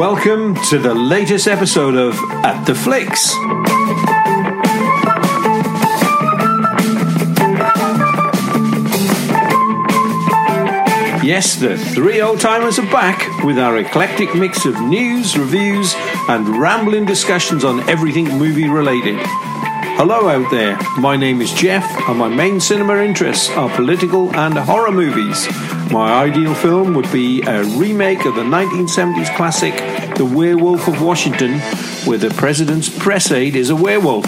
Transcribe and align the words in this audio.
Welcome 0.00 0.54
to 0.70 0.78
the 0.78 0.94
latest 0.94 1.46
episode 1.46 1.94
of 1.94 2.14
At 2.42 2.64
the 2.64 2.74
Flicks. 2.74 3.34
Yes, 11.22 11.56
the 11.56 11.76
three 11.76 12.22
old 12.22 12.40
timers 12.40 12.78
are 12.78 12.90
back 12.90 13.44
with 13.44 13.58
our 13.58 13.76
eclectic 13.76 14.34
mix 14.34 14.64
of 14.64 14.80
news, 14.80 15.36
reviews, 15.36 15.92
and 16.30 16.48
rambling 16.56 17.04
discussions 17.04 17.62
on 17.62 17.86
everything 17.86 18.24
movie 18.38 18.70
related. 18.70 19.18
Hello 19.98 20.30
out 20.30 20.50
there, 20.50 20.78
my 20.98 21.14
name 21.14 21.42
is 21.42 21.52
Jeff, 21.52 21.84
and 22.08 22.18
my 22.18 22.28
main 22.28 22.58
cinema 22.58 22.96
interests 23.02 23.50
are 23.50 23.68
political 23.76 24.34
and 24.34 24.56
horror 24.56 24.92
movies. 24.92 25.46
My 25.90 26.22
ideal 26.22 26.54
film 26.54 26.94
would 26.94 27.10
be 27.10 27.42
a 27.42 27.64
remake 27.64 28.24
of 28.24 28.36
the 28.36 28.44
1970s 28.44 29.34
classic 29.34 29.74
The 30.14 30.24
Werewolf 30.24 30.86
of 30.86 31.02
Washington, 31.02 31.58
where 32.04 32.16
the 32.16 32.30
president's 32.30 32.88
press 32.88 33.32
aide 33.32 33.56
is 33.56 33.70
a 33.70 33.76
werewolf. 33.76 34.26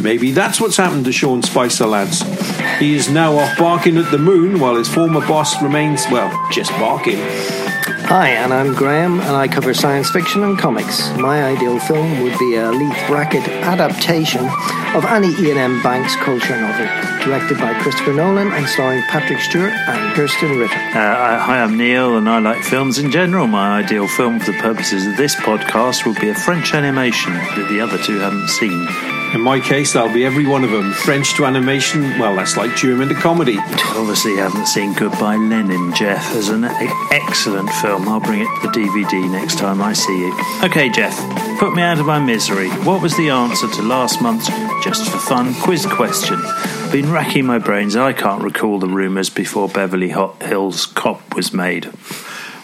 Maybe 0.00 0.30
that's 0.30 0.60
what's 0.60 0.76
happened 0.76 1.04
to 1.06 1.12
Sean 1.12 1.42
Spicer, 1.42 1.86
lads. 1.86 2.22
He 2.78 2.94
is 2.94 3.10
now 3.10 3.36
off 3.36 3.58
barking 3.58 3.98
at 3.98 4.12
the 4.12 4.18
moon 4.18 4.60
while 4.60 4.76
his 4.76 4.88
former 4.88 5.20
boss 5.26 5.60
remains, 5.60 6.04
well, 6.12 6.30
just 6.52 6.70
barking. 6.72 7.18
Hi, 8.06 8.28
and 8.28 8.52
I'm 8.52 8.74
Graham, 8.74 9.18
and 9.20 9.30
I 9.34 9.48
cover 9.48 9.72
science 9.72 10.10
fiction 10.10 10.42
and 10.42 10.58
comics. 10.58 11.10
My 11.16 11.42
ideal 11.42 11.80
film 11.80 12.20
would 12.22 12.38
be 12.38 12.56
a 12.56 12.70
Leigh 12.70 13.06
Brackett 13.06 13.48
adaptation 13.48 14.44
of 14.94 15.04
Annie 15.06 15.34
Iain 15.34 15.56
M. 15.56 15.82
Banks' 15.82 16.14
culture 16.16 16.60
novel, 16.60 16.86
directed 17.24 17.58
by 17.58 17.72
Christopher 17.80 18.12
Nolan 18.12 18.52
and 18.52 18.68
starring 18.68 19.02
Patrick 19.04 19.40
Stewart 19.40 19.72
and 19.72 20.14
Krysten 20.14 20.60
Ritter. 20.60 20.74
Uh, 20.74 21.38
hi, 21.40 21.62
I'm 21.62 21.78
Neil, 21.78 22.16
and 22.18 22.28
I 22.28 22.40
like 22.40 22.62
films 22.62 22.98
in 22.98 23.10
general. 23.10 23.46
My 23.46 23.78
ideal 23.78 24.06
film 24.06 24.38
for 24.38 24.52
the 24.52 24.58
purposes 24.58 25.06
of 25.06 25.16
this 25.16 25.34
podcast 25.36 26.06
would 26.06 26.20
be 26.20 26.28
a 26.28 26.34
French 26.34 26.74
animation 26.74 27.32
that 27.32 27.68
the 27.70 27.80
other 27.80 27.98
two 27.98 28.18
haven't 28.18 28.48
seen. 28.48 28.86
In 29.34 29.40
my 29.40 29.58
case, 29.58 29.94
that'll 29.94 30.14
be 30.14 30.24
every 30.24 30.46
one 30.46 30.62
of 30.62 30.70
them. 30.70 30.92
French 30.92 31.34
to 31.34 31.44
animation, 31.44 32.02
well, 32.20 32.36
that's 32.36 32.56
like 32.56 32.76
German 32.76 33.08
to 33.08 33.16
comedy. 33.16 33.58
Obviously, 33.58 34.30
you 34.30 34.38
haven't 34.38 34.66
seen 34.66 34.92
Goodbye 34.94 35.34
Lenin, 35.34 35.92
Jeff. 35.92 36.24
As 36.36 36.50
an 36.50 36.62
excellent 37.10 37.68
film. 37.70 38.08
I'll 38.08 38.20
bring 38.20 38.42
it 38.42 38.60
to 38.60 38.68
the 38.68 38.78
DVD 38.78 39.28
next 39.28 39.58
time 39.58 39.82
I 39.82 39.92
see 39.92 40.16
you. 40.16 40.40
Okay, 40.62 40.88
Jeff, 40.88 41.18
put 41.58 41.74
me 41.74 41.82
out 41.82 41.98
of 41.98 42.06
my 42.06 42.20
misery. 42.20 42.68
What 42.84 43.02
was 43.02 43.16
the 43.16 43.30
answer 43.30 43.68
to 43.68 43.82
last 43.82 44.22
month's 44.22 44.46
Just 44.84 45.10
for 45.10 45.18
Fun 45.18 45.52
quiz 45.54 45.84
question? 45.84 46.40
Been 46.92 47.10
racking 47.10 47.44
my 47.44 47.58
brains. 47.58 47.96
I 47.96 48.12
can't 48.12 48.42
recall 48.42 48.78
the 48.78 48.86
rumours 48.86 49.30
before 49.30 49.68
Beverly 49.68 50.10
Hills 50.10 50.86
Cop 50.86 51.34
was 51.34 51.52
made. 51.52 51.92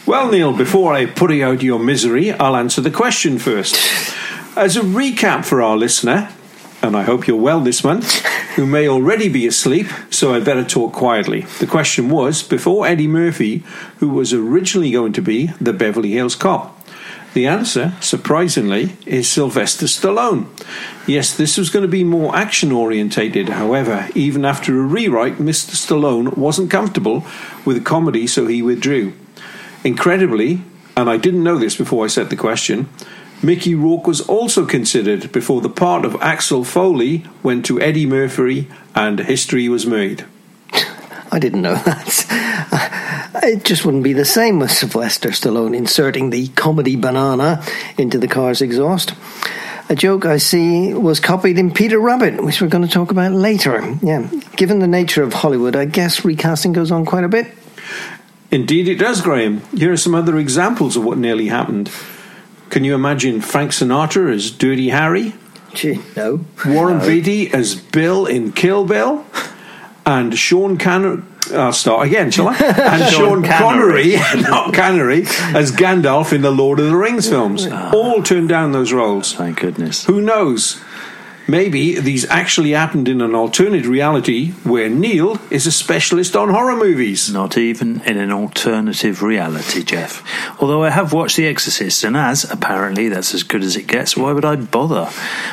Well, 0.07 0.31
Neil, 0.31 0.57
before 0.57 0.95
I 0.95 1.07
put 1.07 1.33
you 1.33 1.45
out 1.45 1.55
of 1.57 1.63
your 1.65 1.81
misery, 1.81 2.31
I'll 2.31 2.55
answer 2.55 2.81
the 2.81 2.93
question 2.93 3.41
first. 3.41 3.75
As 4.57 4.77
a 4.77 4.83
recap 4.83 5.45
for 5.45 5.63
our 5.63 5.77
listener, 5.77 6.29
and 6.83 6.97
I 6.97 7.03
hope 7.03 7.27
you're 7.27 7.37
well 7.37 7.61
this 7.61 7.85
month, 7.85 8.25
who 8.57 8.67
may 8.67 8.89
already 8.89 9.29
be 9.29 9.47
asleep, 9.47 9.87
so 10.11 10.35
I'd 10.35 10.45
better 10.45 10.65
talk 10.65 10.93
quietly. 10.93 11.43
The 11.59 11.67
question 11.67 12.09
was 12.09 12.43
before 12.43 12.87
Eddie 12.87 13.07
Murphy, 13.07 13.63
who 13.99 14.09
was 14.09 14.33
originally 14.33 14.91
going 14.91 15.13
to 15.15 15.23
be 15.23 15.49
the 15.61 15.73
Beverly 15.73 16.13
Hills 16.13 16.35
Cop. 16.35 16.77
The 17.33 17.47
answer, 17.47 17.95
surprisingly, 18.01 18.97
is 19.07 19.29
Sylvester 19.29 19.87
Stallone. 19.87 20.47
Yes, 21.07 21.37
this 21.37 21.57
was 21.57 21.71
going 21.71 21.85
to 21.85 21.89
be 21.89 22.03
more 22.03 22.35
action 22.35 22.73
orientated. 22.73 23.51
However, 23.51 24.09
even 24.17 24.45
after 24.45 24.77
a 24.77 24.83
rewrite, 24.83 25.37
Mr. 25.37 25.77
Stallone 25.77 26.37
wasn't 26.37 26.73
comfortable 26.73 27.25
with 27.65 27.77
the 27.77 27.85
comedy, 27.85 28.27
so 28.27 28.49
he 28.49 28.63
withdrew. 28.63 29.13
Incredibly, 29.85 30.63
and 30.97 31.09
I 31.09 31.19
didn't 31.19 31.45
know 31.45 31.57
this 31.57 31.77
before 31.77 32.05
I 32.05 32.09
set 32.09 32.31
the 32.31 32.37
question, 32.37 32.89
Mickey 33.43 33.75
Rourke 33.75 34.07
was 34.07 34.21
also 34.21 34.67
considered 34.67 35.33
before 35.33 35.63
the 35.63 35.71
part 35.71 36.05
of 36.05 36.15
Axel 36.21 36.63
Foley 36.63 37.25
went 37.43 37.65
to 37.67 37.81
Eddie 37.81 38.07
Murphy 38.07 38.69
and 38.95 39.19
history 39.19 39.69
was 39.69 39.87
made. 39.87 40.27
I 41.33 41.39
didn't 41.39 41.63
know 41.63 41.75
that. 41.87 43.41
It 43.43 43.65
just 43.65 43.85
wouldn't 43.85 44.05
be 44.05 44.13
the 44.13 44.27
same 44.27 44.59
with 44.59 44.71
Sylvester 44.71 45.31
Stallone 45.31 45.75
inserting 45.75 46.31
the 46.31 46.49
comedy 46.49 46.97
banana 46.97 47.65
into 47.97 48.19
the 48.19 48.29
car's 48.29 48.61
exhaust. 48.61 49.15
A 49.89 49.95
joke 49.95 50.27
I 50.27 50.37
see 50.37 50.93
was 50.93 51.19
copied 51.19 51.59
in 51.59 51.73
Peter 51.73 51.99
Rabbit, 51.99 52.45
which 52.45 52.61
we're 52.61 52.69
going 52.69 52.87
to 52.87 52.93
talk 52.93 53.11
about 53.11 53.33
later. 53.33 53.97
Yeah, 54.03 54.29
given 54.57 54.81
the 54.81 54.87
nature 54.87 55.23
of 55.23 55.33
Hollywood, 55.33 55.75
I 55.75 55.87
guess 55.87 56.25
recasting 56.25 56.73
goes 56.73 56.93
on 56.93 57.07
quite 57.07 57.25
a 57.25 57.29
bit. 57.29 57.47
Indeed, 58.51 58.89
it 58.89 58.97
does, 58.97 59.23
Graham. 59.23 59.63
Here 59.75 59.93
are 59.93 59.97
some 59.97 60.15
other 60.15 60.37
examples 60.37 60.97
of 60.97 61.05
what 61.05 61.19
nearly 61.19 61.47
happened. 61.47 61.91
Can 62.71 62.85
you 62.85 62.95
imagine 62.95 63.41
Frank 63.41 63.73
Sinatra 63.73 64.33
as 64.33 64.51
Dirty 64.51 64.91
Harry? 64.91 65.35
Gee, 65.75 66.01
no. 66.17 66.45
Warren 66.67 66.99
No. 66.99 67.07
Beatty 67.07 67.53
as 67.53 67.75
Bill 67.75 68.27
in 68.27 68.53
Kill 68.53 68.85
Bill? 68.87 69.25
And 70.07 70.37
Sean 70.39 70.79
Connery. 70.79 71.23
I'll 71.53 71.73
start 71.73 72.07
again, 72.07 72.31
shall 72.31 72.49
I? 72.49 72.55
And 72.59 73.13
Sean 73.13 73.43
Connery, 73.45 74.17
not 74.37 74.73
Connery, 74.73 75.23
as 75.55 75.73
Gandalf 75.73 76.33
in 76.33 76.43
the 76.43 76.51
Lord 76.51 76.79
of 76.79 76.87
the 76.87 76.97
Rings 76.97 77.29
films. 77.29 77.67
Ah. 77.71 77.91
All 77.93 78.23
turned 78.23 78.49
down 78.49 78.73
those 78.73 78.93
roles. 78.93 79.35
Thank 79.35 79.61
goodness. 79.61 80.05
Who 80.05 80.21
knows? 80.21 80.81
Maybe 81.51 81.99
these 81.99 82.31
actually 82.31 82.71
happened 82.71 83.09
in 83.09 83.21
an 83.21 83.35
alternate 83.35 83.85
reality 83.85 84.53
where 84.63 84.89
Neil 84.89 85.37
is 85.51 85.67
a 85.67 85.73
specialist 85.73 86.37
on 86.37 86.51
horror 86.51 86.77
movies. 86.77 87.33
Not 87.33 87.59
even 87.59 88.03
in 88.03 88.19
an 88.19 88.31
alternative 88.31 89.21
reality, 89.21 89.83
Jeff. 89.83 90.23
Although 90.63 90.85
I 90.85 90.91
have 90.91 91.13
watched 91.13 91.37
The 91.37 91.49
Exorcist, 91.49 92.05
and 92.05 92.17
as 92.17 92.49
apparently 92.49 93.09
that's 93.09 93.35
as 93.35 93.43
good 93.43 93.65
as 93.65 93.77
it 93.77 93.89
gets, 93.89 94.17
why 94.17 94.31
would 94.31 94.45
I 94.45 94.55
bother? 94.55 95.11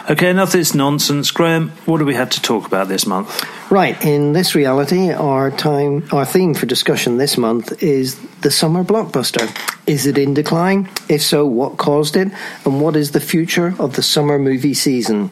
Okay, 0.07 0.29
enough 0.29 0.49
of 0.49 0.53
this 0.53 0.75
nonsense. 0.75 1.31
Graham, 1.31 1.69
what 1.87 1.97
do 1.97 2.05
we 2.05 2.13
have 2.13 2.29
to 2.29 2.41
talk 2.43 2.67
about 2.67 2.89
this 2.89 3.07
month? 3.07 3.43
Right, 3.69 4.01
in 4.05 4.31
this 4.31 4.55
reality, 4.55 5.11
our 5.11 5.51
time, 5.51 6.07
our 6.13 6.23
theme 6.23 6.53
for 6.53 6.65
discussion 6.65 7.17
this 7.17 7.37
month 7.37 7.83
is 7.83 8.15
the 8.39 8.49
summer 8.49 8.81
blockbuster. 8.81 9.45
Is 9.85 10.05
it 10.05 10.17
in 10.17 10.33
decline? 10.33 10.89
If 11.09 11.21
so, 11.21 11.45
what 11.45 11.75
caused 11.75 12.15
it? 12.15 12.29
And 12.63 12.79
what 12.79 12.95
is 12.95 13.11
the 13.11 13.19
future 13.19 13.75
of 13.77 13.97
the 13.97 14.03
summer 14.03 14.39
movie 14.39 14.73
season? 14.73 15.31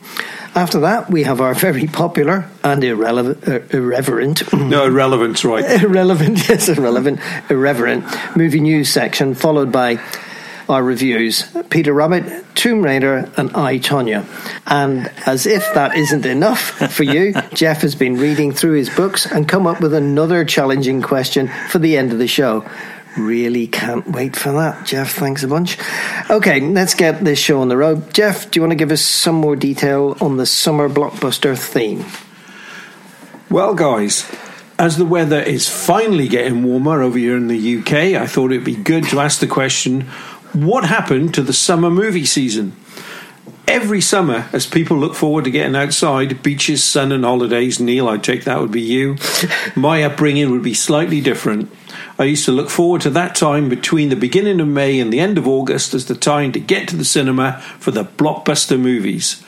After 0.54 0.82
that, 0.82 1.10
we 1.10 1.24
have 1.24 1.40
our 1.40 1.54
very 1.54 1.88
popular 1.88 2.50
and 2.62 2.84
irrelevant, 2.84 3.48
uh, 3.48 3.60
irreverent, 3.70 4.52
No, 4.54 4.86
irrelevance, 4.86 5.46
right. 5.46 5.82
irrelevant, 5.82 6.38
yes, 6.50 6.68
irrelevant, 6.68 7.22
irreverent 7.50 8.04
movie 8.36 8.60
news 8.62 8.90
section, 8.90 9.34
followed 9.34 9.72
by 9.72 9.96
our 10.70 10.84
reviews 10.84 11.44
Peter 11.70 11.94
Rabbit, 11.94 12.46
Tomb 12.56 12.84
Raider, 12.84 13.32
and 13.38 13.56
I, 13.56 13.80
Tonya. 13.80 14.26
And 14.66 15.12
as 15.26 15.46
if 15.46 15.74
that 15.74 15.96
isn't 15.96 16.26
enough 16.26 16.60
for 16.92 17.04
you, 17.04 17.34
Jeff 17.54 17.82
has 17.82 17.96
been 17.96 18.18
reading 18.18 18.52
through 18.52 18.74
his 18.74 18.90
books 18.90 19.26
and 19.26 19.48
come 19.48 19.68
up 19.68 19.82
with 19.82 19.94
another 19.94 20.46
challenging 20.46 21.02
question 21.02 21.50
for 21.70 21.80
the 21.80 21.98
end 21.98 22.12
of 22.12 22.20
the 22.20 22.28
show. 22.28 22.68
Really 23.18 23.68
can't 23.68 24.10
wait 24.10 24.36
for 24.36 24.52
that, 24.52 24.86
Jeff. 24.86 25.14
Thanks 25.14 25.44
a 25.44 25.48
bunch. 25.48 25.78
Okay, 26.30 26.60
let's 26.60 26.96
get 26.96 27.24
this 27.24 27.40
show 27.40 27.62
on 27.62 27.70
the 27.70 27.78
road. 27.78 28.14
Jeff, 28.14 28.52
do 28.52 28.58
you 28.58 28.62
want 28.62 28.72
to 28.72 28.76
give 28.76 28.92
us 28.92 29.02
some 29.02 29.36
more 29.36 29.56
detail 29.56 30.18
on 30.20 30.36
the 30.36 30.46
summer 30.46 30.90
blockbuster 30.90 31.58
theme? 31.58 32.04
Well, 33.50 33.74
guys, 33.74 34.30
as 34.78 34.98
the 34.98 35.06
weather 35.06 35.40
is 35.40 35.70
finally 35.70 36.28
getting 36.28 36.64
warmer 36.64 37.02
over 37.02 37.18
here 37.18 37.38
in 37.38 37.48
the 37.48 37.78
UK, 37.78 38.22
I 38.22 38.28
thought 38.28 38.52
it'd 38.52 38.66
be 38.66 38.76
good 38.76 39.06
to 39.06 39.22
ask 39.22 39.40
the 39.40 39.48
question 39.48 40.08
what 40.56 40.86
happened 40.86 41.34
to 41.34 41.42
the 41.42 41.54
summer 41.54 41.90
movie 41.90 42.26
season? 42.26 42.76
Every 43.68 44.00
summer, 44.00 44.48
as 44.54 44.66
people 44.66 44.98
look 44.98 45.16
forward 45.16 45.46
to 45.46 45.52
getting 45.52 45.76
outside, 45.76 46.44
beaches, 46.44 46.84
sun, 46.84 47.12
and 47.12 47.26
holidays, 47.26 47.80
Neil, 47.80 48.08
I 48.08 48.18
take 48.18 48.44
that 48.44 48.62
would 48.62 48.72
be 48.72 48.82
you. 48.82 49.18
My 49.76 50.04
upbringing 50.04 50.52
would 50.52 50.62
be 50.62 50.74
slightly 50.74 51.20
different. 51.20 51.72
I 52.18 52.26
used 52.26 52.46
to 52.46 52.52
look 52.52 52.70
forward 52.70 53.02
to 53.02 53.10
that 53.12 53.36
time 53.36 53.68
between 53.68 54.10
the 54.10 54.16
beginning 54.16 54.62
of 54.62 54.68
May 54.68 55.00
and 55.00 55.12
the 55.12 55.20
end 55.20 55.38
of 55.38 55.48
August 55.48 55.94
as 55.94 56.06
the 56.06 56.16
time 56.16 56.52
to 56.52 56.60
get 56.60 56.88
to 56.90 56.96
the 56.96 57.04
cinema 57.04 57.60
for 57.80 57.92
the 57.92 58.06
blockbuster 58.06 58.80
movies. 58.80 59.44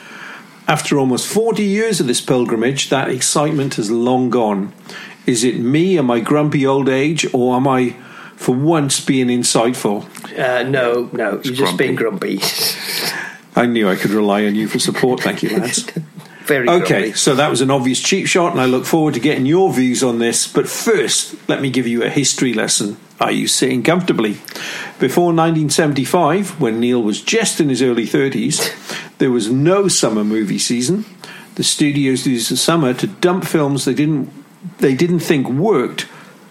After 0.67 0.99
almost 0.99 1.27
40 1.27 1.63
years 1.63 1.99
of 2.01 2.07
this 2.07 2.19
pilgrimage, 2.19 2.89
that 2.89 3.09
excitement 3.09 3.75
has 3.75 3.89
long 3.89 4.29
gone. 4.29 4.73
Is 5.25 5.43
it 5.43 5.59
me 5.59 5.97
and 5.97 6.07
my 6.07 6.19
grumpy 6.19 6.65
old 6.65 6.89
age, 6.89 7.25
or 7.33 7.55
am 7.55 7.67
I, 7.67 7.95
for 8.37 8.55
once, 8.55 9.03
being 9.03 9.27
insightful? 9.27 10.05
Uh, 10.37 10.63
no, 10.63 11.09
no, 11.11 11.41
you're 11.43 11.53
just 11.53 11.77
being 11.77 11.95
grumpy. 11.95 12.39
I 13.55 13.65
knew 13.65 13.89
I 13.89 13.95
could 13.95 14.11
rely 14.11 14.45
on 14.45 14.55
you 14.55 14.67
for 14.67 14.79
support. 14.79 15.19
Thank 15.19 15.43
you, 15.43 15.49
lads. 15.57 15.83
Very 16.45 16.69
Okay, 16.69 16.99
grumpy. 17.01 17.13
so 17.13 17.35
that 17.35 17.49
was 17.49 17.59
an 17.59 17.69
obvious 17.71 17.99
cheap 18.01 18.25
shot, 18.27 18.53
and 18.53 18.61
I 18.61 18.65
look 18.65 18.85
forward 18.85 19.15
to 19.15 19.19
getting 19.19 19.45
your 19.45 19.73
views 19.73 20.01
on 20.01 20.19
this. 20.19 20.47
But 20.47 20.69
first, 20.69 21.35
let 21.49 21.61
me 21.61 21.69
give 21.69 21.87
you 21.87 22.03
a 22.03 22.09
history 22.09 22.53
lesson. 22.53 22.95
Are 23.19 23.31
you 23.31 23.47
sitting 23.47 23.83
comfortably? 23.83 24.33
Before 24.99 25.33
1975, 25.33 26.61
when 26.61 26.79
Neil 26.79 27.01
was 27.01 27.21
just 27.21 27.59
in 27.59 27.67
his 27.69 27.81
early 27.81 28.05
30s, 28.05 29.17
there 29.17 29.31
was 29.31 29.51
no 29.51 29.87
summer 29.87 30.23
movie 30.23 30.59
season. 30.59 31.03
The 31.55 31.63
studios 31.63 32.27
used 32.27 32.51
the 32.51 32.57
summer 32.57 32.93
to 32.93 33.07
dump 33.07 33.43
films 33.43 33.85
they 33.85 33.95
didn't 33.95 34.29
they 34.77 34.93
didn't 34.93 35.19
think 35.21 35.49
worked 35.49 36.07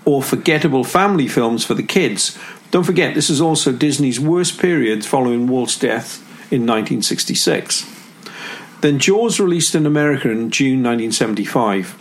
or 0.06 0.23
forgettable 0.23 0.85
family 0.85 1.29
films 1.29 1.64
for 1.64 1.75
the 1.75 1.82
kids, 1.82 2.38
Don't 2.70 2.85
forget, 2.85 3.14
this 3.14 3.31
is 3.31 3.41
also 3.41 3.73
Disney's 3.73 4.19
worst 4.19 4.58
period 4.58 5.05
following 5.05 5.47
Walt's 5.47 5.79
death 5.79 6.19
in 6.50 6.67
1966. 6.67 7.87
Then 8.81 8.99
Jaws 8.99 9.41
released 9.41 9.75
in 9.75 9.87
America 9.87 10.31
in 10.31 10.50
June 10.50 10.82
1975. 10.82 11.93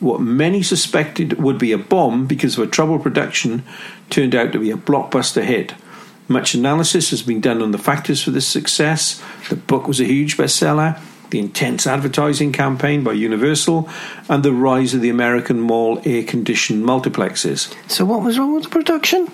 What 0.00 0.20
many 0.20 0.62
suspected 0.62 1.34
would 1.42 1.58
be 1.58 1.72
a 1.72 1.78
bomb 1.78 2.26
because 2.26 2.56
of 2.56 2.64
a 2.66 2.70
troubled 2.70 3.02
production 3.02 3.64
turned 4.10 4.34
out 4.34 4.52
to 4.52 4.58
be 4.58 4.70
a 4.70 4.76
blockbuster 4.76 5.42
hit. 5.42 5.74
Much 6.28 6.54
analysis 6.54 7.10
has 7.10 7.22
been 7.22 7.40
done 7.40 7.60
on 7.60 7.72
the 7.72 7.78
factors 7.78 8.22
for 8.22 8.30
this 8.30 8.46
success. 8.46 9.22
The 9.48 9.56
book 9.56 9.86
was 9.86 10.00
a 10.00 10.04
huge 10.04 10.36
bestseller, 10.36 10.98
the 11.32 11.40
intense 11.40 11.86
advertising 11.86 12.52
campaign 12.52 13.02
by 13.02 13.12
Universal, 13.12 13.88
and 14.28 14.44
the 14.44 14.52
rise 14.52 14.94
of 14.94 15.00
the 15.00 15.10
American 15.10 15.60
mall 15.60 16.00
air 16.04 16.22
conditioned 16.22 16.84
multiplexes. 16.84 17.74
So 17.90 18.04
what 18.04 18.22
was 18.22 18.38
wrong 18.38 18.54
with 18.54 18.64
the 18.64 18.70
production? 18.70 19.26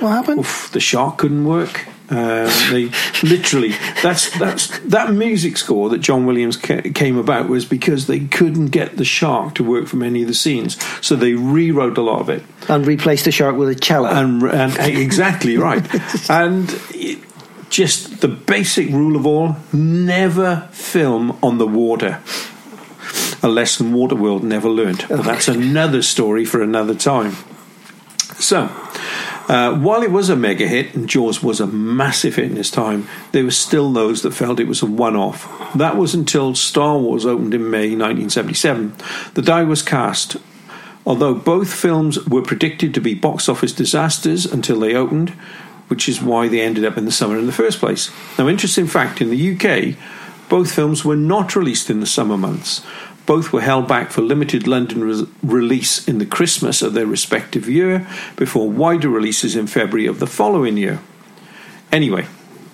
What 0.00 0.10
happened? 0.10 0.40
Oof, 0.40 0.70
the 0.72 0.80
shark 0.80 1.16
couldn't 1.16 1.46
work. 1.46 1.86
Um, 2.08 2.48
they 2.70 2.90
literally 3.24 3.74
that's 4.00 4.30
that's 4.38 4.78
that 4.80 5.12
music 5.12 5.56
score 5.56 5.88
that 5.88 5.98
John 5.98 6.24
Williams 6.24 6.56
ca- 6.56 6.82
came 6.94 7.16
about 7.16 7.48
was 7.48 7.64
because 7.64 8.06
they 8.06 8.20
couldn't 8.20 8.66
get 8.66 8.96
the 8.96 9.04
shark 9.04 9.56
to 9.56 9.64
work 9.64 9.88
from 9.88 10.04
any 10.04 10.22
of 10.22 10.28
the 10.28 10.34
scenes, 10.34 10.80
so 11.04 11.16
they 11.16 11.32
rewrote 11.32 11.98
a 11.98 12.02
lot 12.02 12.20
of 12.20 12.28
it. 12.28 12.44
And 12.68 12.86
replaced 12.86 13.24
the 13.24 13.32
shark 13.32 13.56
with 13.56 13.70
a 13.70 13.74
cello. 13.74 14.08
And, 14.08 14.40
and 14.44 14.78
exactly 14.78 15.56
right, 15.56 15.84
and 16.30 16.70
it, 16.90 17.18
just 17.70 18.20
the 18.20 18.28
basic 18.28 18.90
rule 18.90 19.16
of 19.16 19.26
all: 19.26 19.56
never 19.72 20.68
film 20.72 21.38
on 21.42 21.58
the 21.58 21.66
water. 21.66 22.20
A 23.42 23.48
lesson 23.48 23.92
Waterworld 23.92 24.42
never 24.42 24.68
learned, 24.68 25.04
but 25.08 25.24
that's 25.24 25.48
another 25.48 26.02
story 26.02 26.44
for 26.44 26.62
another 26.62 26.94
time. 26.94 27.36
So, 28.38 28.70
uh, 29.48 29.78
while 29.78 30.02
it 30.02 30.10
was 30.10 30.28
a 30.28 30.36
mega 30.36 30.66
hit 30.66 30.94
and 30.94 31.08
Jaws 31.08 31.42
was 31.42 31.60
a 31.60 31.66
massive 31.66 32.34
hit 32.34 32.50
in 32.50 32.56
its 32.56 32.70
time, 32.70 33.08
there 33.32 33.44
were 33.44 33.50
still 33.50 33.92
those 33.92 34.22
that 34.22 34.32
felt 34.32 34.58
it 34.58 34.66
was 34.66 34.82
a 34.82 34.86
one 34.86 35.14
off. 35.14 35.72
That 35.74 35.96
was 35.96 36.14
until 36.14 36.54
Star 36.54 36.98
Wars 36.98 37.24
opened 37.24 37.54
in 37.54 37.70
May 37.70 37.94
1977. 37.94 38.94
The 39.34 39.42
die 39.42 39.62
was 39.62 39.82
cast. 39.82 40.36
Although 41.06 41.34
both 41.34 41.72
films 41.72 42.26
were 42.26 42.42
predicted 42.42 42.92
to 42.94 43.00
be 43.00 43.14
box 43.14 43.48
office 43.48 43.72
disasters 43.72 44.44
until 44.44 44.80
they 44.80 44.96
opened, 44.96 45.32
which 45.88 46.08
is 46.08 46.22
why 46.22 46.48
they 46.48 46.60
ended 46.60 46.84
up 46.84 46.96
in 46.96 47.04
the 47.04 47.12
summer 47.12 47.38
in 47.38 47.46
the 47.46 47.52
first 47.52 47.78
place. 47.78 48.10
Now, 48.38 48.48
interesting 48.48 48.86
fact 48.86 49.20
in 49.20 49.30
the 49.30 49.56
UK, 49.56 49.96
both 50.48 50.72
films 50.72 51.04
were 51.04 51.16
not 51.16 51.56
released 51.56 51.90
in 51.90 52.00
the 52.00 52.06
summer 52.06 52.36
months. 52.36 52.84
Both 53.24 53.52
were 53.52 53.60
held 53.60 53.88
back 53.88 54.10
for 54.10 54.22
limited 54.22 54.68
London 54.68 55.02
re- 55.02 55.26
release 55.42 56.06
in 56.06 56.18
the 56.18 56.26
Christmas 56.26 56.82
of 56.82 56.94
their 56.94 57.06
respective 57.06 57.68
year 57.68 58.06
before 58.36 58.70
wider 58.70 59.08
releases 59.08 59.56
in 59.56 59.66
February 59.66 60.06
of 60.06 60.20
the 60.20 60.26
following 60.26 60.76
year. 60.76 61.00
Anyway, 61.90 62.26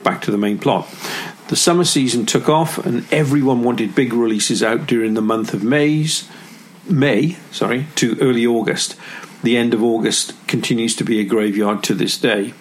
back 0.02 0.20
to 0.22 0.30
the 0.30 0.38
main 0.38 0.58
plot. 0.58 0.88
The 1.48 1.56
summer 1.56 1.84
season 1.84 2.26
took 2.26 2.48
off 2.48 2.78
and 2.78 3.10
everyone 3.12 3.62
wanted 3.62 3.94
big 3.94 4.12
releases 4.12 4.62
out 4.62 4.86
during 4.86 5.14
the 5.14 5.22
month 5.22 5.54
of 5.54 5.62
May's 5.62 6.28
May, 6.88 7.36
sorry, 7.50 7.86
to 7.96 8.18
early 8.20 8.46
August. 8.46 8.96
The 9.42 9.56
end 9.56 9.74
of 9.74 9.82
August 9.82 10.34
continues 10.46 10.96
to 10.96 11.04
be 11.04 11.20
a 11.20 11.24
graveyard 11.24 11.82
to 11.84 11.94
this 11.94 12.18
day. 12.18 12.54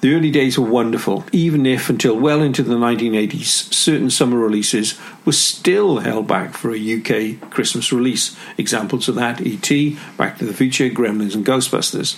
The 0.00 0.14
early 0.14 0.30
days 0.30 0.58
were 0.58 0.68
wonderful, 0.68 1.24
even 1.30 1.66
if 1.66 1.90
until 1.90 2.18
well 2.18 2.40
into 2.40 2.62
the 2.62 2.74
1980s, 2.74 3.44
certain 3.44 4.08
summer 4.08 4.38
releases 4.38 4.98
were 5.26 5.32
still 5.32 5.98
held 5.98 6.26
back 6.26 6.54
for 6.54 6.74
a 6.74 6.78
UK 6.78 7.50
Christmas 7.50 7.92
release. 7.92 8.34
Examples 8.56 9.08
of 9.08 9.14
that 9.16 9.42
E.T., 9.42 9.98
Back 10.16 10.38
to 10.38 10.46
the 10.46 10.54
Future, 10.54 10.88
Gremlins, 10.88 11.34
and 11.34 11.44
Ghostbusters. 11.44 12.16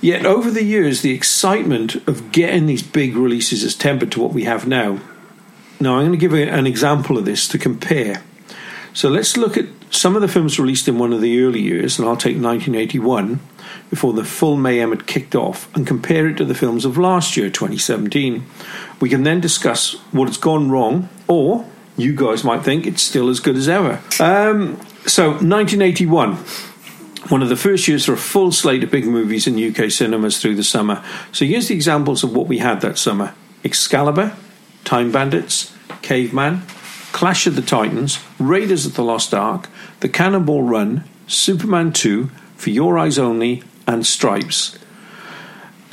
Yet 0.00 0.26
over 0.26 0.50
the 0.50 0.64
years, 0.64 1.02
the 1.02 1.14
excitement 1.14 1.94
of 2.08 2.32
getting 2.32 2.66
these 2.66 2.82
big 2.82 3.16
releases 3.16 3.62
has 3.62 3.76
tempered 3.76 4.10
to 4.12 4.20
what 4.20 4.32
we 4.32 4.44
have 4.44 4.66
now. 4.66 5.00
Now, 5.80 5.96
I'm 5.96 6.06
going 6.06 6.12
to 6.12 6.16
give 6.16 6.34
an 6.34 6.66
example 6.66 7.16
of 7.18 7.24
this 7.24 7.46
to 7.48 7.58
compare. 7.58 8.22
So 8.92 9.08
let's 9.08 9.36
look 9.36 9.56
at 9.56 9.66
some 9.90 10.16
of 10.16 10.22
the 10.22 10.28
films 10.28 10.58
released 10.58 10.88
in 10.88 10.98
one 10.98 11.12
of 11.12 11.20
the 11.20 11.42
early 11.42 11.60
years, 11.60 11.98
and 11.98 12.08
I'll 12.08 12.16
take 12.16 12.36
1981 12.36 13.40
before 13.90 14.12
the 14.12 14.24
full 14.24 14.56
mayhem 14.56 14.90
had 14.90 15.06
kicked 15.06 15.34
off 15.34 15.74
and 15.74 15.86
compare 15.86 16.28
it 16.28 16.36
to 16.36 16.44
the 16.44 16.54
films 16.54 16.84
of 16.84 16.98
last 16.98 17.36
year, 17.36 17.50
2017. 17.50 18.44
We 19.00 19.08
can 19.08 19.22
then 19.22 19.40
discuss 19.40 19.94
what 20.12 20.28
has 20.28 20.36
gone 20.36 20.70
wrong, 20.70 21.08
or 21.26 21.66
you 21.96 22.14
guys 22.14 22.44
might 22.44 22.62
think 22.62 22.86
it's 22.86 23.02
still 23.02 23.28
as 23.28 23.40
good 23.40 23.56
as 23.56 23.68
ever. 23.68 24.00
Um, 24.20 24.80
so, 25.06 25.30
1981. 25.30 26.38
One 27.28 27.42
of 27.42 27.50
the 27.50 27.56
first 27.56 27.86
years 27.88 28.06
for 28.06 28.14
a 28.14 28.16
full 28.16 28.52
slate 28.52 28.82
of 28.84 28.90
big 28.90 29.04
movies 29.04 29.46
in 29.46 29.58
UK 29.58 29.90
cinemas 29.90 30.40
through 30.40 30.54
the 30.54 30.64
summer. 30.64 31.04
So 31.30 31.44
here's 31.44 31.68
the 31.68 31.74
examples 31.74 32.24
of 32.24 32.34
what 32.34 32.46
we 32.46 32.58
had 32.58 32.80
that 32.80 32.96
summer 32.96 33.34
Excalibur, 33.64 34.34
Time 34.84 35.12
Bandits, 35.12 35.74
Caveman, 36.00 36.62
Clash 37.12 37.46
of 37.46 37.56
the 37.56 37.62
Titans, 37.62 38.18
Raiders 38.38 38.86
of 38.86 38.94
the 38.94 39.04
Lost 39.04 39.34
Ark, 39.34 39.68
The 40.00 40.08
Cannonball 40.08 40.62
Run, 40.62 41.04
Superman 41.26 41.92
2, 41.92 42.30
For 42.56 42.70
Your 42.70 42.98
Eyes 42.98 43.18
Only, 43.18 43.62
and 43.86 44.06
Stripes. 44.06 44.78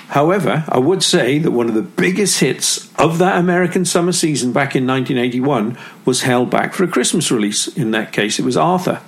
However, 0.09 0.65
I 0.69 0.77
would 0.77 1.01
say 1.01 1.39
that 1.39 1.51
one 1.51 1.67
of 1.67 1.73
the 1.73 1.81
biggest 1.81 2.39
hits 2.39 2.93
of 2.95 3.17
that 3.17 3.37
American 3.37 3.85
summer 3.85 4.11
season 4.11 4.53
back 4.53 4.75
in 4.75 4.85
1981 4.85 5.77
was 6.05 6.21
held 6.21 6.51
back 6.51 6.73
for 6.73 6.83
a 6.83 6.87
Christmas 6.87 7.31
release. 7.31 7.67
In 7.67 7.91
that 7.91 8.13
case, 8.13 8.37
it 8.37 8.45
was 8.45 8.55
Arthur. 8.55 9.01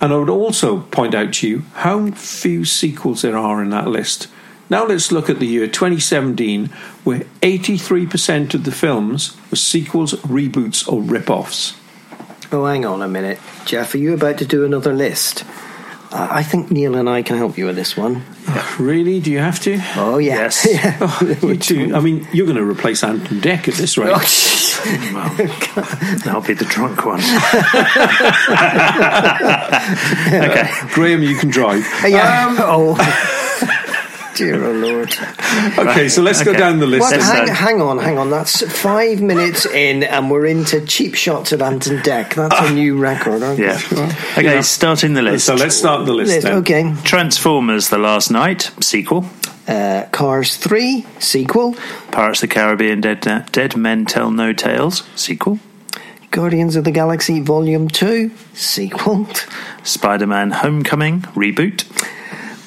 And 0.00 0.12
I 0.12 0.16
would 0.16 0.30
also 0.30 0.80
point 0.80 1.14
out 1.14 1.34
to 1.34 1.48
you 1.48 1.62
how 1.74 2.10
few 2.12 2.64
sequels 2.64 3.22
there 3.22 3.36
are 3.36 3.62
in 3.62 3.70
that 3.70 3.86
list. 3.86 4.28
Now 4.70 4.86
let's 4.86 5.12
look 5.12 5.28
at 5.28 5.38
the 5.38 5.46
year 5.46 5.66
2017, 5.66 6.66
where 7.04 7.20
83% 7.42 8.54
of 8.54 8.64
the 8.64 8.72
films 8.72 9.36
were 9.50 9.56
sequels, 9.56 10.14
reboots, 10.22 10.90
or 10.90 11.02
rip 11.02 11.28
offs. 11.28 11.74
Oh, 12.50 12.64
hang 12.66 12.84
on 12.84 13.02
a 13.02 13.08
minute. 13.08 13.38
Jeff, 13.64 13.94
are 13.94 13.98
you 13.98 14.14
about 14.14 14.38
to 14.38 14.44
do 14.46 14.64
another 14.64 14.92
list? 14.92 15.44
Uh, 16.12 16.28
I 16.30 16.42
think 16.42 16.70
Neil 16.70 16.94
and 16.96 17.08
I 17.08 17.22
can 17.22 17.38
help 17.38 17.56
you 17.56 17.64
with 17.64 17.76
this 17.76 17.96
one. 17.96 18.22
Really? 18.78 19.18
Do 19.20 19.30
you 19.30 19.38
have 19.38 19.58
to? 19.60 19.80
Oh, 19.96 20.18
yeah. 20.18 20.34
Yes. 20.34 20.66
Yeah. 20.70 20.98
Oh, 21.00 21.36
you 21.42 21.56
do. 21.56 21.94
I 21.94 22.00
mean, 22.00 22.28
you're 22.34 22.44
going 22.44 22.58
to 22.58 22.64
replace 22.64 23.02
Ant 23.02 23.30
and 23.30 23.42
Dec 23.42 23.68
at 23.68 23.74
this 23.74 23.96
rate. 23.96 24.12
Well, 24.82 25.28
that'll 26.24 26.40
be 26.40 26.54
the 26.54 26.64
drunk 26.64 27.04
one. 27.04 27.20
okay. 30.50 30.68
Graham, 30.92 31.22
you 31.22 31.36
can 31.36 31.50
drive. 31.50 31.86
yeah. 32.04 32.56
oh. 32.58 32.96
Dear 34.34 34.64
oh 34.64 34.72
Lord. 34.86 35.14
Okay, 35.78 36.08
so 36.08 36.22
let's 36.22 36.42
go 36.42 36.52
down 36.52 36.78
the 36.78 36.86
list. 36.86 37.00
What, 37.00 37.12
Let's 37.12 37.24
hang, 37.24 37.48
hang 37.48 37.80
on, 37.82 37.98
hang 37.98 38.18
on. 38.18 38.30
That's 38.30 38.62
five 38.80 39.20
minutes 39.20 39.66
in, 39.66 40.02
and 40.02 40.30
we're 40.30 40.46
into 40.46 40.84
cheap 40.86 41.14
shots 41.14 41.52
at 41.52 41.60
Ant 41.60 41.86
and 41.86 42.00
Dec. 42.00 42.34
That's 42.34 42.70
a 42.70 42.72
new 42.72 42.98
record, 42.98 43.42
aren't 43.42 43.58
Yeah. 43.58 43.78
it? 43.78 44.38
Okay, 44.38 44.62
starting 44.62 45.14
the 45.14 45.22
list. 45.22 45.44
So 45.46 45.54
let's 45.54 45.76
start 45.76 46.06
the 46.06 46.14
list 46.14 46.30
List, 46.32 46.46
then. 46.46 46.56
Okay. 46.58 46.94
Transformers 47.04 47.88
The 47.90 47.98
Last 47.98 48.30
Knight, 48.30 48.70
sequel. 48.80 49.26
Uh, 49.68 50.06
Cars 50.12 50.56
3, 50.56 51.06
sequel. 51.18 51.74
Pirates 52.10 52.42
of 52.42 52.48
the 52.48 52.54
Caribbean 52.54 53.00
Dead, 53.00 53.20
Dead 53.52 53.76
Men 53.76 54.06
Tell 54.06 54.30
No 54.30 54.52
Tales, 54.52 55.02
sequel. 55.14 55.58
Guardians 56.30 56.74
of 56.76 56.84
the 56.84 56.90
Galaxy 56.90 57.40
Volume 57.40 57.88
2, 57.88 58.30
sequel. 58.54 59.28
Spider 59.84 60.26
Man 60.26 60.50
Homecoming, 60.50 61.20
reboot. 61.36 61.84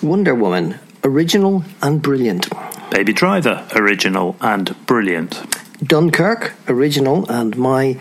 Wonder 0.04 0.36
Woman, 0.36 0.80
original 1.06 1.64
and 1.82 2.02
brilliant. 2.02 2.50
Baby 2.92 3.14
Driver, 3.14 3.66
original 3.76 4.36
and 4.42 4.76
brilliant. 4.86 5.42
Dunkirk, 5.84 6.54
original 6.68 7.30
and 7.30 7.56
my 7.58 8.00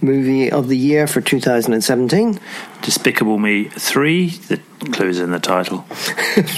movie 0.00 0.50
of 0.50 0.68
the 0.68 0.76
year 0.76 1.06
for 1.06 1.20
2017. 1.20 2.38
Despicable 2.82 3.38
Me 3.38 3.64
3, 3.64 4.28
the 4.28 4.60
clues 4.92 5.18
in 5.20 5.30
the 5.30 5.38
title. 5.38 5.78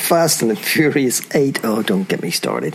Fast 0.05 0.43
and 0.43 0.51
the 0.51 0.57
Furious 0.57 1.23
8. 1.35 1.61
Oh, 1.65 1.83
don't 1.83 2.09
get 2.09 2.23
me 2.23 2.31
started. 2.31 2.75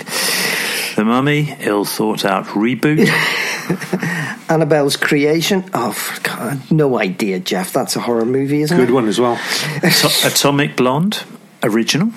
The 0.95 1.03
Mummy, 1.03 1.55
ill 1.61 1.83
thought 1.85 2.25
out 2.25 2.45
reboot. 2.47 3.07
Annabelle's 4.49 4.95
Creation. 4.95 5.69
Oh, 5.73 6.19
God, 6.23 6.71
no 6.71 6.97
idea, 6.99 7.39
Jeff. 7.39 7.73
That's 7.73 7.95
a 7.95 7.99
horror 8.01 8.25
movie, 8.25 8.61
isn't 8.61 8.75
Good 8.75 8.83
it? 8.83 8.87
Good 8.87 8.93
one 8.93 9.07
as 9.07 9.19
well. 9.19 9.33
Ato- 9.83 10.27
Atomic 10.27 10.75
Blonde, 10.75 11.23
original. 11.63 12.11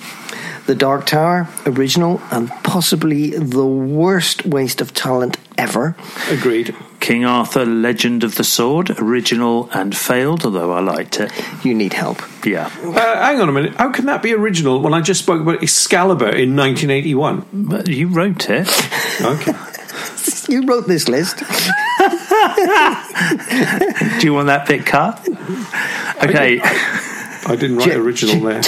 The 0.65 0.75
Dark 0.75 1.05
Tower, 1.05 1.47
original 1.65 2.21
and 2.31 2.49
possibly 2.63 3.31
the 3.31 3.65
worst 3.65 4.45
waste 4.45 4.79
of 4.79 4.93
talent 4.93 5.37
ever. 5.57 5.95
Agreed. 6.29 6.73
King 7.01 7.25
Arthur, 7.25 7.65
Legend 7.65 8.23
of 8.23 8.35
the 8.35 8.45
Sword, 8.45 8.89
original 8.97 9.69
and 9.73 9.93
failed, 9.95 10.45
although 10.45 10.71
I 10.71 10.79
liked 10.79 11.19
it. 11.19 11.31
You 11.65 11.73
need 11.73 11.91
help. 11.91 12.21
Yeah. 12.45 12.67
Uh, 12.81 12.93
hang 12.93 13.41
on 13.41 13.49
a 13.49 13.51
minute. 13.51 13.75
How 13.75 13.91
can 13.91 14.05
that 14.05 14.21
be 14.23 14.33
original 14.33 14.79
when 14.79 14.93
I 14.93 15.01
just 15.01 15.19
spoke 15.21 15.41
about 15.41 15.61
Excalibur 15.61 16.29
in 16.29 16.55
1981? 16.55 17.45
But 17.51 17.89
you 17.89 18.07
wrote 18.07 18.49
it. 18.49 18.69
Okay. 19.21 19.51
You 20.49 20.65
wrote 20.65 20.87
this 20.87 21.07
list. 21.07 21.37
Do 21.39 21.45
you 24.25 24.33
want 24.33 24.47
that 24.47 24.65
bit 24.67 24.85
cut? 24.85 25.19
Okay. 26.23 26.59
I 26.61 27.55
didn't 27.57 27.77
write 27.77 27.89
J- 27.89 27.95
original 27.95 28.39
there. 28.41 28.61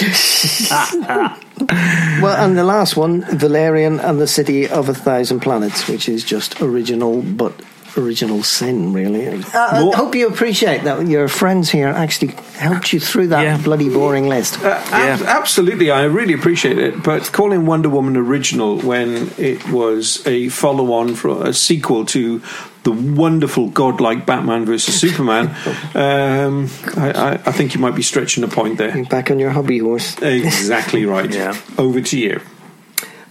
Well, 1.68 2.36
and 2.44 2.56
the 2.56 2.64
last 2.64 2.96
one, 2.96 3.24
Valerian 3.38 4.00
and 4.00 4.18
the 4.20 4.26
City 4.26 4.68
of 4.68 4.88
a 4.88 4.94
Thousand 4.94 5.40
Planets, 5.40 5.88
which 5.88 6.08
is 6.08 6.24
just 6.24 6.60
original, 6.62 7.22
but 7.22 7.52
original 7.98 8.42
sin, 8.42 8.92
really. 8.92 9.26
Uh, 9.26 9.40
I 9.54 9.90
hope 9.96 10.14
you 10.14 10.28
appreciate 10.28 10.84
that 10.84 11.06
your 11.06 11.28
friends 11.28 11.70
here 11.70 11.88
actually 11.88 12.34
helped 12.58 12.92
you 12.92 13.00
through 13.00 13.28
that 13.28 13.42
Yeah. 13.42 13.56
bloody 13.56 13.88
boring 13.88 14.28
list. 14.28 14.62
Uh, 14.62 14.78
ab- 14.92 15.22
absolutely, 15.22 15.90
I 15.90 16.04
really 16.04 16.34
appreciate 16.34 16.78
it. 16.78 17.02
But 17.02 17.32
calling 17.32 17.64
Wonder 17.64 17.88
Woman 17.88 18.16
original 18.16 18.78
when 18.78 19.30
it 19.38 19.66
was 19.70 20.22
a 20.26 20.48
follow-on 20.50 21.14
for 21.14 21.46
a 21.46 21.54
sequel 21.54 22.04
to 22.06 22.42
the 22.86 22.92
wonderful 22.92 23.68
godlike 23.68 24.24
Batman 24.26 24.64
versus 24.64 24.98
Superman, 24.98 25.48
um, 25.96 26.70
I, 26.96 27.10
I, 27.10 27.32
I 27.32 27.52
think 27.52 27.74
you 27.74 27.80
might 27.80 27.96
be 27.96 28.02
stretching 28.02 28.44
a 28.44 28.48
point 28.48 28.78
there. 28.78 28.96
You're 28.96 29.06
back 29.06 29.28
on 29.32 29.40
your 29.40 29.50
hobby 29.50 29.78
horse. 29.78 30.16
Exactly 30.22 31.04
right. 31.16 31.28
Yeah. 31.28 31.60
Over 31.78 32.00
to 32.00 32.18
you. 32.18 32.40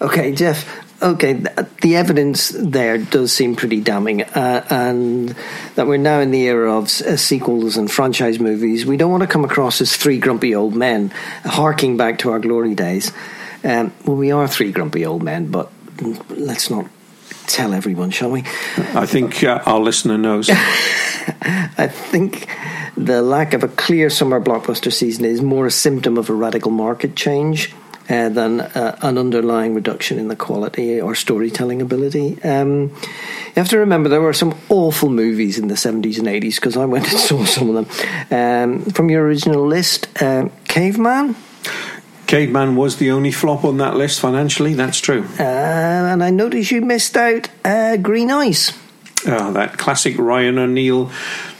Okay, 0.02 0.34
Jeff. 0.34 0.84
Okay, 1.02 1.34
the 1.82 1.96
evidence 1.96 2.50
there 2.50 2.98
does 2.98 3.32
seem 3.32 3.56
pretty 3.56 3.80
damning, 3.82 4.24
uh, 4.24 4.66
and 4.70 5.36
that 5.76 5.88
we're 5.88 5.98
now 5.98 6.20
in 6.20 6.32
the 6.32 6.44
era 6.44 6.78
of 6.78 6.86
uh, 7.02 7.18
sequels 7.18 7.78
and 7.78 7.92
franchise 7.92 8.40
movies. 8.40 8.86
We 8.86 8.98
don't 8.98 9.12
want 9.12 9.22
to 9.22 9.28
come 9.28 9.44
across 9.46 9.82
as 9.82 9.96
three 9.96 10.20
grumpy 10.20 10.56
old 10.56 10.74
men, 10.74 11.12
harking 11.44 11.98
back 11.98 12.20
to 12.20 12.32
our 12.32 12.40
glory 12.40 12.76
days. 12.76 13.12
Um, 13.64 13.94
well, 14.06 14.16
we 14.18 14.32
are 14.32 14.48
three 14.48 14.72
grumpy 14.72 15.06
old 15.06 15.22
men, 15.22 15.52
but 15.52 15.70
let's 16.30 16.70
not 16.70 16.88
tell 17.48 17.74
everyone, 17.74 18.12
shall 18.12 18.32
we? 18.32 18.42
I 18.78 19.06
think 19.06 19.44
uh, 19.44 19.62
our 19.66 19.80
listener 19.80 20.18
knows. 20.18 20.50
I 20.50 21.88
think 21.88 22.48
the 22.98 23.22
lack 23.22 23.54
of 23.54 23.64
a 23.64 23.68
clear 23.68 24.10
summer 24.10 24.40
blockbuster 24.40 24.92
season 24.92 25.26
is 25.26 25.42
more 25.42 25.66
a 25.66 25.72
symptom 25.72 26.18
of 26.18 26.30
a 26.30 26.34
radical 26.34 26.72
market 26.72 27.16
change 27.16 27.74
uh, 28.10 28.30
than 28.30 28.62
uh, 28.62 28.98
an 29.02 29.18
underlying 29.18 29.74
reduction 29.74 30.20
in 30.20 30.28
the 30.28 30.36
quality 30.36 31.02
or 31.02 31.16
storytelling 31.16 31.82
ability. 31.82 32.42
Um, 32.44 32.90
you 32.90 33.54
have 33.56 33.70
to 33.70 33.80
remember 33.80 34.10
there 34.10 34.22
were 34.22 34.34
some 34.34 34.56
awful 34.70 35.10
movies 35.10 35.58
in 35.58 35.68
the 35.68 35.76
70s 35.76 36.20
and 36.20 36.28
80s 36.28 36.56
because 36.56 36.78
I 36.78 36.86
went 36.86 37.10
and 37.10 37.20
saw 37.20 37.44
some 37.46 37.76
of 37.76 37.76
them. 37.76 38.70
Um, 38.80 38.86
from 38.92 39.10
your 39.10 39.26
original 39.26 39.66
list, 39.66 40.08
uh, 40.22 40.50
Caveman. 40.66 41.36
Caveman 42.28 42.76
was 42.76 42.98
the 42.98 43.12
only 43.12 43.32
flop 43.32 43.64
on 43.64 43.78
that 43.78 43.96
list 43.96 44.20
financially. 44.20 44.74
That's 44.74 45.00
true. 45.00 45.26
Uh, 45.40 45.44
and 45.44 46.24
I 46.24 46.30
notice 46.32 46.72
you 46.72 46.82
missed 46.82 47.16
out 47.18 47.50
uh, 47.64 47.98
Green 47.98 48.32
Ice. 48.32 48.74
Oh, 49.28 49.52
that 49.54 49.78
classic 49.78 50.18
Ryan 50.20 50.60
O'Neal, 50.60 51.12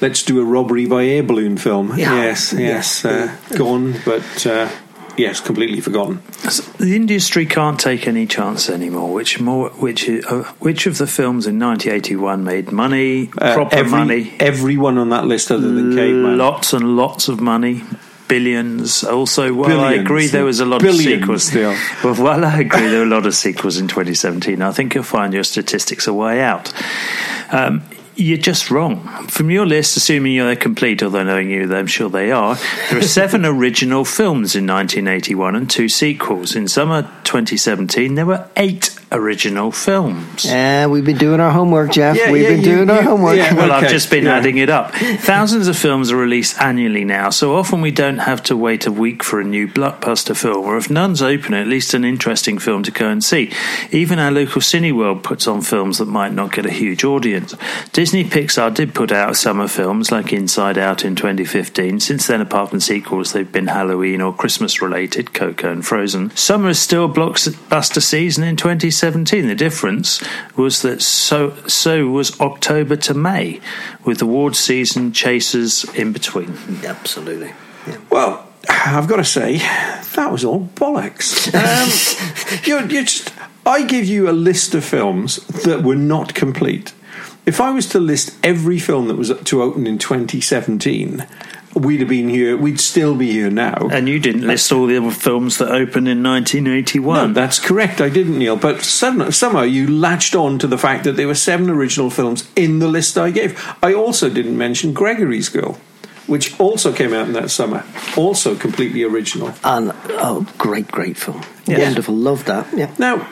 let's 0.02 0.22
do 0.24 0.40
a 0.40 0.44
robbery 0.46 0.86
by 0.86 1.06
air 1.06 1.24
balloon 1.24 1.58
film. 1.58 1.98
Yeah. 1.98 2.14
Yes, 2.16 2.54
yes. 2.54 3.04
Uh, 3.04 3.36
gone, 3.58 3.96
but 4.06 4.46
uh, 4.46 4.70
yes, 5.18 5.40
completely 5.40 5.82
forgotten. 5.82 6.22
The 6.78 6.96
industry 6.96 7.48
can't 7.48 7.80
take 7.80 8.08
any 8.08 8.28
chance 8.28 8.70
anymore. 8.70 9.12
Which 9.14 9.40
more? 9.40 9.70
Which 9.72 10.08
uh, 10.08 10.44
which 10.60 10.86
of 10.86 11.00
the 11.00 11.08
films 11.08 11.48
in 11.48 11.58
1981 11.58 12.44
made 12.44 12.72
money, 12.72 13.32
Uh, 13.36 13.56
proper 13.56 13.76
every, 13.78 13.92
money, 13.92 14.34
Everyone 14.40 15.00
on 15.00 15.10
that 15.10 15.26
list 15.26 15.50
other 15.50 15.72
than 15.72 15.96
Caveman. 15.96 16.38
lots 16.38 16.72
and 16.72 16.96
lots 16.96 17.28
of 17.30 17.42
money, 17.42 17.82
billions. 18.28 19.04
Also, 19.04 19.54
while 19.54 19.80
I 19.80 19.94
agree 19.94 20.28
there 20.28 20.46
was 20.46 20.60
a 20.60 20.66
lot 20.66 20.82
Billions, 20.82 21.24
of 21.24 21.42
sequels. 21.42 21.56
yeah. 21.56 21.80
Well, 22.04 22.16
while 22.16 22.46
I 22.46 22.60
agree 22.60 22.88
there 22.88 23.00
were 23.00 23.06
a 23.06 23.10
lot 23.10 23.26
of 23.26 23.36
sequels 23.36 23.78
in 23.78 23.88
2017, 23.88 24.62
I 24.62 24.72
think 24.72 24.96
you'll 24.96 25.04
find 25.04 25.34
your 25.34 25.44
statistics 25.44 26.08
are 26.08 26.14
way 26.14 26.42
out. 26.42 26.72
Um, 27.52 27.84
you're 28.18 28.38
just 28.38 28.72
wrong. 28.72 29.02
From 29.28 29.52
your 29.52 29.66
list, 29.66 29.98
assuming 29.98 30.38
they're 30.38 30.56
complete, 30.56 31.04
although 31.04 31.24
knowing 31.24 31.50
you, 31.50 31.74
I'm 31.76 31.88
sure 31.88 32.10
they 32.10 32.32
are, 32.32 32.56
there 32.90 33.00
are 33.00 33.04
seven 33.04 33.46
original 33.46 34.06
films 34.06 34.56
in 34.56 34.66
1981 34.66 35.56
and 35.56 35.70
two 35.70 35.90
sequels. 35.90 36.56
In 36.56 36.68
summer 36.70 37.02
2017, 37.26 38.16
there 38.16 38.26
were 38.26 38.48
eight 38.56 38.95
original 39.16 39.72
films. 39.72 40.46
Yeah, 40.46 40.88
we've 40.88 41.06
been 41.06 41.18
doing 41.18 41.40
our 41.40 41.52
homework, 41.52 41.92
Jeff. 41.92 42.18
Yeah, 42.18 42.32
we've 42.32 42.44
yeah, 42.44 42.50
been 42.50 42.60
you- 42.60 42.76
doing 42.76 42.90
our 42.90 43.02
homework. 43.02 43.38
yeah. 43.38 43.54
Well, 43.56 43.72
I've 43.72 43.90
just 43.90 44.10
been 44.12 44.26
yeah. 44.26 44.36
adding 44.38 44.58
it 44.58 44.70
up. 44.70 44.94
Thousands 44.94 45.68
of 45.68 45.78
films 45.78 46.12
are 46.12 46.18
released 46.18 46.62
annually 46.62 47.06
now, 47.06 47.30
so 47.30 47.56
often 47.56 47.82
we 47.82 47.92
don't 47.92 48.20
have 48.20 48.44
to 48.44 48.58
wait 48.58 48.86
a 48.86 48.92
week 48.92 49.24
for 49.24 49.40
a 49.40 49.44
new 49.44 49.68
blockbuster 49.68 50.36
film, 50.36 50.66
or 50.66 50.78
if 50.78 50.90
none's 50.90 51.22
open, 51.22 51.54
at 51.54 51.68
least 51.68 51.94
an 51.94 52.04
interesting 52.04 52.58
film 52.58 52.84
to 52.84 52.92
go 52.92 53.08
and 53.08 53.24
see. 53.24 53.52
Even 53.92 54.20
our 54.20 54.32
local 54.32 54.62
Cineworld 54.62 55.24
puts 55.24 55.48
on 55.48 55.62
films 55.62 55.98
that 56.00 56.06
might 56.08 56.34
not 56.34 56.52
get 56.52 56.66
a 56.66 56.72
huge 56.72 57.04
audience. 57.04 57.56
Disney 57.94 58.24
Pixar 58.24 58.74
did 58.74 58.94
put 58.94 59.12
out 59.12 59.36
summer 59.38 59.68
films 59.68 60.12
like 60.12 60.34
Inside 60.34 60.78
Out 60.78 61.06
in 61.06 61.16
2015. 61.16 62.00
Since 62.00 62.28
then, 62.28 62.42
apart 62.42 62.70
from 62.70 62.80
sequels, 62.82 63.32
they've 63.34 63.52
been 63.52 63.68
Halloween 63.68 64.22
or 64.22 64.34
Christmas 64.34 64.82
related, 64.82 65.34
Coco 65.34 65.72
and 65.72 65.86
Frozen. 65.86 66.36
Summer 66.36 66.70
is 66.70 66.80
still 66.80 67.08
blockbuster 67.10 68.02
season 68.02 68.44
in 68.44 68.56
2017. 68.56 69.05
The 69.06 69.56
difference 69.56 70.24
was 70.56 70.82
that 70.82 71.02
so 71.02 71.56
so 71.68 72.08
was 72.08 72.40
October 72.40 72.96
to 72.98 73.14
May, 73.14 73.62
with 74.04 74.20
the 74.20 74.26
award 74.26 74.56
season 74.56 75.12
chasers 75.12 75.84
in 75.94 76.12
between. 76.12 76.58
Absolutely. 76.84 77.54
Well, 78.10 78.48
I've 78.68 79.08
got 79.08 79.18
to 79.18 79.24
say, 79.24 79.58
that 79.58 80.30
was 80.32 80.44
all 80.44 80.70
bollocks. 80.76 81.54
Um, 81.54 82.60
you're, 82.66 82.86
you're 82.92 83.04
just, 83.04 83.34
I 83.66 83.84
give 83.84 84.06
you 84.06 84.30
a 84.30 84.32
list 84.32 84.74
of 84.74 84.84
films 84.84 85.38
that 85.64 85.84
were 85.84 85.96
not 85.96 86.34
complete. 86.34 86.94
If 87.46 87.62
I 87.62 87.72
was 87.72 87.86
to 87.90 88.00
list 88.00 88.36
every 88.44 88.80
film 88.80 89.08
that 89.08 89.18
was 89.18 89.32
to 89.32 89.62
open 89.62 89.86
in 89.86 90.00
2017, 90.00 91.28
we'd 91.76 92.00
have 92.00 92.10
been 92.10 92.30
here, 92.30 92.56
we'd 92.56 92.80
still 92.80 93.16
be 93.16 93.32
here 93.32 93.50
now. 93.50 93.90
And 93.92 94.08
you 94.08 94.20
didn't 94.20 94.48
list 94.48 94.72
all 94.72 94.88
the 94.88 94.98
other 94.98 95.12
films 95.12 95.58
that 95.58 95.70
opened 95.70 96.08
in 96.08 96.24
1981. 96.24 97.28
No, 97.28 97.34
that's 97.34 97.60
correct. 97.60 98.02
I 98.02 98.10
didn't, 98.10 98.40
Neil. 98.40 98.56
But 98.56 98.82
some, 98.82 99.32
somehow 99.32 99.62
you 99.62 99.88
latched 99.88 100.36
on 100.36 100.58
to 100.60 100.68
the 100.68 100.78
fact 100.78 101.04
that 101.04 101.14
there 101.14 101.28
were 101.28 101.36
seven 101.36 101.70
original 101.70 102.10
films 102.10 102.50
in 102.56 102.80
the 102.80 102.88
list 102.88 103.18
I 103.18 103.32
gave. 103.32 103.62
I 103.84 103.94
also 103.94 104.30
didn't 104.30 104.58
mention 104.58 104.94
Gregory's 104.94 105.50
Girl, 105.50 105.78
which 106.28 106.58
also 106.60 106.94
came 106.94 107.14
out 107.14 107.28
in 107.28 107.34
that 107.34 107.52
summer. 107.52 107.84
Also 108.16 108.56
completely 108.56 109.04
original. 109.04 109.54
And 109.64 109.92
oh, 110.10 110.48
great, 110.58 110.88
great 110.88 111.18
film. 111.18 111.42
Yes. 111.66 111.80
Wonderful. 111.80 112.16
Love 112.16 112.46
that. 112.46 112.68
Yeah. 112.76 112.94
Now, 112.98 113.28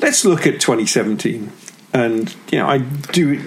let's 0.00 0.24
look 0.24 0.46
at 0.46 0.60
2017. 0.60 1.50
And, 1.94 2.34
you 2.52 2.58
know, 2.58 2.68
I 2.68 2.78
do. 2.78 3.42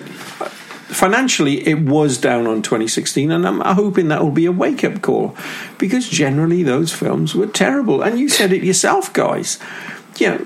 Financially, 0.89 1.67
it 1.67 1.81
was 1.81 2.17
down 2.17 2.47
on 2.47 2.61
2016, 2.61 3.31
and 3.31 3.47
I'm 3.47 3.61
hoping 3.61 4.07
that 4.07 4.23
will 4.23 4.31
be 4.31 4.47
a 4.47 4.51
wake 4.51 4.83
up 4.83 5.01
call 5.01 5.35
because 5.77 6.09
generally 6.09 6.63
those 6.63 6.91
films 6.91 7.35
were 7.35 7.47
terrible. 7.47 8.01
And 8.01 8.19
you 8.19 8.27
said 8.27 8.51
it 8.51 8.63
yourself, 8.63 9.13
guys. 9.13 9.59
Know, 10.19 10.45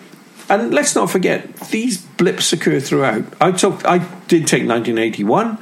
and 0.49 0.73
let's 0.73 0.95
not 0.95 1.09
forget, 1.09 1.55
these 1.71 1.97
blips 1.97 2.51
occur 2.51 2.79
throughout. 2.79 3.23
I 3.39 3.51
took, 3.51 3.85
I 3.85 3.99
did 4.27 4.47
take 4.47 4.67
1981, 4.67 5.57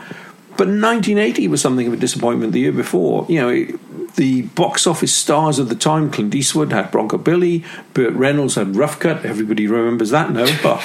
but 0.58 0.68
1980 0.68 1.48
was 1.48 1.62
something 1.62 1.88
of 1.88 1.94
a 1.94 1.98
disappointment 1.98 2.54
the 2.54 2.62
year 2.62 2.72
before. 2.72 3.26
You 3.30 3.42
know, 3.42 3.78
the 4.16 4.42
box 4.42 4.88
office 4.88 5.14
stars 5.14 5.60
of 5.60 5.70
the 5.70 5.76
time, 5.76 6.12
Clint 6.12 6.36
Eastwood 6.36 6.72
had 6.72 6.92
Bronco 6.92 7.18
Billy, 7.18 7.64
Burt 7.94 8.14
Reynolds 8.14 8.56
had 8.56 8.76
Rough 8.76 9.00
Cut. 9.00 9.26
Everybody 9.26 9.68
remembers 9.68 10.10
that 10.10 10.32
now, 10.32 10.46
but 10.64 10.82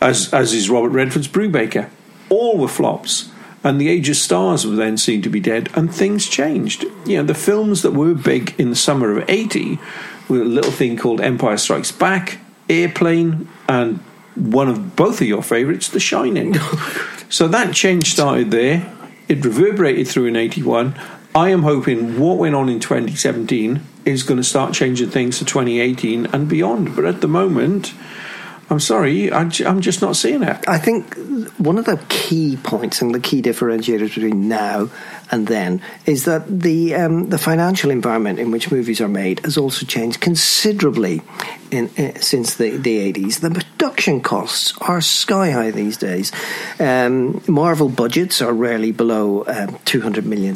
as 0.00 0.32
as 0.32 0.52
is 0.52 0.70
Robert 0.70 0.90
Redford's 0.90 1.28
Brubaker. 1.28 1.90
All 2.32 2.56
were 2.56 2.68
flops. 2.68 3.30
And 3.62 3.80
the 3.80 3.88
age 3.88 4.08
of 4.08 4.16
stars 4.16 4.66
were 4.66 4.74
then 4.74 4.96
seen 4.96 5.22
to 5.22 5.28
be 5.28 5.38
dead, 5.38 5.68
and 5.76 5.94
things 5.94 6.26
changed. 6.26 6.84
You 7.06 7.18
know, 7.18 7.22
the 7.22 7.34
films 7.34 7.82
that 7.82 7.92
were 7.92 8.14
big 8.14 8.58
in 8.58 8.70
the 8.70 8.76
summer 8.76 9.16
of 9.16 9.30
80 9.30 9.78
were 10.28 10.42
a 10.42 10.44
little 10.44 10.72
thing 10.72 10.96
called 10.96 11.20
Empire 11.20 11.56
Strikes 11.56 11.92
Back, 11.92 12.38
Airplane, 12.68 13.48
and 13.68 14.00
one 14.34 14.68
of 14.68 14.96
both 14.96 15.20
of 15.20 15.28
your 15.28 15.42
favourites, 15.42 15.88
The 15.88 16.00
Shining. 16.00 16.54
so 17.28 17.46
that 17.48 17.74
change 17.74 18.10
started 18.10 18.50
there. 18.50 18.92
It 19.28 19.44
reverberated 19.44 20.08
through 20.08 20.26
in 20.26 20.36
81. 20.36 20.98
I 21.34 21.50
am 21.50 21.62
hoping 21.62 22.18
what 22.18 22.38
went 22.38 22.54
on 22.54 22.68
in 22.68 22.80
2017 22.80 23.80
is 24.04 24.22
going 24.22 24.38
to 24.38 24.44
start 24.44 24.74
changing 24.74 25.10
things 25.10 25.38
for 25.38 25.44
2018 25.44 26.26
and 26.26 26.48
beyond. 26.48 26.96
But 26.96 27.04
at 27.04 27.20
the 27.20 27.28
moment, 27.28 27.94
I'm 28.72 28.80
sorry, 28.80 29.30
I, 29.30 29.42
am 29.42 29.82
just 29.82 30.00
not 30.00 30.16
seeing 30.16 30.42
it. 30.42 30.66
I 30.66 30.78
think 30.78 31.14
one 31.58 31.76
of 31.76 31.84
the 31.84 32.02
key 32.08 32.56
points 32.56 33.02
and 33.02 33.14
the 33.14 33.20
key 33.20 33.42
differentiators 33.42 34.14
between 34.14 34.48
now 34.48 34.88
and 35.32 35.46
then 35.48 35.80
is 36.06 36.24
that 36.26 36.46
the 36.60 36.94
um, 36.94 37.28
the 37.30 37.38
financial 37.38 37.90
environment 37.90 38.38
in 38.38 38.50
which 38.52 38.70
movies 38.70 39.00
are 39.00 39.08
made 39.08 39.40
has 39.44 39.56
also 39.56 39.84
changed 39.86 40.20
considerably 40.20 41.22
in, 41.70 41.88
in, 41.96 42.20
since 42.20 42.56
the, 42.56 42.76
the 42.76 43.12
80s. 43.12 43.40
The 43.40 43.50
production 43.50 44.20
costs 44.20 44.74
are 44.82 45.00
sky 45.00 45.50
high 45.50 45.70
these 45.70 45.96
days. 45.96 46.30
Um, 46.78 47.40
Marvel 47.48 47.88
budgets 47.88 48.42
are 48.42 48.52
rarely 48.52 48.92
below 48.92 49.40
um, 49.46 49.68
$200 49.86 50.24
million. 50.24 50.52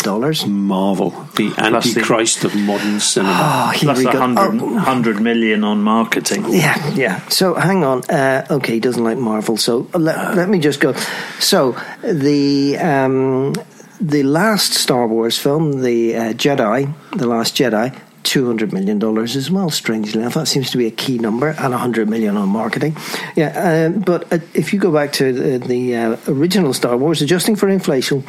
Marvel, 0.67 1.11
the 1.37 1.49
Plus 1.51 1.55
the- 1.57 1.91
antichrist 2.01 2.45
of 2.45 2.55
modern 2.55 3.01
cinema. 3.01 3.33
Oh, 3.35 3.71
here 3.71 3.81
Plus 3.95 3.99
we 3.99 4.07
a 4.07 4.13
go. 4.13 4.19
hundred, 4.19 4.63
Oh. 4.63 4.79
hundred 4.79 5.21
million 5.23 5.65
on 5.65 5.83
marketing. 5.83 6.45
Yeah, 6.53 6.77
yeah. 6.95 7.27
So 7.29 7.55
hang 7.55 7.83
on. 7.83 8.03
Uh, 8.11 8.47
okay, 8.51 8.75
he 8.75 8.81
doesn't 8.81 9.03
like 9.03 9.17
Marvel. 9.17 9.57
So 9.57 9.89
let, 9.95 10.37
let 10.37 10.49
me 10.51 10.59
just 10.59 10.81
go. 10.81 10.93
So 11.41 11.77
the 12.03 12.77
um, 12.77 13.55
the 14.01 14.23
last 14.23 14.75
Star 14.75 15.07
Wars 15.07 15.39
film, 15.39 15.83
the 15.83 16.17
uh, 16.17 16.33
Jedi, 16.33 16.93
the 17.17 17.27
Last 17.27 17.55
Jedi, 17.57 17.99
200 18.27 18.73
million 18.73 18.99
dollars 18.99 19.37
as 19.37 19.51
well. 19.51 19.71
Strangely 19.71 20.21
enough, 20.21 20.35
that 20.35 20.47
seems 20.47 20.71
to 20.73 20.79
be 20.79 20.87
a 20.87 20.91
key 20.91 21.19
number, 21.19 21.51
and 21.51 21.71
100 21.71 22.09
million 22.09 22.37
on 22.37 22.49
marketing. 22.49 22.97
Yeah, 23.37 23.49
uh, 23.95 23.99
but 23.99 24.33
uh, 24.33 24.39
if 24.53 24.73
you 24.73 24.81
go 24.81 24.93
back 24.93 25.13
to 25.15 25.33
the, 25.33 25.59
the 25.59 25.97
uh, 25.97 26.17
original 26.27 26.75
Star 26.75 26.97
Wars, 26.97 27.23
adjusting 27.23 27.55
for 27.55 27.69
inflation, 27.69 28.25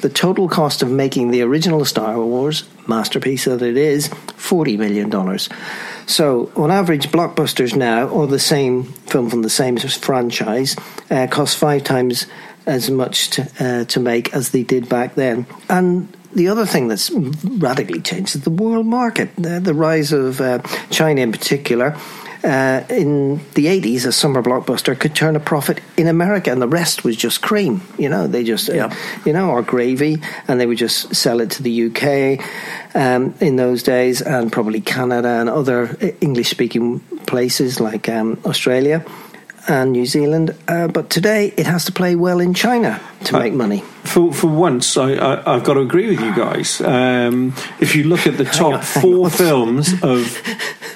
the 0.00 0.08
total 0.08 0.48
cost 0.48 0.82
of 0.82 0.90
making 0.90 1.30
the 1.30 1.42
original 1.42 1.84
Star 1.84 2.18
Wars 2.18 2.64
masterpiece 2.88 3.44
that 3.44 3.62
it 3.62 3.76
is, 3.76 4.08
40 4.36 4.78
million 4.78 5.10
dollars. 5.10 5.48
So, 6.06 6.50
on 6.56 6.70
average, 6.70 7.08
blockbusters 7.08 7.76
now, 7.76 8.08
or 8.08 8.26
the 8.26 8.38
same 8.38 8.84
film 8.84 9.30
from 9.30 9.42
the 9.42 9.50
same 9.50 9.76
franchise, 9.76 10.76
uh, 11.10 11.26
cost 11.30 11.58
five 11.58 11.84
times 11.84 12.26
as 12.66 12.90
much 12.90 13.30
to, 13.30 13.48
uh, 13.60 13.84
to 13.86 14.00
make 14.00 14.32
as 14.34 14.50
they 14.50 14.62
did 14.62 14.88
back 14.88 15.14
then. 15.14 15.46
And 15.68 16.08
the 16.34 16.48
other 16.48 16.64
thing 16.66 16.88
that's 16.88 17.10
radically 17.10 18.00
changed 18.00 18.36
is 18.36 18.42
the 18.42 18.50
world 18.50 18.86
market. 18.86 19.30
The, 19.36 19.60
the 19.60 19.74
rise 19.74 20.12
of 20.12 20.40
uh, 20.40 20.60
China, 20.90 21.20
in 21.20 21.32
particular. 21.32 21.96
Uh, 22.44 22.82
in 22.88 23.36
the 23.54 23.66
80s, 23.66 24.04
a 24.04 24.10
summer 24.10 24.42
blockbuster 24.42 24.98
could 24.98 25.14
turn 25.14 25.36
a 25.36 25.40
profit 25.40 25.80
in 25.96 26.08
America, 26.08 26.50
and 26.50 26.60
the 26.60 26.66
rest 26.66 27.04
was 27.04 27.14
just 27.14 27.40
cream. 27.40 27.82
You 27.98 28.08
know, 28.08 28.26
they 28.26 28.42
just, 28.42 28.68
uh, 28.68 28.74
Yeah. 28.74 28.94
you 29.24 29.32
know, 29.32 29.50
or 29.50 29.62
gravy, 29.62 30.20
and 30.48 30.58
they 30.60 30.66
would 30.66 30.78
just 30.78 31.14
sell 31.14 31.40
it 31.40 31.52
to 31.52 31.62
the 31.62 31.84
UK 31.86 32.44
um, 32.96 33.34
in 33.38 33.54
those 33.54 33.84
days, 33.84 34.20
and 34.22 34.50
probably 34.50 34.80
Canada 34.80 35.28
and 35.28 35.48
other 35.48 35.96
English 36.20 36.50
speaking 36.50 36.98
places 37.26 37.78
like 37.78 38.08
um, 38.08 38.40
Australia 38.44 39.04
and 39.68 39.92
New 39.92 40.06
Zealand. 40.06 40.54
Uh, 40.68 40.88
but 40.88 41.08
today, 41.10 41.52
it 41.56 41.66
has 41.66 41.84
to 41.84 41.92
play 41.92 42.14
well 42.16 42.40
in 42.40 42.54
China 42.54 43.00
to 43.24 43.36
Uh, 43.36 43.40
make 43.40 43.52
money. 43.54 43.82
For 44.04 44.32
for 44.32 44.48
once, 44.48 44.96
I, 44.96 45.12
I, 45.14 45.54
I've 45.54 45.64
got 45.64 45.74
to 45.74 45.80
agree 45.80 46.08
with 46.10 46.20
you 46.20 46.34
guys. 46.34 46.80
Um, 46.80 47.54
if 47.80 47.94
you 47.96 48.04
look 48.04 48.26
at 48.26 48.36
the 48.36 48.44
top 48.44 48.74
on, 48.74 48.82
four 48.82 49.24
on. 49.26 49.30
films 49.30 49.92
of 50.02 50.42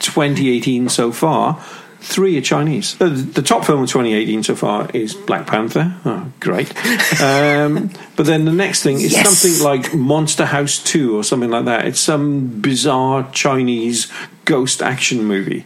2018 0.00 0.88
so 0.88 1.12
far, 1.12 1.60
three 2.00 2.36
are 2.38 2.42
Chinese. 2.42 2.96
Uh, 3.00 3.08
the 3.10 3.42
top 3.42 3.64
film 3.64 3.82
of 3.82 3.88
2018 3.88 4.42
so 4.42 4.54
far 4.54 4.88
is 4.92 5.14
Black 5.14 5.46
Panther. 5.46 5.94
Oh, 6.04 6.30
great. 6.40 6.72
Um, 7.22 7.90
but 8.16 8.26
then 8.26 8.44
the 8.44 8.52
next 8.52 8.82
thing 8.82 8.96
is 9.00 9.12
Yes. 9.12 9.26
something 9.38 9.62
like 9.64 9.94
Monster 9.94 10.44
House 10.44 10.78
2 10.82 11.16
or 11.16 11.24
something 11.24 11.50
like 11.50 11.64
that. 11.64 11.86
It's 11.86 12.00
some 12.00 12.60
bizarre 12.60 13.28
Chinese 13.32 14.08
ghost 14.44 14.82
action 14.82 15.24
movie. 15.24 15.64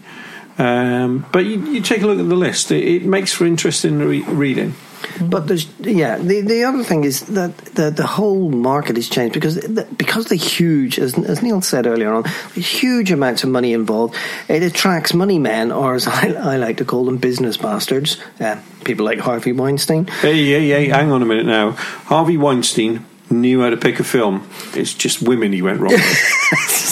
Um, 0.61 1.25
but 1.33 1.47
you, 1.47 1.59
you 1.73 1.81
take 1.81 2.03
a 2.03 2.07
look 2.07 2.19
at 2.19 2.29
the 2.29 2.37
list, 2.37 2.71
it, 2.71 2.87
it 2.87 3.05
makes 3.05 3.33
for 3.33 3.47
interesting 3.47 3.99
re- 3.99 4.23
reading. 4.25 4.75
But 5.19 5.49
there's 5.49 5.67
yeah. 5.79 6.19
The 6.19 6.43
the 6.43 6.65
other 6.65 6.85
thing 6.85 7.05
is 7.05 7.23
that 7.23 7.57
the 7.57 7.91
the 7.91 8.07
whole 8.07 8.51
market 8.51 8.97
has 8.97 9.09
changed 9.09 9.33
because 9.33 9.55
the, 9.55 9.89
because 9.97 10.27
the 10.27 10.37
huge, 10.37 10.99
as, 10.99 11.19
as 11.19 11.43
Neil 11.43 11.63
said 11.63 11.87
earlier 11.87 12.13
on, 12.13 12.25
the 12.55 12.61
huge 12.61 13.11
amounts 13.11 13.43
of 13.43 13.49
money 13.49 13.73
involved. 13.73 14.15
It 14.49 14.63
attracts 14.63 15.15
money 15.15 15.39
men, 15.39 15.73
or 15.73 15.95
as 15.95 16.07
I, 16.07 16.33
I 16.33 16.57
like 16.57 16.77
to 16.77 16.85
call 16.85 17.07
them, 17.07 17.17
business 17.17 17.57
bastards. 17.57 18.21
Uh, 18.39 18.61
people 18.85 19.07
like 19.07 19.19
Harvey 19.19 19.53
Weinstein. 19.53 20.07
Hey, 20.07 20.45
hey, 20.45 20.69
hey, 20.69 20.89
hang 20.89 21.11
on 21.11 21.23
a 21.23 21.27
minute 21.27 21.47
now. 21.47 21.71
Harvey 21.73 22.37
Weinstein 22.37 23.07
knew 23.31 23.63
how 23.63 23.71
to 23.71 23.79
pick 23.79 24.01
a 24.01 24.05
film. 24.05 24.47
It's 24.75 24.93
just 24.93 25.23
women 25.23 25.53
he 25.53 25.63
went 25.63 25.81
wrong 25.81 25.93
with. 25.93 26.03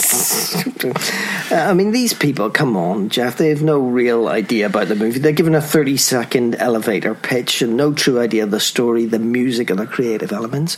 Uh, 1.51 1.55
I 1.55 1.73
mean, 1.73 1.91
these 1.91 2.13
people, 2.13 2.51
come 2.51 2.77
on, 2.77 3.09
Jeff, 3.09 3.37
they 3.37 3.49
have 3.49 3.63
no 3.63 3.79
real 3.79 4.27
idea 4.27 4.67
about 4.67 4.87
the 4.87 4.95
movie. 4.95 5.17
They're 5.17 5.31
given 5.31 5.55
a 5.55 5.61
30 5.61 5.97
second 5.97 6.55
elevator 6.55 7.15
pitch 7.15 7.63
and 7.63 7.75
no 7.75 7.91
true 7.91 8.19
idea 8.19 8.43
of 8.43 8.51
the 8.51 8.59
story, 8.59 9.05
the 9.05 9.17
music, 9.17 9.71
and 9.71 9.79
the 9.79 9.87
creative 9.87 10.31
elements. 10.31 10.77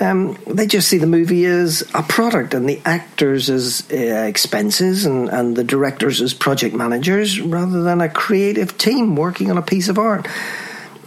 Um, 0.00 0.36
they 0.46 0.66
just 0.66 0.88
see 0.88 0.98
the 0.98 1.06
movie 1.06 1.44
as 1.46 1.82
a 1.94 2.02
product 2.02 2.52
and 2.52 2.68
the 2.68 2.82
actors 2.84 3.48
as 3.48 3.88
uh, 3.90 3.96
expenses 3.96 5.06
and, 5.06 5.28
and 5.30 5.56
the 5.56 5.64
directors 5.64 6.20
as 6.20 6.34
project 6.34 6.74
managers 6.74 7.40
rather 7.40 7.82
than 7.82 8.00
a 8.00 8.08
creative 8.08 8.76
team 8.76 9.16
working 9.16 9.50
on 9.50 9.56
a 9.56 9.62
piece 9.62 9.88
of 9.88 9.98
art. 9.98 10.26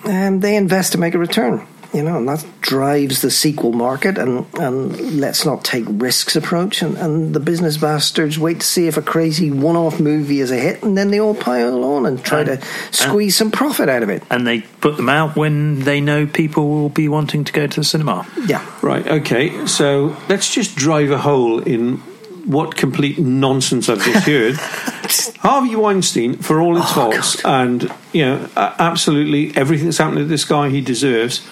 And 0.05 0.41
they 0.41 0.55
invest 0.55 0.93
to 0.93 0.97
make 0.97 1.13
a 1.13 1.19
return. 1.19 1.67
You 1.97 2.03
know, 2.03 2.17
and 2.17 2.29
that 2.29 2.45
drives 2.61 3.23
the 3.23 3.31
sequel 3.31 3.71
market 3.73 4.19
and, 4.19 4.45
and 4.59 5.19
let's 5.19 5.45
not 5.47 5.63
take 5.63 5.83
risks 5.87 6.35
approach. 6.35 6.83
And, 6.83 6.95
and 6.95 7.33
the 7.33 7.39
business 7.39 7.75
bastards 7.77 8.37
wait 8.37 8.59
to 8.59 8.65
see 8.67 8.85
if 8.87 8.97
a 8.97 9.01
crazy 9.01 9.49
one 9.49 9.75
off 9.75 9.99
movie 9.99 10.39
is 10.39 10.51
a 10.51 10.57
hit 10.57 10.83
and 10.83 10.95
then 10.95 11.09
they 11.09 11.19
all 11.19 11.33
pile 11.33 11.83
on 11.83 12.05
and 12.05 12.23
try 12.23 12.41
And- 12.41 12.61
to 12.61 12.67
squeeze 12.91 13.35
some 13.35 13.49
profit 13.49 13.89
out 13.89 14.03
of 14.03 14.09
it. 14.09 14.21
And 14.29 14.45
they 14.45 14.61
put 14.61 14.95
them 14.95 15.09
out 15.09 15.35
when 15.35 15.79
they 15.85 15.99
know 15.99 16.27
people 16.27 16.69
will 16.69 16.89
be 16.89 17.07
wanting 17.09 17.43
to 17.45 17.51
go 17.51 17.65
to 17.65 17.79
the 17.79 17.83
cinema. 17.83 18.27
Yeah. 18.45 18.63
right, 18.83 19.07
okay, 19.07 19.65
so 19.65 20.15
let's 20.29 20.53
just 20.53 20.75
drive 20.75 21.09
a 21.09 21.17
hole 21.17 21.59
in 21.63 21.97
what 22.45 22.77
complete 22.77 23.17
nonsense 23.17 23.89
I've 23.89 24.03
just 24.03 24.27
heard. 24.27 24.55
Harvey 25.39 25.75
Weinstein, 25.75 26.37
for 26.37 26.61
all 26.61 26.77
its 26.77 26.85
Oh, 26.91 27.11
faults, 27.11 27.43
and, 27.43 27.91
you 28.13 28.23
know, 28.25 28.49
absolutely 28.55 29.55
everything 29.57 29.87
that's 29.87 29.97
happened 29.97 30.19
to 30.19 30.25
this 30.25 30.45
guy 30.45 30.69
he 30.69 30.79
deserves. 30.81 31.45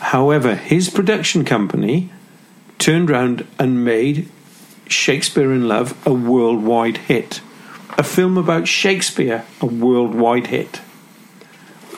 However, 0.00 0.54
his 0.54 0.88
production 0.90 1.44
company 1.44 2.10
turned 2.78 3.10
round 3.10 3.46
and 3.58 3.84
made 3.84 4.28
Shakespeare 4.88 5.52
in 5.52 5.66
Love 5.68 5.96
a 6.06 6.12
worldwide 6.12 6.98
hit. 6.98 7.40
A 7.98 8.02
film 8.02 8.36
about 8.36 8.68
Shakespeare, 8.68 9.44
a 9.60 9.66
worldwide 9.66 10.48
hit. 10.48 10.80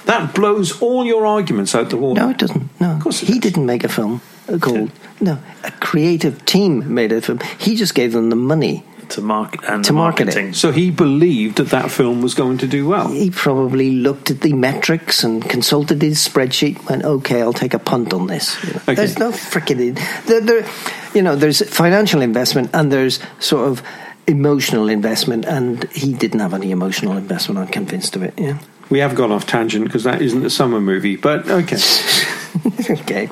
That 0.05 0.35
blows 0.35 0.81
all 0.81 1.05
your 1.05 1.27
arguments 1.27 1.75
out 1.75 1.91
the 1.91 1.97
water. 1.97 2.21
No, 2.21 2.31
it 2.31 2.39
doesn't. 2.39 2.81
No, 2.81 2.93
Of 2.93 3.03
course 3.03 3.21
he 3.21 3.35
does. 3.35 3.41
didn't 3.53 3.67
make 3.67 3.85
a 3.85 3.89
film 3.89 4.21
called. 4.61 4.91
No, 5.21 5.39
a 5.65 5.71
creative 5.73 6.45
team 6.47 6.95
made 6.95 7.13
a 7.13 7.21
film. 7.21 7.41
He 7.59 7.75
just 7.77 7.95
gave 7.95 8.13
them 8.13 8.31
the 8.31 8.37
money. 8.37 8.85
To 9.11 9.21
market 9.21 9.61
and 9.69 9.85
To 9.85 9.89
the 9.93 9.95
market 9.95 10.23
it. 10.23 10.27
marketing. 10.27 10.53
So 10.55 10.71
he 10.73 10.91
believed 10.91 11.57
that 11.57 11.69
that 11.71 11.91
film 11.91 12.21
was 12.23 12.35
going 12.35 12.59
to 12.59 12.67
do 12.67 12.87
well. 12.87 13.09
He 13.09 13.31
probably 13.31 13.91
looked 13.93 14.31
at 14.31 14.41
the 14.43 14.53
metrics 14.53 15.25
and 15.25 15.43
consulted 15.49 16.03
his 16.03 16.19
spreadsheet. 16.27 16.89
Went, 16.89 17.05
okay, 17.05 17.41
I'll 17.43 17.53
take 17.53 17.75
a 17.75 17.79
punt 17.79 18.13
on 18.13 18.27
this. 18.27 18.63
You 18.65 18.73
know, 18.75 18.81
Okay. 18.83 18.95
There's 18.95 19.19
no 19.19 19.31
freaking, 19.33 19.99
there, 20.27 20.41
there, 20.41 20.69
you 21.15 21.23
know, 21.23 21.37
there's 21.37 21.63
financial 21.69 22.21
investment 22.23 22.71
and 22.75 22.91
there's 22.93 23.19
sort 23.39 23.69
of 23.69 23.83
emotional 24.27 24.91
investment, 24.91 25.47
and 25.47 25.85
he 25.91 26.13
didn't 26.13 26.41
have 26.41 26.53
any 26.53 26.71
emotional 26.71 27.17
investment. 27.17 27.59
I'm 27.59 27.69
convinced 27.69 28.15
of 28.15 28.23
it. 28.23 28.35
Yeah. 28.39 28.59
We 28.91 28.99
have 28.99 29.15
gone 29.15 29.33
off 29.33 29.47
tangent 29.47 29.85
because 29.87 30.05
that 30.05 30.21
isn't 30.21 30.45
a 30.45 30.51
summer 30.51 30.81
movie, 30.81 31.17
but 31.17 31.49
okay. 31.49 31.77
okay. 33.01 33.29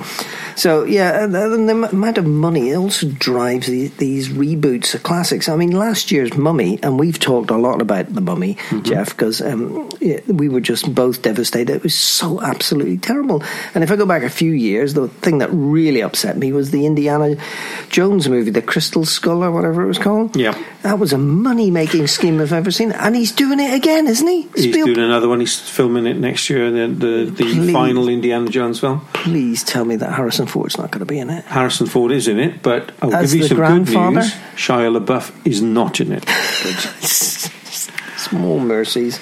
So 0.57 0.85
yeah, 0.85 1.25
and 1.25 1.35
the 1.35 1.89
amount 1.93 2.19
of 2.19 2.27
money 2.27 2.71
it 2.71 2.77
also 2.77 3.09
drives 3.09 3.67
the, 3.67 3.89
these 3.89 4.29
reboots 4.29 4.95
of 4.95 5.03
classics. 5.03 5.49
I 5.49 5.57
mean, 5.57 5.73
last 5.73 6.11
year's 6.11 6.35
Mummy, 6.37 6.79
and 6.83 6.99
we've 6.99 7.19
talked 7.19 7.51
a 7.51 7.57
lot 7.57 7.83
about 7.83 8.15
the 8.15 8.21
Mummy, 8.21 8.57
Jeff, 8.83 9.11
because 9.11 9.41
um, 9.43 9.89
we 10.27 10.49
were 10.49 10.61
just 10.61 10.95
both 10.95 11.23
devastated. 11.23 11.77
It 11.77 11.83
was 11.83 11.95
so 11.95 12.41
absolutely 12.41 12.99
terrible. 12.99 13.43
And 13.75 13.85
if 13.85 13.91
I 13.91 13.97
go 13.97 14.07
back 14.07 14.23
a 14.23 14.31
few 14.31 14.53
years, 14.53 14.95
the 14.95 15.09
thing 15.09 15.39
that 15.39 15.51
really 15.53 16.03
upset 16.03 16.37
me 16.37 16.53
was 16.53 16.71
the 16.71 16.87
Indiana 16.87 17.37
Jones 17.91 18.29
movie, 18.29 18.51
The 18.51 18.63
Crystal 18.63 19.05
Skull, 19.05 19.45
or 19.45 19.51
whatever 19.51 19.83
it 19.83 19.87
was 19.87 19.99
called. 19.99 20.37
Yeah. 20.37 20.61
that 20.83 20.99
was 20.99 21.13
a 21.13 21.19
money-making 21.19 22.07
scheme 22.07 22.41
I've 22.41 22.53
ever 22.53 22.71
seen, 22.71 22.93
and 22.93 23.15
he's 23.15 23.33
doing 23.33 23.61
it 23.61 23.75
again, 23.75 24.07
isn't 24.07 24.27
he? 24.27 24.43
He's 24.55 24.71
Spiel- 24.71 24.87
doing 24.87 24.99
another 25.05 25.29
one. 25.29 25.41
He's 25.41 25.59
filming 25.59 26.07
it 26.07 26.17
next 26.17 26.49
year, 26.49 26.71
the, 26.71 26.87
the, 26.89 27.31
the 27.31 27.73
final 27.73 28.09
Indiana 28.09 28.49
Jones 28.49 28.81
film. 28.81 29.01
Please 29.13 29.46
tell 29.55 29.85
me 29.85 29.97
that 29.97 30.13
Harrison 30.13 30.47
Ford's 30.47 30.79
not 30.79 30.91
going 30.91 31.01
to 31.01 31.07
be 31.07 31.19
in 31.19 31.31
it. 31.31 31.45
Harrison 31.45 31.87
Ford 31.87 32.13
is 32.13 32.29
in 32.29 32.39
it, 32.39 32.63
but 32.63 32.93
I'll 33.03 33.15
As 33.15 33.33
give 33.33 33.43
you 33.43 33.49
some 33.49 33.57
good 33.57 33.67
grandfather? 33.67 34.21
news. 34.21 34.33
Shia 34.57 34.97
LaBeouf 34.99 35.47
is 35.47 35.63
not 35.63 36.01
in 36.01 36.13
it. 36.13 36.29
Small 38.19 38.59
mercies. 38.59 39.21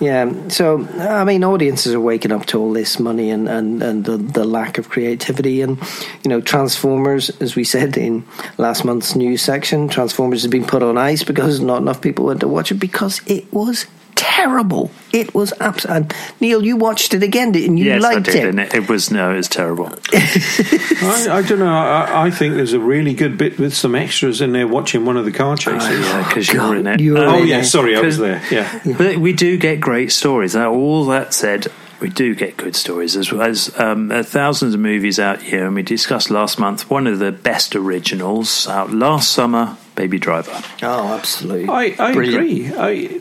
Yeah, 0.00 0.48
so 0.48 0.86
I 0.98 1.24
mean, 1.24 1.44
audiences 1.44 1.94
are 1.94 2.00
waking 2.00 2.32
up 2.32 2.46
to 2.46 2.58
all 2.60 2.72
this 2.72 2.98
money 2.98 3.30
and, 3.30 3.48
and, 3.48 3.82
and 3.82 4.04
the, 4.04 4.16
the 4.16 4.44
lack 4.44 4.76
of 4.76 4.88
creativity. 4.90 5.62
And, 5.62 5.78
you 6.22 6.28
know, 6.28 6.40
Transformers, 6.40 7.30
as 7.40 7.54
we 7.56 7.64
said 7.64 7.96
in 7.96 8.24
last 8.58 8.84
month's 8.84 9.14
news 9.14 9.40
section, 9.40 9.88
Transformers 9.88 10.42
has 10.42 10.50
been 10.50 10.66
put 10.66 10.82
on 10.82 10.98
ice 10.98 11.22
because 11.22 11.60
not 11.60 11.80
enough 11.80 12.02
people 12.02 12.26
went 12.26 12.40
to 12.40 12.48
watch 12.48 12.70
it 12.70 12.74
because 12.74 13.20
it 13.26 13.50
was 13.52 13.86
terrible. 14.14 14.90
It 15.12 15.34
was 15.34 15.52
absolutely. 15.60 16.16
Neil, 16.40 16.64
you 16.64 16.76
watched 16.76 17.14
it 17.14 17.22
again, 17.22 17.52
didn't 17.52 17.76
you? 17.76 17.84
You 17.84 17.90
yes, 17.92 18.04
I 18.04 18.18
did, 18.20 18.34
it. 18.34 18.44
and 18.48 18.60
it, 18.60 18.74
it 18.74 18.88
was 18.88 19.10
no, 19.10 19.32
it 19.32 19.36
was 19.36 19.48
terrible. 19.48 19.86
I, 20.12 21.26
I 21.30 21.42
don't 21.42 21.58
know. 21.58 21.66
I, 21.66 22.26
I 22.26 22.30
think 22.30 22.54
there's 22.54 22.72
a 22.72 22.80
really 22.80 23.14
good 23.14 23.38
bit 23.38 23.58
with 23.58 23.74
some 23.74 23.94
extras 23.94 24.40
in 24.40 24.52
there 24.52 24.66
watching 24.66 25.04
one 25.04 25.16
of 25.16 25.24
the 25.24 25.32
car 25.32 25.56
chases. 25.56 26.00
yeah, 26.00 26.26
because 26.28 26.48
you 26.48 26.60
were 26.60 26.76
in 26.76 26.86
it. 26.86 27.00
were 27.12 27.18
oh, 27.18 27.42
in 27.42 27.48
yeah, 27.48 27.58
it. 27.60 27.64
sorry, 27.64 27.96
I 27.96 28.00
was 28.00 28.16
'Cause- 28.16 28.20
there. 28.20 28.42
Yeah. 28.50 28.94
But 28.96 29.18
we 29.18 29.32
do 29.32 29.56
get 29.56 29.80
great 29.80 30.12
stories. 30.12 30.54
Now, 30.54 30.72
all 30.72 31.04
that 31.06 31.32
said, 31.34 31.68
we 32.00 32.08
do 32.10 32.34
get 32.34 32.56
good 32.56 32.76
stories 32.76 33.16
as 33.16 33.32
well 33.32 33.42
as 33.42 33.76
um, 33.78 34.10
thousands 34.24 34.74
of 34.74 34.80
movies 34.80 35.18
out 35.18 35.40
here, 35.42 35.64
and 35.66 35.74
we 35.74 35.82
discussed 35.82 36.28
last 36.30 36.58
month 36.58 36.90
one 36.90 37.06
of 37.06 37.18
the 37.18 37.32
best 37.32 37.74
originals 37.76 38.66
out 38.68 38.90
last 38.92 39.32
summer, 39.32 39.76
Baby 39.94 40.18
Driver. 40.18 40.60
Oh, 40.82 41.14
absolutely. 41.14 41.68
I, 41.68 41.94
I 41.98 42.10
agree. 42.10 42.72
I, 42.74 43.20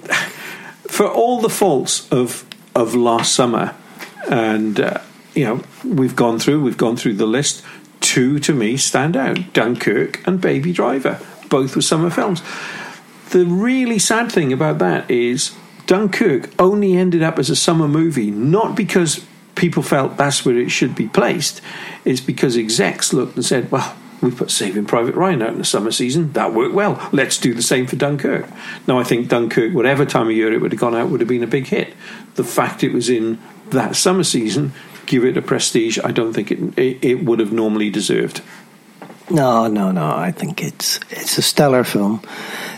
for 0.94 1.08
all 1.08 1.42
the 1.42 1.50
faults 1.50 2.08
of 2.12 2.46
of 2.76 2.94
last 2.94 3.34
summer, 3.34 3.76
and 4.30 4.80
uh, 4.80 5.00
you 5.34 5.44
know 5.44 5.64
we've 5.84 6.16
gone 6.16 6.38
through 6.38 6.62
we've 6.62 6.78
gone 6.78 6.96
through 6.96 7.16
the 7.16 7.26
list. 7.26 7.66
Two 8.00 8.38
to 8.40 8.54
me 8.54 8.78
stand 8.78 9.18
out: 9.18 9.54
Dunkirk 9.54 10.26
and 10.28 10.40
Baby 10.40 10.72
Driver. 10.72 11.20
both 11.50 11.76
were 11.76 11.82
summer 11.82 12.12
films. 12.12 12.44
The 13.32 13.44
really 13.44 13.98
sad 13.98 14.32
thing 14.32 14.54
about 14.54 14.78
that 14.80 15.10
is 15.10 15.56
Dunkirk 15.88 16.52
only 16.60 16.96
ended 16.96 17.24
up 17.24 17.40
as 17.40 17.50
a 17.50 17.56
summer 17.56 17.88
movie, 17.88 18.30
not 18.30 18.76
because 18.76 19.26
people 19.56 19.82
felt 19.82 20.18
that's 20.18 20.46
where 20.46 20.60
it 20.60 20.70
should 20.70 20.94
be 20.94 21.08
placed. 21.08 21.60
It's 22.06 22.22
because 22.22 22.56
execs 22.56 23.14
looked 23.14 23.36
and 23.36 23.44
said, 23.44 23.72
well, 23.72 23.96
we 24.24 24.32
put 24.32 24.50
Saving 24.50 24.86
Private 24.86 25.16
Ryan 25.16 25.42
out 25.42 25.50
in 25.50 25.58
the 25.58 25.66
summer 25.66 25.92
season. 25.92 26.34
That 26.34 26.54
worked 26.54 26.74
well. 26.74 27.10
Let's 27.12 27.38
do 27.38 27.54
the 27.54 27.62
same 27.62 27.86
for 27.86 27.96
Dunkirk. 27.96 28.48
Now, 28.88 29.00
I 29.00 29.04
think 29.04 29.28
Dunkirk, 29.28 29.74
whatever 29.74 30.06
time 30.06 30.28
of 30.28 30.34
year 30.34 30.52
it 30.52 30.62
would 30.62 30.72
have 30.72 30.82
gone 30.82 30.96
out, 30.96 31.10
would 31.10 31.20
have 31.20 31.30
been 31.30 31.44
a 31.44 31.48
big 31.48 31.68
hit. 31.68 31.94
The 32.36 32.44
fact 32.44 32.84
it 32.84 32.94
was 32.94 33.10
in 33.10 33.40
that 33.70 33.96
summer 33.96 34.24
season 34.24 34.74
give 35.06 35.26
it 35.26 35.38
a 35.38 35.42
prestige 35.42 36.00
I 36.04 36.12
don't 36.12 36.34
think 36.34 36.52
it, 36.52 36.78
it, 36.78 37.04
it 37.04 37.26
would 37.26 37.40
have 37.40 37.52
normally 37.52 37.90
deserved. 37.90 38.42
No, 39.30 39.68
no, 39.68 39.92
no. 39.92 40.06
I 40.06 40.32
think 40.32 40.62
it's 40.62 41.00
it's 41.10 41.38
a 41.38 41.42
stellar 41.42 41.84
film, 41.84 42.22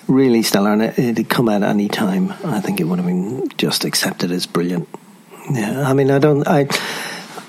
really 0.07 0.43
stellar, 0.43 0.73
and 0.73 0.83
it, 0.83 0.99
it'd 0.99 1.29
come 1.29 1.49
out 1.49 1.63
at 1.63 1.69
any 1.69 1.87
time. 1.87 2.31
I 2.43 2.61
think 2.61 2.79
it 2.79 2.83
would 2.83 2.99
have 2.99 3.07
been 3.07 3.49
just 3.57 3.83
accepted 3.83 4.31
as 4.31 4.45
brilliant. 4.45 4.87
Yeah, 5.51 5.87
I 5.87 5.93
mean, 5.93 6.11
I 6.11 6.19
don't, 6.19 6.47
I 6.47 6.65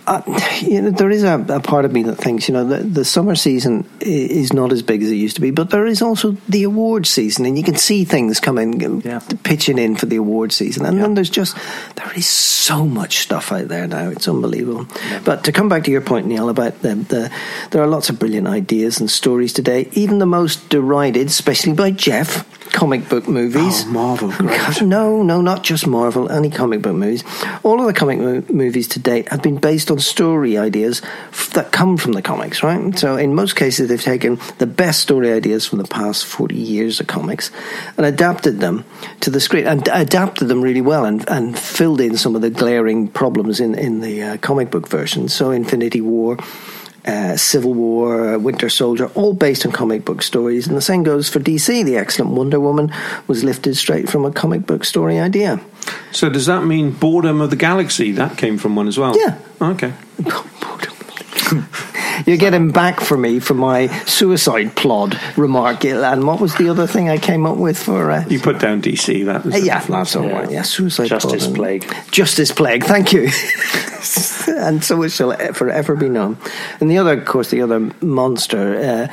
uh, 0.07 0.23
you 0.61 0.81
know, 0.81 0.91
there 0.91 1.11
is 1.11 1.25
a, 1.25 1.45
a, 1.49 1.61
part 1.61 1.85
of 1.85 1.93
me 1.93 2.05
that 2.05 2.15
thinks, 2.15 2.49
you 2.49 2.55
know, 2.55 2.65
the, 2.65 2.79
the, 2.79 3.05
summer 3.05 3.35
season 3.35 3.89
is 4.01 4.53
not 4.53 4.73
as 4.73 4.81
big 4.81 5.03
as 5.03 5.11
it 5.11 5.17
used 5.17 5.35
to 5.35 5.41
be, 5.41 5.51
but 5.51 5.71
there 5.71 5.87
is 5.87 6.01
also 6.01 6.37
the 6.49 6.63
award 6.63 7.07
season, 7.07 7.45
and 7.45 7.59
you 7.59 7.65
can 7.65 7.75
see 7.75 8.05
things 8.05 8.39
coming, 8.39 9.01
yeah. 9.01 9.21
pitching 9.43 9.79
in 9.79 9.97
for 9.97 10.07
the 10.07 10.17
award 10.17 10.53
season. 10.53 10.87
And 10.87 10.97
yeah. 10.97 11.03
then 11.03 11.15
there's 11.15 11.31
just, 11.31 11.57
there 11.97 12.13
is 12.15 12.29
so 12.29 12.87
much 12.87 13.19
stuff 13.19 13.51
out 13.51 13.67
there 13.67 13.89
now. 13.89 14.11
It's 14.11 14.29
unbelievable. 14.29 14.87
Yeah. 15.09 15.23
But 15.25 15.45
to 15.45 15.53
come 15.53 15.69
back 15.69 15.83
to 15.85 15.91
your 15.91 16.03
point, 16.03 16.27
Neil, 16.27 16.49
about 16.49 16.83
the, 16.83 16.95
the, 16.95 17.33
there 17.73 17.83
are 17.83 17.89
lots 17.89 18.09
of 18.09 18.21
brilliant 18.21 18.47
ideas 18.47 19.01
and 19.01 19.11
stories 19.11 19.53
today, 19.53 19.89
even 19.93 20.21
the 20.21 20.27
most 20.27 20.69
derided, 20.69 21.27
especially 21.27 21.73
by 21.73 21.91
Jeff, 21.91 22.47
comic 22.77 23.09
book 23.09 23.27
movies. 23.27 23.85
Oh, 23.87 23.91
Marvel, 23.91 24.31
great. 24.37 24.83
No, 24.83 25.23
no, 25.23 25.41
not 25.41 25.65
just 25.65 25.87
Marvel, 25.87 26.31
any 26.31 26.51
comic 26.51 26.83
book 26.83 26.95
movies. 26.95 27.25
All 27.63 27.81
of 27.81 27.87
the 27.87 27.95
comic 27.95 28.19
mo- 28.19 28.45
movies 28.51 28.87
to 28.89 28.99
date 28.99 29.29
have 29.31 29.41
been 29.41 29.57
based 29.57 29.91
on 29.91 29.99
story 29.99 30.59
ideas 30.59 31.01
f- 31.31 31.51
that 31.55 31.73
come 31.73 31.97
from 31.97 32.13
the 32.13 32.21
comics, 32.21 32.63
right? 32.63 32.97
So 32.99 33.17
in 33.17 33.35
most 33.35 33.57
cases, 33.57 33.89
they've 33.89 34.01
taken 34.01 34.39
the 34.59 34.67
best 34.67 35.01
story 35.01 35.33
ideas 35.33 35.67
from 35.67 35.79
the 35.79 35.89
past 35.89 36.27
40 36.27 36.55
years 36.55 37.01
of 37.01 37.07
comics 37.07 37.51
and 37.97 38.05
adapted 38.05 38.61
them 38.61 38.85
to 39.21 39.31
the 39.31 39.41
screen 39.41 39.67
and 39.67 39.89
adapted 39.91 40.49
them 40.49 40.61
really 40.61 40.83
well 40.83 41.07
and, 41.07 41.27
and 41.31 41.59
filled 41.59 42.03
in 42.03 42.19
some 42.19 42.37
of 42.37 42.43
the 42.43 42.51
glaring 42.51 43.09
problems 43.09 43.59
in, 43.59 43.75
in 43.75 44.01
the 44.01 44.23
uh, 44.23 44.37
comic 44.37 44.71
book 44.71 44.87
version. 44.87 45.29
So 45.31 45.51
Infinity 45.51 46.03
War 46.03 46.37
uh, 47.07 47.37
Civil 47.37 47.75
War, 47.75 48.39
Winter 48.39 48.69
Soldier, 48.69 49.07
all 49.15 49.35
based 49.35 49.65
on 49.65 49.73
comic 49.73 50.05
book 50.05 50.23
stories. 50.23 50.67
And 50.67 50.77
the 50.77 50.83
same 50.83 51.03
goes 51.03 51.29
for 51.29 51.41
DC. 51.41 51.85
The 51.85 51.97
excellent 51.97 52.33
Wonder 52.33 52.61
Woman 52.61 52.93
was 53.27 53.45
lifted 53.45 53.77
straight 53.77 54.09
from 54.09 54.25
a 54.25 54.33
comic 54.33 54.67
book 54.67 54.85
story 54.85 55.19
idea. 55.19 55.61
So 56.13 56.29
does 56.29 56.47
that 56.47 56.65
mean 56.65 56.91
Boredom 56.91 57.41
of 57.41 57.51
the 57.51 57.57
Galaxy? 57.57 58.13
That 58.13 58.37
came 58.37 58.59
from 58.59 58.77
one 58.77 58.89
as 58.89 58.99
well? 58.99 59.17
Yeah. 59.17 59.39
Okay. 59.61 59.93
You're 62.27 62.39
getting 62.39 62.71
back 62.71 63.01
for 63.01 63.17
me 63.17 63.41
for 63.41 63.55
my 63.55 63.89
suicide 64.05 64.75
plod 64.75 65.21
remark. 65.37 65.85
And 65.85 66.27
what 66.27 66.41
was 66.41 66.55
the 66.57 66.69
other 66.69 66.87
thing 66.87 67.09
I 67.09 67.19
came 67.19 67.47
up 67.47 67.57
with 67.57 67.79
for? 67.79 68.11
Uh, 68.11 68.25
you 68.29 68.41
put 68.41 68.59
down 68.59 68.81
DC. 68.81 69.25
That 69.27 69.45
was 69.45 69.65
yeah, 69.65 69.81
that's 69.81 70.17
all 70.17 70.25
yeah. 70.25 70.39
right. 70.39 70.51
Yeah, 70.51 70.63
suicide 70.63 71.09
Justice 71.09 71.47
plod 71.47 71.57
Plague. 71.57 71.95
Justice 72.11 72.53
Plague. 72.53 72.85
Thank 72.85 73.13
you. 73.13 73.25
and 74.57 74.83
so 74.83 75.03
it 75.03 75.11
shall 75.11 75.37
forever 75.53 75.95
be 75.95 76.09
known. 76.09 76.39
And 76.81 76.91
the 76.91 76.99
other, 76.99 77.19
of 77.19 77.27
course, 77.27 77.51
the 77.51 77.63
other 77.63 77.81
monster. 78.01 78.77
Uh, 78.77 79.09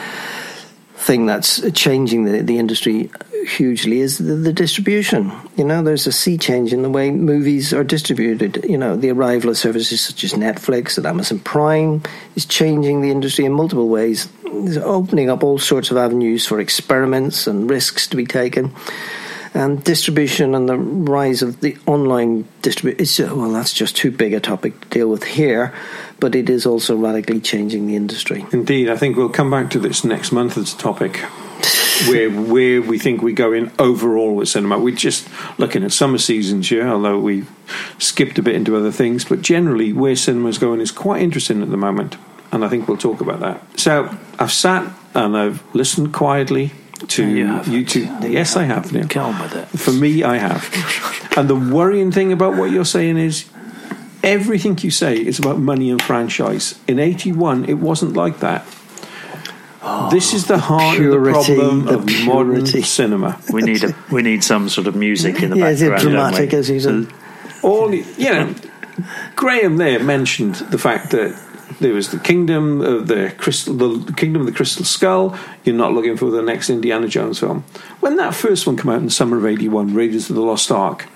thing 1.03 1.25
that's 1.25 1.59
changing 1.71 2.23
the, 2.23 2.41
the 2.41 2.57
industry 2.57 3.11
hugely 3.45 3.99
is 3.99 4.17
the, 4.17 4.35
the, 4.35 4.53
distribution. 4.53 5.31
You 5.57 5.65
know, 5.65 5.83
there's 5.83 6.07
a 6.07 6.11
sea 6.11 6.37
change 6.37 6.71
in 6.71 6.81
the 6.81 6.89
way 6.89 7.11
movies 7.11 7.73
are 7.73 7.83
distributed. 7.83 8.63
You 8.63 8.77
know, 8.77 8.95
the 8.95 9.11
arrival 9.11 9.49
of 9.49 9.57
services 9.57 9.99
such 9.99 10.23
as 10.23 10.33
Netflix 10.33 10.97
and 10.97 11.05
Amazon 11.05 11.39
Prime 11.39 12.01
is 12.35 12.45
changing 12.45 13.01
the 13.01 13.11
industry 13.11 13.43
in 13.45 13.51
multiple 13.51 13.89
ways. 13.89 14.29
It's 14.45 14.77
opening 14.77 15.29
up 15.29 15.43
all 15.43 15.59
sorts 15.59 15.91
of 15.91 15.97
avenues 15.97 16.45
for 16.45 16.59
experiments 16.59 17.47
and 17.47 17.69
risks 17.69 18.07
to 18.07 18.15
be 18.15 18.25
taken. 18.25 18.73
And 19.55 19.83
distribution 19.83 20.55
and 20.55 20.67
the 20.67 20.77
rise 20.77 21.43
of 21.43 21.61
the 21.61 21.77
online 21.85 22.47
distribution, 22.63 23.29
uh, 23.29 23.35
well, 23.35 23.51
that's 23.51 23.73
just 23.73 23.95
too 23.95 24.09
big 24.09 24.33
a 24.33 24.39
topic 24.39 24.79
to 24.81 24.87
deal 24.89 25.09
with 25.09 25.23
here 25.23 25.73
but 26.23 26.35
it 26.35 26.49
is 26.49 26.65
also 26.65 26.95
radically 26.95 27.41
changing 27.41 27.85
the 27.85 27.97
industry. 27.97 28.45
Indeed, 28.53 28.89
I 28.89 28.95
think 28.95 29.17
we'll 29.17 29.27
come 29.27 29.51
back 29.51 29.69
to 29.71 29.79
this 29.79 30.05
next 30.05 30.31
month 30.31 30.57
as 30.57 30.73
a 30.73 30.77
topic. 30.77 31.17
where 32.07 32.29
where 32.29 32.81
we 32.81 32.97
think 32.97 33.21
we're 33.21 33.35
going 33.35 33.69
overall 33.77 34.33
with 34.33 34.47
cinema. 34.47 34.79
We're 34.79 34.95
just 34.95 35.27
looking 35.59 35.83
at 35.83 35.91
summer 35.91 36.17
seasons 36.17 36.69
here, 36.69 36.87
although 36.87 37.19
we 37.19 37.43
skipped 37.99 38.39
a 38.39 38.41
bit 38.41 38.55
into 38.55 38.77
other 38.77 38.89
things. 38.89 39.25
But 39.25 39.41
generally, 39.41 39.91
where 39.91 40.15
cinema's 40.15 40.57
going 40.57 40.79
is 40.79 40.91
quite 40.91 41.21
interesting 41.21 41.61
at 41.61 41.71
the 41.71 41.77
moment, 41.77 42.15
and 42.53 42.63
I 42.63 42.69
think 42.69 42.87
we'll 42.87 42.95
talk 42.95 43.19
about 43.19 43.41
that. 43.41 43.77
So 43.77 44.17
I've 44.39 44.53
sat 44.53 44.89
and 45.13 45.35
I've 45.35 45.61
listened 45.75 46.13
quietly 46.13 46.71
to 47.09 47.27
you, 47.27 47.61
you 47.63 47.85
two. 47.85 48.05
Yes, 48.21 48.55
I 48.55 48.63
have. 48.63 48.91
Neil. 48.91 49.05
Get 49.05 49.17
on 49.17 49.39
with 49.41 49.55
it. 49.55 49.65
For 49.77 49.91
me, 49.91 50.23
I 50.23 50.37
have. 50.37 50.63
and 51.37 51.49
the 51.49 51.55
worrying 51.55 52.11
thing 52.11 52.31
about 52.31 52.55
what 52.55 52.71
you're 52.71 52.85
saying 52.85 53.17
is 53.17 53.49
everything 54.23 54.77
you 54.79 54.91
say 54.91 55.15
is 55.15 55.39
about 55.39 55.59
money 55.59 55.91
and 55.91 56.01
franchise. 56.01 56.79
In 56.87 56.99
81, 56.99 57.65
it 57.65 57.75
wasn't 57.75 58.13
like 58.13 58.39
that. 58.39 58.65
Oh, 59.85 60.09
this 60.09 60.33
is 60.33 60.47
the 60.47 60.57
heart 60.57 60.95
purity, 60.97 61.37
of 61.37 61.45
the 61.45 61.55
problem 61.55 61.85
the 61.85 61.97
of 61.99 62.05
purity. 62.05 62.25
modern 62.25 62.65
cinema. 62.65 63.39
We 63.51 63.63
need 63.63 63.83
a 63.83 63.93
we 64.09 64.21
need 64.21 64.43
some 64.43 64.69
sort 64.69 64.87
of 64.87 64.95
music 64.95 65.43
in 65.43 65.49
the 65.49 65.57
yeah, 65.57 65.71
background. 65.71 65.97
Is 65.97 66.05
it 66.05 66.09
dramatic 66.09 66.53
as 66.53 66.67
he's 66.69 66.83
so, 66.83 67.05
all 67.61 67.93
you 67.93 68.31
know. 68.31 68.55
Graham 69.35 69.77
there 69.77 70.01
mentioned 70.01 70.55
the 70.55 70.77
fact 70.77 71.11
that 71.11 71.37
there 71.79 71.93
was 71.93 72.12
the 72.12 72.19
kingdom 72.19 72.81
of 72.81 73.07
the 73.07 73.33
crystal, 73.38 73.75
the 73.75 74.13
kingdom 74.13 74.41
of 74.41 74.45
the 74.45 74.53
crystal 74.53 74.86
skull. 74.86 75.38
You're 75.63 75.75
not 75.75 75.93
looking 75.93 76.17
for 76.17 76.31
the 76.31 76.41
next 76.41 76.69
Indiana 76.69 77.07
Jones 77.07 77.39
film. 77.39 77.63
When 77.99 78.17
that 78.17 78.33
first 78.33 78.67
one 78.67 78.77
came 78.77 78.91
out 78.91 78.97
in 78.97 79.05
the 79.05 79.12
summer 79.12 79.38
of 79.38 79.45
'81, 79.45 79.93
Raiders 79.93 80.29
of 80.29 80.36
the 80.36 80.41
Lost 80.41 80.71
Ark, 80.71 81.07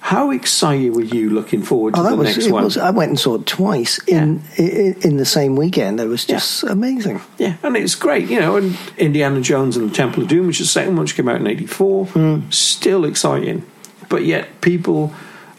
how 0.00 0.30
excited 0.30 0.96
were 0.96 1.02
you 1.02 1.30
looking 1.30 1.62
forward 1.62 1.94
to 1.94 2.00
oh, 2.00 2.10
the 2.10 2.16
was, 2.16 2.36
next 2.36 2.50
one? 2.50 2.64
Was, 2.64 2.76
I 2.76 2.90
went 2.90 3.10
and 3.10 3.20
saw 3.20 3.34
it 3.34 3.46
twice 3.46 4.00
yeah. 4.08 4.22
in, 4.22 4.42
in, 4.56 4.96
in 5.02 5.16
the 5.18 5.26
same 5.26 5.56
weekend. 5.56 6.00
It 6.00 6.06
was 6.06 6.24
just 6.24 6.62
yeah. 6.62 6.72
amazing. 6.72 7.20
Yeah, 7.38 7.56
and 7.62 7.76
it's 7.76 7.94
great, 7.94 8.28
you 8.28 8.40
know. 8.40 8.56
And 8.56 8.76
Indiana 8.96 9.40
Jones 9.40 9.76
and 9.76 9.90
the 9.90 9.94
Temple 9.94 10.22
of 10.22 10.28
Doom, 10.28 10.46
which 10.46 10.60
is 10.60 10.68
the 10.68 10.72
second 10.72 10.96
one, 10.96 11.04
which 11.04 11.14
came 11.14 11.28
out 11.28 11.40
in 11.40 11.46
'84, 11.46 12.06
mm. 12.06 12.52
still 12.52 13.04
exciting. 13.04 13.64
But 14.08 14.24
yet, 14.24 14.60
people 14.62 15.12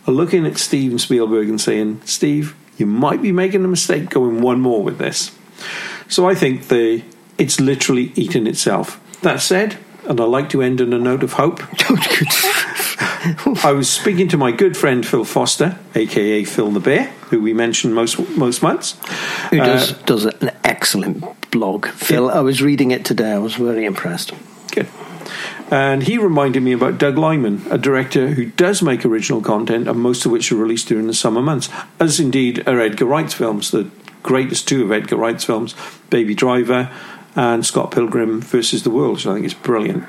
are 0.07 0.13
looking 0.13 0.45
at 0.45 0.57
Steven 0.57 0.97
Spielberg 0.97 1.47
and 1.47 1.61
saying, 1.61 2.01
"Steve, 2.05 2.55
you 2.81 2.85
might 2.85 3.21
be 3.21 3.31
making 3.31 3.63
a 3.63 3.67
mistake 3.67 4.09
going 4.09 4.41
one 4.41 4.59
more 4.59 4.83
with 4.83 4.97
this." 4.97 5.31
So 6.09 6.27
I 6.27 6.35
think 6.35 6.67
the 6.67 7.03
it's 7.37 7.59
literally 7.59 8.11
eating 8.15 8.47
itself. 8.47 8.99
That 9.21 9.41
said, 9.41 9.77
and 10.07 10.19
I 10.19 10.25
like 10.25 10.49
to 10.49 10.61
end 10.61 10.81
on 10.81 10.91
a 10.91 10.99
note 10.99 11.23
of 11.23 11.33
hope. 11.33 11.61
I 13.63 13.71
was 13.71 13.89
speaking 13.89 14.27
to 14.29 14.37
my 14.37 14.51
good 14.51 14.75
friend 14.75 15.05
Phil 15.05 15.23
Foster, 15.23 15.77
aka 15.95 16.43
Phil 16.43 16.71
the 16.71 16.79
Bear, 16.79 17.05
who 17.29 17.39
we 17.39 17.53
mention 17.53 17.93
most 17.93 18.19
most 18.35 18.61
months. 18.61 18.97
Who 19.51 19.57
does 19.57 19.93
uh, 19.93 20.01
does 20.05 20.25
an 20.25 20.51
excellent 20.63 21.23
blog. 21.51 21.87
Phil, 21.87 22.25
yeah. 22.25 22.33
I 22.33 22.39
was 22.39 22.61
reading 22.61 22.91
it 22.91 23.05
today. 23.05 23.31
I 23.31 23.37
was 23.37 23.55
very 23.55 23.85
impressed. 23.85 24.31
Good. 24.71 24.87
And 25.71 26.03
he 26.03 26.17
reminded 26.17 26.61
me 26.63 26.73
about 26.73 26.97
Doug 26.97 27.17
Liman, 27.17 27.63
a 27.71 27.77
director 27.77 28.27
who 28.27 28.47
does 28.47 28.81
make 28.81 29.05
original 29.05 29.41
content, 29.41 29.87
and 29.87 29.97
most 29.97 30.25
of 30.25 30.31
which 30.31 30.51
are 30.51 30.57
released 30.57 30.89
during 30.89 31.07
the 31.07 31.13
summer 31.13 31.41
months, 31.41 31.69
as 31.97 32.19
indeed 32.19 32.67
are 32.67 32.79
Edgar 32.79 33.05
Wright's 33.05 33.33
films, 33.33 33.71
the 33.71 33.89
greatest 34.21 34.67
two 34.67 34.83
of 34.83 34.91
Edgar 34.91 35.15
Wright's 35.15 35.45
films, 35.45 35.73
Baby 36.09 36.35
Driver 36.35 36.91
and 37.35 37.65
Scott 37.65 37.91
Pilgrim 37.91 38.41
versus 38.41 38.83
the 38.83 38.89
World, 38.89 39.15
which 39.15 39.25
I 39.25 39.33
think 39.35 39.45
is 39.45 39.53
brilliant. 39.53 40.03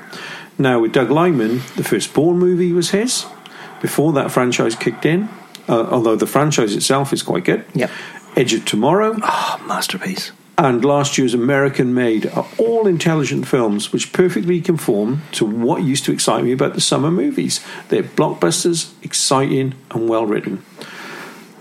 Now, 0.57 0.79
with 0.79 0.91
Doug 0.91 1.09
Liman, 1.09 1.61
the 1.77 1.83
first 1.83 2.13
Bourne 2.13 2.37
movie 2.37 2.73
was 2.73 2.91
his. 2.91 3.25
Before 3.81 4.13
that 4.13 4.31
franchise 4.31 4.75
kicked 4.75 5.05
in, 5.05 5.29
uh, 5.67 5.87
although 5.89 6.15
the 6.15 6.27
franchise 6.27 6.75
itself 6.75 7.13
is 7.13 7.23
quite 7.23 7.45
good. 7.45 7.65
Yep. 7.73 7.89
Edge 8.35 8.53
of 8.53 8.65
Tomorrow. 8.65 9.17
Oh, 9.21 9.63
masterpiece. 9.65 10.31
And 10.57 10.85
last 10.85 11.17
year's 11.17 11.33
American 11.33 11.93
Made 11.93 12.27
are 12.27 12.43
uh, 12.43 12.47
all 12.59 12.85
intelligent 12.85 13.47
films 13.47 13.91
which 13.91 14.13
perfectly 14.13 14.61
conform 14.61 15.23
to 15.31 15.45
what 15.45 15.83
used 15.83 16.05
to 16.05 16.11
excite 16.11 16.43
me 16.43 16.51
about 16.51 16.75
the 16.75 16.81
summer 16.81 17.09
movies. 17.09 17.59
They're 17.89 18.03
blockbusters, 18.03 18.93
exciting, 19.01 19.73
and 19.91 20.07
well 20.07 20.25
written. 20.25 20.63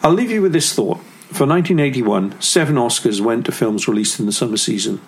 I'll 0.02 0.12
leave 0.12 0.30
you 0.30 0.42
with 0.42 0.52
this 0.52 0.74
thought. 0.74 0.98
For 1.32 1.46
1981, 1.46 2.40
seven 2.42 2.74
Oscars 2.76 3.22
went 3.22 3.46
to 3.46 3.52
films 3.52 3.88
released 3.88 4.20
in 4.20 4.26
the 4.26 4.32
summer 4.32 4.58
season. 4.58 4.98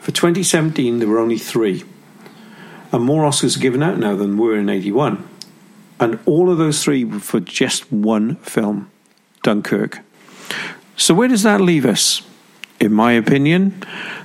For 0.00 0.10
2017, 0.10 0.98
there 0.98 1.06
were 1.06 1.20
only 1.20 1.38
three 1.38 1.84
and 2.92 3.02
more 3.02 3.24
Oscars 3.24 3.56
are 3.56 3.60
given 3.60 3.82
out 3.82 3.98
now 3.98 4.14
than 4.14 4.36
were 4.36 4.56
in 4.56 4.68
81. 4.68 5.26
And 5.98 6.18
all 6.26 6.50
of 6.50 6.58
those 6.58 6.84
three 6.84 7.04
were 7.04 7.20
for 7.20 7.40
just 7.40 7.90
one 7.90 8.36
film, 8.36 8.90
Dunkirk. 9.42 10.00
So, 10.96 11.14
where 11.14 11.28
does 11.28 11.42
that 11.42 11.60
leave 11.60 11.86
us? 11.86 12.22
In 12.82 12.92
my 12.92 13.12
opinion, 13.12 13.80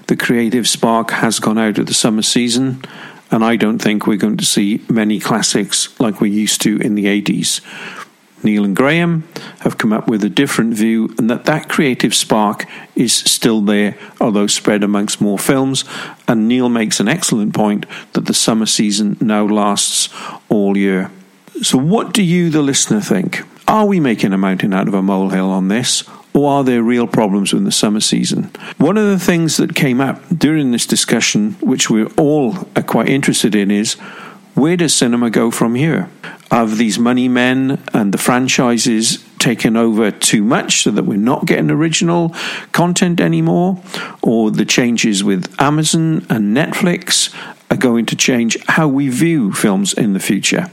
the 0.07 0.17
creative 0.17 0.67
spark 0.67 1.11
has 1.11 1.37
gone 1.37 1.59
out 1.59 1.77
of 1.77 1.85
the 1.85 1.93
summer 1.93 2.23
season, 2.23 2.83
and 3.29 3.45
I 3.45 3.55
don't 3.55 3.77
think 3.77 4.07
we're 4.07 4.17
going 4.17 4.37
to 4.37 4.45
see 4.45 4.83
many 4.89 5.19
classics 5.19 5.97
like 5.99 6.21
we 6.21 6.31
used 6.31 6.59
to 6.61 6.77
in 6.77 6.95
the 6.95 7.05
80s. 7.05 7.61
Neil 8.43 8.65
and 8.65 8.75
Graham 8.75 9.27
have 9.59 9.77
come 9.77 9.93
up 9.93 10.07
with 10.07 10.23
a 10.23 10.29
different 10.29 10.73
view, 10.73 11.13
and 11.19 11.29
that 11.29 11.45
that 11.45 11.69
creative 11.69 12.15
spark 12.15 12.65
is 12.95 13.13
still 13.13 13.61
there, 13.61 13.95
although 14.19 14.47
spread 14.47 14.83
amongst 14.83 15.21
more 15.21 15.37
films. 15.37 15.85
And 16.27 16.47
Neil 16.47 16.67
makes 16.67 16.99
an 16.99 17.07
excellent 17.07 17.53
point 17.53 17.85
that 18.13 18.25
the 18.25 18.33
summer 18.33 18.65
season 18.65 19.17
now 19.21 19.45
lasts 19.45 20.09
all 20.49 20.75
year. 20.75 21.11
So, 21.61 21.77
what 21.77 22.11
do 22.11 22.23
you, 22.23 22.49
the 22.49 22.63
listener, 22.63 23.01
think? 23.01 23.43
Are 23.67 23.85
we 23.85 23.99
making 23.99 24.33
a 24.33 24.37
mountain 24.39 24.73
out 24.73 24.87
of 24.87 24.95
a 24.95 25.03
molehill 25.03 25.51
on 25.51 25.67
this? 25.67 26.03
Or 26.37 26.51
are 26.51 26.63
there 26.63 26.83
real 26.83 27.07
problems 27.07 27.51
in 27.51 27.63
the 27.63 27.71
summer 27.71 27.99
season? 27.99 28.51
One 28.77 28.95
of 28.95 29.07
the 29.07 29.17
things 29.17 29.57
that 29.57 29.73
came 29.73 29.99
up 29.99 30.21
during 30.29 30.69
this 30.69 30.85
discussion, 30.85 31.53
which 31.61 31.89
we 31.89 32.05
all 32.15 32.55
are 32.75 32.83
quite 32.83 33.09
interested 33.09 33.55
in, 33.55 33.71
is 33.71 33.95
where 34.53 34.77
does 34.77 34.93
cinema 34.93 35.31
go 35.31 35.49
from 35.49 35.73
here? 35.73 36.11
Have 36.51 36.77
these 36.77 36.99
money 36.99 37.27
men 37.27 37.81
and 37.91 38.13
the 38.13 38.19
franchises 38.19 39.25
taken 39.39 39.75
over 39.75 40.11
too 40.11 40.43
much 40.43 40.83
so 40.83 40.91
that 40.91 41.05
we're 41.05 41.17
not 41.17 41.47
getting 41.47 41.71
original 41.71 42.35
content 42.71 43.19
anymore? 43.19 43.81
Or 44.21 44.51
the 44.51 44.63
changes 44.65 45.23
with 45.23 45.51
Amazon 45.59 46.23
and 46.29 46.55
Netflix 46.55 47.33
are 47.71 47.77
going 47.77 48.05
to 48.05 48.15
change 48.15 48.63
how 48.67 48.87
we 48.87 49.09
view 49.09 49.53
films 49.53 49.91
in 49.91 50.13
the 50.13 50.19
future? 50.19 50.69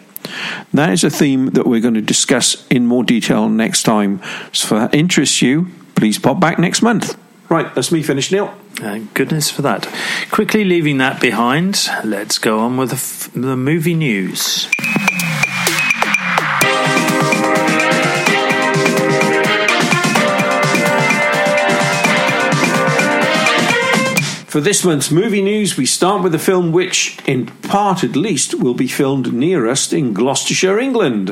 That 0.72 0.90
is 0.90 1.04
a 1.04 1.10
theme 1.10 1.46
that 1.50 1.66
we're 1.66 1.80
going 1.80 1.94
to 1.94 2.02
discuss 2.02 2.66
in 2.68 2.86
more 2.86 3.04
detail 3.04 3.48
next 3.48 3.82
time. 3.82 4.20
So, 4.52 4.76
if 4.76 4.90
that 4.90 4.94
interests 4.94 5.42
you, 5.42 5.68
please 5.94 6.18
pop 6.18 6.40
back 6.40 6.58
next 6.58 6.82
month. 6.82 7.18
Right, 7.48 7.72
that's 7.74 7.92
me 7.92 8.02
finished, 8.02 8.32
Neil. 8.32 8.54
Thank 8.72 9.14
goodness 9.14 9.50
for 9.50 9.62
that. 9.62 9.88
Quickly 10.30 10.64
leaving 10.64 10.98
that 10.98 11.20
behind, 11.20 11.88
let's 12.04 12.38
go 12.38 12.58
on 12.58 12.76
with 12.76 12.88
the, 12.88 12.96
f- 12.96 13.30
the 13.34 13.56
movie 13.56 13.94
news. 13.94 14.68
For 24.54 24.60
this 24.60 24.84
month's 24.84 25.10
movie 25.10 25.42
news, 25.42 25.76
we 25.76 25.84
start 25.84 26.22
with 26.22 26.32
a 26.32 26.38
film 26.38 26.70
which, 26.70 27.18
in 27.26 27.46
part 27.46 28.04
at 28.04 28.14
least, 28.14 28.54
will 28.54 28.74
be 28.74 28.86
filmed 28.86 29.34
near 29.34 29.66
us 29.66 29.92
in 29.92 30.14
Gloucestershire, 30.14 30.78
England. 30.78 31.30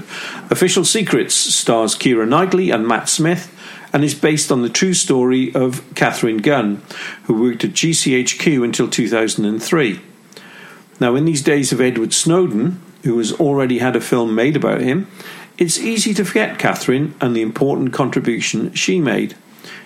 Official 0.50 0.84
Secrets 0.84 1.32
stars 1.32 1.94
Keira 1.94 2.26
Knightley 2.26 2.70
and 2.70 2.84
Matt 2.84 3.08
Smith 3.08 3.56
and 3.92 4.02
is 4.02 4.16
based 4.16 4.50
on 4.50 4.62
the 4.62 4.68
true 4.68 4.92
story 4.92 5.54
of 5.54 5.84
Katharine 5.94 6.38
Gun, 6.38 6.82
who 7.26 7.40
worked 7.40 7.62
at 7.62 7.74
GCHQ 7.74 8.64
until 8.64 8.90
2003. 8.90 10.00
Now, 10.98 11.14
in 11.14 11.24
these 11.24 11.42
days 11.42 11.70
of 11.70 11.80
Edward 11.80 12.12
Snowden, 12.12 12.82
who 13.04 13.16
has 13.18 13.30
already 13.34 13.78
had 13.78 13.94
a 13.94 14.00
film 14.00 14.34
made 14.34 14.56
about 14.56 14.80
him, 14.80 15.06
it's 15.58 15.78
easy 15.78 16.12
to 16.14 16.24
forget 16.24 16.58
Katharine 16.58 17.14
and 17.20 17.36
the 17.36 17.42
important 17.42 17.92
contribution 17.92 18.74
she 18.74 19.00
made. 19.00 19.36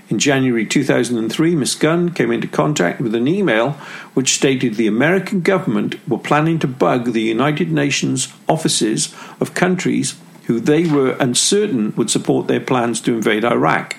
In 0.09 0.21
January 0.21 0.65
2003, 0.65 1.57
Ms. 1.57 1.75
Gun 1.75 2.11
came 2.13 2.31
into 2.31 2.47
contact 2.47 3.01
with 3.01 3.15
an 3.15 3.27
email 3.27 3.73
which 4.15 4.35
stated 4.35 4.75
the 4.75 4.87
American 4.87 5.41
government 5.41 5.97
were 6.09 6.19
planning 6.19 6.61
to 6.61 6.69
bug 6.69 7.13
the 7.13 7.23
United 7.23 7.73
Nations 7.73 8.33
offices 8.49 9.13
of 9.41 9.55
countries 9.55 10.17
who 10.45 10.61
they 10.61 10.87
were 10.87 11.17
uncertain 11.19 11.93
would 11.97 12.09
support 12.09 12.47
their 12.47 12.61
plans 12.61 13.01
to 13.01 13.15
invade 13.15 13.45
Iraq. 13.45 13.97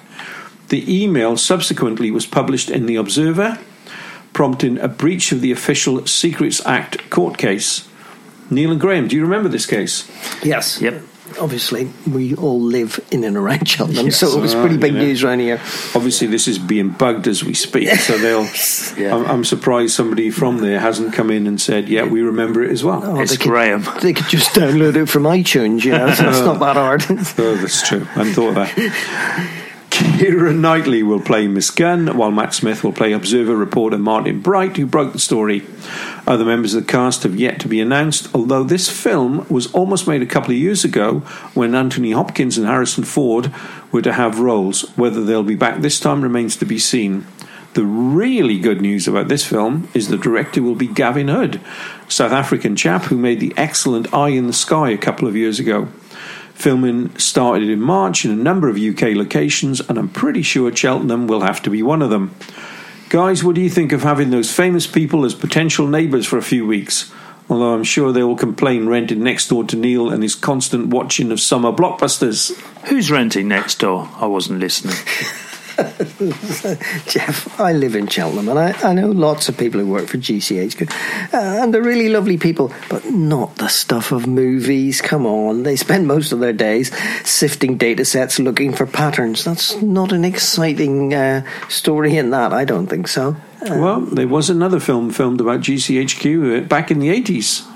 The 0.70 1.04
email 1.04 1.36
subsequently 1.36 2.10
was 2.10 2.26
published 2.26 2.70
in 2.70 2.86
The 2.86 2.96
Observer, 2.96 3.60
prompting 4.32 4.78
a 4.78 4.88
breach 4.88 5.34
of 5.34 5.42
the 5.42 5.52
Official 5.52 6.06
Secrets 6.06 6.66
Act 6.66 7.10
court 7.10 7.38
case. 7.38 7.88
Neil 8.50 8.72
and 8.72 8.80
Graham, 8.80 9.10
do 9.10 9.16
you 9.18 9.24
remember 9.24 9.50
this 9.50 9.66
case? 9.66 10.10
Yes. 10.42 10.82
Yep. 10.82 11.02
Obviously, 11.40 11.90
we 12.12 12.36
all 12.36 12.60
live 12.60 13.00
in 13.12 13.24
and 13.24 13.38
around 13.38 13.68
Cheltenham, 13.68 14.06
Yes. 14.06 14.18
so 14.20 14.38
it 14.38 14.42
was 14.42 14.56
pretty 14.56 14.78
big 14.78 14.94
yeah. 14.94 15.02
news 15.02 15.24
around 15.24 15.40
here. 15.40 15.60
Obviously, 15.96 16.28
this 16.28 16.48
is 16.48 16.58
being 16.60 16.90
bugged 16.90 17.28
as 17.28 17.44
we 17.44 17.54
speak, 17.54 17.90
so 18.00 18.18
they'll. 18.18 18.48
Yeah. 19.02 19.16
I'm, 19.16 19.26
I'm 19.26 19.44
surprised 19.46 19.94
somebody 19.94 20.30
from 20.32 20.58
there 20.60 20.80
hasn't 20.80 21.14
come 21.14 21.30
in 21.32 21.48
and 21.48 21.60
said, 21.62 21.90
"Yeah, 21.90 22.06
we 22.06 22.22
remember 22.22 22.64
it 22.64 22.72
as 22.72 22.84
well." 22.84 23.02
Oh, 23.04 23.20
It's 23.22 23.32
they 23.32 23.38
could, 23.38 23.50
Graham. 23.50 23.86
They 24.02 24.14
could 24.14 24.28
just 24.28 24.52
download 24.56 24.96
it 24.96 25.06
from 25.08 25.24
iTunes, 25.24 25.84
you 25.84 25.92
know, 25.92 26.14
so 26.14 26.28
it's 26.30 26.40
not 26.40 26.60
that 26.60 26.76
hard. 26.76 27.04
Oh, 27.40 27.56
that's 27.56 27.88
true. 27.88 28.02
I 28.16 28.24
hadn't 28.24 28.34
thought 28.34 28.50
of 28.50 28.56
that. 28.56 29.54
Keira 29.98 30.56
Knightley 30.56 31.02
will 31.02 31.20
play 31.20 31.48
Miss 31.48 31.72
Gun, 31.72 32.16
while 32.16 32.30
Matt 32.30 32.54
Smith 32.54 32.84
will 32.84 32.94
play 32.94 33.14
Observer 33.14 33.56
reporter 33.56 33.98
Martin 33.98 34.42
Bright, 34.42 34.78
who 34.78 34.86
broke 34.86 35.12
the 35.12 35.18
story. 35.18 35.64
Other 36.28 36.46
members 36.46 36.76
of 36.76 36.86
the 36.86 36.92
cast 36.92 37.24
have 37.24 37.36
yet 37.36 37.60
to 37.62 37.68
be 37.68 37.82
announced, 37.82 38.30
although 38.36 38.64
this 38.64 38.90
film 38.90 39.48
was 39.50 39.74
almost 39.74 40.08
made 40.08 40.22
a 40.22 40.28
couple 40.28 40.52
of 40.52 40.58
years 40.58 40.84
ago 40.84 41.22
when 41.56 41.74
Anthony 41.74 42.12
Hopkins 42.12 42.60
and 42.60 42.68
Harrison 42.68 43.06
Ford 43.06 43.52
were 43.92 44.04
to 44.04 44.14
have 44.14 44.40
roles. 44.40 44.84
Whether 44.98 45.24
they'll 45.24 45.42
be 45.42 45.56
back 45.56 45.82
this 45.82 46.00
time 46.00 46.22
remains 46.22 46.56
to 46.58 46.66
be 46.66 46.78
seen. 46.78 47.26
The 47.74 47.84
really 47.84 48.60
good 48.60 48.82
news 48.82 49.08
about 49.08 49.30
this 49.30 49.48
film 49.48 49.90
is 49.96 50.10
the 50.10 50.18
director 50.18 50.62
will 50.62 50.76
be 50.76 50.88
Gavin 50.88 51.28
Hood, 51.28 51.60
South 52.08 52.32
African 52.32 52.76
chap 52.76 53.06
who 53.06 53.18
made 53.18 53.40
the 53.40 53.54
excellent 53.58 54.14
Eye 54.14 54.30
in 54.30 54.46
the 54.46 54.54
Sky 54.54 54.92
a 54.92 54.98
couple 54.98 55.28
of 55.28 55.36
years 55.36 55.60
ago. 55.60 55.88
Filming 56.58 57.16
started 57.20 57.70
in 57.70 57.80
March 57.80 58.26
in 58.26 58.32
a 58.32 58.36
number 58.36 58.68
of 58.68 58.80
UK 58.80 59.16
locations, 59.16 59.80
and 59.80 60.00
I'm 60.00 60.10
pretty 60.10 60.42
sure 60.42 60.76
Cheltenham 60.76 61.28
will 61.28 61.42
have 61.42 61.62
to 61.62 61.70
be 61.70 61.84
one 61.84 62.02
of 62.02 62.10
them. 62.10 62.34
Guys, 63.10 63.44
what 63.44 63.54
do 63.54 63.62
you 63.62 63.70
think 63.70 63.92
of 63.92 64.02
having 64.02 64.32
those 64.32 64.52
famous 64.52 64.88
people 64.88 65.24
as 65.24 65.36
potential 65.36 65.86
neighbours 65.86 66.26
for 66.26 66.40
a 66.40 66.42
few 66.42 66.66
weeks? 66.66 67.14
Although 67.48 67.76
I'm 67.76 67.84
sure 67.84 68.12
they 68.12 68.24
will 68.24 68.36
complain 68.36 68.88
rented 68.88 69.20
next 69.20 69.50
door 69.50 69.66
to 69.66 69.76
Neil 69.76 70.10
and 70.10 70.24
his 70.24 70.34
constant 70.34 70.88
watching 70.88 71.32
of 71.32 71.40
summer 71.40 71.72
blockbusters. 71.72 72.60
Who's 72.88 73.12
renting 73.12 73.48
next 73.48 73.76
door? 73.76 74.10
I 74.16 74.26
wasn't 74.26 74.60
listening. 74.60 74.96
Jeff, 77.08 77.60
I 77.60 77.72
live 77.74 77.96
in 77.96 78.08
Cheltenham 78.08 78.50
and 78.50 78.58
I, 78.60 78.72
I 78.84 78.94
know 78.94 79.08
lots 79.12 79.48
of 79.50 79.58
people 79.58 79.80
who 79.80 79.88
work 79.88 80.08
for 80.08 80.18
GCH, 80.18 80.90
uh, 81.34 81.38
and 81.38 81.74
they're 81.74 81.84
really 81.84 82.10
lovely 82.10 82.38
people, 82.38 82.74
but 82.90 83.06
not 83.12 83.56
the 83.58 83.68
stuff 83.68 84.12
of 84.12 84.26
movies. 84.28 85.02
Come 85.02 85.26
on, 85.26 85.64
they 85.64 85.76
spend 85.76 86.08
most 86.08 86.32
of 86.32 86.40
their 86.40 86.54
days 86.54 86.92
sifting 87.28 87.78
data 87.78 88.06
sets 88.06 88.40
looking 88.40 88.74
for 88.74 88.86
patterns. 88.88 89.44
That's 89.44 89.80
not 89.82 90.12
an 90.12 90.26
exciting 90.26 91.14
uh, 91.14 91.44
story 91.70 92.18
in 92.18 92.32
that, 92.32 92.54
I 92.54 92.66
don't 92.66 92.88
think 92.88 93.08
so. 93.08 93.36
Well, 93.62 94.02
there 94.02 94.28
was 94.28 94.50
another 94.50 94.80
film 94.80 95.10
filmed 95.12 95.42
about 95.42 95.60
GCHQ 95.62 96.64
uh, 96.64 96.68
back 96.68 96.90
in 96.92 97.00
the 97.00 97.10
80s. 97.10 97.68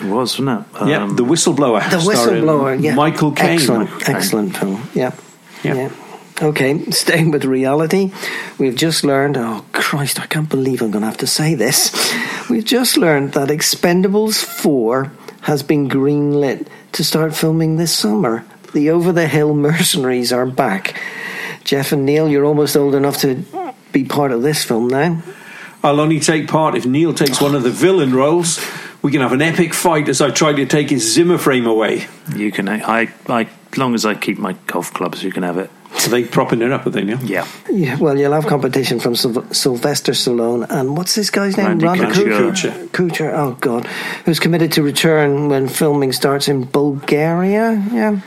It 0.00 0.06
was, 0.08 0.38
wasn't 0.38 0.66
it? 0.74 0.88
yeah, 0.88 1.02
Um, 1.04 1.16
The 1.16 1.24
Whistleblower. 1.24 1.88
The 1.90 1.98
whistleblower, 1.98 2.82
yeah. 2.82 2.94
Michael 2.94 3.32
Caine. 3.32 3.50
Excellent, 3.58 4.08
excellent 4.08 4.56
film. 4.56 4.88
Yeah. 4.94 5.14
Yeah. 5.62 5.74
yeah. 5.74 5.90
Okay, 6.40 6.84
staying 6.90 7.30
with 7.30 7.44
reality, 7.44 8.12
we've 8.58 8.76
just 8.76 9.04
learned. 9.04 9.36
Oh 9.36 9.64
Christ, 9.72 10.20
I 10.20 10.26
can't 10.26 10.48
believe 10.48 10.82
I'm 10.82 10.90
going 10.90 11.02
to 11.02 11.06
have 11.06 11.18
to 11.18 11.26
say 11.26 11.54
this. 11.54 11.92
We've 12.48 12.64
just 12.64 12.96
learned 12.96 13.32
that 13.32 13.48
Expendables 13.48 14.42
4 14.42 15.12
has 15.42 15.62
been 15.62 15.88
greenlit 15.88 16.66
to 16.92 17.04
start 17.04 17.34
filming 17.34 17.76
this 17.76 17.94
summer. 17.94 18.44
The 18.72 18.90
over 18.90 19.12
the 19.12 19.26
hill 19.28 19.54
mercenaries 19.68 20.32
are 20.32 20.46
back. 20.46 21.00
Jeff 21.64 21.92
and 21.92 22.04
Neil, 22.06 22.28
you're 22.28 22.44
almost 22.44 22.76
old 22.76 22.94
enough 22.94 23.18
to 23.18 23.44
be 23.92 24.04
part 24.04 24.32
of 24.32 24.42
this 24.42 24.64
film 24.64 24.88
now. 24.88 25.22
I'll 25.84 26.00
only 26.00 26.20
take 26.20 26.48
part 26.48 26.74
if 26.74 26.86
Neil 26.86 27.12
takes 27.12 27.40
one 27.40 27.54
of 27.54 27.62
the 27.62 27.70
villain 27.70 28.14
roles. 28.14 28.64
We 29.02 29.10
can 29.10 29.20
have 29.20 29.32
an 29.32 29.42
epic 29.42 29.74
fight 29.74 30.08
as 30.08 30.20
I 30.20 30.30
try 30.30 30.52
to 30.52 30.64
take 30.64 30.90
his 30.90 31.12
Zimmer 31.12 31.38
frame 31.38 31.66
away. 31.66 32.06
you 32.36 32.52
can. 32.52 32.68
I, 32.68 33.12
I, 33.26 33.48
as 33.72 33.78
long 33.78 33.94
as 33.94 34.04
I 34.04 34.14
keep 34.14 34.38
my 34.38 34.52
golf 34.66 34.94
clubs, 34.94 35.22
you 35.24 35.32
can 35.32 35.42
have 35.42 35.58
it. 35.58 35.70
Are 35.94 36.08
they 36.08 36.24
propping 36.24 36.62
it 36.62 36.72
up, 36.72 36.84
are 36.86 36.90
they, 36.90 37.04
Neil? 37.04 37.18
Yeah. 37.22 37.46
Yeah, 37.70 37.96
well, 37.98 38.18
you'll 38.18 38.32
have 38.32 38.46
competition 38.46 38.98
from 38.98 39.14
Syl- 39.14 39.46
Sylvester 39.52 40.12
Stallone 40.12 40.66
and 40.68 40.96
what's 40.96 41.14
this 41.14 41.30
guy's 41.30 41.56
name? 41.56 41.78
Randy 41.78 42.06
Couture. 42.06 42.38
Couture. 42.38 42.86
Couture, 42.88 43.34
oh 43.34 43.52
god, 43.60 43.86
who's 44.24 44.40
committed 44.40 44.72
to 44.72 44.82
return 44.82 45.48
when 45.48 45.68
filming 45.68 46.12
starts 46.12 46.48
in 46.48 46.64
Bulgaria? 46.64 47.72
Yeah, 47.92 48.20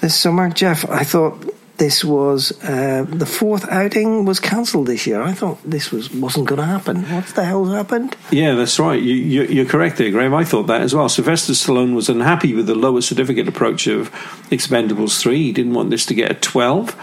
this 0.00 0.14
summer. 0.14 0.48
Jeff, 0.50 0.88
I 0.88 1.04
thought 1.04 1.54
this 1.80 2.04
was 2.04 2.52
uh, 2.62 3.06
the 3.08 3.26
fourth 3.26 3.66
outing 3.70 4.26
was 4.26 4.38
cancelled 4.38 4.86
this 4.86 5.06
year. 5.06 5.22
I 5.22 5.32
thought 5.32 5.58
this 5.64 5.90
was 5.90 6.12
wasn't 6.12 6.46
going 6.46 6.60
to 6.60 6.66
happen. 6.66 7.02
What 7.10 7.26
the 7.28 7.44
hell 7.44 7.64
happened? 7.64 8.16
Yeah, 8.30 8.54
that's 8.54 8.78
right. 8.78 9.02
You, 9.02 9.44
you're 9.44 9.64
correct 9.64 9.96
there, 9.96 10.10
Graham. 10.10 10.34
I 10.34 10.44
thought 10.44 10.66
that 10.66 10.82
as 10.82 10.94
well. 10.94 11.08
Sylvester 11.08 11.54
Stallone 11.54 11.94
was 11.94 12.10
unhappy 12.10 12.54
with 12.54 12.66
the 12.66 12.74
lower 12.74 13.00
certificate 13.00 13.48
approach 13.48 13.86
of 13.86 14.12
Expendables 14.50 15.18
3. 15.18 15.42
He 15.42 15.52
didn't 15.52 15.72
want 15.72 15.88
this 15.88 16.04
to 16.06 16.14
get 16.14 16.30
a 16.30 16.34
12 16.34 16.94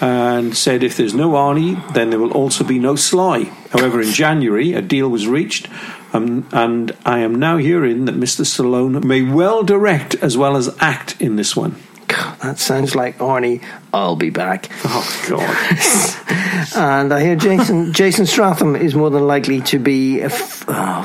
and 0.00 0.56
said 0.56 0.84
if 0.84 0.96
there's 0.96 1.12
no 1.12 1.32
Arnie, 1.32 1.92
then 1.92 2.10
there 2.10 2.20
will 2.20 2.32
also 2.32 2.62
be 2.62 2.78
no 2.78 2.94
Sly. 2.94 3.44
However, 3.70 4.00
in 4.00 4.12
January, 4.12 4.72
a 4.72 4.80
deal 4.80 5.08
was 5.08 5.26
reached, 5.26 5.68
um, 6.12 6.48
and 6.52 6.96
I 7.04 7.18
am 7.18 7.34
now 7.34 7.56
hearing 7.58 8.04
that 8.04 8.14
Mr. 8.14 8.46
Stallone 8.46 9.04
may 9.04 9.22
well 9.22 9.64
direct 9.64 10.14
as 10.22 10.36
well 10.38 10.56
as 10.56 10.74
act 10.80 11.20
in 11.20 11.34
this 11.34 11.54
one. 11.56 11.76
God, 12.08 12.38
that 12.40 12.58
sounds 12.58 12.94
like 12.94 13.18
Arnie. 13.18 13.62
I'll 13.92 14.16
be 14.16 14.30
back. 14.30 14.70
Oh 14.84 15.26
God! 15.28 16.26
And 16.76 17.12
I 17.12 17.20
hear 17.22 17.36
Jason 17.36 17.92
Jason 17.92 18.24
Stratham 18.26 18.78
is 18.78 18.94
more 18.94 19.10
than 19.10 19.26
likely 19.26 19.60
to 19.62 19.78
be 19.78 20.20
a 20.20 20.26
f- 20.26 20.64
oh, 20.68 21.02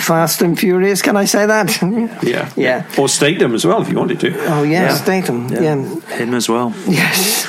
fast 0.00 0.42
and 0.42 0.58
furious. 0.58 1.02
Can 1.02 1.16
I 1.16 1.24
say 1.24 1.46
that? 1.46 1.70
Yeah, 2.22 2.50
Yeah. 2.56 2.86
Or 2.98 3.08
Statham 3.08 3.54
as 3.54 3.64
well 3.64 3.80
if 3.82 3.88
you 3.88 3.96
wanted 3.96 4.20
to. 4.20 4.34
Oh 4.46 4.62
yes, 4.62 5.02
Statham. 5.02 5.48
Yeah. 5.48 5.74
Him 6.16 6.34
as 6.34 6.48
well. 6.48 6.72
Yes. 6.86 7.46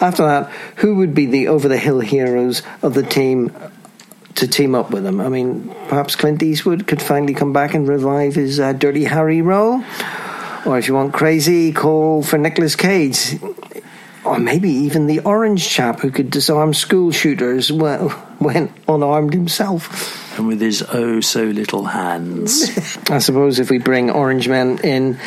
After 0.00 0.24
that, 0.24 0.50
who 0.76 0.96
would 0.96 1.14
be 1.14 1.26
the 1.26 1.48
over 1.48 1.68
the 1.68 1.78
hill 1.78 2.00
heroes 2.00 2.62
of 2.82 2.94
the 2.94 3.02
team 3.02 3.50
to 4.34 4.46
team 4.46 4.74
up 4.74 4.90
with 4.90 5.06
him? 5.06 5.20
I 5.20 5.28
mean, 5.28 5.74
perhaps 5.88 6.14
Clint 6.16 6.42
Eastwood 6.42 6.86
could 6.86 7.00
finally 7.00 7.34
come 7.34 7.52
back 7.52 7.74
and 7.74 7.88
revive 7.88 8.34
his 8.34 8.60
uh, 8.60 8.72
Dirty 8.74 9.04
Harry 9.04 9.40
role, 9.42 9.82
or 10.66 10.78
if 10.78 10.86
you 10.86 10.94
want 10.94 11.14
crazy, 11.14 11.72
call 11.72 12.22
for 12.22 12.36
Nicolas 12.38 12.76
Cage. 12.76 13.36
Or 14.24 14.38
maybe 14.38 14.70
even 14.70 15.06
the 15.06 15.20
orange 15.20 15.68
chap 15.68 16.00
who 16.00 16.10
could 16.10 16.30
disarm 16.30 16.72
school 16.72 17.10
shooters 17.12 17.70
well, 17.70 18.08
when 18.38 18.72
unarmed 18.88 19.34
himself. 19.34 20.22
And 20.38 20.48
with 20.48 20.60
his 20.60 20.82
oh 20.82 21.20
so 21.20 21.44
little 21.44 21.84
hands. 21.84 22.70
I 23.10 23.18
suppose 23.18 23.60
if 23.60 23.70
we 23.70 23.78
bring 23.78 24.10
Orange 24.10 24.48
Men 24.48 24.78
in, 24.82 25.18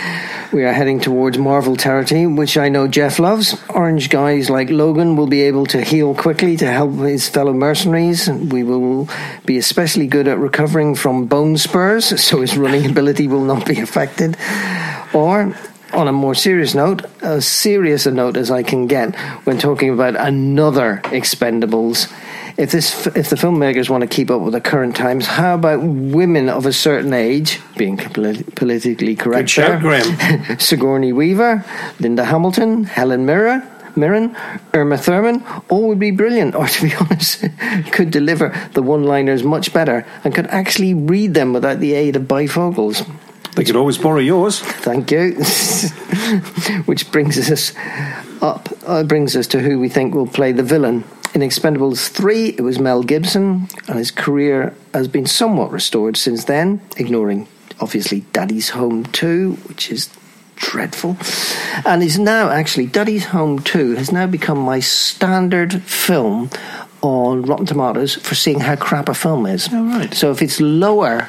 we 0.52 0.66
are 0.66 0.74
heading 0.74 1.00
towards 1.00 1.38
Marvel 1.38 1.78
territory, 1.78 2.28
which 2.28 2.58
I 2.58 2.68
know 2.68 2.88
Jeff 2.90 3.18
loves. 3.18 3.56
Orange 3.70 4.10
guys 4.10 4.50
like 4.50 4.70
Logan 4.70 5.16
will 5.16 5.28
be 5.28 5.44
able 5.44 5.66
to 5.68 5.82
heal 5.82 6.14
quickly 6.14 6.58
to 6.58 6.70
help 6.70 6.94
his 6.96 7.30
fellow 7.30 7.54
mercenaries. 7.54 8.28
We 8.28 8.64
will 8.64 9.08
be 9.46 9.58
especially 9.58 10.08
good 10.08 10.28
at 10.28 10.40
recovering 10.40 10.96
from 10.96 11.28
bone 11.28 11.58
spurs, 11.58 12.22
so 12.22 12.42
his 12.42 12.58
running 12.58 12.86
ability 12.90 13.28
will 13.28 13.46
not 13.46 13.66
be 13.66 13.80
affected. 13.80 14.36
Or, 15.14 15.56
on 15.94 16.08
a 16.08 16.12
more 16.12 16.36
serious 16.36 16.76
note, 16.76 17.06
as 17.22 17.48
serious 17.48 18.06
a 18.06 18.12
note 18.12 18.38
as 18.38 18.52
I 18.52 18.64
can 18.64 18.88
get 18.88 19.16
when 19.46 19.58
talking 19.58 19.90
about 19.90 20.16
another 20.16 21.02
Expendables. 21.06 22.12
If 22.58 22.72
this, 22.72 23.06
if 23.08 23.30
the 23.30 23.36
filmmakers 23.36 23.90
want 23.90 24.02
to 24.02 24.08
keep 24.08 24.32
up 24.32 24.42
with 24.42 24.54
the 24.54 24.62
current 24.62 24.96
times, 24.96 25.28
how 25.28 25.56
about 25.56 25.82
women 25.82 26.50
of 26.50 26.66
a 26.66 26.74
certain 26.74 27.14
age 27.14 27.60
being 27.78 27.98
polit- 27.98 28.56
politically 28.56 29.16
correct? 29.16 29.56
Good. 29.56 29.82
Graham. 29.82 30.60
Sigourney 30.60 31.14
Weaver, 31.14 31.64
Linda 32.00 32.26
Hamilton, 32.26 32.84
Helen 32.84 33.26
Mirren, 33.28 33.62
Mirren, 33.96 34.36
Uma 34.74 34.98
Thurman, 34.98 35.44
all 35.70 35.88
would 35.88 36.00
be 36.00 36.12
brilliant, 36.12 36.56
or 36.56 36.68
to 36.76 36.82
be 36.84 36.94
honest, 36.96 37.46
could 37.92 38.12
deliver 38.12 38.56
the 38.74 38.82
one 38.82 39.04
liners 39.04 39.44
much 39.44 39.74
better 39.74 40.06
and 40.24 40.34
could 40.34 40.48
actually 40.48 40.94
read 40.94 41.34
them 41.34 41.54
without 41.54 41.80
the 41.80 41.94
aid 41.94 42.16
of 42.16 42.24
bifocals. 42.24 43.08
They 43.58 43.64
could 43.64 43.76
always 43.76 43.98
borrow 43.98 44.20
yours. 44.20 44.60
Thank 44.60 45.10
you. 45.10 45.34
Which 46.86 47.12
brings 47.12 47.50
us 47.50 47.74
up, 48.40 48.70
uh, 48.86 49.02
brings 49.02 49.36
us 49.36 49.48
to 49.48 49.60
who 49.60 49.80
we 49.80 49.90
think 49.90 50.14
will 50.14 50.28
play 50.28 50.52
the 50.52 50.62
villain. 50.62 51.04
In 51.34 51.42
Expendables 51.42 52.08
3, 52.08 52.50
it 52.50 52.62
was 52.62 52.78
Mel 52.78 53.02
Gibson, 53.02 53.68
and 53.88 53.98
his 53.98 54.12
career 54.12 54.76
has 54.94 55.08
been 55.08 55.26
somewhat 55.26 55.72
restored 55.72 56.18
since 56.18 56.46
then, 56.46 56.82
ignoring 56.98 57.48
obviously 57.80 58.22
Daddy's 58.32 58.70
Home 58.70 59.06
2, 59.06 59.54
which 59.68 59.92
is 59.92 60.12
dreadful. 60.56 61.18
And 61.84 62.04
is 62.04 62.20
now 62.20 62.50
actually, 62.50 62.86
Daddy's 62.86 63.26
Home 63.26 63.58
2 63.58 63.96
has 63.96 64.12
now 64.12 64.28
become 64.28 64.60
my 64.60 64.82
standard 64.82 65.82
film 65.82 66.52
on 67.02 67.42
Rotten 67.42 67.66
Tomatoes 67.66 68.14
for 68.14 68.36
seeing 68.36 68.60
how 68.60 68.76
crap 68.76 69.10
a 69.10 69.16
film 69.16 69.48
is. 69.48 69.68
Oh, 69.72 69.84
right. 69.84 70.14
So 70.14 70.30
if 70.30 70.44
it's 70.44 70.62
lower 70.62 71.28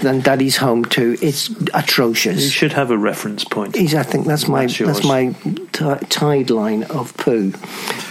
than 0.00 0.20
Daddy's 0.20 0.56
Home 0.58 0.84
2, 0.84 1.18
it's 1.22 1.50
atrocious. 1.74 2.42
You 2.42 2.50
should 2.50 2.72
have 2.72 2.90
a 2.90 2.98
reference 2.98 3.44
point. 3.44 3.76
Is- 3.76 3.94
I 3.94 4.02
think 4.02 4.26
that's 4.26 4.48
my 4.48 4.66
That's 4.66 4.78
that's, 4.78 5.04
my 5.04 5.32
t- 5.72 6.06
tide 6.08 6.50
line 6.50 6.84
of 6.84 7.16
poo, 7.16 7.52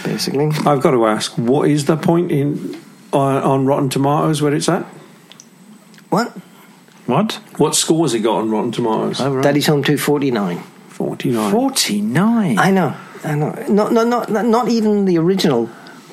basically. 0.04 0.46
I've 0.66 0.80
got 0.80 0.92
to 0.92 1.06
ask, 1.06 1.36
what 1.36 1.68
is 1.68 1.84
the 1.86 1.96
point 1.96 2.30
in 2.32 2.80
on, 3.12 3.42
on 3.42 3.66
Rotten 3.66 3.88
Tomatoes 3.88 4.40
where 4.42 4.54
it's 4.54 4.68
at? 4.68 4.84
What? 6.10 6.28
What? 7.06 7.34
What 7.58 7.74
score 7.74 8.04
has 8.04 8.14
it 8.14 8.20
got 8.20 8.36
on 8.36 8.50
Rotten 8.50 8.72
Tomatoes? 8.72 9.20
Oh, 9.20 9.34
right. 9.34 9.42
Daddy's 9.42 9.66
Home 9.66 9.82
two 9.82 9.98
forty 9.98 10.30
nine. 10.30 10.62
49. 10.88 11.50
49. 11.50 12.58
I 12.58 12.70
know, 12.70 12.94
I 13.24 13.34
know. 13.34 13.52
Not 13.70 13.92
not 13.92 14.06
not 14.06 14.30
not 14.44 14.68
even 14.68 15.06
the 15.06 15.16
original 15.18 15.70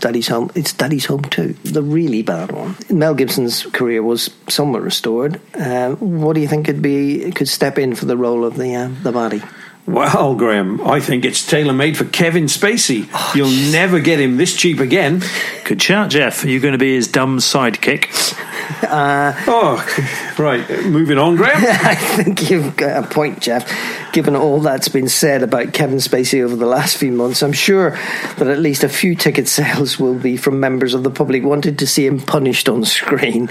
Daddy's 0.08 0.30
Home. 0.30 0.50
It's 0.56 0.72
Daddy's 0.72 1.04
Home 1.08 1.24
too. 1.24 1.52
the 1.66 1.82
really 1.84 2.22
bad 2.24 2.54
one. 2.54 2.78
Mel 2.90 3.14
Gibson's 3.14 3.64
career 3.66 4.02
was 4.02 4.30
somewhat 4.48 4.82
restored. 4.82 5.42
Uh, 5.54 5.96
what 5.96 6.34
do 6.34 6.40
you 6.40 6.48
think 6.48 6.66
could 6.66 6.82
be 6.82 7.30
could 7.32 7.50
step 7.50 7.78
in 7.78 7.94
for 7.94 8.06
the 8.06 8.16
role 8.16 8.46
of 8.46 8.56
the 8.56 8.74
uh, 8.74 8.90
the 9.04 9.12
body? 9.12 9.42
Well, 9.86 10.36
Graham, 10.36 10.80
I 10.80 11.02
think 11.02 11.26
it's 11.26 11.46
tailor 11.46 11.74
made 11.74 11.98
for 11.98 12.06
Kevin 12.06 12.46
Spacey. 12.46 13.08
You'll 13.36 13.72
never 13.72 14.00
get 14.00 14.20
him 14.22 14.38
this 14.38 14.56
cheap 14.56 14.80
again. 14.80 15.24
Good 15.66 15.82
shout, 15.82 16.10
Jeff. 16.10 16.44
Are 16.46 16.50
you 16.50 16.62
going 16.62 16.74
to 16.74 16.78
be 16.78 16.96
his 16.96 17.08
dumb 17.10 17.40
sidekick? 17.40 18.08
Oh, 18.84 20.34
right. 20.38 20.70
Moving 20.86 21.18
on, 21.18 21.38
Graham. 21.38 21.56
I 21.86 21.96
think 21.96 22.50
you've 22.50 22.76
got 22.76 23.04
a 23.04 23.08
point, 23.08 23.40
Jeff. 23.40 23.66
Given 24.14 24.36
all 24.36 24.62
that's 24.62 24.88
been 24.88 25.10
said 25.10 25.44
about 25.44 25.74
Kevin 25.74 25.98
Spacey 25.98 26.44
over 26.44 26.56
the 26.56 26.66
last 26.66 26.98
few 26.98 27.12
months, 27.12 27.44
I'm 27.44 27.54
sure 27.54 27.92
that 28.38 28.48
at 28.48 28.60
least 28.60 28.84
a 28.84 28.90
few 28.90 29.16
ticket 29.16 29.48
sales 29.48 30.00
will 30.00 30.16
be 30.16 30.38
from 30.38 30.60
members 30.60 30.94
of 30.94 31.04
the 31.04 31.12
public 31.12 31.44
wanted 31.44 31.80
to 31.80 31.88
see 31.88 32.06
him 32.06 32.20
punished 32.20 32.68
on 32.70 32.86
screen. 32.86 33.48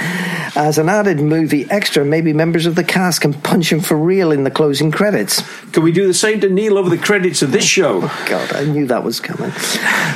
As 0.56 0.78
an 0.78 0.88
added 0.88 1.20
movie 1.20 1.70
extra, 1.70 2.04
maybe 2.04 2.32
members 2.32 2.66
of 2.66 2.74
the 2.74 2.84
cast 2.84 3.20
can 3.20 3.34
punch 3.34 3.70
him 3.70 3.80
for 3.80 3.96
real 3.96 4.32
in 4.32 4.44
the 4.44 4.50
closing 4.50 4.90
credits. 4.90 5.42
Can 5.72 5.82
we 5.82 5.92
do 5.92 6.06
the 6.06 6.14
same 6.14 6.40
to 6.40 6.48
Neil 6.48 6.78
over 6.78 6.90
the 6.90 6.98
credits 6.98 7.42
of 7.42 7.52
this 7.52 7.64
show? 7.64 8.00
God, 8.26 8.52
I 8.54 8.64
knew 8.64 8.86
that 8.86 9.04
was 9.04 9.20
coming. 9.20 9.52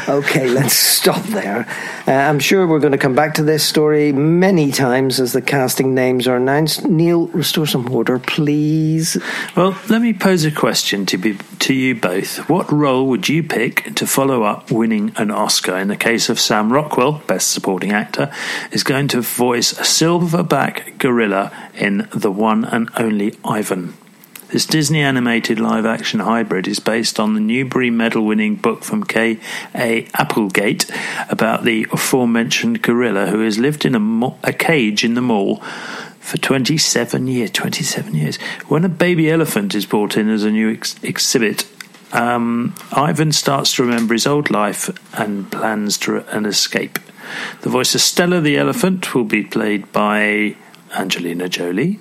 Okay, 0.09 0.49
let's 0.49 0.75
stop 0.75 1.23
there. 1.25 1.67
Uh, 2.07 2.13
I'm 2.13 2.39
sure 2.39 2.67
we're 2.67 2.81
going 2.81 2.93
to 2.93 2.99
come 2.99 3.15
back 3.15 3.35
to 3.35 3.43
this 3.43 3.65
story 3.65 4.13
many 4.13 4.73
times 4.73 5.21
as 5.21 5.33
the 5.33 5.43
casting 5.43 5.95
names 5.95 6.27
are 6.27 6.37
announced. 6.37 6.87
Neil, 6.87 7.27
restore 7.29 7.67
some 7.67 7.91
order, 7.93 8.19
please. 8.19 9.17
Well, 9.57 9.79
let 9.89 10.03
me 10.03 10.13
pose 10.31 10.45
a 10.45 10.51
question 10.53 11.05
to 11.05 11.19
be, 11.19 11.37
to 11.59 11.75
you 11.75 11.93
both. 11.93 12.49
What 12.49 12.71
role 12.71 13.09
would 13.09 13.29
you 13.29 13.43
pick 13.43 13.97
to 13.97 14.07
follow 14.07 14.45
up 14.45 14.71
winning 14.71 15.13
an 15.17 15.29
Oscar? 15.29 15.77
In 15.77 15.89
the 15.89 15.97
case 15.97 16.29
of 16.29 16.39
Sam 16.39 16.73
Rockwell, 16.73 17.21
Best 17.27 17.51
Supporting 17.51 17.91
Actor, 17.91 18.33
is 18.71 18.85
going 18.85 19.09
to 19.09 19.23
voice 19.23 19.73
a 19.73 19.83
silverback 19.83 20.99
gorilla 20.99 21.51
in 21.75 22.09
The 22.15 22.31
One 22.31 22.65
and 22.65 22.91
Only 22.97 23.37
Ivan. 23.45 23.95
This 24.51 24.67
Disney 24.67 25.01
animated 25.01 25.59
live 25.59 25.85
action 25.85 26.21
hybrid 26.21 26.69
is 26.69 26.79
based 26.79 27.19
on 27.19 27.35
the 27.35 27.41
Newbery 27.41 27.91
Medal 27.91 28.25
winning 28.25 28.55
book 28.55 28.85
from 28.85 29.03
K.A. 29.03 30.07
Applegate 30.15 30.89
about 31.29 31.65
the 31.65 31.89
aforementioned 31.91 32.83
gorilla 32.83 33.27
who 33.27 33.41
has 33.41 33.59
lived 33.59 33.85
in 33.85 33.97
a, 33.97 34.01
mo- 34.01 34.39
a 34.45 34.53
cage 34.53 35.03
in 35.03 35.15
the 35.15 35.21
mall 35.21 35.61
for 36.31 36.39
27 36.39 37.27
years. 37.27 37.51
27 37.51 38.15
years. 38.15 38.37
When 38.69 38.85
a 38.85 38.89
baby 38.89 39.31
elephant 39.31 39.75
is 39.75 39.85
brought 39.85 40.17
in 40.17 40.29
as 40.29 40.45
a 40.45 40.51
new 40.51 40.73
ex- 40.73 40.95
exhibit, 41.03 41.67
um, 42.13 42.75
Ivan 42.93 43.33
starts 43.33 43.75
to 43.75 43.83
remember 43.83 44.15
his 44.15 44.27
old 44.27 44.51
life 44.51 44.89
and 45.19 45.51
plans 45.51 45.99
to 45.99 46.19
an 46.37 46.47
escape. 46.47 46.99
The 47.63 47.69
voice 47.69 47.95
of 47.95 48.01
Stella 48.01 48.41
the 48.41 48.57
elephant 48.59 49.15
will 49.15 49.25
be 49.25 49.43
played 49.43 49.91
by 49.93 50.57
Angelina 50.97 51.49
Jolie. 51.49 51.99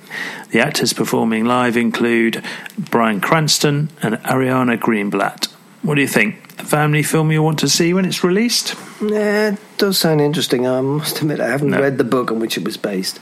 The 0.51 0.59
actors 0.59 0.93
performing 0.93 1.45
live 1.45 1.75
include 1.77 2.43
Bryan 2.77 3.21
Cranston 3.21 3.89
and 4.01 4.15
Ariana 4.23 4.77
Greenblatt. 4.77 5.45
What 5.81 5.95
do 5.95 6.01
you 6.01 6.07
think? 6.07 6.35
A 6.59 6.65
family 6.65 7.03
film 7.03 7.31
you 7.31 7.41
want 7.41 7.59
to 7.59 7.69
see 7.69 7.93
when 7.93 8.05
it's 8.05 8.23
released? 8.23 8.75
Yeah, 9.01 9.53
it 9.53 9.59
does 9.77 9.97
sound 9.97 10.21
interesting. 10.21 10.67
I 10.67 10.81
must 10.81 11.21
admit, 11.21 11.39
I 11.39 11.47
haven't 11.47 11.69
No. 11.71 11.79
read 11.81 11.97
the 11.97 12.03
book 12.03 12.31
on 12.31 12.39
which 12.39 12.57
it 12.57 12.63
was 12.65 12.77
based. 12.77 13.19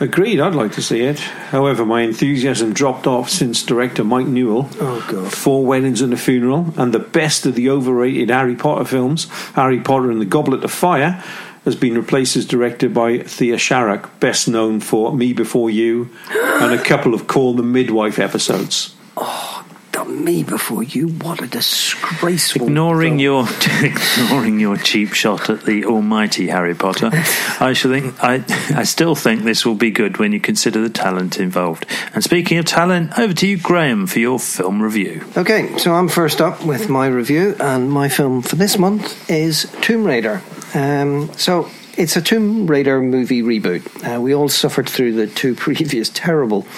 Agreed, 0.00 0.38
I'd 0.38 0.54
like 0.54 0.72
to 0.72 0.82
see 0.82 1.00
it. 1.00 1.18
However, 1.18 1.84
my 1.84 2.02
enthusiasm 2.02 2.72
dropped 2.72 3.06
off 3.08 3.28
since 3.28 3.64
director 3.64 4.04
Mike 4.04 4.26
Newell, 4.28 4.68
Oh, 4.80 5.04
God. 5.10 5.32
Four 5.32 5.66
Weddings 5.66 6.00
and 6.00 6.12
a 6.12 6.16
Funeral, 6.16 6.72
and 6.76 6.94
the 6.94 7.00
best 7.00 7.46
of 7.46 7.56
the 7.56 7.68
overrated 7.68 8.30
Harry 8.30 8.54
Potter 8.54 8.84
films, 8.84 9.24
Harry 9.54 9.80
Potter 9.80 10.10
and 10.12 10.20
the 10.20 10.24
Goblet 10.24 10.62
of 10.62 10.70
Fire, 10.70 11.22
has 11.64 11.74
been 11.74 11.96
replaced 11.96 12.36
as 12.36 12.46
director 12.46 12.88
by 12.88 13.18
Thea 13.18 13.56
Sharrock, 13.56 14.08
best 14.20 14.46
known 14.48 14.78
for 14.78 15.12
Me 15.12 15.32
Before 15.32 15.68
You 15.68 16.08
and 16.30 16.72
a 16.72 16.82
couple 16.82 17.12
of 17.12 17.26
Call 17.26 17.54
the 17.54 17.64
Midwife 17.64 18.20
episodes. 18.20 18.94
Oh. 19.16 19.57
Done 19.98 20.24
me 20.24 20.44
before 20.44 20.84
you. 20.84 21.08
What 21.08 21.42
a 21.42 21.48
disgraceful. 21.48 22.68
Ignoring 22.68 23.14
film. 23.14 23.18
your 23.18 23.48
ignoring 23.82 24.60
your 24.60 24.76
cheap 24.76 25.12
shot 25.12 25.50
at 25.50 25.64
the 25.64 25.86
almighty 25.86 26.46
Harry 26.46 26.76
Potter, 26.76 27.10
I 27.60 27.72
shall 27.72 27.90
think 27.90 28.14
I 28.22 28.44
I 28.76 28.84
still 28.84 29.16
think 29.16 29.42
this 29.42 29.66
will 29.66 29.74
be 29.74 29.90
good 29.90 30.18
when 30.18 30.30
you 30.30 30.38
consider 30.38 30.80
the 30.80 30.88
talent 30.88 31.40
involved. 31.40 31.84
And 32.14 32.22
speaking 32.22 32.58
of 32.58 32.64
talent, 32.64 33.18
over 33.18 33.34
to 33.34 33.46
you, 33.48 33.58
Graham, 33.58 34.06
for 34.06 34.20
your 34.20 34.38
film 34.38 34.80
review. 34.80 35.24
Okay, 35.36 35.76
so 35.78 35.92
I'm 35.92 36.06
first 36.06 36.40
up 36.40 36.64
with 36.64 36.88
my 36.88 37.08
review, 37.08 37.56
and 37.58 37.90
my 37.90 38.08
film 38.08 38.42
for 38.42 38.54
this 38.54 38.78
month 38.78 39.28
is 39.28 39.68
Tomb 39.80 40.04
Raider. 40.04 40.42
Um, 40.74 41.32
so 41.32 41.68
it's 41.96 42.16
a 42.16 42.22
Tomb 42.22 42.68
Raider 42.68 43.02
movie 43.02 43.42
reboot. 43.42 43.82
Uh, 44.06 44.20
we 44.20 44.32
all 44.32 44.48
suffered 44.48 44.88
through 44.88 45.14
the 45.14 45.26
two 45.26 45.54
previous 45.66 46.08
terrible 46.08 46.68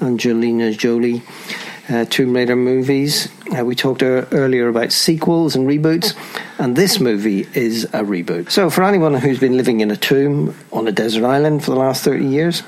Angelina 0.00 0.72
Jolie 0.72 1.22
uh, 1.90 2.04
Tomb 2.04 2.34
Raider 2.34 2.56
movies. 2.56 3.28
Uh, 3.56 3.64
we 3.64 3.74
talked 3.74 4.02
er- 4.02 4.28
earlier 4.32 4.68
about 4.68 4.92
sequels 4.92 5.56
and 5.56 5.66
reboots, 5.66 6.14
and 6.58 6.76
this 6.76 7.00
movie 7.00 7.46
is 7.54 7.84
a 7.84 8.02
reboot. 8.02 8.50
So, 8.50 8.70
for 8.70 8.84
anyone 8.84 9.14
who's 9.14 9.40
been 9.40 9.56
living 9.56 9.80
in 9.80 9.90
a 9.90 9.96
tomb 9.96 10.54
on 10.72 10.86
a 10.86 10.92
desert 10.92 11.24
island 11.24 11.64
for 11.64 11.72
the 11.72 11.78
last 11.78 12.04
30 12.04 12.26
years, 12.26 12.62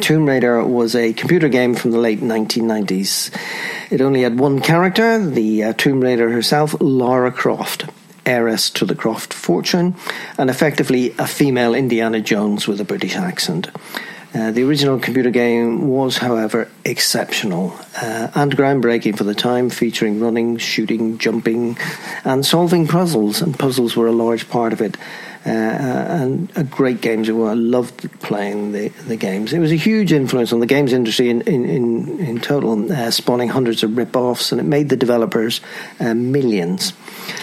Tomb 0.00 0.26
Raider 0.26 0.64
was 0.64 0.96
a 0.96 1.12
computer 1.12 1.48
game 1.48 1.74
from 1.74 1.90
the 1.90 1.98
late 1.98 2.20
1990s. 2.20 3.30
It 3.90 4.00
only 4.00 4.22
had 4.22 4.38
one 4.38 4.60
character, 4.60 5.24
the 5.24 5.64
uh, 5.64 5.72
Tomb 5.74 6.00
Raider 6.00 6.30
herself, 6.30 6.74
Lara 6.80 7.30
Croft, 7.30 7.86
heiress 8.26 8.70
to 8.70 8.86
the 8.86 8.94
Croft 8.94 9.32
fortune, 9.32 9.94
and 10.38 10.50
effectively 10.50 11.14
a 11.18 11.26
female 11.26 11.74
Indiana 11.74 12.20
Jones 12.20 12.66
with 12.66 12.80
a 12.80 12.84
British 12.84 13.14
accent. 13.14 13.68
Uh, 14.34 14.50
the 14.50 14.64
original 14.64 14.98
computer 14.98 15.30
game 15.30 15.86
was, 15.88 16.18
however, 16.18 16.68
exceptional 16.84 17.72
uh, 17.96 18.28
and 18.34 18.56
groundbreaking 18.56 19.16
for 19.16 19.24
the 19.24 19.34
time, 19.34 19.70
featuring 19.70 20.18
running, 20.20 20.56
shooting, 20.56 21.18
jumping, 21.18 21.78
and 22.24 22.44
solving 22.44 22.88
puzzles. 22.88 23.40
And 23.40 23.56
puzzles 23.56 23.94
were 23.96 24.08
a 24.08 24.12
large 24.12 24.48
part 24.48 24.72
of 24.72 24.80
it. 24.80 24.96
Uh, 25.46 25.50
and 25.50 26.50
a 26.56 26.64
great 26.64 27.02
games. 27.02 27.28
I 27.28 27.32
loved 27.32 28.10
playing 28.22 28.72
the, 28.72 28.88
the 29.06 29.16
games. 29.16 29.52
It 29.52 29.58
was 29.58 29.72
a 29.72 29.76
huge 29.76 30.10
influence 30.10 30.54
on 30.54 30.60
the 30.60 30.66
games 30.66 30.90
industry 30.94 31.28
in 31.28 31.42
in 31.42 31.66
in, 31.66 32.18
in 32.18 32.40
total, 32.40 32.90
uh, 32.90 33.10
spawning 33.10 33.50
hundreds 33.50 33.82
of 33.82 33.94
rip-offs, 33.94 34.52
and 34.52 34.60
it 34.60 34.64
made 34.64 34.88
the 34.88 34.96
developers 34.96 35.60
uh, 36.00 36.14
millions. 36.14 36.94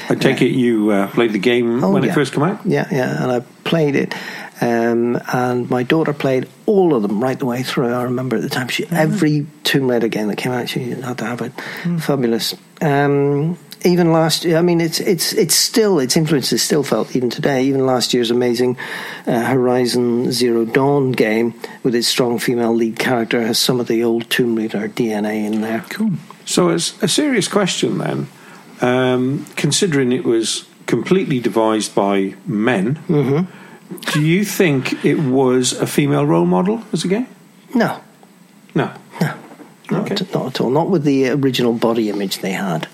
I 0.10 0.16
take 0.16 0.42
it 0.42 0.50
you 0.50 0.90
uh, 0.90 1.12
played 1.12 1.32
the 1.32 1.38
game 1.38 1.84
Oh, 1.84 1.92
when 1.92 2.02
yeah. 2.02 2.10
it 2.10 2.16
first 2.16 2.34
came 2.34 2.42
out. 2.42 2.66
Yeah, 2.66 2.88
yeah, 2.92 3.22
and 3.22 3.32
I 3.32 3.42
played 3.66 3.96
it. 3.96 4.16
Um, 4.62 5.20
and 5.34 5.68
my 5.72 5.82
daughter 5.82 6.14
played 6.14 6.48
all 6.68 6.94
of 6.94 7.02
them 7.02 7.22
right 7.22 7.38
the 7.38 7.48
way 7.48 7.64
through. 7.64 7.92
I 7.92 8.04
remember 8.04 8.36
at 8.36 8.44
the 8.44 8.50
time, 8.50 8.68
she 8.68 8.86
every 8.92 9.48
Tomb 9.64 9.90
Raider 9.90 10.08
game 10.08 10.28
that 10.28 10.38
came 10.38 10.52
out, 10.52 10.70
she 10.70 10.92
had 10.92 11.18
to 11.18 11.26
have 11.26 11.42
it. 11.42 11.52
Fabulous. 12.00 12.56
Um, 12.80 13.58
even 13.84 14.12
last, 14.12 14.46
year, 14.46 14.58
I 14.58 14.62
mean, 14.62 14.80
it's 14.80 15.00
it's 15.00 15.34
it's 15.34 15.56
still 15.56 16.00
its 16.00 16.16
influence 16.16 16.54
is 16.54 16.62
still 16.62 16.84
felt 16.84 17.16
even 17.16 17.32
today. 17.32 17.64
Even 17.64 17.88
last 17.88 18.14
year's 18.14 18.30
amazing 18.30 18.78
uh, 19.26 19.46
Horizon 19.46 20.32
Zero 20.32 20.66
Dawn 20.66 21.12
game 21.12 21.60
with 21.82 21.96
its 21.96 22.08
strong 22.08 22.38
female 22.38 22.74
lead 22.76 23.00
character 23.00 23.42
has 23.42 23.58
some 23.58 23.80
of 23.80 23.88
the 23.88 24.04
old 24.04 24.30
Tomb 24.30 24.56
Raider 24.56 24.88
DNA 24.88 25.46
in 25.46 25.62
there. 25.62 25.84
Cool. 25.90 26.12
So, 26.46 26.70
it's 26.70 27.02
a 27.02 27.08
serious 27.08 27.48
question 27.48 27.98
then. 27.98 28.28
Um, 28.82 29.46
considering 29.56 30.12
it 30.12 30.24
was 30.24 30.66
completely 30.86 31.40
devised 31.40 31.96
by 31.96 32.36
men, 32.46 33.00
do 34.14 34.22
you 34.22 34.44
think 34.46 35.04
it 35.06 35.20
was 35.20 35.74
a 35.74 35.86
female 35.88 36.26
role 36.26 36.46
model 36.46 36.82
as 36.94 37.04
a 37.06 37.08
game? 37.08 37.28
No, 37.76 38.00
No. 38.76 38.92
no, 39.22 39.34
not, 39.90 40.12
Okay. 40.12 40.26
not 40.34 40.48
at 40.48 40.62
all. 40.62 40.70
Not 40.72 40.90
with 40.90 41.04
the 41.04 41.30
original 41.30 41.74
body 41.74 42.10
image 42.10 42.40
they 42.40 42.52
had. 42.54 42.88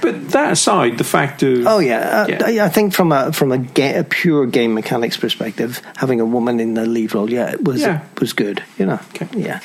But 0.00 0.30
that 0.32 0.52
aside, 0.52 0.98
the 0.98 1.04
fact 1.04 1.42
of 1.42 1.66
Oh 1.66 1.78
yeah, 1.78 1.98
uh, 2.22 2.26
Yeah. 2.28 2.42
I- 2.62 2.66
I 2.66 2.68
think 2.68 2.92
from 2.92 3.10
a 3.12 3.32
from 3.32 3.52
a, 3.52 3.58
ga- 3.58 3.98
a 4.00 4.04
pure 4.04 4.46
game 4.46 4.74
mechanics 4.74 5.16
perspective, 5.16 5.80
having 5.96 6.20
a 6.20 6.26
woman 6.26 6.60
in 6.60 6.74
the 6.74 6.84
lead 6.86 7.14
role, 7.14 7.30
yeah, 7.30 7.50
it 7.52 7.64
was 7.64 7.80
Yeah. 7.80 8.00
was 8.20 8.32
good. 8.34 8.62
You 8.78 8.86
know, 8.86 8.98
Okay. 9.14 9.26
yeah. 9.36 9.60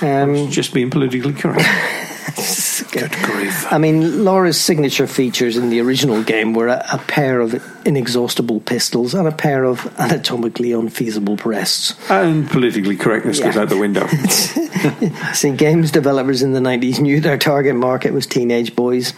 Um, 0.00 0.48
just 0.50 0.72
being 0.72 0.90
politically 0.90 1.32
correct. 1.34 1.68
Good 2.92 3.10
grief. 3.22 3.66
I 3.72 3.78
mean, 3.78 4.24
Laura's 4.24 4.58
signature 4.60 5.06
features 5.06 5.56
in 5.56 5.70
the 5.70 5.80
original 5.80 6.22
game 6.22 6.54
were 6.54 6.68
a, 6.68 6.84
a 6.92 6.98
pair 6.98 7.40
of 7.40 7.52
inexhaustible 7.84 8.60
pistols 8.60 9.14
and 9.14 9.26
a 9.26 9.32
pair 9.32 9.64
of 9.64 9.86
anatomically 9.98 10.72
unfeasible 10.72 11.36
breasts. 11.36 11.94
and 12.10 12.48
politically 12.50 12.96
correctness 12.96 13.40
goes 13.40 13.56
out 13.56 13.68
the 13.68 13.76
window. 13.78 14.06
See, 15.34 15.52
games 15.52 15.90
developers 15.90 16.42
in 16.42 16.52
the 16.52 16.60
90s 16.60 17.00
knew 17.00 17.20
their 17.20 17.38
target 17.38 17.74
market 17.74 18.12
was 18.12 18.26
teenage 18.26 18.76
boys, 18.76 19.12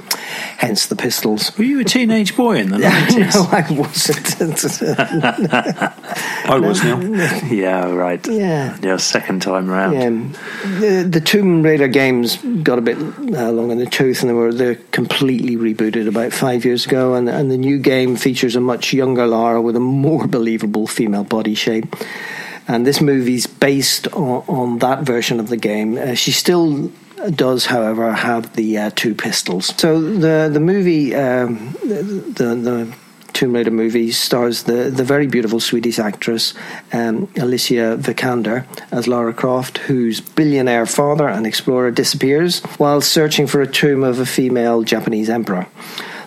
hence 0.58 0.86
the 0.86 0.96
pistols. 0.96 1.56
Were 1.58 1.64
you 1.64 1.80
a 1.80 1.84
teenage 1.84 2.36
boy 2.36 2.58
in 2.58 2.70
the 2.70 2.78
90s? 2.78 3.34
no, 3.34 3.48
I 3.52 3.70
wasn't. 3.70 4.42
I 6.46 6.58
was 6.58 6.82
now. 6.82 7.00
Yeah, 7.48 7.90
right. 7.92 8.26
Yeah. 8.26 8.76
Yeah, 8.82 8.96
second 8.96 9.42
time 9.42 9.68
round. 9.68 9.96
Um, 10.02 10.32
the, 10.80 11.06
the 11.08 11.20
Tomb 11.20 11.62
Raider 11.62 11.88
games 11.88 12.36
got 12.62 12.78
a 12.78 12.82
bit 12.82 12.96
uh, 12.98 13.50
long 13.50 13.70
in 13.70 13.78
the 13.78 13.86
tooth, 13.86 14.22
and 14.22 14.30
they 14.30 14.34
were 14.34 14.52
they're 14.52 14.76
completely 14.92 15.56
rebooted 15.56 16.08
about 16.08 16.32
five 16.32 16.64
years 16.64 16.86
ago. 16.86 17.14
And, 17.14 17.28
and 17.28 17.50
the 17.50 17.56
new 17.56 17.78
game 17.78 18.16
features 18.16 18.49
a 18.56 18.60
much 18.60 18.92
younger 18.92 19.26
Lara 19.26 19.60
with 19.60 19.76
a 19.76 19.80
more 19.80 20.26
believable 20.36 20.86
female 20.86 21.24
body 21.24 21.54
shape. 21.54 21.94
And 22.68 22.86
this 22.86 23.00
movie's 23.00 23.46
based 23.46 24.06
on, 24.08 24.44
on 24.46 24.78
that 24.78 25.02
version 25.02 25.40
of 25.40 25.48
the 25.48 25.56
game. 25.56 25.98
Uh, 25.98 26.14
she 26.14 26.30
still 26.30 26.92
does, 27.34 27.66
however, 27.66 28.12
have 28.12 28.54
the 28.54 28.78
uh, 28.78 28.90
two 28.94 29.14
pistols. 29.14 29.74
So 29.76 30.00
the 30.00 30.48
the 30.52 30.60
movie, 30.60 31.14
um, 31.14 31.72
the 31.82 32.54
the 32.54 32.94
Tomb 33.32 33.54
Raider 33.54 33.70
movie 33.70 34.10
stars 34.10 34.64
the, 34.64 34.90
the 34.90 35.02
very 35.02 35.26
beautiful 35.26 35.60
Swedish 35.60 35.98
actress 35.98 36.52
um, 36.92 37.26
Alicia 37.38 37.96
Vikander 37.98 38.66
as 38.92 39.08
Lara 39.08 39.32
Croft, 39.32 39.78
whose 39.78 40.20
billionaire 40.20 40.86
father 40.86 41.26
and 41.28 41.46
explorer 41.46 41.90
disappears 41.90 42.60
while 42.76 43.00
searching 43.00 43.46
for 43.46 43.62
a 43.62 43.66
tomb 43.66 44.02
of 44.02 44.18
a 44.18 44.26
female 44.26 44.82
Japanese 44.82 45.30
emperor. 45.30 45.66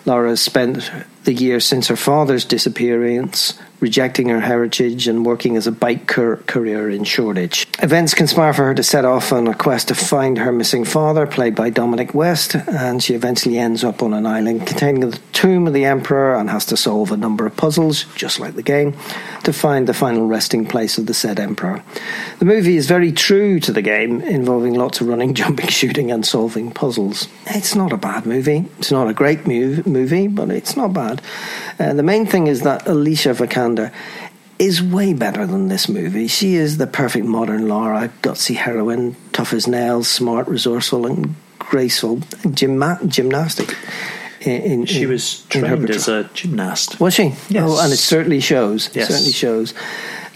Lara 0.04 0.36
spent 0.36 0.90
the 1.24 1.34
years 1.34 1.64
since 1.64 1.88
her 1.88 1.96
father's 1.96 2.44
disappearance 2.44 3.58
rejecting 3.84 4.30
her 4.30 4.40
heritage 4.40 5.06
and 5.06 5.26
working 5.26 5.58
as 5.58 5.66
a 5.66 5.70
bike 5.72 6.06
cour- 6.06 6.38
courier 6.46 6.88
in 6.88 7.04
Shoreditch. 7.04 7.66
Events 7.82 8.14
conspire 8.14 8.54
for 8.54 8.64
her 8.64 8.74
to 8.74 8.82
set 8.82 9.04
off 9.04 9.30
on 9.30 9.46
a 9.46 9.52
quest 9.54 9.88
to 9.88 9.94
find 9.94 10.38
her 10.38 10.50
missing 10.52 10.86
father, 10.86 11.26
played 11.26 11.54
by 11.54 11.68
Dominic 11.68 12.14
West, 12.14 12.54
and 12.54 13.02
she 13.02 13.12
eventually 13.14 13.58
ends 13.58 13.84
up 13.84 14.02
on 14.02 14.14
an 14.14 14.24
island 14.24 14.66
containing 14.66 15.10
the 15.10 15.18
tomb 15.32 15.66
of 15.66 15.74
the 15.74 15.84
emperor 15.84 16.34
and 16.34 16.48
has 16.48 16.64
to 16.64 16.78
solve 16.78 17.12
a 17.12 17.16
number 17.18 17.44
of 17.44 17.54
puzzles, 17.58 18.06
just 18.14 18.40
like 18.40 18.54
the 18.54 18.62
game, 18.62 18.96
to 19.42 19.52
find 19.52 19.86
the 19.86 19.92
final 19.92 20.26
resting 20.26 20.64
place 20.64 20.96
of 20.96 21.04
the 21.04 21.12
said 21.12 21.38
emperor. 21.38 21.82
The 22.38 22.46
movie 22.46 22.76
is 22.76 22.86
very 22.86 23.12
true 23.12 23.60
to 23.60 23.70
the 23.70 23.82
game, 23.82 24.22
involving 24.22 24.72
lots 24.72 25.02
of 25.02 25.08
running, 25.08 25.34
jumping, 25.42 25.68
shooting, 25.68 26.10
and 26.10 26.24
solving 26.24 26.70
puzzles. 26.70 27.28
It's 27.48 27.74
not 27.74 27.92
a 27.92 27.98
bad 27.98 28.24
movie. 28.24 28.64
It's 28.78 28.90
not 28.90 29.08
a 29.08 29.12
great 29.12 29.40
mov- 29.40 29.84
movie, 29.86 30.26
but 30.28 30.50
it's 30.50 30.74
not 30.74 30.94
bad. 30.94 31.20
Uh, 31.78 31.92
the 31.92 32.02
main 32.02 32.24
thing 32.24 32.46
is 32.46 32.62
that 32.62 32.86
Alicia 32.86 33.34
Vikander 33.34 33.73
is 34.58 34.80
way 34.82 35.12
better 35.12 35.46
than 35.46 35.68
this 35.68 35.88
movie. 35.88 36.26
She 36.28 36.54
is 36.54 36.78
the 36.78 36.86
perfect 36.86 37.26
modern 37.26 37.68
Laura, 37.68 38.10
gutsy 38.22 38.54
heroine, 38.56 39.16
tough 39.32 39.52
as 39.52 39.66
nails, 39.66 40.08
smart, 40.08 40.46
resourceful, 40.48 41.06
and 41.06 41.34
graceful, 41.58 42.18
gymna- 42.18 43.06
gymnastic. 43.08 43.76
In, 44.42 44.62
in, 44.62 44.84
She 44.86 45.06
was 45.06 45.40
trained 45.48 45.88
as 45.90 46.06
a 46.08 46.28
gymnast. 46.34 47.00
was 47.00 47.14
she? 47.14 47.34
Yes. 47.48 47.64
Oh, 47.66 47.82
and 47.82 47.92
it 47.92 47.96
certainly 47.96 48.40
shows. 48.40 48.88
It 48.88 48.96
Yes. 48.96 49.08
certainly 49.08 49.32
shows. 49.32 49.74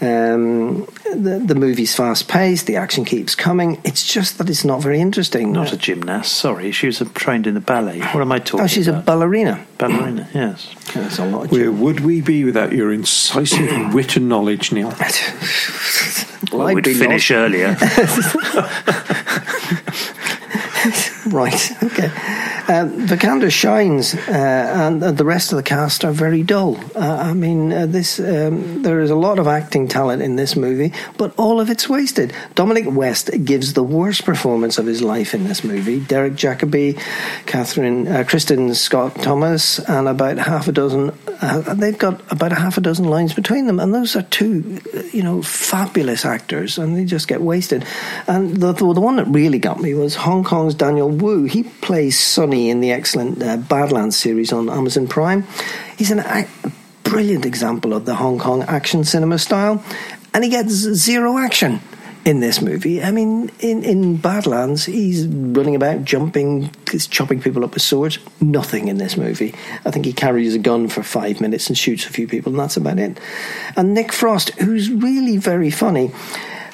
Um, 0.01 0.85
the, 1.03 1.43
the 1.45 1.55
movie's 1.55 1.93
fast 1.93 2.27
paced. 2.29 2.67
The 2.67 2.77
action 2.77 3.03
keeps 3.03 3.35
coming. 3.35 3.81
It's 3.83 4.05
just 4.05 4.37
that 4.37 4.49
it's 4.49 4.63
not 4.63 4.81
very 4.81 5.01
interesting. 5.01 5.51
Not 5.51 5.73
a 5.73 5.77
gymnast, 5.77 6.33
sorry. 6.33 6.71
She 6.71 6.85
was 6.85 7.03
trained 7.15 7.47
in 7.47 7.53
the 7.53 7.59
ballet. 7.59 7.99
What 7.99 8.21
am 8.21 8.31
I 8.31 8.39
talking 8.39 8.61
oh, 8.63 8.67
she's 8.67 8.87
a 8.87 8.93
ballerina. 8.93 9.65
ballerina, 9.77 10.29
yes. 10.33 10.73
That's 10.93 11.19
a 11.19 11.25
lot. 11.25 11.45
Of 11.45 11.51
Where 11.51 11.71
would 11.71 11.99
we 11.99 12.21
be 12.21 12.45
without 12.45 12.71
your 12.71 12.93
incisive 12.93 13.93
wit 13.93 14.15
and 14.15 14.29
knowledge, 14.29 14.71
Neil? 14.71 14.93
Well, 16.53 16.65
Well, 16.65 16.75
we'd 16.75 16.85
be 16.85 16.93
finish 16.93 17.31
earlier. 17.31 17.75
Right. 21.27 21.71
Okay. 21.83 22.09
Um, 22.69 23.07
Vikander 23.07 23.51
shines, 23.51 24.13
uh, 24.13 24.29
and 24.29 25.03
uh, 25.03 25.11
the 25.11 25.25
rest 25.25 25.51
of 25.51 25.55
the 25.57 25.63
cast 25.63 26.05
are 26.05 26.11
very 26.11 26.43
dull. 26.43 26.77
Uh, 26.95 26.99
I 26.99 27.33
mean, 27.33 27.73
uh, 27.73 27.87
this 27.87 28.19
um, 28.19 28.83
there 28.83 28.99
is 28.99 29.09
a 29.09 29.15
lot 29.15 29.39
of 29.39 29.47
acting 29.47 29.87
talent 29.87 30.21
in 30.21 30.35
this 30.35 30.55
movie, 30.55 30.93
but 31.17 31.33
all 31.35 31.59
of 31.59 31.71
it's 31.71 31.89
wasted. 31.89 32.31
Dominic 32.53 32.85
West 32.87 33.31
gives 33.43 33.73
the 33.73 33.81
worst 33.81 34.23
performance 34.23 34.77
of 34.77 34.85
his 34.85 35.01
life 35.01 35.33
in 35.33 35.45
this 35.45 35.63
movie. 35.63 35.99
Derek 35.99 36.33
Jacobi, 36.33 37.01
Catherine, 37.47 38.07
uh, 38.07 38.23
Kristin 38.23 38.75
Scott 38.75 39.15
Thomas, 39.15 39.79
and 39.79 40.07
about 40.07 40.37
half 40.37 40.67
a 40.67 40.71
dozen. 40.71 41.11
Uh, 41.41 41.73
they've 41.73 41.97
got 41.97 42.21
about 42.31 42.51
a 42.51 42.55
half 42.55 42.77
a 42.77 42.81
dozen 42.81 43.05
lines 43.05 43.33
between 43.33 43.65
them, 43.65 43.79
and 43.79 43.95
those 43.95 44.15
are 44.15 44.21
two, 44.21 44.79
uh, 44.95 45.01
you 45.11 45.23
know, 45.23 45.41
fabulous 45.41 46.23
actors, 46.23 46.77
and 46.77 46.95
they 46.95 47.03
just 47.03 47.27
get 47.27 47.41
wasted. 47.41 47.83
And 48.27 48.57
the 48.57 48.73
the, 48.73 48.93
the 48.93 49.01
one 49.01 49.15
that 49.15 49.25
really 49.25 49.57
got 49.57 49.81
me 49.81 49.95
was 49.95 50.13
Hong 50.13 50.43
Kong's 50.43 50.75
Daniel 50.75 51.09
Wu. 51.09 51.45
He 51.45 51.63
plays 51.63 52.19
Sonny 52.19 52.58
in 52.67 52.81
the 52.81 52.91
excellent 52.91 53.41
uh, 53.41 53.57
Badlands 53.57 54.17
series 54.17 54.51
on 54.51 54.69
Amazon 54.69 55.07
Prime. 55.07 55.45
He's 55.97 56.11
an 56.11 56.19
a 56.19 56.47
brilliant 57.03 57.45
example 57.45 57.93
of 57.93 58.05
the 58.05 58.15
Hong 58.15 58.39
Kong 58.39 58.63
action 58.63 59.03
cinema 59.03 59.37
style, 59.39 59.83
and 60.33 60.43
he 60.43 60.49
gets 60.49 60.71
zero 60.71 61.37
action 61.37 61.79
in 62.25 62.39
this 62.39 62.61
movie. 62.61 63.01
I 63.01 63.11
mean, 63.11 63.49
in, 63.59 63.83
in 63.83 64.17
Badlands, 64.17 64.85
he's 64.85 65.25
running 65.25 65.75
about, 65.75 66.03
jumping, 66.03 66.69
he's 66.91 67.07
chopping 67.07 67.41
people 67.41 67.63
up 67.63 67.73
with 67.73 67.81
swords. 67.81 68.19
Nothing 68.41 68.87
in 68.87 68.97
this 68.97 69.15
movie. 69.15 69.55
I 69.85 69.91
think 69.91 70.05
he 70.05 70.13
carries 70.13 70.53
a 70.53 70.59
gun 70.59 70.89
for 70.89 71.01
five 71.01 71.39
minutes 71.39 71.67
and 71.67 71.77
shoots 71.77 72.05
a 72.05 72.09
few 72.09 72.27
people, 72.27 72.51
and 72.51 72.59
that's 72.59 72.77
about 72.77 72.99
it. 72.99 73.19
And 73.75 73.93
Nick 73.93 74.11
Frost, 74.11 74.49
who's 74.59 74.91
really 74.91 75.37
very 75.37 75.71
funny, 75.71 76.07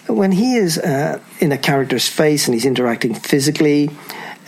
when 0.07 0.31
he 0.31 0.55
is 0.55 0.77
uh, 0.77 1.19
in 1.39 1.51
a 1.51 1.57
character's 1.57 2.07
face 2.07 2.47
and 2.47 2.53
he's 2.53 2.65
interacting 2.65 3.13
physically, 3.13 3.89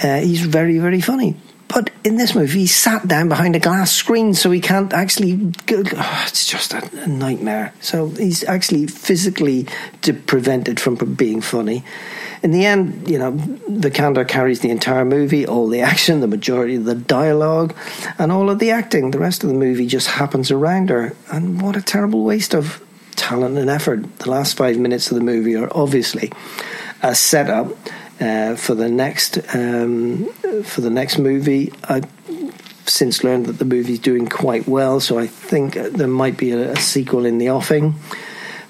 uh, 0.03 0.19
he's 0.19 0.41
very, 0.41 0.79
very 0.79 1.01
funny. 1.01 1.35
But 1.67 1.89
in 2.05 2.15
this 2.15 2.33
movie, 2.33 2.59
he's 2.59 2.75
sat 2.75 3.07
down 3.07 3.27
behind 3.27 3.55
a 3.55 3.59
glass 3.59 3.91
screen, 3.91 4.33
so 4.33 4.51
he 4.51 4.61
can't 4.61 4.93
actually. 4.93 5.35
Go, 5.65 5.83
oh, 5.95 6.23
it's 6.27 6.45
just 6.45 6.73
a, 6.73 7.07
nightmare. 7.07 7.73
So 7.81 8.09
he's 8.09 8.43
actually 8.45 8.87
physically 8.87 9.67
prevented 10.25 10.79
from 10.79 10.95
being 11.15 11.41
funny. 11.41 11.83
In 12.43 12.51
the 12.51 12.65
end, 12.65 13.09
you 13.09 13.17
know, 13.17 13.33
Vikander 13.33 14.27
carries 14.27 14.61
the 14.61 14.69
entire 14.69 15.03
movie, 15.03 15.45
all 15.45 15.67
the 15.67 15.81
action, 15.81 16.21
the 16.21 16.27
majority 16.27 16.75
of 16.75 16.85
the 16.85 16.95
dialogue, 16.95 17.75
and 18.17 18.31
all 18.31 18.49
of 18.49 18.59
the 18.59 18.71
acting. 18.71 19.11
The 19.11 19.19
rest 19.19 19.43
of 19.43 19.49
the 19.49 19.55
movie 19.55 19.87
just 19.87 20.07
happens 20.07 20.51
around 20.51 20.89
her. 20.89 21.15
And 21.31 21.61
what 21.61 21.75
a 21.75 21.81
terrible 21.81 22.23
waste 22.23 22.53
of 22.53 22.81
talent 23.15 23.57
and 23.57 23.69
effort. 23.69 24.19
The 24.19 24.29
last 24.29 24.55
five 24.55 24.77
minutes 24.77 25.11
of 25.11 25.17
the 25.17 25.23
movie 25.23 25.55
are 25.55 25.69
obviously 25.75 26.31
a 27.01 27.15
setup 27.15 27.75
uh, 28.19 28.55
for 28.55 28.75
the 28.75 28.89
next 28.89 29.37
um, 29.53 30.25
for 30.63 30.81
the 30.81 30.89
next 30.89 31.17
movie. 31.17 31.71
I've 31.83 32.05
since 32.85 33.23
learned 33.23 33.47
that 33.47 33.59
the 33.59 33.65
movie's 33.65 33.99
doing 33.99 34.27
quite 34.27 34.67
well, 34.67 34.99
so 34.99 35.19
I 35.19 35.27
think 35.27 35.73
there 35.73 36.07
might 36.07 36.37
be 36.37 36.51
a, 36.51 36.71
a 36.71 36.77
sequel 36.77 37.25
in 37.25 37.37
the 37.37 37.49
offing. 37.49 37.95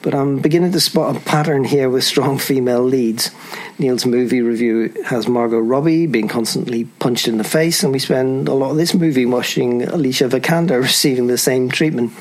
But 0.01 0.13
I'm 0.13 0.39
beginning 0.39 0.71
to 0.71 0.79
spot 0.79 1.15
a 1.15 1.19
pattern 1.19 1.63
here 1.63 1.89
with 1.89 2.03
strong 2.03 2.37
female 2.49 2.83
leads. 2.83 3.31
Neil's 3.79 4.05
movie 4.05 4.41
review 4.41 4.93
has 5.05 5.27
Margot 5.27 5.59
Robbie 5.59 6.07
being 6.07 6.27
constantly 6.27 6.85
punched 6.85 7.27
in 7.27 7.37
the 7.37 7.43
face, 7.43 7.83
and 7.83 7.91
we 7.91 7.99
spend 7.99 8.47
a 8.47 8.53
lot 8.53 8.71
of 8.71 8.77
this 8.77 8.93
movie 8.93 9.25
watching 9.25 9.83
Alicia 9.83 10.29
Vikander 10.29 10.81
receiving 10.81 11.27
the 11.27 11.37
same 11.37 11.69
treatment. 11.69 12.13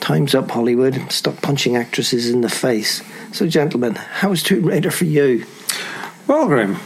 Time's 0.00 0.34
up, 0.34 0.50
Hollywood. 0.50 1.10
Stop 1.10 1.40
punching 1.40 1.76
actresses 1.76 2.28
in 2.28 2.40
the 2.40 2.48
face. 2.48 3.02
So, 3.32 3.46
gentlemen, 3.46 3.94
how 3.94 4.30
was 4.30 4.42
Tomb 4.42 4.64
Raider 4.64 4.90
for 4.90 5.04
you? 5.04 5.46
Well, 6.26 6.46
Graham, 6.46 6.76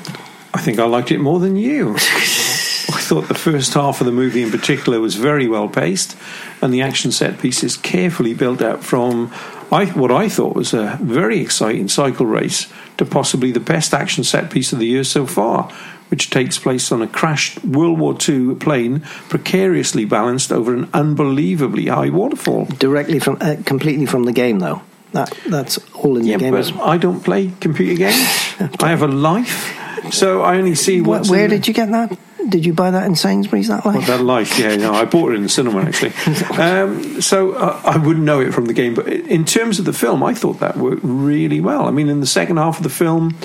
I 0.53 0.61
think 0.61 0.79
I 0.79 0.85
liked 0.85 1.13
it 1.13 1.19
more 1.19 1.39
than 1.39 1.57
you. 1.57 1.95
I 1.95 3.01
thought 3.01 3.29
the 3.29 3.35
first 3.35 3.75
half 3.75 4.01
of 4.01 4.07
the 4.07 4.13
movie 4.13 4.43
in 4.43 4.51
particular 4.51 5.01
was 5.01 5.15
very 5.15 5.47
well 5.47 5.69
paced, 5.69 6.17
and 6.61 6.75
the 6.75 6.83
action 6.83 7.13
set 7.13 7.39
pieces 7.39 7.77
carefully 7.77 8.35
built 8.35 8.61
out 8.61 8.83
from 8.83 9.33
I, 9.71 9.87
what 9.87 10.11
I 10.11 10.29
thought 10.29 10.57
was 10.57 10.75
a 10.75 10.99
very 11.01 11.41
exciting 11.41 11.89
cycle 11.89 12.27
race 12.27 12.73
to 12.97 13.05
possibly 13.05 13.53
the 13.53 13.61
best 13.61 13.95
action 13.95 14.25
set 14.25 14.51
piece 14.51 14.73
of 14.73 14.79
the 14.79 14.87
year 14.87 15.05
so 15.05 15.27
far, 15.27 15.71
which 16.09 16.31
takes 16.31 16.59
place 16.59 16.91
on 16.91 17.03
a 17.03 17.07
crashed 17.07 17.63
World 17.65 17.99
War 17.99 18.17
II 18.29 18.57
plane 18.57 19.01
precariously 19.29 20.05
balanced 20.05 20.51
over 20.51 20.75
an 20.75 20.89
unbelievably 20.95 21.87
high 21.87 22.09
waterfall. 22.09 22.65
Directly 22.65 23.19
from, 23.19 23.37
uh, 23.41 23.57
completely 23.65 24.07
from 24.07 24.25
the 24.25 24.33
game, 24.33 24.59
though. 24.59 24.83
That 25.13 25.37
that's 25.47 25.79
all 25.95 26.17
in 26.17 26.25
yeah, 26.25 26.37
the 26.37 26.45
game. 26.45 26.53
But 26.53 26.73
I 26.81 26.99
don't 26.99 27.21
play 27.21 27.51
computer 27.61 27.97
games. 27.97 28.17
I 28.81 28.91
have 28.91 29.03
a 29.03 29.09
life, 29.09 30.13
so 30.13 30.43
I 30.43 30.57
only 30.57 30.75
see 30.75 31.01
what's. 31.01 31.31
Where, 31.31 31.41
where 31.41 31.49
did 31.49 31.67
you 31.67 31.75
get 31.75 31.91
that? 31.91 32.19
Did 32.49 32.65
you 32.65 32.73
buy 32.73 32.91
that 32.91 33.05
in 33.05 33.15
Sainsbury's? 33.15 33.69
That 33.69 33.85
life? 33.85 33.97
Well, 34.09 34.19
that 34.19 34.25
life, 34.25 34.59
yeah. 34.59 34.75
No, 34.77 34.95
I 34.95 35.05
bought 35.05 35.33
it 35.33 35.35
in 35.37 35.43
the 35.43 35.49
cinema 35.49 35.83
actually. 35.83 36.13
Um, 36.59 37.21
so 37.21 37.53
uh, 37.53 37.81
I 37.85 37.99
wouldn't 37.99 38.25
know 38.25 38.41
it 38.41 38.53
from 38.53 38.67
the 38.67 38.73
game, 38.73 38.95
but 38.95 39.07
in 39.09 39.45
terms 39.45 39.79
of 39.79 39.85
the 39.85 39.93
film, 39.93 40.23
I 40.25 40.35
thought 40.35 40.61
that 40.61 40.77
worked 40.77 41.03
really 41.05 41.61
well. 41.61 41.87
I 41.87 41.91
mean, 41.91 42.09
in 42.09 42.21
the 42.21 42.27
second 42.27 42.57
half 42.57 42.79
of 42.79 42.83
the 42.83 42.91
film, 42.91 43.37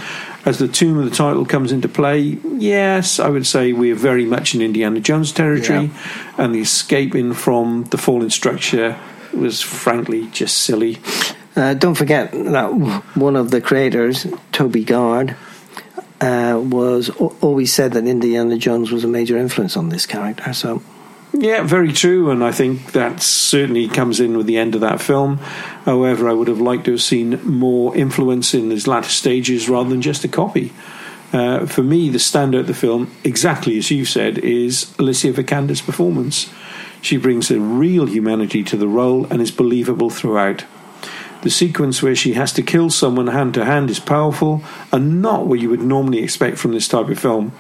as 0.46 0.58
the 0.58 0.68
tomb 0.68 0.98
of 0.98 1.06
the 1.06 1.16
title 1.16 1.46
comes 1.46 1.72
into 1.72 1.88
play, 1.88 2.20
yes, 2.20 3.20
I 3.20 3.30
would 3.30 3.46
say 3.46 3.72
we 3.72 3.92
are 3.92 3.96
very 3.96 4.26
much 4.26 4.56
in 4.56 4.62
Indiana 4.62 5.00
Jones 5.00 5.32
territory, 5.32 5.86
yeah. 5.86 6.34
and 6.38 6.56
the 6.56 6.62
escaping 6.62 7.34
from 7.34 7.84
the 7.86 7.98
fallen 7.98 8.30
structure 8.30 8.98
was 9.34 9.62
frankly 9.62 10.28
just 10.28 10.60
silly. 10.60 10.98
Uh, 11.56 11.74
don't 11.74 11.96
forget 11.96 12.32
that 12.32 12.68
one 13.16 13.36
of 13.36 13.52
the 13.52 13.62
creators, 13.62 14.26
Toby 14.52 14.84
Gard, 14.84 15.36
uh, 16.20 16.60
was 16.60 17.10
always 17.42 17.74
said 17.74 17.94
that 17.94 18.08
Indiana 18.08 18.58
Jones 18.58 18.92
was 18.92 19.04
a 19.04 19.08
major 19.08 19.38
influence 19.38 19.78
on 19.78 19.90
this 19.90 20.06
character. 20.06 20.54
So, 20.54 20.82
yeah, 21.34 21.64
very 21.64 21.92
true, 21.92 22.32
and 22.32 22.44
I 22.44 22.52
think 22.52 22.94
that 22.94 23.22
certainly 23.22 23.88
comes 23.88 24.20
in 24.20 24.38
with 24.38 24.46
the 24.46 24.58
end 24.58 24.74
of 24.76 24.82
that 24.82 25.02
film. 25.02 25.38
However, 25.86 26.30
I 26.30 26.34
would 26.34 26.48
have 26.48 26.62
liked 26.62 26.86
to 26.86 26.92
have 26.92 27.02
seen 27.02 27.44
more 27.44 27.96
influence 27.96 28.54
in 28.54 28.70
his 28.70 28.88
latter 28.88 29.10
stages 29.10 29.68
rather 29.68 29.90
than 29.90 30.02
just 30.02 30.24
a 30.24 30.28
copy. 30.28 30.72
Uh, 31.34 31.66
for 31.66 31.82
me, 31.82 32.10
the 32.10 32.20
standout 32.20 32.62
of 32.62 32.68
the 32.68 32.74
film, 32.74 33.12
exactly 33.24 33.78
as 33.78 33.90
you 33.90 34.06
said, 34.06 34.38
is 34.38 34.96
Alicia 35.00 35.34
Vikander's 35.34 35.82
performance. 35.82 36.52
She 37.02 37.18
brings 37.18 37.50
a 37.50 37.60
real 37.60 38.06
humanity 38.06 38.64
to 38.64 38.78
the 38.78 38.88
role 38.88 39.26
and 39.26 39.42
is 39.42 39.52
believable 39.52 40.12
throughout. 40.12 40.64
The 41.44 41.50
sequence 41.50 42.02
where 42.02 42.16
she 42.16 42.34
has 42.34 42.52
to 42.54 42.62
kill 42.64 42.90
someone 42.90 43.28
hand 43.28 43.54
to 43.56 43.66
hand 43.66 43.90
is 43.90 44.00
powerful 44.00 44.64
and 44.92 45.22
not 45.22 45.46
what 45.46 45.60
you 45.60 45.70
would 45.70 45.82
normally 45.82 46.24
expect 46.24 46.58
from 46.58 46.72
this 46.72 46.88
type 46.88 47.10
of 47.10 47.20
film. 47.20 47.52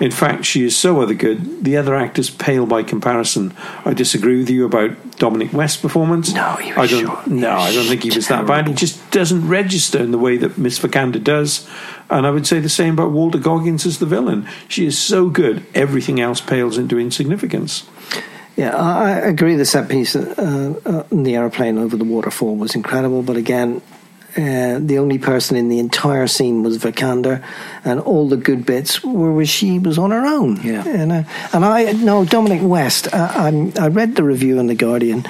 In 0.00 0.10
fact, 0.10 0.46
she 0.46 0.64
is 0.64 0.74
so 0.76 1.00
other 1.02 1.14
good, 1.14 1.62
the 1.62 1.76
other 1.76 1.94
actors 1.94 2.30
pale 2.30 2.64
by 2.66 2.82
comparison. 2.82 3.52
I 3.84 3.92
disagree 3.92 4.38
with 4.38 4.48
you 4.48 4.64
about 4.64 5.18
Dominic 5.18 5.52
West's 5.52 5.80
performance. 5.80 6.32
No, 6.32 6.54
he 6.56 6.72
was 6.72 6.92
I 6.92 7.02
don't, 7.02 7.26
No, 7.26 7.50
I 7.50 7.72
don't 7.72 7.84
think 7.86 8.02
he 8.02 8.10
was 8.10 8.26
terrible. 8.26 8.46
that 8.48 8.64
bad. 8.64 8.68
He 8.68 8.74
just 8.74 9.10
doesn't 9.10 9.46
register 9.46 9.98
in 9.98 10.10
the 10.10 10.18
way 10.18 10.38
that 10.38 10.56
Miss 10.56 10.78
Vikander 10.78 11.22
does. 11.22 11.68
And 12.08 12.26
I 12.26 12.30
would 12.30 12.46
say 12.46 12.60
the 12.60 12.68
same 12.70 12.94
about 12.94 13.12
Walton 13.12 13.42
Goggins 13.42 13.84
as 13.84 13.98
the 13.98 14.06
villain. 14.06 14.48
She 14.68 14.86
is 14.86 14.98
so 14.98 15.28
good, 15.28 15.64
everything 15.74 16.18
else 16.18 16.40
pales 16.40 16.78
into 16.78 16.98
insignificance. 16.98 17.84
Yeah, 18.56 18.76
I 18.76 19.10
agree. 19.12 19.54
The 19.56 19.64
set 19.64 19.88
piece 19.88 20.14
uh, 20.16 20.74
uh, 20.84 21.04
in 21.10 21.22
the 21.22 21.36
aeroplane 21.36 21.78
over 21.78 21.96
the 21.96 22.04
waterfall 22.04 22.56
was 22.56 22.74
incredible, 22.74 23.22
but 23.22 23.36
again, 23.36 23.80
uh, 24.36 24.78
the 24.78 24.98
only 24.98 25.18
person 25.18 25.56
in 25.56 25.68
the 25.68 25.80
entire 25.80 26.28
scene 26.28 26.62
was 26.62 26.78
Vikander, 26.78 27.44
and 27.84 28.00
all 28.00 28.28
the 28.28 28.36
good 28.36 28.64
bits 28.64 29.02
were 29.02 29.32
where 29.32 29.46
she 29.46 29.78
was 29.80 29.98
on 29.98 30.12
her 30.12 30.24
own. 30.24 30.60
Yeah, 30.62 30.86
and, 30.86 31.10
uh, 31.10 31.22
and 31.52 31.64
I 31.64 31.92
know 31.92 32.24
Dominic 32.24 32.60
West. 32.62 33.12
I, 33.12 33.72
I, 33.78 33.88
read 33.88 34.14
the 34.14 34.22
review 34.22 34.60
in 34.60 34.68
the 34.68 34.76
Guardian, 34.76 35.24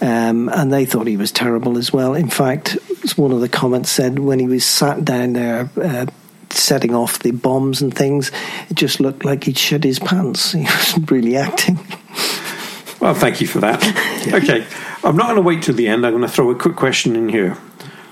um, 0.00 0.48
and 0.48 0.72
they 0.72 0.86
thought 0.86 1.06
he 1.06 1.18
was 1.18 1.30
terrible 1.30 1.76
as 1.76 1.92
well. 1.92 2.14
In 2.14 2.30
fact, 2.30 2.78
one 3.16 3.32
of 3.32 3.40
the 3.40 3.50
comments 3.50 3.90
said 3.90 4.18
when 4.18 4.38
he 4.38 4.46
was 4.46 4.64
sat 4.64 5.04
down 5.04 5.34
there. 5.34 5.68
Uh, 5.76 6.06
setting 6.50 6.94
off 6.94 7.18
the 7.18 7.30
bombs 7.30 7.82
and 7.82 7.94
things, 7.94 8.32
it 8.70 8.74
just 8.74 9.00
looked 9.00 9.22
like 9.22 9.44
he'd 9.44 9.58
shed 9.58 9.84
his 9.84 9.98
pants. 9.98 10.52
He 10.52 10.64
wasn't 10.64 11.10
really 11.10 11.36
acting. 11.36 11.78
Well, 13.00 13.14
thank 13.14 13.40
you 13.40 13.46
for 13.46 13.60
that. 13.60 13.82
Okay, 14.28 14.66
I'm 15.04 15.16
not 15.16 15.26
going 15.26 15.36
to 15.36 15.42
wait 15.42 15.62
till 15.62 15.74
the 15.74 15.88
end. 15.88 16.04
I'm 16.04 16.12
going 16.12 16.22
to 16.22 16.28
throw 16.28 16.50
a 16.50 16.54
quick 16.54 16.76
question 16.76 17.16
in 17.16 17.30
here. 17.30 17.56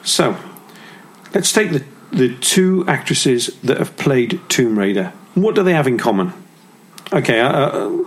So, 0.02 0.34
let's 1.34 1.52
take 1.52 1.72
the, 1.72 1.84
the 2.10 2.34
two 2.36 2.86
actresses 2.88 3.48
that 3.62 3.76
have 3.76 3.98
played 3.98 4.40
Tomb 4.48 4.78
Raider. 4.78 5.12
What 5.34 5.54
do 5.54 5.62
they 5.62 5.74
have 5.74 5.86
in 5.86 5.98
common? 5.98 6.32
Okay, 7.12 7.40
uh, 7.40 7.50
uh 7.50 8.04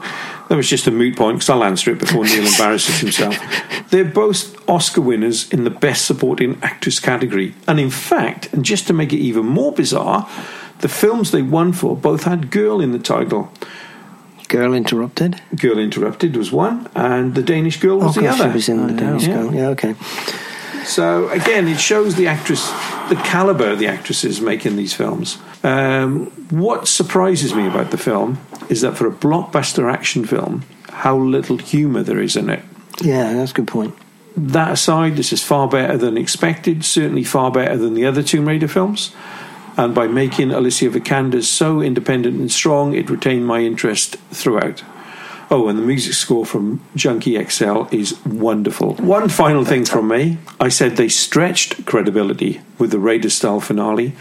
that 0.49 0.55
was 0.55 0.67
just 0.67 0.88
a 0.88 0.91
moot 0.91 1.15
point 1.15 1.38
because 1.38 1.49
I'll 1.49 1.63
answer 1.63 1.91
it 1.91 1.99
before 1.99 2.25
Neil 2.25 2.47
embarrasses 2.51 2.99
himself. 2.99 3.38
They're 3.91 4.03
both 4.03 4.67
Oscar 4.67 5.01
winners 5.01 5.51
in 5.53 5.63
the 5.63 5.69
Best 5.69 6.05
Supporting 6.05 6.57
Actress 6.63 6.99
category. 6.99 7.53
And 7.67 7.80
in 7.80 7.91
fact, 7.91 8.51
and 8.51 8.65
just 8.65 8.88
to 8.88 8.93
make 8.93 9.13
it 9.13 9.19
even 9.19 9.45
more 9.45 9.71
bizarre, 9.71 10.27
the 10.80 10.89
films 10.89 11.30
they 11.30 11.43
won 11.43 11.71
for 11.71 11.95
both 11.95 12.23
had 12.23 12.49
girl 12.49 12.82
in 12.82 12.91
the 12.91 12.99
title. 12.99 13.53
Girl 14.50 14.74
Interrupted. 14.74 15.41
Girl 15.56 15.78
Interrupted 15.80 16.36
was 16.36 16.52
one, 16.52 16.89
and 16.95 17.36
The 17.36 17.43
Danish 17.43 17.80
Girl 17.80 18.00
was 18.00 18.18
oh, 18.18 18.22
the 18.22 18.28
other. 18.28 18.50
She 18.50 18.54
was 18.54 18.70
in 18.70 18.88
The 18.88 18.93
Danish 18.93 19.28
yeah. 19.28 19.34
Girl. 19.36 19.54
Yeah, 19.54 19.68
okay. 19.70 19.95
So 20.84 21.30
again, 21.30 21.68
it 21.68 21.80
shows 21.80 22.16
the 22.16 22.28
actress, 22.28 22.68
the 23.10 23.22
caliber 23.24 23.70
of 23.70 23.80
the 23.80 23.88
actresses 23.88 24.41
making 24.41 24.76
these 24.76 24.93
films. 24.93 25.38
Um, 25.64 26.26
what 26.50 26.88
surprises 26.88 27.54
me 27.54 27.68
about 27.68 27.91
the 27.91 27.97
film 27.97 28.39
is 28.70 28.82
that 28.82 28.97
for 28.97 29.08
a 29.08 29.12
blockbuster 29.12 29.91
action 29.91 30.26
film, 30.26 30.64
how 30.89 31.16
little 31.16 31.58
humour 31.58 32.02
there 32.02 32.20
is 32.20 32.36
in 32.36 32.50
it. 32.50 32.64
Yeah, 33.02 33.34
that's 33.34 33.52
a 33.52 33.54
good 33.54 33.68
point. 33.68 33.93
That 34.36 34.72
aside, 34.72 35.16
this 35.16 35.32
is 35.32 35.43
far 35.43 35.68
better 35.68 35.95
than 35.95 36.18
expected. 36.18 36.84
Certainly, 36.84 37.26
far 37.26 37.52
better 37.52 37.78
than 37.78 37.93
the 37.93 38.06
other 38.06 38.24
Tomb 38.24 38.47
Raider 38.47 38.68
films 38.68 39.14
and 39.80 39.95
by 39.95 40.07
making 40.07 40.51
Alicia 40.51 40.89
Vikander 40.89 41.41
so 41.41 41.80
independent 41.80 42.38
and 42.38 42.51
strong, 42.51 42.93
it 42.93 43.09
retained 43.09 43.47
my 43.47 43.61
interest 43.61 44.17
throughout. 44.30 44.84
Oh, 45.49 45.69
and 45.69 45.80
the 45.80 45.84
music 45.84 46.15
score 46.15 46.45
from 46.45 46.82
Junkie 46.97 47.41
XL 47.41 47.84
is 47.89 48.19
wonderful. 48.25 48.95
One 48.95 49.30
final 49.30 49.63
thing 49.63 49.86
from 49.86 50.09
me 50.09 50.38
I 50.59 50.67
said 50.67 50.97
they 50.97 51.07
stretched 51.07 51.86
credibility 51.86 52.59
with 52.77 52.91
the 52.91 52.99
Raider 52.99 53.30
style 53.30 53.61
finale. 53.61 54.15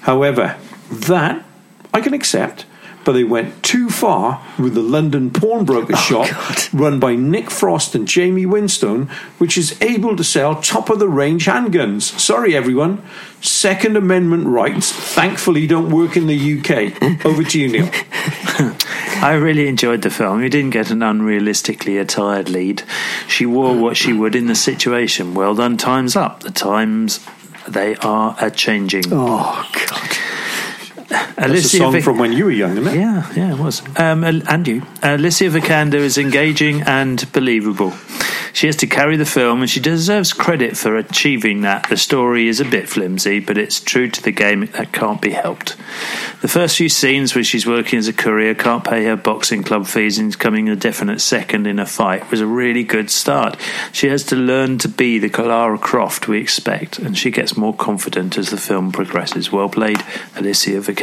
However, 0.00 0.56
that 0.90 1.44
I 1.92 2.00
can 2.00 2.14
accept 2.14 2.64
but 3.04 3.12
they 3.12 3.24
went 3.24 3.62
too 3.62 3.88
far 3.88 4.44
with 4.58 4.74
the 4.74 4.82
London 4.82 5.30
pawnbroker 5.30 5.94
oh, 5.94 5.96
shop 5.96 6.30
God. 6.30 6.74
run 6.74 7.00
by 7.00 7.14
Nick 7.14 7.50
Frost 7.50 7.94
and 7.94 8.06
Jamie 8.06 8.46
Winstone, 8.46 9.10
which 9.38 9.56
is 9.56 9.80
able 9.82 10.16
to 10.16 10.24
sell 10.24 10.60
top 10.60 10.90
of 10.90 10.98
the 10.98 11.08
range 11.08 11.46
handguns. 11.46 12.18
Sorry, 12.18 12.54
everyone. 12.54 13.02
Second 13.40 13.96
Amendment 13.96 14.46
rights 14.46 14.92
thankfully 14.92 15.66
don't 15.66 15.90
work 15.90 16.16
in 16.16 16.26
the 16.26 16.58
UK. 16.58 17.26
Over 17.26 17.42
to 17.42 17.60
you, 17.60 17.68
Neil. 17.68 17.90
I 19.22 19.34
really 19.40 19.68
enjoyed 19.68 20.02
the 20.02 20.10
film. 20.10 20.42
You 20.42 20.48
didn't 20.48 20.70
get 20.70 20.90
an 20.90 21.00
unrealistically 21.00 22.00
attired 22.00 22.48
lead. 22.48 22.82
She 23.28 23.46
wore 23.46 23.76
what 23.76 23.96
she 23.96 24.12
would 24.12 24.34
in 24.34 24.46
the 24.46 24.54
situation. 24.54 25.34
Well 25.34 25.54
done, 25.54 25.76
time's 25.76 26.16
up. 26.16 26.40
The 26.40 26.50
times, 26.50 27.24
they 27.68 27.96
are 27.96 28.36
a 28.40 28.50
changing. 28.50 29.04
Oh, 29.12 29.68
God. 29.88 30.31
That's 31.12 31.38
a 31.38 31.44
Alicia 31.44 31.76
song 31.76 31.92
Vic- 31.92 32.04
from 32.04 32.18
when 32.18 32.32
you 32.32 32.46
were 32.46 32.50
young, 32.50 32.72
isn't 32.72 32.88
it? 32.88 32.94
Yeah, 32.94 33.32
yeah, 33.34 33.52
it 33.52 33.58
was. 33.58 33.82
Um, 33.98 34.24
and 34.24 34.42
and 34.48 34.66
you. 34.66 34.82
Alicia 35.02 35.44
Vikander 35.44 35.94
is 35.94 36.18
engaging 36.18 36.82
and 36.82 37.30
believable. 37.32 37.92
She 38.54 38.66
has 38.66 38.76
to 38.76 38.86
carry 38.86 39.16
the 39.16 39.24
film, 39.24 39.62
and 39.62 39.70
she 39.70 39.80
deserves 39.80 40.34
credit 40.34 40.76
for 40.76 40.96
achieving 40.96 41.62
that. 41.62 41.88
The 41.88 41.96
story 41.96 42.48
is 42.48 42.60
a 42.60 42.66
bit 42.66 42.86
flimsy, 42.86 43.40
but 43.40 43.56
it's 43.56 43.80
true 43.80 44.08
to 44.10 44.22
the 44.22 44.30
game. 44.30 44.66
That 44.66 44.92
can't 44.92 45.22
be 45.22 45.30
helped. 45.30 45.76
The 46.42 46.48
first 46.48 46.76
few 46.76 46.90
scenes 46.90 47.34
where 47.34 47.44
she's 47.44 47.66
working 47.66 47.98
as 47.98 48.08
a 48.08 48.12
courier, 48.12 48.54
can't 48.54 48.84
pay 48.84 49.04
her 49.04 49.16
boxing 49.16 49.62
club 49.62 49.86
fees, 49.86 50.18
and 50.18 50.28
is 50.28 50.36
coming 50.36 50.68
a 50.68 50.76
definite 50.76 51.20
second 51.20 51.66
in 51.66 51.78
a 51.78 51.86
fight 51.86 52.30
was 52.30 52.40
a 52.40 52.46
really 52.46 52.84
good 52.84 53.10
start. 53.10 53.56
She 53.90 54.08
has 54.08 54.22
to 54.24 54.36
learn 54.36 54.76
to 54.78 54.88
be 54.88 55.18
the 55.18 55.30
Lara 55.42 55.78
Croft 55.78 56.28
we 56.28 56.38
expect, 56.38 56.98
and 56.98 57.16
she 57.16 57.30
gets 57.30 57.56
more 57.56 57.74
confident 57.74 58.36
as 58.36 58.50
the 58.50 58.58
film 58.58 58.92
progresses. 58.92 59.50
Well 59.50 59.70
played, 59.70 60.04
Alicia 60.36 60.80
Vikander. 60.80 61.01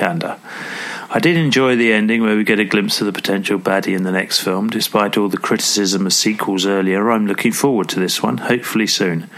I 1.11 1.19
did 1.19 1.37
enjoy 1.37 1.75
the 1.75 1.91
ending 1.91 2.21
where 2.21 2.35
we 2.35 2.43
get 2.43 2.59
a 2.59 2.65
glimpse 2.65 3.01
of 3.01 3.07
the 3.07 3.13
potential 3.13 3.57
baddie 3.57 3.95
in 3.95 4.03
the 4.03 4.11
next 4.11 4.39
film. 4.41 4.69
Despite 4.69 5.17
all 5.17 5.27
the 5.27 5.37
criticism 5.37 6.05
of 6.05 6.13
sequels 6.13 6.65
earlier, 6.65 7.09
I'm 7.09 7.25
looking 7.25 7.51
forward 7.51 7.89
to 7.89 7.99
this 7.99 8.21
one, 8.21 8.37
hopefully 8.37 8.87
soon. 8.87 9.29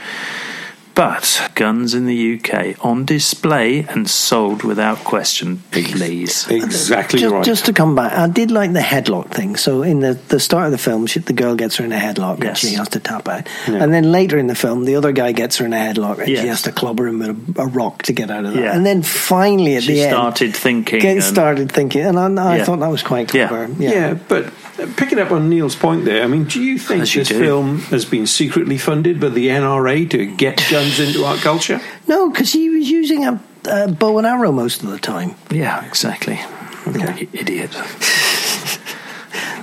But 1.01 1.49
guns 1.55 1.95
in 1.95 2.05
the 2.05 2.35
UK 2.39 2.75
on 2.85 3.05
display 3.05 3.79
and 3.89 4.07
sold 4.07 4.61
without 4.61 4.99
question, 4.99 5.63
please. 5.71 6.47
Exactly 6.47 7.19
just, 7.21 7.33
right. 7.33 7.43
just 7.43 7.65
to 7.65 7.73
come 7.73 7.95
back, 7.95 8.13
I 8.13 8.27
did 8.27 8.51
like 8.51 8.71
the 8.73 8.81
headlock 8.81 9.31
thing. 9.31 9.55
So 9.55 9.81
in 9.81 10.01
the, 10.01 10.13
the 10.27 10.39
start 10.39 10.65
of 10.67 10.71
the 10.71 10.77
film, 10.77 11.07
she, 11.07 11.17
the 11.19 11.33
girl 11.33 11.55
gets 11.55 11.77
her 11.77 11.85
in 11.85 11.91
a 11.91 11.97
headlock 11.97 12.43
Yes. 12.43 12.49
and 12.63 12.69
she 12.71 12.75
has 12.75 12.89
to 12.89 12.99
tap 12.99 13.27
out. 13.27 13.47
And 13.65 13.91
then 13.91 14.11
later 14.11 14.37
in 14.37 14.45
the 14.45 14.53
film, 14.53 14.85
the 14.85 14.95
other 14.95 15.11
guy 15.11 15.31
gets 15.31 15.57
her 15.57 15.65
in 15.65 15.73
a 15.73 15.77
headlock 15.77 16.19
and 16.19 16.27
she 16.27 16.45
has 16.47 16.61
to 16.63 16.71
club 16.71 16.99
her 16.99 17.07
in 17.07 17.17
with 17.17 17.57
a, 17.57 17.61
a 17.63 17.65
rock 17.67 18.03
to 18.03 18.13
get 18.13 18.29
out 18.29 18.45
of 18.45 18.53
that. 18.53 18.61
Yeah. 18.61 18.75
And 18.75 18.85
then 18.85 19.01
finally 19.01 19.77
at 19.77 19.83
She 19.83 19.93
the 19.93 20.01
end, 20.03 20.11
started 20.11 20.55
thinking. 20.55 20.99
get 20.99 21.13
and- 21.13 21.23
started 21.23 21.71
thinking, 21.71 22.01
and 22.05 22.19
I, 22.19 22.25
I 22.53 22.57
Yeah. 22.57 22.63
thought 22.63 22.79
that 22.79 22.89
was 22.91 23.01
quite 23.01 23.33
Yeah. 23.33 23.47
clever. 23.47 23.73
yeah. 23.79 24.13
but 24.27 24.45
uh, 24.79 24.85
picking 24.97 25.17
up 25.17 25.31
on 25.31 25.49
Neil's 25.49 25.75
point 25.75 26.05
there, 26.05 26.23
I 26.23 26.27
mean, 26.27 26.43
do 26.43 26.61
you 26.61 26.77
think 26.77 27.01
As 27.01 27.13
this 27.13 27.27
do. 27.29 27.39
film 27.39 27.79
has 27.89 28.05
been 28.05 28.27
secretly 28.27 28.77
funded 28.77 29.19
by 29.19 29.29
the 29.29 29.47
NRA 29.47 30.07
to 30.11 30.25
get 30.27 30.63
guns 30.71 30.90
into 30.99 31.23
our 31.25 31.37
culture? 31.37 31.79
No, 32.07 32.29
because 32.29 32.51
he 32.53 32.69
was 32.69 32.89
using 32.89 33.25
a, 33.25 33.39
a 33.69 33.87
bow 33.91 34.17
and 34.17 34.27
arrow 34.27 34.51
most 34.51 34.83
of 34.83 34.89
the 34.89 34.99
time. 34.99 35.35
Yeah, 35.49 35.85
exactly. 35.85 36.39
I- 36.39 37.27
Idiot. 37.33 37.75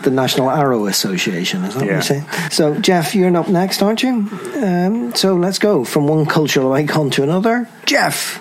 The 0.02 0.10
National 0.12 0.48
Arrow 0.48 0.86
Association, 0.86 1.64
is 1.64 1.74
that 1.74 1.84
Yeah. 1.84 1.96
what 1.96 2.08
you 2.08 2.20
say? 2.20 2.48
So, 2.50 2.78
Jeff, 2.80 3.14
you're 3.16 3.36
up 3.36 3.48
next, 3.48 3.82
aren't 3.82 4.02
you? 4.04 4.28
Um, 4.62 5.12
so 5.14 5.34
let's 5.34 5.58
go 5.58 5.84
from 5.84 6.06
one 6.06 6.24
cultural 6.24 6.72
icon 6.72 7.10
to 7.10 7.24
another. 7.24 7.68
Jeff, 7.84 8.40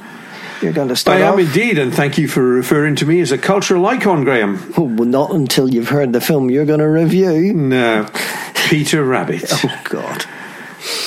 you're 0.61 0.71
going 0.71 0.89
to 0.89 0.95
start 0.95 1.17
I 1.19 1.25
am 1.25 1.33
off. 1.33 1.39
indeed, 1.39 1.79
and 1.79 1.91
thank 1.93 2.19
you 2.19 2.27
for 2.27 2.43
referring 2.43 2.95
to 2.97 3.07
me 3.07 3.19
as 3.21 3.31
a 3.31 3.39
cultural 3.39 3.85
icon, 3.87 4.23
Graham. 4.23 4.71
Well, 4.77 4.87
not 5.07 5.31
until 5.31 5.67
you've 5.67 5.89
heard 5.89 6.13
the 6.13 6.21
film 6.21 6.51
you're 6.51 6.65
going 6.65 6.79
to 6.79 6.87
review. 6.87 7.53
No, 7.53 8.07
Peter 8.69 9.03
Rabbit. 9.03 9.51
Oh, 9.65 9.81
God. 9.85 10.25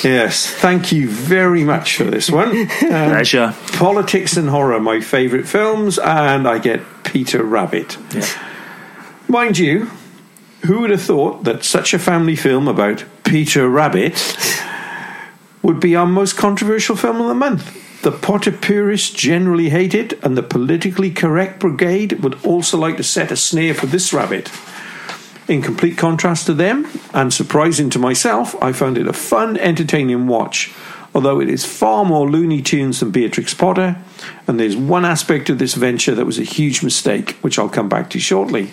Yes, 0.03 0.47
thank 0.47 0.91
you 0.91 1.07
very 1.09 1.63
much 1.63 1.95
for 1.97 2.03
this 2.03 2.29
one. 2.29 2.67
Um, 2.81 3.09
Pleasure. 3.11 3.55
Politics 3.73 4.35
and 4.35 4.49
horror, 4.49 4.79
my 4.79 4.99
favourite 4.99 5.47
films, 5.47 5.97
and 5.97 6.47
I 6.47 6.57
get 6.57 6.81
Peter 7.03 7.43
Rabbit. 7.43 7.97
Yeah. 8.13 8.27
Mind 9.27 9.57
you, 9.57 9.89
who 10.65 10.81
would 10.81 10.89
have 10.89 11.01
thought 11.01 11.43
that 11.45 11.63
such 11.63 11.93
a 11.93 11.99
family 11.99 12.35
film 12.35 12.67
about 12.67 13.05
Peter 13.23 13.69
Rabbit 13.69 14.37
would 15.61 15.79
be 15.79 15.95
our 15.95 16.05
most 16.05 16.35
controversial 16.37 16.95
film 16.95 17.21
of 17.21 17.27
the 17.27 17.33
month? 17.33 18.01
The 18.01 18.11
Potter 18.11 18.51
purists 18.51 19.11
generally 19.11 19.69
hate 19.69 19.93
it, 19.93 20.13
and 20.23 20.35
the 20.35 20.43
politically 20.43 21.11
correct 21.11 21.59
brigade 21.59 22.23
would 22.23 22.43
also 22.43 22.77
like 22.77 22.97
to 22.97 23.03
set 23.03 23.31
a 23.31 23.37
snare 23.37 23.73
for 23.73 23.85
this 23.85 24.11
rabbit. 24.11 24.51
In 25.47 25.61
complete 25.61 25.97
contrast 25.97 26.45
to 26.45 26.53
them, 26.53 26.87
and 27.13 27.33
surprising 27.33 27.89
to 27.91 27.99
myself, 27.99 28.55
I 28.61 28.71
found 28.71 28.97
it 28.97 29.07
a 29.07 29.13
fun, 29.13 29.57
entertaining 29.57 30.27
watch. 30.27 30.71
Although 31.13 31.41
it 31.41 31.49
is 31.49 31.65
far 31.65 32.05
more 32.05 32.29
Looney 32.29 32.61
Tunes 32.61 33.01
than 33.01 33.11
Beatrix 33.11 33.53
Potter, 33.53 33.97
and 34.47 34.59
there's 34.59 34.77
one 34.77 35.03
aspect 35.03 35.49
of 35.49 35.59
this 35.59 35.73
venture 35.73 36.15
that 36.15 36.25
was 36.25 36.39
a 36.39 36.43
huge 36.43 36.83
mistake, 36.83 37.31
which 37.41 37.59
I'll 37.59 37.67
come 37.69 37.89
back 37.89 38.09
to 38.11 38.19
shortly. 38.19 38.71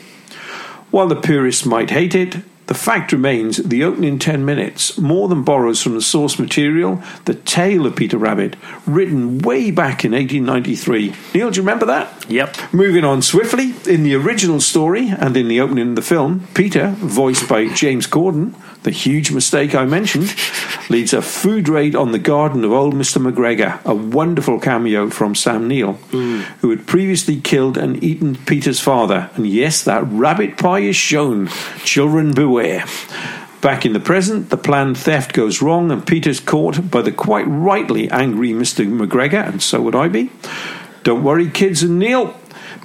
While 0.90 1.08
the 1.08 1.16
purists 1.16 1.66
might 1.66 1.90
hate 1.90 2.14
it, 2.14 2.36
the 2.68 2.74
fact 2.74 3.12
remains 3.12 3.56
the 3.56 3.82
opening 3.82 4.18
10 4.18 4.44
minutes 4.44 4.98
more 4.98 5.26
than 5.28 5.42
borrows 5.42 5.82
from 5.82 5.94
the 5.94 6.02
source 6.02 6.38
material, 6.38 7.02
The 7.24 7.34
Tale 7.34 7.86
of 7.86 7.96
Peter 7.96 8.18
Rabbit, 8.18 8.56
written 8.86 9.38
way 9.38 9.70
back 9.70 10.04
in 10.04 10.12
1893. 10.12 11.14
Neil, 11.34 11.50
do 11.50 11.56
you 11.56 11.62
remember 11.62 11.86
that? 11.86 12.30
Yep. 12.30 12.56
Moving 12.72 13.04
on 13.04 13.22
swiftly, 13.22 13.74
in 13.86 14.02
the 14.02 14.14
original 14.14 14.60
story 14.60 15.08
and 15.08 15.34
in 15.34 15.48
the 15.48 15.60
opening 15.60 15.90
of 15.90 15.96
the 15.96 16.02
film, 16.02 16.46
Peter, 16.52 16.94
voiced 16.98 17.48
by 17.48 17.68
James 17.68 18.06
Corden, 18.06 18.54
the 18.82 18.90
huge 18.90 19.32
mistake 19.32 19.74
I 19.74 19.84
mentioned, 19.84 20.34
leads 20.88 21.12
a 21.12 21.22
food 21.22 21.68
raid 21.68 21.94
on 21.94 22.12
the 22.12 22.18
garden 22.18 22.64
of 22.64 22.72
old 22.72 22.94
Mr. 22.94 23.20
McGregor, 23.20 23.84
a 23.84 23.94
wonderful 23.94 24.60
cameo 24.60 25.10
from 25.10 25.34
Sam 25.34 25.68
Neill, 25.68 25.94
who 26.60 26.70
had 26.70 26.86
previously 26.86 27.40
killed 27.40 27.76
and 27.76 28.02
eaten 28.02 28.36
Peter's 28.36 28.80
father. 28.80 29.30
And 29.34 29.46
yes, 29.46 29.82
that 29.84 30.04
rabbit 30.04 30.56
pie 30.56 30.80
is 30.80 30.96
shown. 30.96 31.48
Children 31.84 32.32
beware. 32.32 32.84
Back 33.60 33.84
in 33.84 33.92
the 33.92 34.00
present, 34.00 34.50
the 34.50 34.56
planned 34.56 34.96
theft 34.96 35.32
goes 35.32 35.60
wrong, 35.60 35.90
and 35.90 36.06
Peter's 36.06 36.38
caught 36.38 36.90
by 36.90 37.02
the 37.02 37.10
quite 37.10 37.46
rightly 37.46 38.08
angry 38.10 38.50
Mr. 38.50 38.86
McGregor, 38.86 39.46
and 39.46 39.60
so 39.60 39.82
would 39.82 39.96
I 39.96 40.06
be. 40.06 40.30
Don't 41.02 41.24
worry, 41.24 41.50
kids 41.50 41.82
and 41.82 41.98
Neil. 41.98 42.34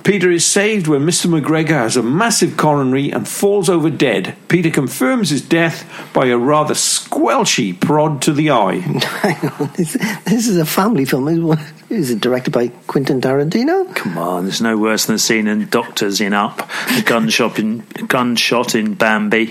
Peter 0.04 0.30
is 0.30 0.46
saved 0.46 0.88
when 0.88 1.02
Mr. 1.06 1.28
McGregor 1.28 1.70
has 1.70 1.96
a 1.96 2.04
massive 2.04 2.58
coronary 2.58 3.10
and 3.10 3.26
falls 3.28 3.70
over 3.70 3.90
dead. 3.90 4.36
Peter 4.50 4.70
confirms 4.70 5.30
his 5.30 5.42
death 5.42 5.90
by 6.14 6.26
a 6.26 6.38
rather 6.38 6.74
squelchy 6.74 7.80
prod 7.80 8.22
to 8.22 8.34
the 8.34 8.52
eye. 8.52 8.76
Hang 9.22 9.50
on. 9.52 9.72
This, 9.78 9.94
this 10.26 10.48
is 10.48 10.58
a 10.58 10.66
family 10.66 11.06
film. 11.06 11.28
Is- 11.30 11.60
Is 11.90 12.10
it 12.10 12.22
directed 12.22 12.52
by 12.52 12.70
Quentin 12.88 13.22
Tarantino? 13.22 13.96
Come 13.96 14.18
on, 14.18 14.44
there's 14.46 14.62
no 14.62 14.76
worse 14.78 15.06
than 15.06 15.20
seeing 15.20 15.46
in 15.46 15.68
Doctors 15.70 16.20
in 16.20 16.34
Up, 16.34 16.68
a 16.98 17.02
gunshot 17.04 17.60
in, 17.60 17.84
gunshot 18.08 18.74
in 18.74 18.96
Bambi, 18.96 19.48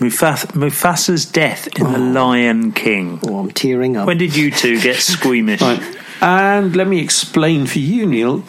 Mufas, 0.00 0.46
Mufasa's 0.54 1.26
death 1.26 1.66
in 1.78 1.92
The 1.92 1.98
oh. 1.98 2.12
Lion 2.12 2.72
King. 2.72 3.20
Oh, 3.24 3.40
I'm 3.40 3.50
tearing 3.50 3.96
up. 3.96 4.06
When 4.06 4.16
did 4.16 4.34
you 4.34 4.50
two 4.50 4.80
get 4.80 4.96
squeamish? 5.00 5.60
Right. 5.60 5.82
And 6.22 6.74
let 6.74 6.88
me 6.88 7.00
explain 7.00 7.66
for 7.66 7.78
you, 7.78 8.06
Neil, 8.06 8.42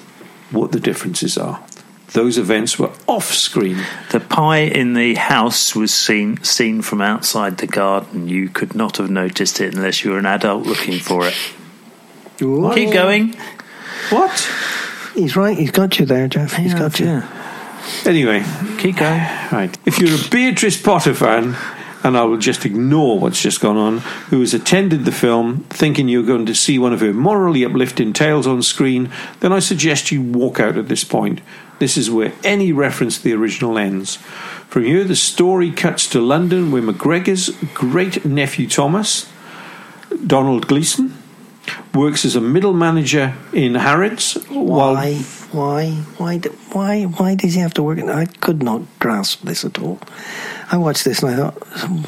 what 0.52 0.72
the 0.72 0.80
differences 0.80 1.38
are. 1.38 1.64
Those 2.14 2.38
events 2.38 2.80
were 2.80 2.91
off 3.08 3.34
screen. 3.34 3.84
The 4.12 4.20
pie 4.22 4.60
in 4.60 4.93
the 4.93 5.16
house 5.16 5.76
was 5.76 5.93
seen 5.93 6.41
seen 6.43 6.82
from 6.82 7.02
outside 7.02 7.58
the 7.58 7.68
garden. 7.68 8.30
You 8.30 8.48
could 8.48 8.74
not 8.74 8.98
have 8.98 9.10
noticed 9.10 9.60
it 9.60 9.76
unless 9.76 10.04
you 10.04 10.12
were 10.12 10.20
an 10.20 10.26
adult 10.26 10.66
looking 10.66 11.00
for 11.00 11.28
it. 11.28 11.36
Ooh. 12.41 12.72
Keep 12.74 12.93
going. 12.93 13.36
What? 14.10 14.50
He's 15.14 15.36
right. 15.36 15.58
He's 15.58 15.72
got 15.72 16.00
you 16.00 16.06
there, 16.06 16.28
Jeff. 16.28 16.54
He's 16.54 16.74
got 16.74 17.00
you. 17.00 17.24
Anyway, 18.06 18.43
Keep 18.78 18.98
going. 18.98 19.22
Right. 19.52 19.78
If 19.86 20.00
you're 20.00 20.14
a 20.14 20.30
Beatrice 20.30 20.82
Potter 20.82 21.14
fan, 21.14 21.56
and 22.06 22.16
I 22.16 22.24
will 22.24 22.38
just 22.38 22.68
ignore 22.68 23.18
what's 23.18 23.41
just 23.41 23.60
gone 23.60 23.78
on, 23.78 23.97
who 24.30 24.39
has 24.41 24.53
attended 24.53 25.06
the 25.06 25.12
film 25.12 25.62
thinking 25.72 26.08
you're 26.08 26.22
going 26.22 26.45
to 26.45 26.53
see 26.53 26.78
one 26.78 26.93
of 26.93 27.01
her 27.01 27.12
morally 27.12 27.66
uplifting 27.66 28.14
tales 28.14 28.45
on 28.45 28.62
screen, 28.62 29.12
then 29.39 29.51
I 29.51 29.58
suggest 29.58 30.12
you 30.12 30.22
walk 30.22 30.60
out 30.60 30.78
at 30.78 30.88
this 30.88 31.03
point. 31.03 31.41
This 31.80 31.97
is 31.97 32.12
where 32.12 32.32
any 32.43 32.72
reference 32.72 33.18
to 33.18 33.24
the 33.24 33.34
original 33.34 33.80
ends. 33.80 34.18
From 34.68 34.84
here, 34.84 35.03
the 35.03 35.16
story 35.16 35.72
cuts 35.72 36.08
to 36.10 36.22
London, 36.22 36.72
where 36.72 36.84
McGregor's 36.84 37.49
great 37.74 38.24
nephew 38.24 38.70
Thomas, 38.70 39.28
Domhnall 40.28 40.60
Gleeson, 40.60 41.12
works 41.93 42.26
as 42.26 42.36
a 42.36 42.41
middle 42.41 42.74
manager 42.74 43.34
in 43.53 43.76
Harrods. 43.76 44.34
Why? 44.49 45.16
Why? 45.51 45.91
Why? 46.18 46.39
Why? 46.72 47.03
Why 47.03 47.36
does 47.36 47.53
he 47.53 47.61
have 47.61 47.74
to 47.76 47.84
work? 47.84 47.97
In, 47.97 48.09
I 48.09 48.26
could 48.26 48.61
not 48.61 48.82
grasp 48.99 49.41
this 49.43 49.63
at 49.63 49.80
all. 49.80 49.99
I 50.72 50.78
watched 50.78 51.05
this 51.05 51.22
and 51.24 51.32
I 51.32 51.38
thought, 51.38 51.55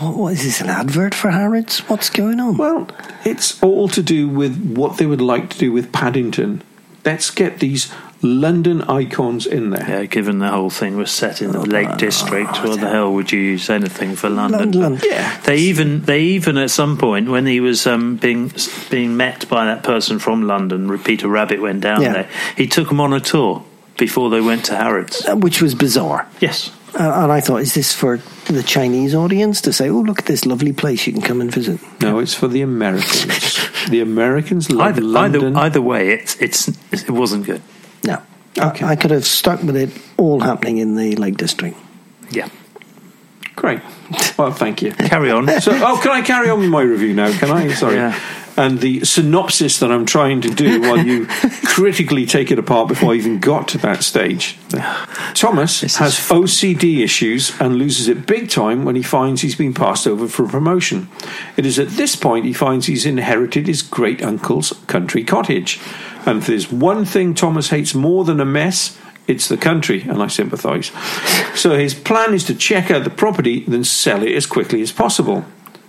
what, 0.01 0.17
what 0.17 0.33
is 0.33 0.43
this? 0.43 0.61
An 0.61 0.69
advert 0.69 1.13
for 1.13 1.31
Harrods? 1.31 1.79
What's 1.89 2.09
going 2.09 2.39
on? 2.39 2.57
Well, 2.57 2.87
it's 3.23 3.61
all 3.63 3.87
to 3.89 4.01
do 4.01 4.27
with 4.27 4.75
what 4.75 4.97
they 4.97 5.05
would 5.05 5.21
like 5.21 5.49
to 5.51 5.57
do 5.57 5.71
with 5.71 5.91
Paddington. 5.91 6.63
Let's 7.07 7.31
get 7.31 7.59
these 7.59 7.89
London 8.21 8.81
icons 8.81 9.45
in 9.45 9.69
there. 9.69 9.85
Yeah, 9.87 10.05
given 10.05 10.39
the 10.39 10.49
whole 10.49 10.69
thing 10.69 10.97
was 10.97 11.09
set 11.09 11.41
in 11.41 11.51
the 11.53 11.61
Lake 11.61 11.95
District, 11.97 12.51
what 12.63 12.81
the 12.81 12.89
hell 12.89 13.13
would 13.13 13.31
you 13.31 13.39
use 13.39 13.69
anything 13.69 14.15
for 14.17 14.29
London? 14.29 14.71
London. 14.73 14.99
Yeah. 15.09 15.39
They 15.41 15.57
even 15.71 16.01
they 16.01 16.21
even 16.35 16.57
at 16.57 16.69
some 16.69 16.97
point 16.97 17.29
when 17.29 17.45
he 17.45 17.59
was 17.61 17.87
um, 17.87 18.17
being 18.17 18.51
being 18.89 19.15
met 19.15 19.47
by 19.47 19.63
that 19.65 19.83
person 19.83 20.19
from 20.19 20.41
London, 20.47 20.81
Peter 20.99 21.29
Rabbit 21.29 21.61
went 21.61 21.79
down 21.81 22.01
Yeah. 22.01 22.13
there. 22.13 22.29
He 22.57 22.67
took 22.67 22.89
them 22.89 22.99
on 22.99 23.13
a 23.13 23.21
tour 23.21 23.63
before 23.97 24.29
they 24.29 24.41
went 24.41 24.65
to 24.65 24.75
Harrods. 24.75 25.25
Uh, 25.25 25.35
Which 25.37 25.61
was 25.61 25.75
bizarre. 25.75 26.27
Yes. 26.41 26.71
Uh, 26.93 27.03
and 27.23 27.31
I 27.31 27.39
thought, 27.39 27.61
is 27.61 27.73
this 27.73 27.93
for 27.93 28.19
the 28.53 28.63
Chinese 28.63 29.13
audience 29.15 29.61
to 29.61 29.73
say, 29.73 29.89
oh, 29.89 29.99
look 30.01 30.19
at 30.19 30.25
this 30.25 30.45
lovely 30.45 30.73
place 30.73 31.05
you 31.07 31.13
can 31.13 31.21
come 31.21 31.41
and 31.41 31.51
visit? 31.53 31.79
No, 32.01 32.19
it's 32.19 32.33
for 32.33 32.47
the 32.47 32.61
Americans. 32.61 33.69
the 33.89 34.01
Americans 34.01 34.69
love 34.71 34.87
Either, 34.87 35.01
London. 35.01 35.55
either 35.55 35.59
either 35.59 35.81
way, 35.81 36.09
it's 36.09 36.35
it's 36.41 36.67
it 36.91 37.09
wasn't 37.09 37.45
good. 37.45 37.61
No. 38.03 38.21
I, 38.59 38.69
I 38.83 38.95
could 38.95 39.11
have 39.11 39.25
stuck 39.25 39.61
with 39.63 39.75
it 39.75 39.91
all 40.17 40.39
happening 40.39 40.77
in 40.77 40.95
the 40.95 41.15
Lake 41.15 41.37
District. 41.37 41.77
Yeah. 42.31 42.49
Great. 43.55 43.81
Well, 44.37 44.51
thank 44.51 44.81
you. 44.81 44.91
Carry 44.93 45.31
on. 45.31 45.47
So, 45.61 45.71
oh, 45.73 45.99
can 46.01 46.11
I 46.11 46.21
carry 46.21 46.49
on 46.49 46.59
with 46.59 46.69
my 46.69 46.81
review 46.81 47.13
now? 47.13 47.31
Can 47.37 47.49
I? 47.51 47.67
Sorry. 47.73 47.95
Yeah. 47.95 48.19
And 48.57 48.79
the 48.79 49.05
synopsis 49.05 49.79
that 49.79 49.91
I'm 49.91 50.05
trying 50.05 50.41
to 50.41 50.49
do 50.49 50.81
while 50.87 51.05
you 51.05 51.27
critically 51.65 52.25
take 52.25 52.51
it 52.51 52.57
apart 52.57 52.87
before 52.87 53.13
I 53.13 53.15
even 53.15 53.39
got 53.39 53.67
to 53.69 53.77
that 53.79 54.03
stage. 54.03 54.57
Thomas 55.33 55.81
This 55.81 55.93
is 55.93 55.97
has 55.97 56.15
OCD 56.15 57.03
issues 57.03 57.59
and 57.61 57.75
loses 57.75 58.07
it 58.07 58.25
big 58.25 58.49
time 58.49 58.83
when 58.83 58.95
he 58.95 59.03
finds 59.03 59.41
he's 59.41 59.55
been 59.55 59.73
passed 59.73 60.07
over 60.07 60.27
for 60.27 60.45
a 60.45 60.49
promotion. 60.49 61.09
It 61.55 61.65
is 61.65 61.77
at 61.77 61.89
this 61.89 62.15
point 62.15 62.45
he 62.45 62.53
finds 62.53 62.87
he's 62.87 63.05
inherited 63.05 63.67
his 63.67 63.81
great 63.81 64.23
uncle's 64.23 64.71
country 64.87 65.23
cottage. 65.23 65.79
And 66.25 66.39
if 66.39 66.47
there's 66.47 66.71
one 66.71 67.05
thing 67.05 67.33
Thomas 67.33 67.69
hates 67.69 67.93
more 67.93 68.25
than 68.25 68.39
a 68.39 68.45
mess, 68.45 68.99
it's 69.27 69.49
the 69.49 69.57
country, 69.57 70.01
and 70.03 70.23
I 70.23 70.27
sympathise. 70.27 70.91
So 71.53 71.77
his 71.77 71.93
plan 71.93 72.33
is 72.33 72.45
to 72.45 72.55
check 72.55 72.89
out 72.89 73.03
the 73.03 73.09
property, 73.09 73.65
then 73.67 73.83
sell 73.83 74.23
it 74.23 74.33
as 74.33 74.45
quickly 74.45 74.81
as 74.81 74.91
possible. 74.91 75.45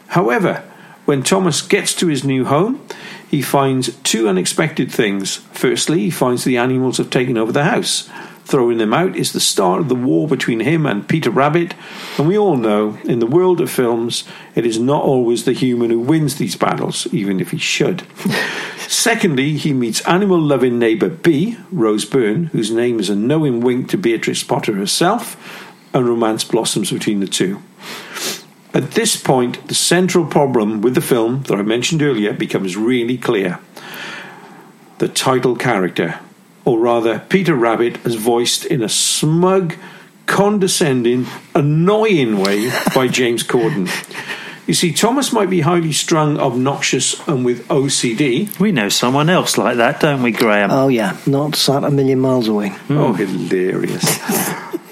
However, 0.09 0.65
when 1.09 1.23
Thomas 1.23 1.63
gets 1.63 1.95
to 1.95 2.09
his 2.09 2.23
new 2.23 2.45
home, 2.45 2.87
he 3.31 3.41
finds 3.41 3.97
two 4.03 4.29
unexpected 4.29 4.93
things. 4.93 5.37
Firstly, 5.53 6.01
he 6.01 6.11
finds 6.11 6.45
the 6.45 6.59
animals 6.59 6.99
have 6.99 7.09
taken 7.09 7.39
over 7.39 7.51
the 7.51 7.65
house. 7.65 8.11
Throwing 8.45 8.77
them 8.77 8.93
out 8.93 9.17
is 9.17 9.33
the 9.33 9.41
start 9.41 9.81
of 9.81 9.89
the 9.89 9.95
war 9.95 10.29
between 10.29 10.61
him 10.61 10.85
and 10.85 11.09
Peter 11.09 11.31
Rabbit, 11.31 11.73
and 12.19 12.29
we 12.29 12.37
all 12.37 12.59
know, 12.59 12.99
in 13.05 13.21
the 13.21 13.27
world 13.27 13.63
of 13.63 13.71
films, 13.71 14.25
it 14.55 14.67
is 14.67 14.79
not 14.79 15.03
always 15.03 15.47
the 15.47 15.55
human 15.55 15.89
who 15.89 15.99
wins 15.99 16.35
these 16.35 16.57
battles, 16.57 17.07
even 17.11 17.41
if 17.41 17.53
he 17.53 17.59
should. 17.59 18.07
Secondly, 18.77 19.57
he 19.57 19.73
meets 19.73 20.03
animal 20.03 20.39
loving 20.39 20.79
neighbour 20.79 21.09
B, 21.09 21.57
Rose 21.73 22.05
Byrne, 22.05 22.45
whose 22.53 22.71
name 22.71 23.01
is 23.01 23.09
a 23.09 23.17
knowing 23.17 23.61
wink 23.61 23.89
to 23.89 23.97
Beatrice 23.97 24.45
Potter 24.45 24.75
herself, 24.75 25.73
and 25.95 26.07
romance 26.07 26.45
blossoms 26.45 26.93
between 26.93 27.21
the 27.21 27.27
two. 27.27 27.63
At 28.75 28.93
this 28.93 29.17
point, 29.17 29.67
the 29.69 29.75
central 29.75 30.27
problem 30.27 30.83
with 30.83 30.95
the 30.95 31.01
film 31.01 31.43
that 31.45 31.59
I 31.59 31.63
mentioned 31.63 32.03
earlier 32.03 32.33
becomes 32.33 32.77
really 32.77 33.17
clear. 33.17 33.59
The 34.99 35.09
title 35.09 35.57
character, 35.57 36.21
or 36.65 36.79
rather, 36.79 37.21
Peter 37.29 37.55
Rabbit, 37.55 38.05
is 38.05 38.17
voiced 38.17 38.67
in 38.67 38.83
a 38.83 38.89
smug, 38.89 39.75
condescending, 40.27 41.27
annoying 41.55 42.39
way 42.39 42.71
by 42.95 43.09
James 43.19 43.43
Corden. 43.43 43.89
You 44.67 44.75
see, 44.75 44.93
Thomas 44.93 45.33
might 45.33 45.49
be 45.49 45.63
highly 45.63 45.93
strung, 45.93 46.39
obnoxious, 46.39 47.27
and 47.27 47.43
with 47.43 47.67
OCD. 47.69 48.59
We 48.61 48.71
know 48.71 48.91
someone 48.91 49.31
else 49.31 49.57
like 49.57 49.79
that, 49.79 50.01
don't 50.01 50.23
we, 50.23 50.31
Graham? 50.31 50.71
Oh, 50.71 50.89
yeah, 50.89 51.17
not 51.27 51.57
sat 51.57 51.85
a 51.85 51.91
million 51.91 52.19
miles 52.19 52.49
away. 52.49 52.77
Oh, 52.91 53.15
hilarious. 53.15 54.19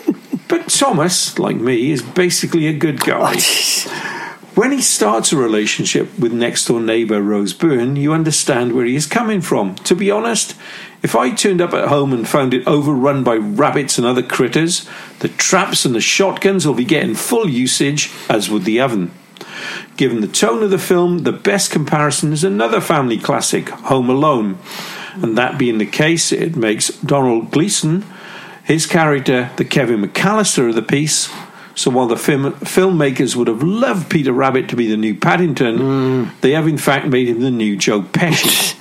but 0.48 0.68
Thomas, 0.68 1.38
like 1.38 1.56
me, 1.56 1.90
is 1.90 2.02
basically 2.02 2.66
a 2.66 2.72
good 2.72 3.00
guy. 3.00 3.36
When 4.56 4.72
he 4.72 4.80
starts 4.80 5.32
a 5.32 5.36
relationship 5.36 6.18
with 6.18 6.32
next 6.32 6.64
door 6.64 6.80
neighbour 6.80 7.20
Rose 7.20 7.52
Byrne, 7.52 7.94
you 7.94 8.14
understand 8.14 8.72
where 8.72 8.86
he 8.86 8.96
is 8.96 9.04
coming 9.04 9.42
from. 9.42 9.74
To 9.74 9.94
be 9.94 10.10
honest, 10.10 10.56
if 11.02 11.14
I 11.14 11.34
turned 11.34 11.60
up 11.60 11.74
at 11.74 11.88
home 11.88 12.14
and 12.14 12.26
found 12.26 12.54
it 12.54 12.66
overrun 12.66 13.22
by 13.22 13.34
rabbits 13.36 13.98
and 13.98 14.06
other 14.06 14.22
critters, 14.22 14.88
the 15.18 15.28
traps 15.28 15.84
and 15.84 15.94
the 15.94 16.00
shotguns 16.00 16.66
will 16.66 16.72
be 16.72 16.86
getting 16.86 17.14
full 17.14 17.50
usage, 17.50 18.10
as 18.30 18.48
would 18.48 18.64
the 18.64 18.80
oven. 18.80 19.10
Given 19.98 20.22
the 20.22 20.26
tone 20.26 20.62
of 20.62 20.70
the 20.70 20.78
film, 20.78 21.18
the 21.18 21.32
best 21.32 21.70
comparison 21.70 22.32
is 22.32 22.42
another 22.42 22.80
family 22.80 23.18
classic, 23.18 23.68
Home 23.68 24.08
Alone. 24.08 24.58
And 25.16 25.36
that 25.36 25.58
being 25.58 25.76
the 25.76 25.84
case, 25.84 26.32
it 26.32 26.56
makes 26.56 26.88
Domhnall 27.00 27.42
Gleeson, 27.42 28.06
his 28.66 28.84
character, 28.84 29.50
the 29.56 29.64
Kevin 29.64 30.02
McAllister 30.02 30.68
of 30.68 30.74
the 30.74 30.82
piece. 30.82 31.32
So 31.76 31.90
while 31.90 32.08
the 32.08 32.16
film, 32.16 32.52
filmmakers 32.54 33.36
would 33.36 33.46
have 33.46 33.62
loved 33.62 34.10
Peter 34.10 34.32
Rabbit 34.32 34.68
to 34.70 34.76
be 34.76 34.88
the 34.88 34.96
new 34.96 35.14
Paddington, 35.14 35.78
they 36.40 36.50
have 36.50 36.66
in 36.66 36.76
fact 36.76 37.06
made 37.06 37.28
him 37.28 37.40
the 37.40 37.50
new 37.50 37.76
Joe 37.76 38.02
Pesci. 38.02 38.74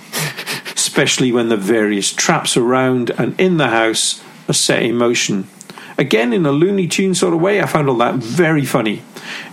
Especially 0.76 1.32
when 1.32 1.50
the 1.50 1.58
various 1.58 2.12
traps 2.12 2.58
around 2.58 3.12
and 3.12 3.40
in 3.40 3.58
the 3.58 3.68
house 3.68 4.24
are 4.50 4.54
set 4.54 4.82
in 4.82 4.96
motion. 4.96 5.48
Again, 6.00 6.34
in 6.34 6.46
a 6.46 6.52
Looney 6.52 6.88
Tune 6.88 7.14
sort 7.14 7.34
of 7.34 7.42
way, 7.42 7.62
I 7.62 7.68
found 7.68 7.88
all 7.88 7.98
that 7.98 8.16
very 8.16 8.66
funny. 8.66 9.04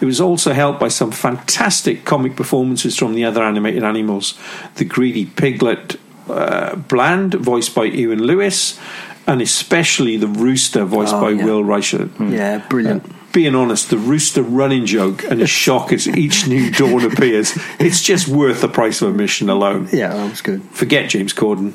It 0.01 0.07
was 0.07 0.21
also 0.21 0.55
helped 0.55 0.81
by 0.81 0.89
some 0.89 1.13
fantastic 1.13 2.05
comic 2.05 2.37
performances 2.37 2.97
from 2.97 3.15
the 3.15 3.25
other 3.25 3.43
animated 3.43 3.85
animals. 3.85 4.39
The 4.77 4.85
greedy 4.85 5.27
piglet 5.27 5.97
uh, 6.29 6.77
Bland, 6.77 7.35
voiced 7.35 7.75
by 7.75 7.85
Ewen 7.85 8.21
Leslie, 8.21 8.83
and 9.27 9.41
especially 9.41 10.17
the 10.17 10.27
rooster, 10.27 10.85
voiced 10.85 11.15
Oh, 11.15 11.21
by 11.21 11.31
yeah. 11.31 11.45
Will 11.45 11.63
Reichelt. 11.63 12.09
Hmm. 12.11 12.33
Yeah, 12.33 12.59
brilliant. 12.69 13.33
Being 13.33 13.55
honest, 13.55 13.89
the 13.89 13.97
rooster 13.97 14.43
running 14.43 14.85
joke 14.85 15.25
and 15.25 15.41
the 15.41 15.47
shock 15.47 15.93
as 15.93 16.07
each 16.07 16.47
new 16.47 16.71
dawn 16.81 17.05
appears, 17.05 17.57
it's 17.79 18.03
just 18.03 18.29
worth 18.29 18.61
the 18.61 18.69
price 18.69 19.01
of 19.01 19.09
admission 19.11 19.49
alone. 19.49 19.89
Yeah, 19.93 20.09
that 20.09 20.31
was 20.31 20.43
good. 20.43 20.63
Forget 20.73 21.09
James 21.11 21.33
Corden. 21.33 21.73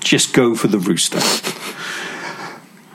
Just 0.00 0.32
go 0.32 0.54
for 0.54 0.68
the 0.68 0.78
rooster. 0.78 1.18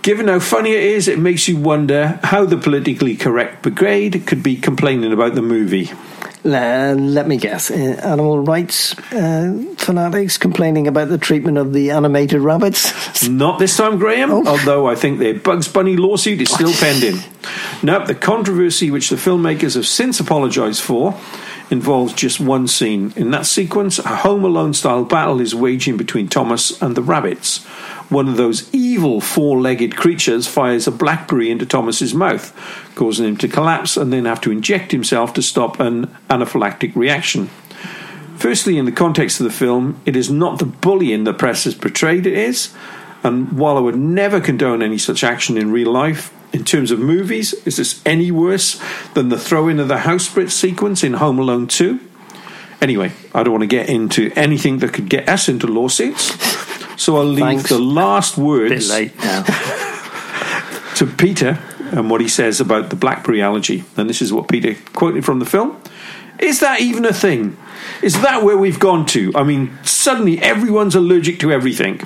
Given 0.04 0.30
how 0.30 0.40
funny 0.40 0.72
it 0.72 0.84
is, 0.84 1.08
it 1.08 1.20
makes 1.20 1.48
you 1.48 1.58
wonder 1.58 2.20
how 2.24 2.46
the 2.46 2.58
politically 2.58 3.16
correct 3.16 3.62
brigade 3.62 4.24
could 4.26 4.42
be 4.42 4.56
complaining 4.56 5.12
about 5.14 5.36
the 5.36 5.42
movie. 5.44 5.92
Uh, 6.44 6.96
let 6.98 7.28
me 7.28 7.38
guess. 7.38 7.70
Uh, 7.70 7.74
animal 8.04 8.40
rights 8.40 8.98
uh, 9.14 9.54
fanatics 9.78 10.38
complaining 10.40 10.88
about 10.88 11.08
the 11.10 11.18
treatment 11.20 11.58
of 11.60 11.72
the 11.72 11.92
animated 11.92 12.42
rabbits. 12.42 13.28
Not 13.30 13.60
this 13.60 13.78
time, 13.78 14.00
Graham, 14.00 14.32
Oh. 14.32 14.46
although 14.48 14.88
I 14.88 14.96
think 14.96 15.20
their 15.20 15.36
Bugs 15.36 15.68
Bunny 15.68 15.96
lawsuit 15.98 16.42
is 16.42 16.50
still 16.50 16.74
pending. 16.74 17.20
Nope, 17.84 18.08
the 18.08 18.16
controversy 18.16 18.90
which 18.90 19.10
the 19.10 19.18
filmmakers 19.18 19.76
have 19.76 19.86
since 19.86 20.20
apologised 20.20 20.82
for 20.82 21.16
involves 21.70 22.14
just 22.14 22.40
one 22.40 22.68
scene. 22.68 23.14
In 23.16 23.30
that 23.32 23.46
sequence, 23.46 24.00
a 24.00 24.08
Home 24.18 24.44
Alone 24.44 24.74
style 24.74 25.06
battle 25.06 25.40
is 25.42 25.54
waging 25.54 25.96
between 25.98 26.28
Thomas 26.28 26.82
and 26.82 26.98
the 26.98 27.02
rabbits. 27.04 27.66
One 28.12 28.28
of 28.28 28.36
those 28.36 28.70
evil 28.76 29.22
four 29.22 29.62
legged 29.62 29.96
creatures 29.96 30.46
fires 30.46 30.86
a 30.86 30.92
blackberry 30.92 31.50
into 31.50 31.66
Thomas's 31.66 32.14
mouth, 32.14 32.54
causing 32.94 33.26
him 33.26 33.38
to 33.38 33.48
collapse 33.48 33.96
and 33.96 34.12
then 34.12 34.26
have 34.26 34.42
to 34.42 34.52
inject 34.52 34.92
himself 34.92 35.34
to 35.36 35.42
stop 35.42 35.80
an 35.80 36.08
anaphylactic 36.30 36.94
reaction. 36.94 37.48
Firstly, 38.36 38.78
in 38.78 38.84
the 38.84 38.92
context 38.92 39.40
of 39.40 39.46
the 39.46 39.50
film, 39.50 40.02
it 40.06 40.18
is 40.18 40.30
not 40.30 40.60
the 40.60 40.66
bullying 40.66 41.24
the 41.24 41.34
press 41.34 41.64
has 41.64 41.74
portrayed 41.74 42.26
it 42.26 42.34
is. 42.34 42.74
And 43.24 43.54
while 43.54 43.78
I 43.78 43.80
would 43.80 43.96
never 43.96 44.42
condone 44.42 44.82
any 44.82 44.98
such 44.98 45.24
action 45.24 45.58
in 45.58 45.72
real 45.72 45.94
life, 45.94 46.34
in 46.52 46.66
terms 46.66 46.92
of 46.92 47.00
movies, 47.00 47.54
is 47.66 47.78
this 47.78 48.02
any 48.06 48.30
worse 48.30 48.82
than 49.14 49.30
the 49.30 49.40
throw 49.40 49.70
in 49.70 49.80
of 49.80 49.88
the 49.88 50.00
house 50.00 50.26
split 50.26 50.52
sequence 50.52 51.02
in 51.02 51.14
Home 51.14 51.40
Alone 51.40 51.66
2? 51.66 51.98
Anyway, 52.82 53.14
I 53.34 53.44
don't 53.44 53.54
want 53.54 53.62
to 53.62 53.68
get 53.68 53.88
into 53.88 54.34
anything 54.36 54.80
that 54.80 54.92
could 54.92 55.08
get 55.08 55.30
us 55.30 55.48
into 55.48 55.68
lawsuits. 55.68 56.70
So 57.02 57.18
I'll 57.18 57.26
leave 57.26 57.40
Thanks. 57.40 57.70
the 57.70 57.80
last 57.80 58.38
words 58.38 58.90
to 60.98 61.08
Peter 61.18 61.58
and 61.80 62.12
what 62.12 62.22
he 62.22 62.28
says 62.28 62.62
about 62.62 62.92
the 62.92 62.96
blackberry 62.96 63.42
allergy. 63.42 63.84
And 63.98 64.08
this 64.08 64.22
is 64.22 64.32
what 64.32 64.48
Peter 64.48 64.76
quoted 64.94 65.26
from 65.26 65.40
the 65.40 65.48
film. 65.48 65.82
Is 66.38 66.60
that 66.60 66.80
even 66.80 67.04
a 67.06 67.12
thing? 67.12 67.58
Is 68.04 68.22
that 68.22 68.44
where 68.44 68.56
we've 68.56 68.80
gone 68.80 69.08
to? 69.08 69.32
I 69.34 69.44
mean, 69.44 69.80
suddenly 69.82 70.40
everyone's 70.44 70.94
allergic 70.94 71.40
to 71.40 71.52
everything. 71.52 72.02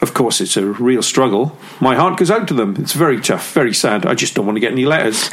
Of 0.00 0.14
course, 0.14 0.40
it's 0.40 0.56
a 0.56 0.64
real 0.64 1.02
struggle. 1.02 1.58
My 1.80 1.96
heart 1.96 2.16
goes 2.16 2.30
out 2.30 2.46
to 2.46 2.54
them. 2.54 2.76
It's 2.78 2.92
very 2.92 3.20
tough, 3.20 3.52
very 3.52 3.74
sad. 3.74 4.06
I 4.06 4.14
just 4.14 4.36
don't 4.36 4.46
want 4.46 4.54
to 4.54 4.60
get 4.60 4.70
any 4.70 4.84
letters. 4.84 5.28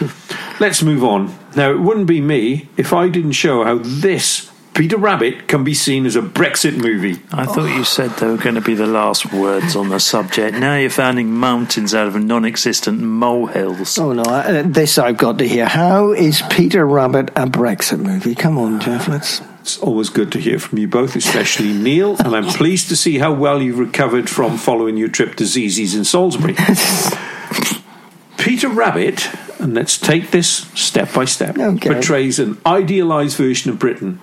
Let's 0.58 0.82
move 0.82 1.04
on. 1.04 1.34
Now, 1.54 1.70
it 1.70 1.80
wouldn't 1.80 2.06
be 2.06 2.22
me 2.22 2.70
if 2.78 2.94
I 2.94 3.10
didn't 3.10 3.32
show 3.32 3.62
how 3.62 3.76
this 3.82 4.50
Peter 4.74 4.96
Rabbit 4.96 5.48
can 5.48 5.64
be 5.64 5.74
seen 5.74 6.06
as 6.06 6.16
a 6.16 6.22
Brexit 6.22 6.76
movie. 6.78 7.20
I 7.30 7.44
thought 7.44 7.66
you 7.76 7.84
said 7.84 8.10
they 8.12 8.26
were 8.26 8.38
going 8.38 8.54
to 8.54 8.62
be 8.62 8.74
the 8.74 8.86
last 8.86 9.30
words 9.30 9.76
on 9.76 9.90
the 9.90 10.00
subject. 10.00 10.56
Now 10.56 10.76
you're 10.76 10.88
founding 10.88 11.30
mountains 11.30 11.94
out 11.94 12.06
of 12.06 12.14
non 12.16 12.46
existent 12.46 13.00
molehills. 13.00 13.98
Oh 13.98 14.14
no, 14.14 14.22
I- 14.22 14.60
uh, 14.60 14.62
this 14.64 14.96
I've 14.96 15.18
got 15.18 15.38
to 15.40 15.46
hear. 15.48 15.66
How 15.66 16.12
is 16.12 16.42
Peter 16.50 16.86
Rabbit 16.86 17.28
a 17.36 17.46
Brexit 17.46 17.98
movie? 18.00 18.34
Come 18.34 18.56
on, 18.56 18.80
Jeff. 18.80 19.08
Let's. 19.08 19.42
It's 19.60 19.78
always 19.78 20.08
good 20.08 20.32
to 20.32 20.40
hear 20.40 20.58
from 20.58 20.78
you 20.78 20.88
both, 20.88 21.14
especially 21.16 21.72
Neil, 21.74 22.16
and 22.18 22.34
I'm 22.34 22.46
pleased 22.46 22.88
to 22.88 22.96
see 22.96 23.18
how 23.18 23.32
well 23.32 23.60
you've 23.62 23.78
recovered 23.78 24.28
from 24.30 24.56
following 24.56 24.96
your 24.96 25.08
trip 25.08 25.34
to 25.36 25.44
Zizzi's 25.44 25.94
in 25.94 26.04
Salisbury. 26.04 26.54
Peter 28.38 28.68
Rabbit, 28.68 29.28
and 29.60 29.74
let's 29.74 29.96
take 29.98 30.30
this 30.32 30.48
step 30.74 31.12
by 31.14 31.26
step, 31.26 31.56
Okay. 31.58 31.90
portrays 31.92 32.38
an 32.40 32.58
idealised 32.66 33.36
version 33.36 33.70
of 33.70 33.78
Britain. 33.78 34.18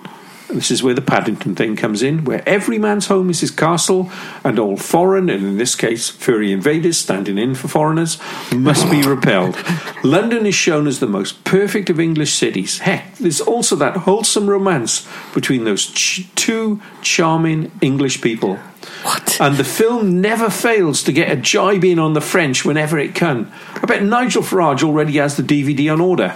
This 0.52 0.70
is 0.70 0.82
where 0.82 0.94
the 0.94 1.00
Paddington 1.00 1.54
thing 1.54 1.76
comes 1.76 2.02
in, 2.02 2.24
where 2.24 2.42
every 2.48 2.78
man's 2.78 3.06
home 3.06 3.30
is 3.30 3.40
his 3.40 3.50
castle, 3.50 4.10
and 4.42 4.58
all 4.58 4.76
foreign, 4.76 5.30
and 5.30 5.44
in 5.44 5.58
this 5.58 5.76
case, 5.76 6.08
furry 6.08 6.52
invaders 6.52 6.98
standing 6.98 7.38
in 7.38 7.54
for 7.54 7.68
foreigners, 7.68 8.18
must 8.52 8.90
be 8.90 9.02
repelled. 9.02 9.56
London 10.04 10.46
is 10.46 10.54
shown 10.54 10.86
as 10.86 10.98
the 10.98 11.06
most 11.06 11.44
perfect 11.44 11.88
of 11.88 12.00
English 12.00 12.34
cities. 12.34 12.78
Heck, 12.78 13.14
there's 13.16 13.40
also 13.40 13.76
that 13.76 13.98
wholesome 13.98 14.50
romance 14.50 15.06
between 15.34 15.64
those 15.64 15.86
ch- 15.86 16.28
two 16.34 16.80
charming 17.00 17.70
English 17.80 18.20
people. 18.20 18.56
What? 19.02 19.40
And 19.40 19.56
the 19.56 19.64
film 19.64 20.20
never 20.20 20.50
fails 20.50 21.02
to 21.04 21.12
get 21.12 21.30
a 21.30 21.36
jibe 21.36 21.84
in 21.84 21.98
on 21.98 22.14
the 22.14 22.20
French 22.20 22.64
whenever 22.64 22.98
it 22.98 23.14
can. 23.14 23.50
I 23.76 23.86
bet 23.86 24.02
Nigel 24.02 24.42
Farage 24.42 24.82
already 24.82 25.16
has 25.18 25.36
the 25.36 25.42
DVD 25.42 25.92
on 25.92 26.00
order. 26.00 26.34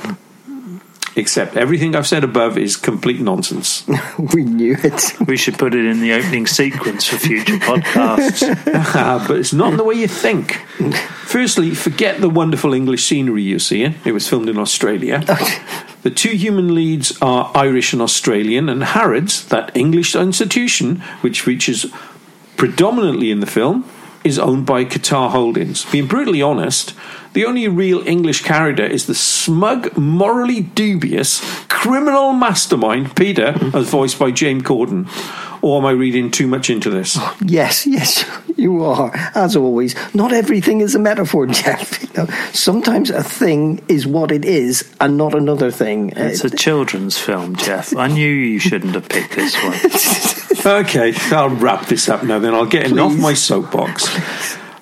Except 1.16 1.56
everything 1.56 1.94
I've 1.94 2.08
said 2.08 2.24
above 2.24 2.58
is 2.58 2.76
complete 2.76 3.20
nonsense. 3.20 3.86
we 4.34 4.42
knew 4.42 4.76
it. 4.82 5.14
We 5.26 5.36
should 5.36 5.58
put 5.58 5.74
it 5.74 5.84
in 5.84 6.00
the 6.00 6.12
opening 6.12 6.46
sequence 6.46 7.06
for 7.06 7.16
future 7.16 7.56
podcasts. 7.56 8.42
Ah, 8.96 9.24
but 9.26 9.38
it's 9.38 9.52
not 9.52 9.76
the 9.76 9.84
way 9.84 9.94
you 9.94 10.08
think. 10.08 10.54
Firstly, 11.26 11.74
forget 11.74 12.20
the 12.20 12.28
wonderful 12.28 12.74
English 12.74 13.04
scenery 13.04 13.42
you're 13.42 13.58
seeing. 13.58 13.94
It 14.04 14.12
was 14.12 14.28
filmed 14.28 14.48
in 14.48 14.58
Australia. 14.58 15.24
The 16.04 16.10
two 16.10 16.36
human 16.36 16.74
leads 16.74 17.16
are 17.22 17.50
Irish 17.54 17.94
and 17.94 18.02
Australian, 18.02 18.68
and 18.68 18.84
Harrods, 18.84 19.46
that 19.46 19.74
English 19.74 20.14
institution, 20.14 21.00
which 21.22 21.40
features 21.40 21.86
predominantly 22.58 23.30
in 23.30 23.40
the 23.40 23.46
film, 23.46 23.88
is 24.22 24.38
owned 24.38 24.66
by 24.66 24.84
Qatar 24.84 25.30
Holdings. 25.30 25.86
Being 25.90 26.06
brutally 26.06 26.42
honest, 26.42 26.92
the 27.34 27.44
only 27.44 27.68
real 27.68 28.06
English 28.06 28.42
character 28.42 28.84
is 28.84 29.06
the 29.06 29.14
smug, 29.14 29.96
morally 29.96 30.62
dubious, 30.62 31.40
criminal 31.68 32.32
mastermind 32.32 33.14
Peter, 33.16 33.54
as 33.74 33.90
voiced 33.90 34.18
by 34.18 34.30
James 34.30 34.62
Corden. 34.62 35.08
Or 35.60 35.78
am 35.78 35.86
I 35.86 35.92
reading 35.92 36.30
too 36.30 36.46
much 36.46 36.70
into 36.70 36.90
this? 36.90 37.18
Yes, 37.44 37.86
yes, 37.86 38.24
you 38.56 38.84
are. 38.84 39.10
As 39.34 39.56
always, 39.56 39.94
not 40.14 40.32
everything 40.32 40.80
is 40.80 40.94
a 40.94 40.98
metaphor, 40.98 41.46
Jeff. 41.48 42.02
You 42.02 42.08
know, 42.24 42.26
sometimes 42.52 43.10
a 43.10 43.22
thing 43.22 43.82
is 43.88 44.06
what 44.06 44.30
it 44.30 44.44
is 44.44 44.94
and 45.00 45.16
not 45.16 45.34
another 45.34 45.70
thing. 45.70 46.12
It's 46.16 46.44
a 46.44 46.50
children's 46.50 47.18
film, 47.18 47.56
Jeff. 47.56 47.96
I 47.96 48.06
knew 48.06 48.30
you 48.30 48.58
shouldn't 48.58 48.94
have 48.94 49.08
picked 49.08 49.34
this 49.34 49.54
one. 49.62 50.40
Okay, 50.66 51.12
I'll 51.30 51.50
wrap 51.50 51.88
this 51.88 52.08
up 52.08 52.22
now. 52.22 52.38
Then 52.38 52.54
I'll 52.54 52.64
get 52.64 52.90
off 52.98 53.14
my 53.18 53.34
soapbox. 53.34 54.06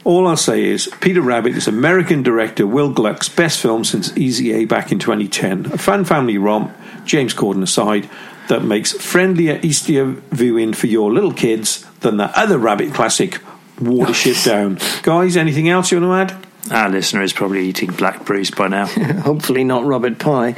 All 0.04 0.26
I'll 0.26 0.36
say 0.36 0.64
is 0.64 0.90
Peter 1.00 1.20
Rabbit 1.20 1.56
is 1.56 1.68
American 1.68 2.24
director 2.24 2.66
Will 2.66 2.90
Gluck's 2.90 3.28
best 3.28 3.60
film 3.60 3.84
since 3.84 4.16
Easy 4.16 4.52
A 4.52 4.64
back 4.64 4.90
in 4.90 4.98
2010. 4.98 5.66
A 5.66 5.78
fun 5.78 6.04
family 6.04 6.38
romp, 6.38 6.76
James 7.04 7.34
Corden 7.34 7.62
aside, 7.62 8.10
that 8.48 8.64
makes 8.64 8.92
friendlier, 8.92 9.60
easier 9.62 10.06
viewing 10.06 10.72
for 10.72 10.88
your 10.88 11.12
little 11.12 11.32
kids 11.32 11.86
than 12.00 12.16
the 12.16 12.36
other 12.36 12.58
Rabbit 12.58 12.92
classic, 12.92 13.40
Watership 13.78 14.44
Down. 14.44 14.78
Guys, 15.02 15.36
anything 15.36 15.68
else 15.68 15.92
you 15.92 16.00
want 16.00 16.28
to 16.28 16.34
add? 16.34 16.46
Our 16.70 16.88
listener 16.88 17.22
is 17.22 17.32
probably 17.32 17.66
eating 17.66 17.92
blackberries 17.92 18.50
by 18.50 18.68
now. 18.68 18.86
Hopefully 19.22 19.62
not 19.62 19.84
Robert 19.84 20.18
Pie. 20.18 20.56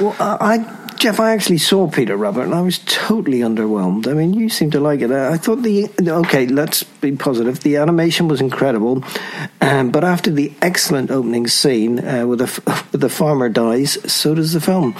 Well, 0.00 0.14
I, 0.20 0.36
I, 0.40 0.94
Jeff, 0.96 1.20
I 1.20 1.32
actually 1.32 1.58
saw 1.58 1.88
Peter 1.88 2.16
Rabbit 2.16 2.44
and 2.44 2.54
I 2.54 2.60
was 2.60 2.78
totally 2.86 3.40
underwhelmed. 3.40 4.08
I 4.08 4.14
mean, 4.14 4.34
you 4.34 4.48
seem 4.48 4.70
to 4.72 4.80
like 4.80 5.00
it. 5.00 5.12
I, 5.12 5.34
I 5.34 5.36
thought 5.36 5.62
the 5.62 5.88
okay. 6.00 6.46
Let's 6.46 6.82
be 7.00 7.12
positive. 7.12 7.60
The 7.60 7.76
animation 7.76 8.28
was 8.28 8.40
incredible, 8.40 9.04
um, 9.60 9.90
but 9.90 10.04
after 10.04 10.30
the 10.30 10.52
excellent 10.62 11.10
opening 11.10 11.46
scene 11.46 12.04
uh, 12.06 12.26
with 12.26 12.38
the 12.40 12.84
the 12.98 13.08
farmer 13.08 13.48
dies, 13.48 13.98
so 14.12 14.34
does 14.34 14.52
the 14.52 14.60
film. 14.60 14.94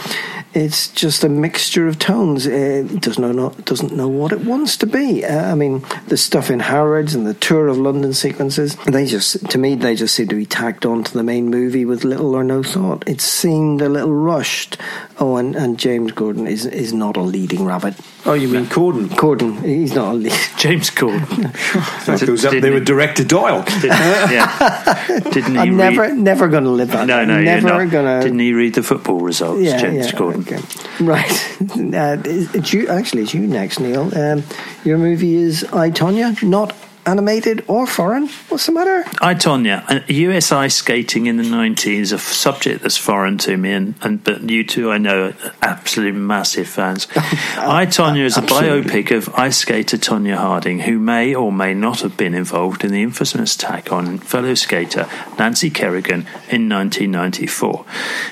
It's 0.54 0.88
just 0.88 1.24
a 1.24 1.28
mixture 1.28 1.86
of 1.88 1.98
tones. 1.98 2.46
Uh, 2.46 2.50
It 2.90 3.00
doesn't 3.02 3.22
know 3.22 3.32
not, 3.32 3.64
doesn't 3.66 3.92
know 3.94 4.08
what 4.08 4.32
it 4.32 4.40
wants 4.44 4.76
to 4.78 4.86
be. 4.86 5.24
Uh, 5.24 5.52
I 5.52 5.54
mean, 5.54 5.84
the 6.08 6.16
stuff 6.16 6.50
in 6.50 6.60
Harrods 6.60 7.14
and 7.14 7.26
the 7.26 7.34
tour 7.34 7.68
of 7.68 7.76
London 7.76 8.14
sequences. 8.14 8.76
They 8.86 9.04
just, 9.06 9.48
to 9.50 9.58
me, 9.58 9.74
they 9.74 9.94
just 9.94 10.14
seem 10.14 10.28
to 10.28 10.34
be 10.36 10.46
tacked 10.46 10.86
onto 10.86 11.12
the 11.12 11.22
main 11.22 11.50
movie 11.50 11.84
with 11.84 12.02
little 12.02 12.34
or 12.34 12.44
no 12.44 12.62
thought. 12.62 13.06
It 13.06 13.20
seemed 13.20 13.82
a 13.82 13.88
little 13.90 14.14
rushed. 14.14 14.78
Oh, 15.20 15.36
and, 15.36 15.54
and 15.54 15.78
James 15.78 16.12
Gordon 16.12 16.46
is 16.46 16.64
is 16.64 16.92
not 16.92 17.16
a 17.16 17.20
leading 17.22 17.64
rabbit. 17.64 17.94
Oh, 18.24 18.34
you 18.34 18.48
mean 18.48 18.66
Corden? 18.66 19.14
Gordon, 19.16 19.56
he's 19.62 19.94
not 19.94 20.12
a 20.14 20.16
lead. 20.16 20.32
James 20.56 20.90
Corden. 20.90 21.52
That 22.06 22.24
goes 22.26 22.44
up 22.44 22.52
Didn't 22.52 22.62
there 22.62 22.72
with 22.72 22.86
Director 22.86 23.24
Doyle. 23.24 23.62
Didn't, 23.64 23.90
yeah. 23.90 25.20
Didn't 25.30 25.52
he 25.54 25.58
I'm 25.58 25.76
read- 25.78 25.94
never 25.94 26.14
never 26.14 26.48
going 26.48 26.64
to 26.64 26.70
live 26.70 26.88
that. 26.92 27.06
No, 27.06 27.24
no, 27.24 27.34
I'm 27.34 27.44
you're 27.44 27.54
never 27.60 27.84
not. 27.84 27.90
going 27.92 28.20
to. 28.20 28.24
Didn't 28.24 28.38
he 28.38 28.52
read 28.54 28.74
the 28.74 28.82
football 28.82 29.20
results, 29.20 29.60
Yeah, 29.62 29.78
James 29.78 30.06
yeah, 30.06 30.12
Corden? 30.18 30.40
okay. 30.50 31.04
Right. 31.04 31.44
Uh, 31.98 32.16
it's 32.24 32.72
you, 32.72 32.88
actually, 32.88 33.22
it's 33.22 33.34
you 33.34 33.46
next, 33.46 33.80
Neil. 33.80 34.10
Um, 34.16 34.42
your 34.84 34.98
movie 34.98 35.34
is 35.36 35.64
I, 35.64 35.90
Tonya, 35.90 36.40
not 36.42 36.74
animated 37.08 37.64
or 37.66 37.86
foreign. 37.86 38.28
What's 38.48 38.66
the 38.66 38.72
matter? 38.72 39.04
I, 39.20 39.34
Tonya, 39.34 39.84
uh, 39.88 40.00
US 40.06 40.52
ice 40.52 40.76
skating 40.76 41.26
in 41.26 41.36
the 41.36 41.42
90s 41.42 41.86
is 41.86 42.12
a 42.12 42.18
subject 42.18 42.82
that's 42.82 42.96
foreign 42.96 43.38
to 43.38 43.56
me, 43.56 43.72
and, 43.72 43.94
and 44.02 44.22
but 44.22 44.48
you 44.48 44.62
two, 44.62 44.90
I 44.90 44.98
know, 44.98 45.28
are 45.28 45.52
absolute 45.62 46.14
massive 46.14 46.68
fans. 46.68 47.08
I, 47.56 47.86
Tonya 47.86 48.24
is 48.24 48.36
a 48.36 48.42
Absolutely. 48.42 49.02
biopic 49.02 49.16
of 49.16 49.34
ice 49.34 49.56
skater 49.56 49.96
Tonya 49.96 50.36
Harding, 50.36 50.80
who 50.80 50.98
may 50.98 51.34
or 51.34 51.50
may 51.50 51.74
not 51.74 52.00
have 52.00 52.16
been 52.16 52.34
involved 52.34 52.84
in 52.84 52.92
the 52.92 53.02
infamous 53.02 53.54
attack 53.54 53.90
on 53.92 54.18
fellow 54.18 54.54
skater 54.54 55.08
Nancy 55.38 55.70
Kerrigan 55.70 56.26
in 56.50 56.68
1994. 56.68 57.84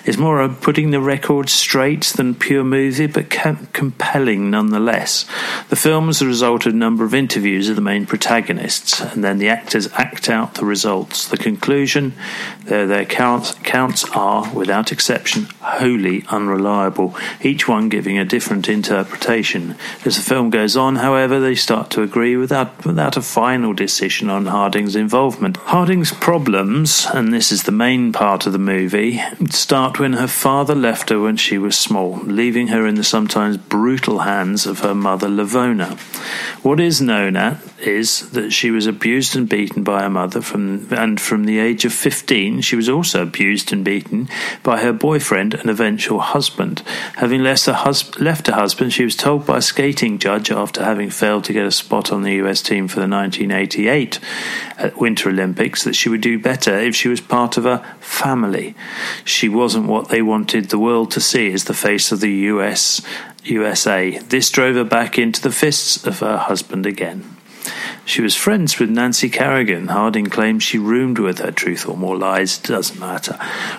It's 0.04 0.18
more 0.18 0.40
of 0.40 0.60
putting 0.60 0.90
the 0.90 1.00
record 1.00 1.48
straight 1.48 2.04
than 2.16 2.34
pure 2.34 2.64
movie, 2.64 3.06
but 3.06 3.30
com- 3.30 3.68
compelling 3.72 4.50
nonetheless. 4.50 5.24
The 5.68 5.76
film 5.76 6.08
is 6.08 6.18
the 6.18 6.26
result 6.26 6.66
of 6.66 6.74
a 6.74 6.76
number 6.76 7.04
of 7.04 7.14
interviews 7.14 7.68
of 7.68 7.76
the 7.76 7.82
main 7.82 8.06
protagonists, 8.66 9.00
and 9.00 9.24
then 9.24 9.38
the 9.38 9.48
actors 9.48 9.88
act 9.94 10.28
out 10.28 10.54
the 10.54 10.64
results. 10.64 11.28
The 11.28 11.36
conclusion, 11.36 12.14
their, 12.64 12.86
their 12.86 13.04
counts, 13.04 13.54
counts 13.62 14.04
are, 14.10 14.52
without 14.52 14.92
exception, 14.92 15.46
wholly 15.60 16.24
unreliable, 16.28 17.14
each 17.40 17.68
one 17.68 17.88
giving 17.88 18.18
a 18.18 18.24
different 18.24 18.68
interpretation. 18.68 19.76
As 20.04 20.16
the 20.16 20.22
film 20.22 20.50
goes 20.50 20.76
on, 20.76 20.96
however, 20.96 21.40
they 21.40 21.54
start 21.54 21.90
to 21.90 22.02
agree 22.02 22.36
without, 22.36 22.84
without 22.84 23.16
a 23.16 23.22
final 23.22 23.72
decision 23.72 24.30
on 24.30 24.46
Harding's 24.46 24.96
involvement. 24.96 25.56
Harding's 25.56 26.12
problems, 26.12 27.06
and 27.12 27.32
this 27.32 27.52
is 27.52 27.64
the 27.64 27.72
main 27.72 28.12
part 28.12 28.46
of 28.46 28.52
the 28.52 28.58
movie, 28.58 29.20
start 29.50 29.98
when 29.98 30.14
her 30.14 30.28
father 30.28 30.74
left 30.74 31.10
her 31.10 31.20
when 31.20 31.36
she 31.36 31.58
was 31.58 31.76
small, 31.76 32.18
leaving 32.24 32.68
her 32.68 32.86
in 32.86 32.96
the 32.96 33.04
sometimes 33.04 33.56
brutal 33.56 34.20
hands 34.20 34.66
of 34.66 34.80
her 34.80 34.94
mother, 34.94 35.28
Lavona. 35.28 35.98
What 36.62 36.80
is 36.80 37.00
known 37.00 37.36
at 37.36 37.58
is 37.80 38.30
that 38.30 38.45
she 38.52 38.70
was 38.70 38.86
abused 38.86 39.36
and 39.36 39.48
beaten 39.48 39.82
by 39.82 40.02
her 40.02 40.10
mother 40.10 40.40
from 40.40 40.92
and 40.92 41.20
from 41.20 41.44
the 41.44 41.58
age 41.58 41.84
of 41.84 41.92
15 41.92 42.60
she 42.60 42.76
was 42.76 42.88
also 42.88 43.22
abused 43.22 43.72
and 43.72 43.84
beaten 43.84 44.28
by 44.62 44.80
her 44.80 44.92
boyfriend 44.92 45.54
and 45.54 45.70
eventual 45.70 46.20
husband. 46.20 46.80
Having 47.16 47.42
left 47.42 47.66
her, 47.66 47.72
hus- 47.72 48.18
left 48.18 48.46
her 48.46 48.54
husband 48.54 48.92
she 48.92 49.04
was 49.04 49.16
told 49.16 49.46
by 49.46 49.58
a 49.58 49.62
skating 49.62 50.18
judge 50.18 50.50
after 50.50 50.84
having 50.84 51.10
failed 51.10 51.44
to 51.44 51.52
get 51.52 51.66
a 51.66 51.70
spot 51.70 52.12
on 52.12 52.22
the 52.22 52.34
US 52.34 52.62
team 52.62 52.88
for 52.88 53.00
the 53.00 53.08
1988 53.08 54.20
at 54.78 54.92
uh, 54.92 54.96
Winter 54.96 55.30
Olympics 55.30 55.84
that 55.84 55.94
she 55.94 56.08
would 56.08 56.20
do 56.20 56.38
better 56.38 56.76
if 56.78 56.94
she 56.94 57.08
was 57.08 57.20
part 57.20 57.56
of 57.56 57.66
a 57.66 57.78
family. 58.00 58.74
She 59.24 59.48
wasn't 59.48 59.86
what 59.86 60.08
they 60.08 60.22
wanted 60.22 60.70
the 60.70 60.78
world 60.78 61.10
to 61.12 61.20
see 61.20 61.52
as 61.52 61.64
the 61.64 61.74
face 61.74 62.12
of 62.12 62.20
the 62.20 62.32
US 62.32 63.00
USA 63.44 64.18
this 64.18 64.50
drove 64.50 64.74
her 64.74 64.84
back 64.84 65.18
into 65.18 65.40
the 65.40 65.52
fists 65.52 66.04
of 66.06 66.18
her 66.20 66.36
husband 66.36 66.86
again 66.86 67.35
she 68.04 68.22
was 68.22 68.34
friends 68.34 68.78
with 68.78 68.90
Nancy 68.90 69.28
Kerrigan. 69.28 69.88
Harding 69.88 70.26
claims 70.26 70.62
she 70.62 70.78
roomed 70.78 71.18
with 71.18 71.38
her. 71.38 71.50
Truth 71.50 71.88
or 71.88 71.96
more 71.96 72.16
lies 72.16 72.58
doesn't 72.58 72.98
matter. 72.98 73.34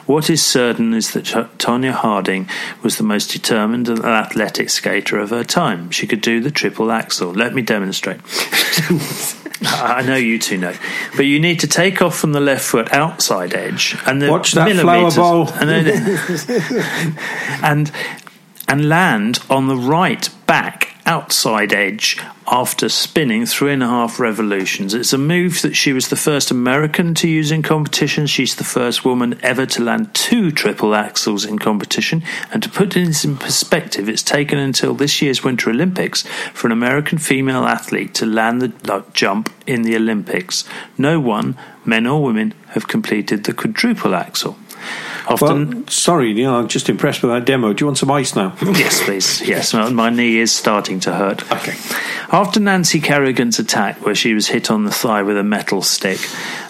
What 0.05 0.29
is 0.29 0.43
certain 0.43 0.93
is 0.93 1.11
that 1.13 1.25
Tonya 1.57 1.91
Harding 1.91 2.49
was 2.83 2.97
the 2.97 3.03
most 3.03 3.31
determined 3.31 3.87
and 3.89 4.03
athletic 4.03 4.69
skater 4.69 5.19
of 5.19 5.29
her 5.29 5.43
time. 5.43 5.91
She 5.91 6.07
could 6.07 6.21
do 6.21 6.39
the 6.39 6.51
triple 6.51 6.91
axel. 6.91 7.31
Let 7.31 7.53
me 7.53 7.61
demonstrate. 7.61 8.19
I 9.61 10.03
know 10.03 10.15
you 10.15 10.37
two 10.37 10.57
know, 10.57 10.75
but 11.15 11.23
you 11.25 11.39
need 11.39 11.59
to 11.61 11.67
take 11.67 12.01
off 12.01 12.17
from 12.17 12.33
the 12.33 12.39
left 12.39 12.63
foot 12.63 12.93
outside 12.93 13.53
edge 13.53 13.97
and 14.05 14.21
the 14.21 14.29
Watch 14.29 14.51
that 14.51 14.71
flower 14.75 15.11
bowl. 15.11 15.49
and 15.53 15.69
then, 15.69 15.87
and 17.63 17.91
and 18.67 18.89
land 18.89 19.39
on 19.49 19.67
the 19.67 19.75
right 19.75 20.29
back 20.45 20.96
outside 21.07 21.73
edge 21.73 22.19
after 22.45 22.89
spinning 22.89 23.45
three 23.45 23.73
and 23.73 23.81
a 23.81 23.87
half 23.87 24.19
revolutions. 24.19 24.93
It's 24.93 25.13
a 25.13 25.17
move 25.17 25.61
that 25.61 25.75
she 25.75 25.93
was 25.93 26.09
the 26.09 26.15
first 26.15 26.51
American 26.51 27.13
to 27.15 27.27
use 27.27 27.51
in 27.51 27.63
competition. 27.63 28.27
She's 28.27 28.55
the 28.55 28.63
first 28.63 29.03
woman 29.03 29.39
ever 29.41 29.65
to 29.65 29.83
land 29.83 30.13
two 30.13 30.51
triple 30.51 30.91
axels 30.91 31.47
in 31.47 31.59
competition. 31.59 32.23
And 32.51 32.61
to 32.61 32.69
put 32.69 32.91
this 32.91 33.25
in 33.25 33.37
perspective, 33.37 34.07
it's 34.09 34.23
taken 34.23 34.59
until 34.59 34.93
this 34.93 35.21
year's 35.21 35.43
Winter 35.43 35.69
Olympics 35.69 36.23
for 36.53 36.67
an 36.67 36.73
American 36.73 37.17
female 37.17 37.65
athlete 37.65 38.13
to 38.15 38.25
land 38.25 38.61
the 38.61 39.05
jump 39.13 39.51
in 39.65 39.81
the 39.83 39.95
Olympics. 39.95 40.65
No 40.97 41.19
one, 41.19 41.57
men 41.85 42.05
or 42.05 42.21
women, 42.21 42.53
have 42.69 42.87
completed 42.87 43.45
the 43.45 43.53
quadruple 43.53 44.13
axel. 44.13 44.57
Often, 45.27 45.71
Well, 45.71 45.83
sorry, 45.87 46.33
Neil, 46.33 46.55
I'm 46.55 46.67
just 46.67 46.89
impressed 46.89 47.21
with 47.21 47.31
that 47.31 47.45
demo. 47.45 47.73
Do 47.73 47.83
you 47.83 47.87
want 47.87 47.97
some 47.97 48.11
ice 48.11 48.35
now? 48.35 48.55
yes, 48.61 49.03
please. 49.03 49.41
Yes, 49.47 49.73
my, 49.73 49.89
my 49.89 50.09
knee 50.09 50.37
is 50.37 50.51
starting 50.51 50.99
to 51.01 51.13
hurt. 51.13 51.49
Okay. 51.51 51.75
After 52.31 52.59
Nancy 52.59 52.99
Kerrigan's 52.99 53.59
attack, 53.59 54.05
where 54.05 54.15
she 54.15 54.33
was 54.33 54.47
hit 54.47 54.69
on 54.69 54.83
the 54.83 54.91
thigh 54.91 55.23
with 55.23 55.37
a 55.37 55.43
metal 55.43 55.81
stick, 55.81 56.19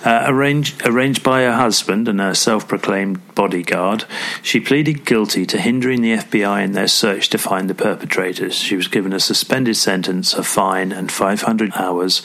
uh, 0.06 0.26
arranged, 0.28 0.86
arranged 0.86 1.24
by 1.24 1.42
her 1.42 1.54
husband 1.54 2.08
and 2.08 2.20
her 2.20 2.36
self 2.36 2.68
proclaimed 2.68 3.36
bodyguard, 3.36 4.06
she 4.44 4.60
pleaded 4.60 5.06
guilty 5.06 5.46
to 5.48 5.58
hindering 5.60 6.02
the 6.02 6.18
FBI 6.18 6.64
in 6.64 6.74
their 6.74 6.88
search 6.88 7.30
to 7.30 7.38
find 7.38 7.70
the 7.70 7.76
perpetrators. 7.76 8.56
She 8.56 8.76
was 8.76 8.88
given 8.88 9.14
a 9.14 9.20
suspended 9.20 9.76
sentence, 9.76 10.34
a 10.34 10.44
fine, 10.44 10.92
and 10.92 11.12
500 11.12 11.72
hours 11.76 12.22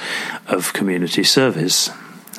of 0.46 0.72
community 0.72 1.24
service. 1.24 1.90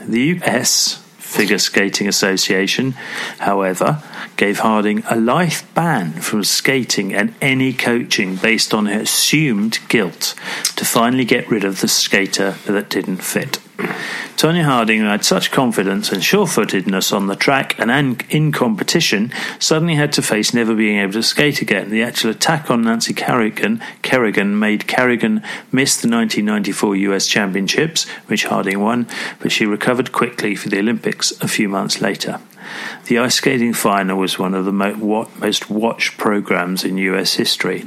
The 0.06 0.40
US 0.42 1.03
Figure 1.34 1.58
Skating 1.58 2.08
Association, 2.08 2.92
however, 3.40 4.04
gave 4.38 4.60
Harding 4.60 5.04
a 5.10 5.16
life 5.16 5.72
ban 5.74 6.14
from 6.14 6.44
skating 6.44 7.14
and 7.14 7.34
any 7.42 7.74
coaching 7.74 8.36
based 8.36 8.74
on 8.74 8.88
her 8.88 9.02
assumed 9.02 9.80
guilt 9.90 10.36
to 10.76 10.86
finally 10.86 11.26
get 11.26 11.50
rid 11.50 11.64
of 11.64 11.82
the 11.82 11.88
skater 11.88 12.56
that 12.66 12.90
didn't 12.90 13.18
fit. 13.18 13.60
Tonya 14.38 14.64
Harding, 14.64 15.00
who 15.00 15.06
had 15.06 15.24
such 15.24 15.52
confidence 15.52 16.12
and 16.12 16.24
sure 16.24 16.46
footedness 16.46 17.12
on 17.12 17.28
the 17.28 17.36
track 17.36 17.80
and 17.80 18.22
in 18.30 18.52
competition, 18.52 19.32
suddenly 19.60 19.96
had 19.96 20.12
to 20.14 20.22
face 20.22 20.54
never 20.54 20.76
being 20.76 21.00
able 21.00 21.14
to 21.14 21.24
skate 21.24 21.62
again. 21.62 21.90
The 21.90 22.04
actual 22.04 22.32
attack 22.32 22.70
on 22.70 22.84
Nancy 22.84 23.14
Kerrigan, 23.14 23.82
Kerrigan 24.02 24.60
made 24.60 24.88
Kerrigan 24.88 25.42
miss 25.72 25.96
the 25.96 26.10
1994 26.10 26.96
US 26.96 27.28
Championships, 27.28 28.08
which 28.28 28.46
Harding 28.46 28.80
won, 28.80 29.08
but 29.40 29.52
she 29.52 29.66
recovered 29.66 30.12
quickly 30.12 30.56
for 30.56 30.70
the 30.70 30.80
Olympics 30.80 31.32
a 31.42 31.48
few 31.48 31.70
months 31.70 32.02
later. 32.02 32.40
The 33.06 33.20
ice 33.20 33.36
skating 33.36 33.74
final 33.74 34.18
was 34.18 34.40
one 34.40 34.54
of 34.54 34.66
the 34.66 34.72
most 34.72 35.70
watched 35.70 36.18
programs 36.18 36.84
in 36.84 36.98
US 36.98 37.36
history. 37.36 37.86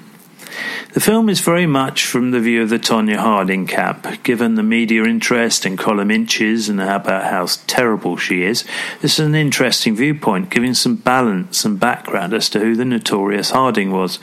The 0.92 1.00
film 1.00 1.28
is 1.28 1.40
very 1.40 1.66
much 1.66 2.06
from 2.06 2.30
the 2.30 2.40
view 2.40 2.62
of 2.62 2.70
the 2.70 2.78
Tonya 2.78 3.16
Harding 3.16 3.66
camp. 3.66 4.06
Given 4.22 4.54
the 4.54 4.62
media 4.62 5.04
interest 5.04 5.66
and 5.66 5.78
column 5.78 6.10
inches 6.10 6.68
and 6.70 6.80
about 6.80 7.24
how 7.24 7.46
terrible 7.66 8.16
she 8.16 8.42
is, 8.42 8.64
this 9.02 9.18
is 9.18 9.26
an 9.26 9.34
interesting 9.34 9.94
viewpoint, 9.94 10.48
giving 10.48 10.72
some 10.72 10.96
balance 10.96 11.64
and 11.64 11.78
background 11.78 12.32
as 12.32 12.48
to 12.50 12.60
who 12.60 12.74
the 12.74 12.84
notorious 12.86 13.50
Harding 13.50 13.90
was. 13.90 14.18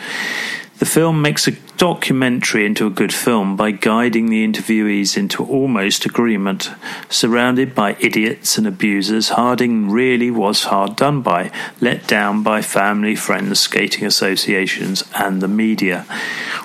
The 0.80 0.86
film 0.86 1.22
makes 1.22 1.47
a 1.47 1.51
documentary 1.78 2.66
into 2.66 2.88
a 2.88 2.92
good 2.92 3.14
film 3.14 3.56
by 3.56 3.72
guiding 3.72 4.30
the 4.30 4.46
interviewees 4.48 5.18
into 5.18 5.44
almost 5.44 6.06
agreement. 6.06 6.72
Surrounded 7.10 7.74
by 7.74 7.98
idiots 8.00 8.58
and 8.58 8.68
abusers, 8.68 9.30
Harding 9.30 9.90
really 9.90 10.32
was 10.32 10.66
hard 10.66 10.96
done 10.96 11.22
by, 11.22 11.52
let 11.82 12.08
down 12.08 12.44
by 12.44 12.62
family, 12.62 13.16
friends, 13.16 13.60
skating 13.60 14.06
associations, 14.06 15.04
and 15.16 15.42
the 15.42 15.48
media. 15.48 16.02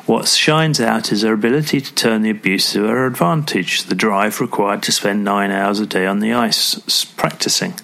What 0.07 0.29
shines 0.29 0.81
out 0.81 1.13
is 1.13 1.23
her 1.23 1.33
ability 1.33 1.81
to 1.81 1.95
turn 1.95 2.23
the 2.23 2.31
abuse 2.31 2.73
to 2.73 2.85
her 2.85 3.07
advantage, 3.07 3.85
the 3.85 3.95
drive 3.95 4.41
required 4.41 4.83
to 4.85 4.93
spend 4.93 5.25
nine 5.25 5.51
hours 5.51 5.81
a 5.81 5.87
day 5.87 6.07
on 6.07 6.21
the 6.21 6.33
ice 6.33 7.05
practicing. 7.05 7.75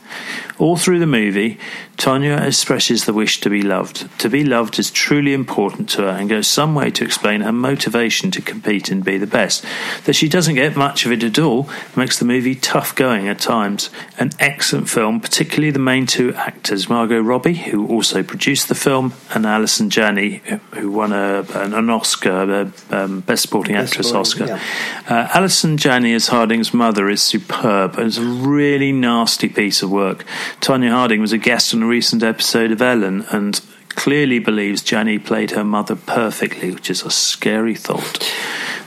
All 0.57 0.77
through 0.77 1.01
the 1.01 1.07
movie, 1.07 1.59
Tonya 1.97 2.41
expresses 2.47 3.05
the 3.05 3.13
wish 3.13 3.41
to 3.41 3.51
be 3.51 3.63
loved. 3.63 4.09
To 4.21 4.29
be 4.29 4.45
loved 4.45 4.79
is 4.79 4.91
truly 4.91 5.33
important 5.33 5.89
to 5.91 6.03
her 6.03 6.11
and 6.11 6.29
goes 6.29 6.47
some 6.47 6.75
way 6.75 6.91
to 6.93 7.05
explain 7.15 7.43
her 7.43 7.53
motivation 7.53 8.33
to 8.33 8.43
compete 8.43 8.91
and 8.91 9.05
be 9.05 9.17
the 9.19 9.27
best. 9.27 9.65
That 10.05 10.15
she 10.15 10.29
doesn't 10.29 10.57
get 10.57 10.75
much 10.75 11.07
of 11.07 11.13
it 11.13 11.23
at 11.23 11.39
all 11.39 11.69
makes 11.95 12.19
the 12.19 12.25
movie 12.25 12.57
tough 12.57 12.93
going 12.97 13.29
at 13.29 13.39
times. 13.39 13.89
An 14.19 14.33
excellent 14.41 14.89
film, 14.89 15.21
particularly 15.21 15.71
the 15.71 15.79
main 15.79 16.07
two 16.07 16.35
actors, 16.35 16.89
Margot 16.89 17.21
Robbie, 17.21 17.55
who 17.55 17.87
also 17.87 18.25
produced 18.25 18.69
the 18.69 18.75
film, 18.75 19.15
and 19.33 19.47
Allison 19.47 19.91
Janney, 19.91 20.43
who 20.73 20.91
won 20.91 21.13
a, 21.13 21.47
an 21.55 21.89
Oscar, 21.89 22.51
a 22.53 22.73
um, 22.91 23.21
Best 23.21 23.43
Supporting 23.43 23.77
Best 23.77 23.93
Actress 23.93 24.13
Oscar. 24.13 24.47
Yeah. 24.47 24.61
Uh, 25.09 25.29
Allison 25.35 25.77
Janney 25.77 26.15
as 26.15 26.27
Harding's 26.29 26.75
mother 26.75 27.09
is 27.09 27.23
superb. 27.23 27.95
It's 27.97 28.19
a 28.19 28.23
really 28.23 28.91
nasty 28.91 29.49
piece 29.49 29.83
of 29.83 29.91
work. 29.93 30.25
Tonya 30.61 30.91
Harding 30.91 31.21
was 31.21 31.33
a 31.33 31.39
guest 31.39 31.73
on 31.75 31.85
a 31.85 31.87
recent 31.87 32.25
episode 32.25 32.73
of 32.73 32.83
Ellen 32.83 33.25
and 33.31 33.61
clearly 33.97 34.39
believes 34.39 34.83
Janney 34.83 35.19
played 35.19 35.53
her 35.53 35.65
mother 35.65 35.97
perfectly, 35.97 36.71
which 36.71 36.91
is 36.91 37.03
a 37.03 37.11
scary 37.11 37.75
thought. 37.75 38.19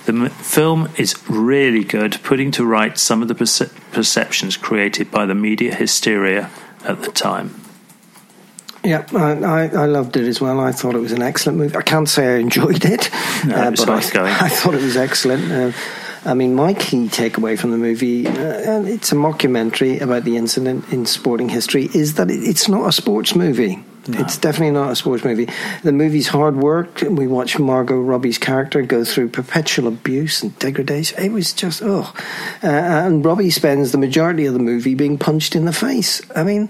The 0.05 0.29
film 0.29 0.89
is 0.97 1.15
really 1.29 1.83
good, 1.83 2.19
putting 2.23 2.51
to 2.51 2.65
right 2.65 2.97
some 2.97 3.21
of 3.21 3.27
the 3.27 3.35
perce- 3.35 3.73
perceptions 3.91 4.55
created 4.55 5.11
by 5.11 5.25
the 5.25 5.35
media 5.35 5.75
hysteria 5.75 6.49
at 6.85 7.01
the 7.01 7.11
time. 7.11 7.53
Yeah, 8.83 9.05
I, 9.13 9.67
I, 9.67 9.85
loved 9.85 10.15
it 10.15 10.25
as 10.25 10.39
well. 10.39 10.61
I 10.61 10.71
thought 10.71 10.95
it 10.95 10.99
was 10.99 11.11
an 11.11 11.21
excellent 11.21 11.57
movie. 11.57 11.75
I 11.75 11.81
can't 11.81 12.07
say 12.07 12.35
I 12.35 12.37
enjoyed 12.37 12.85
it, 12.85 13.09
no, 13.45 13.55
uh, 13.55 13.71
but 13.71 13.89
I, 13.89 13.95
I, 14.45 14.47
thought 14.47 14.75
it 14.75 14.81
was 14.81 14.95
excellent. 14.95 15.51
Uh, 15.51 15.77
I 16.23 16.33
mean, 16.33 16.55
my 16.55 16.73
key 16.73 17.07
takeaway 17.07 17.59
from 17.59 17.71
the 17.71 17.77
movie, 17.77 18.27
uh, 18.27 18.31
and 18.31 18.87
it's 18.87 19.11
a 19.11 19.15
mockumentary 19.15 19.99
about 19.99 20.23
the 20.23 20.37
incident 20.37 20.91
in 20.93 21.05
sporting 21.05 21.49
history, 21.49 21.89
is 21.93 22.13
that 22.13 22.31
it's 22.31 22.69
not 22.69 22.87
a 22.87 22.91
sports 22.93 23.35
movie. 23.35 23.83
No. 24.07 24.19
It's 24.19 24.37
definitely 24.37 24.71
not 24.71 24.91
a 24.91 24.95
sports 24.95 25.23
movie. 25.23 25.49
The 25.83 25.91
movie's 25.91 26.27
hard 26.27 26.55
work. 26.55 27.01
We 27.01 27.27
watch 27.27 27.59
Margot 27.59 27.99
Robbie's 27.99 28.37
character 28.37 28.81
go 28.81 29.03
through 29.03 29.29
perpetual 29.29 29.87
abuse 29.87 30.43
and 30.43 30.57
degradation. 30.59 31.21
It 31.21 31.31
was 31.31 31.53
just, 31.53 31.81
oh. 31.83 32.13
Uh, 32.63 32.67
and 32.67 33.23
Robbie 33.25 33.49
spends 33.49 33.91
the 33.91 33.97
majority 33.97 34.45
of 34.45 34.53
the 34.53 34.59
movie 34.59 34.95
being 34.95 35.17
punched 35.17 35.55
in 35.55 35.65
the 35.65 35.73
face. 35.73 36.21
I 36.35 36.43
mean, 36.43 36.69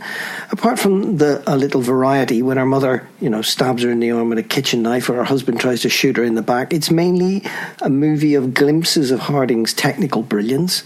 apart 0.51 0.79
from 0.79 1.17
the 1.17 1.43
a 1.47 1.55
little 1.55 1.81
variety 1.81 2.41
when 2.41 2.57
her 2.57 2.65
mother, 2.65 3.07
you 3.19 3.29
know, 3.29 3.41
stabs 3.41 3.83
her 3.83 3.91
in 3.91 3.99
the 3.99 4.11
arm 4.11 4.29
with 4.29 4.39
a 4.39 4.43
kitchen 4.43 4.81
knife 4.81 5.09
or 5.09 5.15
her 5.15 5.23
husband 5.23 5.59
tries 5.59 5.81
to 5.81 5.89
shoot 5.89 6.17
her 6.17 6.23
in 6.23 6.35
the 6.35 6.41
back, 6.41 6.73
it's 6.73 6.89
mainly 6.89 7.43
a 7.81 7.89
movie 7.89 8.35
of 8.35 8.53
glimpses 8.53 9.11
of 9.11 9.19
Harding's 9.19 9.73
technical 9.73 10.23
brilliance 10.23 10.83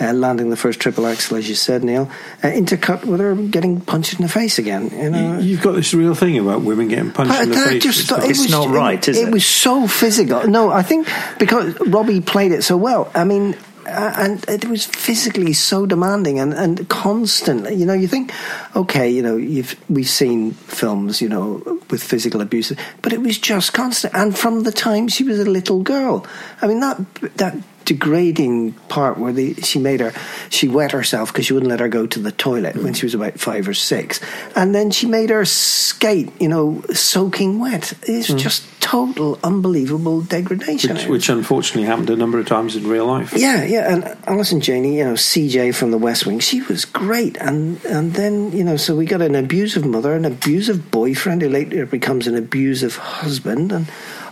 uh, 0.00 0.12
landing 0.12 0.50
the 0.50 0.56
first 0.56 0.80
triple 0.80 1.06
axel, 1.06 1.36
as 1.36 1.48
you 1.48 1.54
said, 1.54 1.84
Neil, 1.84 2.10
uh, 2.42 2.46
intercut 2.46 3.04
with 3.04 3.20
her 3.20 3.34
getting 3.34 3.80
punched 3.80 4.14
in 4.14 4.22
the 4.22 4.28
face 4.28 4.58
again. 4.58 4.90
You 4.90 5.10
know, 5.10 5.38
you've 5.38 5.62
got 5.62 5.72
this 5.72 5.92
real 5.92 6.14
thing 6.14 6.38
about 6.38 6.62
women 6.62 6.88
getting 6.88 7.12
punched 7.12 7.32
but 7.32 7.42
in 7.42 7.50
the 7.50 7.56
face. 7.56 7.82
Just, 7.82 8.10
it 8.10 8.30
it's 8.30 8.40
was, 8.40 8.50
not 8.50 8.68
right, 8.68 8.98
it, 8.98 9.08
is 9.08 9.18
it? 9.18 9.28
It 9.28 9.32
was 9.32 9.46
so 9.46 9.86
physical. 9.86 10.46
No, 10.46 10.70
I 10.70 10.82
think 10.82 11.08
because 11.38 11.78
Robbie 11.80 12.20
played 12.20 12.52
it 12.52 12.62
so 12.62 12.76
well. 12.76 13.10
I 13.14 13.24
mean, 13.24 13.56
uh, 13.86 14.14
and 14.16 14.48
it 14.48 14.66
was 14.66 14.86
physically 14.86 15.52
so 15.52 15.86
demanding 15.86 16.38
and, 16.38 16.52
and 16.52 16.88
constantly. 16.88 17.74
You 17.74 17.86
know, 17.86 17.94
you 17.94 18.08
think, 18.08 18.32
okay, 18.76 19.10
you 19.10 19.22
know, 19.22 19.36
you've 19.36 19.74
we've 19.90 20.08
seen 20.08 20.52
films, 20.52 21.20
you 21.20 21.28
know, 21.28 21.80
with 21.90 22.02
physical 22.02 22.40
abuse, 22.40 22.72
but 23.02 23.12
it 23.12 23.20
was 23.20 23.38
just 23.38 23.72
constant. 23.72 24.14
And 24.14 24.36
from 24.36 24.62
the 24.62 24.72
time 24.72 25.08
she 25.08 25.24
was 25.24 25.40
a 25.40 25.44
little 25.44 25.82
girl, 25.82 26.26
I 26.62 26.66
mean, 26.66 26.80
that 26.80 26.98
that 27.36 27.56
degrading 27.84 28.72
part 28.88 29.18
where 29.18 29.32
the, 29.32 29.54
she 29.54 29.78
made 29.78 30.00
her 30.00 30.12
she 30.48 30.68
wet 30.68 30.92
herself 30.92 31.32
because 31.32 31.46
she 31.46 31.52
wouldn't 31.52 31.70
let 31.70 31.80
her 31.80 31.88
go 31.88 32.06
to 32.06 32.18
the 32.18 32.32
toilet 32.32 32.76
mm. 32.76 32.84
when 32.84 32.94
she 32.94 33.06
was 33.06 33.14
about 33.14 33.38
five 33.38 33.68
or 33.68 33.74
six, 33.74 34.20
and 34.54 34.74
then 34.74 34.90
she 34.90 35.06
made 35.06 35.30
her 35.30 35.44
skate, 35.44 36.30
you 36.40 36.48
know, 36.48 36.82
soaking 36.92 37.58
wet. 37.58 37.92
It's 38.02 38.30
mm. 38.30 38.38
just 38.38 38.64
total 38.80 39.38
unbelievable 39.44 40.20
degradation, 40.22 40.94
which, 40.96 41.06
which, 41.06 41.28
unfortunately 41.28 41.84
happened 41.84 42.10
a 42.10 42.16
number 42.16 42.38
of 42.38 42.46
times 42.46 42.76
in 42.76 42.86
real 42.86 43.06
life. 43.06 43.32
Yeah, 43.36 43.64
yeah, 43.64 43.92
and 43.92 44.16
Allison 44.26 44.60
Janney, 44.60 44.98
you 44.98 45.04
know, 45.04 45.12
CJ 45.12 45.74
from 45.74 45.90
The 45.90 45.98
West 45.98 46.26
Wing, 46.26 46.40
she 46.40 46.62
was 46.62 46.84
great, 46.84 47.36
and 47.36 47.84
and 47.84 48.14
then 48.14 48.52
you 48.52 48.64
know, 48.64 48.76
so 48.76 48.96
we 48.96 49.04
got 49.04 49.22
an 49.22 49.34
abusive 49.34 49.84
mother, 49.84 50.14
an 50.14 50.24
abusive 50.24 50.90
boyfriend 50.90 51.42
who 51.42 51.48
later 51.48 51.86
becomes 51.86 52.26
an 52.26 52.34
abusive 52.34 52.96
husband, 52.96 53.72
and 53.72 53.86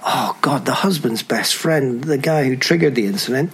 oh 0.05 0.37
God, 0.41 0.67
the 0.67 0.75
husband's 0.75 1.23
best 1.23 1.55
friend, 1.55 2.03
the 2.05 2.19
guy 2.19 2.45
who 2.45 2.57
triggered 2.57 2.95
the 2.95 3.07
incident, 3.07 3.53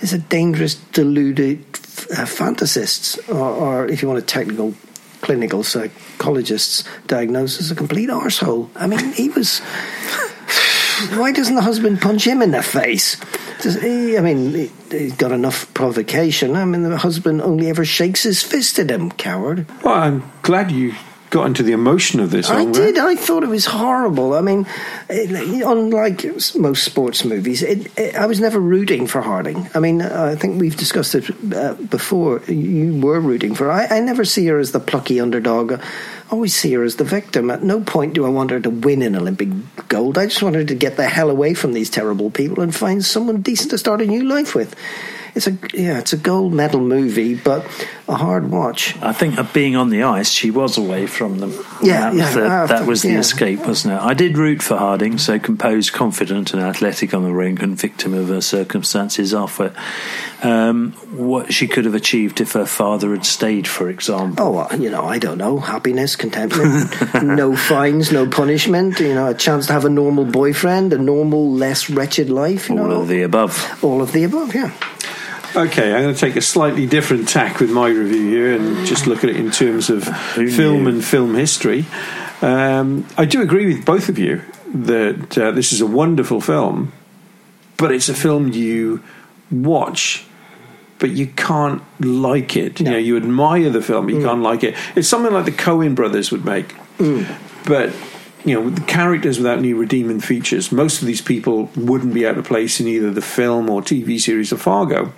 is 0.00 0.12
a 0.12 0.18
dangerous, 0.18 0.74
deluded 0.74 1.58
uh, 1.58 2.26
fantasist, 2.26 3.28
or, 3.28 3.84
or, 3.84 3.86
if 3.86 4.02
you 4.02 4.08
want 4.08 4.18
a 4.18 4.26
technical, 4.26 4.74
clinical 5.20 5.62
psychologist's 5.62 6.84
diagnosis, 7.06 7.70
a 7.70 7.74
complete 7.74 8.10
arsehole. 8.10 8.68
I 8.76 8.86
mean, 8.86 9.12
he 9.12 9.28
was. 9.30 9.60
Why 11.14 11.32
doesn't 11.32 11.54
the 11.54 11.62
husband 11.62 12.00
punch 12.00 12.26
him 12.26 12.42
in 12.42 12.52
the 12.52 12.62
face? 12.62 13.16
He, 13.62 14.16
I 14.18 14.20
mean, 14.20 14.70
he's 14.90 15.14
got 15.16 15.32
enough 15.32 15.72
provocation. 15.74 16.54
I 16.56 16.64
mean, 16.64 16.82
the 16.82 16.96
husband 16.96 17.42
only 17.42 17.68
ever 17.68 17.84
shakes 17.84 18.22
his 18.22 18.42
fist 18.42 18.78
at 18.78 18.90
him, 18.90 19.10
coward. 19.10 19.66
Well, 19.82 19.94
I'm 19.94 20.30
glad 20.42 20.70
you 20.70 20.94
got 21.32 21.46
into 21.46 21.62
the 21.62 21.72
emotion 21.72 22.20
of 22.20 22.30
this. 22.30 22.50
I 22.50 22.70
did. 22.70 22.98
I 22.98 23.16
thought 23.16 23.42
it 23.42 23.48
was 23.48 23.64
horrible. 23.64 24.34
I 24.34 24.42
mean, 24.42 24.66
it, 25.08 25.30
unlike 25.64 26.26
most 26.54 26.84
sports 26.84 27.24
movies, 27.24 27.62
it, 27.62 27.98
it, 27.98 28.14
I 28.14 28.26
was 28.26 28.38
never 28.38 28.60
rooting 28.60 29.06
for 29.06 29.22
Harding. 29.22 29.68
I 29.74 29.80
mean, 29.80 30.02
I 30.02 30.34
think 30.34 30.60
we've 30.60 30.76
discussed 30.76 31.14
it 31.14 31.30
uh, 31.54 31.72
before. 31.74 32.42
You 32.46 33.00
were 33.00 33.18
rooting 33.18 33.54
for. 33.54 33.70
I, 33.70 33.86
I 33.86 34.00
never 34.00 34.26
see 34.26 34.46
her 34.48 34.58
as 34.58 34.72
the 34.72 34.80
plucky 34.80 35.20
underdog. 35.20 35.72
I 35.72 35.80
always 36.30 36.54
see 36.54 36.74
her 36.74 36.84
as 36.84 36.96
the 36.96 37.04
victim. 37.04 37.50
At 37.50 37.62
no 37.62 37.80
point 37.80 38.12
do 38.12 38.26
I 38.26 38.28
want 38.28 38.50
her 38.50 38.60
to 38.60 38.70
win 38.70 39.00
an 39.00 39.16
Olympic 39.16 39.48
gold. 39.88 40.18
I 40.18 40.26
just 40.26 40.42
want 40.42 40.56
her 40.56 40.64
to 40.64 40.74
get 40.74 40.98
the 40.98 41.08
hell 41.08 41.30
away 41.30 41.54
from 41.54 41.72
these 41.72 41.88
terrible 41.88 42.30
people 42.30 42.62
and 42.62 42.74
find 42.74 43.02
someone 43.02 43.40
decent 43.40 43.70
to 43.70 43.78
start 43.78 44.02
a 44.02 44.06
new 44.06 44.22
life 44.22 44.54
with 44.54 44.76
it's 45.34 45.46
a 45.46 45.56
yeah, 45.72 45.98
it's 45.98 46.12
a 46.12 46.18
gold 46.18 46.52
medal 46.52 46.80
movie, 46.80 47.34
but 47.34 47.64
a 48.06 48.14
hard 48.14 48.50
watch. 48.50 48.96
I 49.00 49.12
think 49.12 49.38
of 49.38 49.52
being 49.54 49.76
on 49.76 49.88
the 49.88 50.02
ice, 50.02 50.30
she 50.30 50.50
was 50.50 50.76
away 50.76 51.06
from 51.06 51.38
them. 51.38 51.52
Yeah, 51.82 52.10
that 52.10 52.12
was, 52.12 52.18
yeah, 52.20 52.34
the, 52.34 52.46
after- 52.46 52.74
that 52.74 52.86
was 52.86 53.02
the 53.02 53.12
yeah. 53.12 53.18
escape, 53.20 53.66
wasn't 53.66 53.94
it? 53.94 54.00
I 54.00 54.12
did 54.12 54.36
root 54.36 54.62
for 54.62 54.76
Harding, 54.76 55.16
so 55.16 55.38
composed, 55.38 55.92
confident, 55.92 56.52
and 56.52 56.62
athletic 56.62 57.14
on 57.14 57.22
the 57.22 57.32
rink, 57.32 57.62
and 57.62 57.78
victim 57.78 58.12
of 58.12 58.28
her 58.28 58.42
circumstances 58.42 59.32
off 59.32 59.58
it. 59.60 59.72
Um, 60.42 60.92
what 61.12 61.54
she 61.54 61.68
could 61.68 61.84
have 61.84 61.94
achieved 61.94 62.40
if 62.40 62.52
her 62.52 62.66
father 62.66 63.12
had 63.12 63.24
stayed, 63.24 63.66
for 63.66 63.88
example. 63.88 64.58
Oh, 64.58 64.76
you 64.76 64.90
know, 64.90 65.04
I 65.04 65.18
don't 65.18 65.38
know. 65.38 65.58
Happiness, 65.58 66.16
contentment, 66.16 66.90
no 67.22 67.56
fines, 67.56 68.12
no 68.12 68.28
punishment. 68.28 69.00
You 69.00 69.14
know, 69.14 69.28
a 69.28 69.34
chance 69.34 69.68
to 69.68 69.72
have 69.72 69.84
a 69.84 69.90
normal 69.90 70.24
boyfriend, 70.24 70.92
a 70.92 70.98
normal, 70.98 71.52
less 71.52 71.88
wretched 71.88 72.28
life. 72.28 72.68
You 72.68 72.78
all 72.78 72.88
know, 72.88 73.00
of 73.02 73.08
the 73.08 73.22
above. 73.22 73.78
all 73.82 74.02
of 74.02 74.12
the 74.12 74.24
above. 74.24 74.54
Yeah. 74.54 74.72
Okay, 75.54 75.92
I'm 75.94 76.02
going 76.02 76.14
to 76.14 76.20
take 76.20 76.36
a 76.36 76.40
slightly 76.40 76.86
different 76.86 77.28
tack 77.28 77.60
with 77.60 77.70
my 77.70 77.88
review 77.88 78.28
here 78.30 78.54
and 78.54 78.86
just 78.86 79.06
look 79.06 79.22
at 79.22 79.28
it 79.30 79.36
in 79.36 79.50
terms 79.50 79.90
of 79.90 80.04
Who 80.34 80.50
film 80.50 80.84
knew? 80.84 80.88
and 80.90 81.04
film 81.04 81.34
history. 81.34 81.84
Um, 82.40 83.06
I 83.18 83.26
do 83.26 83.42
agree 83.42 83.66
with 83.66 83.84
both 83.84 84.08
of 84.08 84.18
you 84.18 84.40
that 84.74 85.36
uh, 85.36 85.50
this 85.50 85.72
is 85.72 85.82
a 85.82 85.86
wonderful 85.86 86.40
film, 86.40 86.92
but 87.76 87.92
it's 87.92 88.08
a 88.08 88.14
film 88.14 88.48
you 88.52 89.02
watch, 89.50 90.24
but 90.98 91.10
you 91.10 91.26
can't 91.26 91.82
like 92.00 92.56
it. 92.56 92.80
You 92.80 92.86
know, 92.90 92.96
you 92.96 93.16
admire 93.18 93.68
the 93.68 93.82
film, 93.82 94.06
but 94.06 94.14
you 94.14 94.22
can't 94.22 94.40
like 94.42 94.64
it. 94.64 94.74
It's 94.96 95.06
something 95.08 95.32
like 95.32 95.44
the 95.44 95.52
Coen 95.52 95.94
brothers 95.94 96.32
would 96.32 96.46
make, 96.46 96.74
but 97.66 97.92
you 98.44 98.54
know, 98.54 98.70
the 98.70 98.80
characters 98.82 99.38
without 99.38 99.58
any 99.58 99.72
redeeming 99.72 100.20
features, 100.20 100.72
most 100.72 101.00
of 101.00 101.06
these 101.06 101.20
people 101.20 101.70
wouldn't 101.76 102.14
be 102.14 102.26
out 102.26 102.38
of 102.38 102.44
place 102.44 102.80
in 102.80 102.86
either 102.86 103.10
the 103.10 103.22
film 103.22 103.70
or 103.70 103.82
TV 103.82 104.20
series 104.20 104.52
of 104.52 104.60
Fargo. 104.60 105.12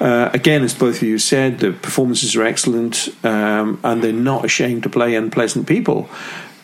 Uh, 0.00 0.30
again, 0.32 0.62
as 0.62 0.74
both 0.74 0.96
of 0.96 1.02
you 1.02 1.18
said, 1.18 1.60
the 1.60 1.72
performances 1.72 2.34
are 2.36 2.44
excellent, 2.44 3.08
um, 3.24 3.80
and 3.84 4.02
they're 4.02 4.12
not 4.12 4.44
ashamed 4.44 4.82
to 4.82 4.88
play 4.88 5.14
unpleasant 5.14 5.66
people. 5.66 6.08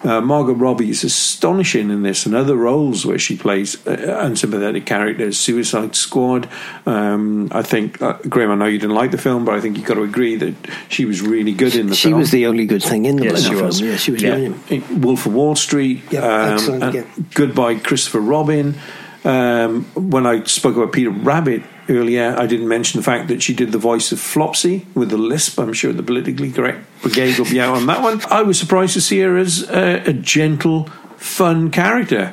Uh, 0.03 0.21
Margot 0.21 0.55
Robbie 0.55 0.89
is 0.89 1.05
astonishing 1.05 1.91
in 1.91 2.03
this 2.03 2.25
and 2.25 2.35
other 2.35 2.57
roles 2.57 3.05
where 3.05 3.19
she 3.19 3.37
plays 3.37 3.87
uh, 3.87 4.19
unsympathetic 4.23 4.87
characters. 4.87 5.39
Suicide 5.39 5.95
Squad. 5.95 6.49
Um, 6.87 7.49
I 7.53 7.63
think, 7.63 8.01
uh, 8.01 8.15
Graham, 8.29 8.51
I 8.51 8.55
know 8.55 8.65
you 8.65 8.79
didn't 8.79 8.95
like 8.95 9.11
the 9.11 9.19
film, 9.19 9.45
but 9.45 9.55
I 9.55 9.61
think 9.61 9.77
you've 9.77 9.87
got 9.87 9.95
to 9.95 10.03
agree 10.03 10.37
that 10.37 10.55
she 10.89 11.05
was 11.05 11.21
really 11.21 11.53
good 11.53 11.75
in 11.77 11.89
the 11.89 11.95
She 11.95 12.09
film. 12.09 12.15
She 12.15 12.21
was 12.21 12.31
the 12.31 12.47
only 12.47 12.65
good 12.65 12.83
thing 12.83 13.05
in 13.05 13.17
the 13.17 13.25
Yes, 13.25 13.33
bloody 13.33 13.45
she 13.45 13.55
film. 13.55 13.67
was. 13.67 13.81
Yeah, 13.83 13.97
she 13.97 14.11
was 14.13 14.23
Yeah. 14.23 14.31
brilliant. 14.31 14.91
Wolf 15.05 15.27
of 15.27 15.35
Wall 15.35 15.55
Street. 15.55 16.01
Yeah, 16.11 16.53
excellent, 16.55 16.95
yeah. 16.95 17.05
Goodbye, 17.35 17.75
Christopher 17.77 18.21
Robin. 18.21 18.77
Um, 19.23 19.85
when 19.95 20.27
I 20.27 20.45
spoke 20.45 20.77
about 20.77 20.93
Peter 20.93 21.11
Rabbit 21.11 21.63
earlier, 21.89 22.35
I 22.39 22.47
didn't 22.47 22.69
mention 22.69 22.99
the 22.99 23.05
fact 23.05 23.29
that 23.29 23.43
she 23.43 23.55
did 23.55 23.73
the 23.73 23.79
voice 23.79 24.13
of 24.13 24.19
Flopsy 24.19 24.87
with 24.95 25.11
the 25.11 25.19
lisp. 25.19 25.59
I'm 25.59 25.73
sure 25.73 25.93
the 25.93 26.03
politically 26.03 26.51
correct 26.51 26.87
brigade 27.03 27.39
will 27.39 27.47
be 27.47 27.61
out 27.61 27.77
on 27.77 27.87
that 27.87 28.03
one. 28.03 28.23
I 28.31 28.43
was 28.43 28.59
surprised 28.59 28.95
to 28.95 29.01
see 29.01 29.21
her 29.21 29.37
as 29.37 29.69
a, 29.69 30.09
a 30.09 30.13
gentle, 30.13 30.85
fun 31.17 31.71
character. 31.71 32.33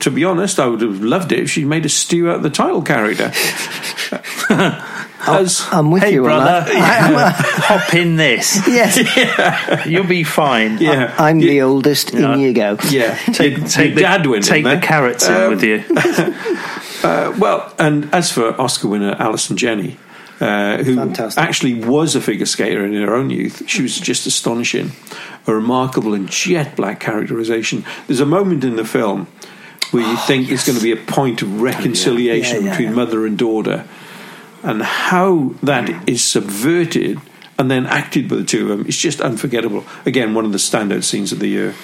To 0.00 0.10
be 0.10 0.24
honest, 0.24 0.58
I 0.58 0.66
would 0.66 0.80
have 0.80 1.00
loved 1.02 1.30
it 1.32 1.40
if 1.40 1.50
she 1.50 1.64
made 1.64 1.84
a 1.84 1.88
stew 1.88 2.30
out 2.30 2.36
of 2.36 2.42
the 2.42 2.50
title 2.50 2.82
character. 2.82 3.32
as 5.26 5.66
I'm 5.70 5.90
with 5.90 6.02
Hey, 6.02 6.12
you 6.14 6.22
brother, 6.22 6.60
on 6.60 6.66
that. 6.66 7.34
hop 7.36 7.94
in 7.94 8.16
this. 8.16 8.56
yes, 8.68 9.86
You'll 9.86 10.06
be 10.06 10.24
fine. 10.24 10.78
yeah, 10.78 11.14
I'm 11.18 11.38
yeah, 11.40 11.46
the 11.48 11.62
oldest. 11.62 12.12
Yeah. 12.14 12.34
In 12.34 12.40
you 12.40 12.52
go. 12.52 12.76
yeah. 12.88 13.16
Take, 13.32 13.58
Your- 13.58 13.66
take 13.68 13.94
the, 13.94 14.00
dad 14.02 14.26
went 14.26 14.46
in 14.46 14.50
take 14.52 14.64
the 14.64 14.70
there. 14.70 14.80
carrots 14.80 15.26
in 15.28 15.34
Um, 15.34 15.50
with 15.50 15.62
you. 15.64 15.84
Uh, 17.02 17.34
well, 17.38 17.72
and 17.78 18.12
as 18.14 18.30
for 18.30 18.58
Oscar 18.60 18.88
winner 18.88 19.16
Allison 19.18 19.56
Janney, 19.56 19.96
uh, 20.40 20.78
who 20.82 20.96
Fantastic. 20.96 21.42
actually 21.42 21.74
was 21.74 22.14
a 22.14 22.20
figure 22.20 22.46
skater 22.46 22.84
in 22.84 22.92
her 22.94 23.14
own 23.14 23.30
youth, 23.30 23.62
she 23.66 23.82
was 23.82 23.98
just 23.98 24.26
astonishing. 24.26 24.92
A 25.46 25.54
remarkable 25.54 26.12
and 26.12 26.28
jet 26.30 26.76
black 26.76 27.00
characterization. 27.00 27.84
There's 28.06 28.20
a 28.20 28.26
moment 28.26 28.64
in 28.64 28.76
the 28.76 28.84
film 28.84 29.26
where 29.90 30.06
you 30.06 30.16
think 30.18 30.48
there's 30.48 30.64
going 30.66 30.76
to 30.78 30.82
be 30.84 30.92
a 30.92 30.96
point 30.96 31.40
of 31.42 31.60
reconciliation 31.62 32.58
Yeah, 32.58 32.64
yeah, 32.64 32.70
between 32.70 32.88
yeah. 32.90 32.94
mother 32.94 33.26
and 33.26 33.38
daughter, 33.38 33.86
and 34.62 34.82
how 34.82 35.54
that 35.62 36.08
is 36.08 36.22
subverted 36.22 37.20
and 37.58 37.70
then 37.70 37.86
acted 37.86 38.28
by 38.28 38.36
the 38.36 38.44
two 38.44 38.62
of 38.62 38.78
them 38.78 38.86
is 38.86 38.96
just 38.96 39.20
unforgettable. 39.20 39.84
Again, 40.06 40.34
one 40.34 40.46
of 40.46 40.52
the 40.52 40.58
standout 40.58 41.04
scenes 41.04 41.30
of 41.30 41.40
the 41.40 41.48
year. 41.48 41.74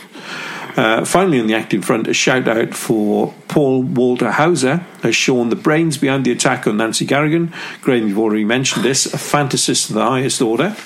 Uh, 0.77 1.05
finally, 1.05 1.41
on 1.41 1.47
the 1.47 1.55
acting 1.55 1.81
front, 1.81 2.07
a 2.07 2.14
shout 2.14 2.47
out 2.49 2.74
for 2.74 3.35
Paul 3.49 3.83
Walter 3.83 4.31
Hauser 4.31 4.85
as 5.03 5.16
Sean, 5.16 5.49
the 5.49 5.57
brains 5.57 5.97
behind 5.97 6.24
the 6.27 6.33
attack 6.33 6.66
on 6.66 6.77
Nancy 6.77 7.07
Kerrigan. 7.07 7.53
Graham, 7.81 8.09
you've 8.09 8.18
already 8.18 8.45
mentioned 8.45 8.85
this, 8.85 9.07
a 9.07 9.16
fantasist 9.16 9.89
of 9.89 9.95
the 9.95 10.05
highest 10.05 10.43
order. 10.43 10.77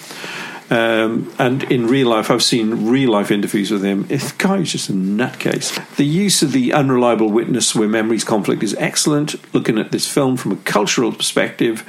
Um, 0.71 1.33
and 1.37 1.65
in 1.65 1.89
real 1.89 2.09
life, 2.09 2.31
I've 2.31 2.45
seen 2.45 2.89
real 2.89 3.11
life 3.11 3.33
interviews 3.33 3.73
with 3.73 3.85
him. 3.85 4.07
The 4.07 4.33
guy 4.39 4.59
is 4.59 4.73
just 4.73 4.89
a 4.89 4.93
nutcase. 4.93 5.97
The 5.97 6.07
use 6.07 6.43
of 6.43 6.53
the 6.53 6.73
unreliable 6.73 7.29
witness 7.29 7.75
where 7.75 7.89
memories 7.89 8.23
conflict 8.23 8.63
is 8.63 8.75
excellent. 8.77 9.35
Looking 9.53 9.79
at 9.79 9.91
this 9.91 10.07
film 10.07 10.37
from 10.37 10.53
a 10.53 10.57
cultural 10.57 11.13
perspective, 11.13 11.85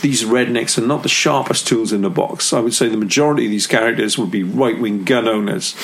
these 0.00 0.22
rednecks 0.22 0.78
are 0.78 0.86
not 0.86 1.02
the 1.02 1.08
sharpest 1.08 1.66
tools 1.66 1.92
in 1.92 2.02
the 2.02 2.10
box. 2.10 2.52
I 2.52 2.60
would 2.60 2.72
say 2.72 2.88
the 2.88 2.96
majority 2.96 3.46
of 3.46 3.50
these 3.50 3.66
characters 3.66 4.16
would 4.16 4.30
be 4.30 4.44
right 4.44 4.78
wing 4.78 5.02
gun 5.02 5.26
owners. 5.26 5.74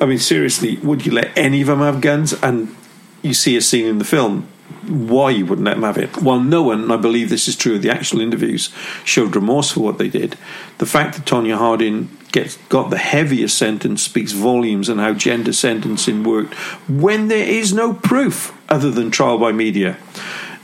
I 0.00 0.06
mean, 0.06 0.18
seriously, 0.18 0.76
would 0.78 1.06
you 1.06 1.12
let 1.12 1.36
any 1.38 1.60
of 1.60 1.68
them 1.68 1.78
have 1.78 2.00
guns? 2.00 2.32
And 2.42 2.74
you 3.22 3.34
see 3.34 3.56
a 3.56 3.62
scene 3.62 3.86
in 3.86 3.98
the 3.98 4.04
film 4.04 4.48
why 4.88 5.30
you 5.30 5.46
wouldn't 5.46 5.66
let 5.66 5.74
them 5.74 5.82
have 5.82 5.98
it. 5.98 6.22
While 6.22 6.40
no 6.40 6.62
one, 6.62 6.82
and 6.82 6.92
I 6.92 6.96
believe 6.96 7.28
this 7.28 7.48
is 7.48 7.56
true 7.56 7.76
of 7.76 7.82
the 7.82 7.90
actual 7.90 8.20
interviews, 8.20 8.70
showed 9.04 9.34
remorse 9.34 9.72
for 9.72 9.80
what 9.80 9.98
they 9.98 10.08
did, 10.08 10.36
the 10.78 10.86
fact 10.86 11.16
that 11.16 11.24
Tonya 11.24 11.56
Harding 11.56 12.16
gets 12.32 12.56
got 12.68 12.90
the 12.90 12.98
heaviest 12.98 13.56
sentence 13.56 14.02
speaks 14.02 14.32
volumes 14.32 14.90
on 14.90 14.98
how 14.98 15.12
gender 15.14 15.52
sentencing 15.52 16.24
worked 16.24 16.52
when 16.88 17.28
there 17.28 17.46
is 17.46 17.72
no 17.72 17.94
proof 17.94 18.52
other 18.68 18.90
than 18.90 19.10
trial 19.10 19.38
by 19.38 19.52
media. 19.52 19.96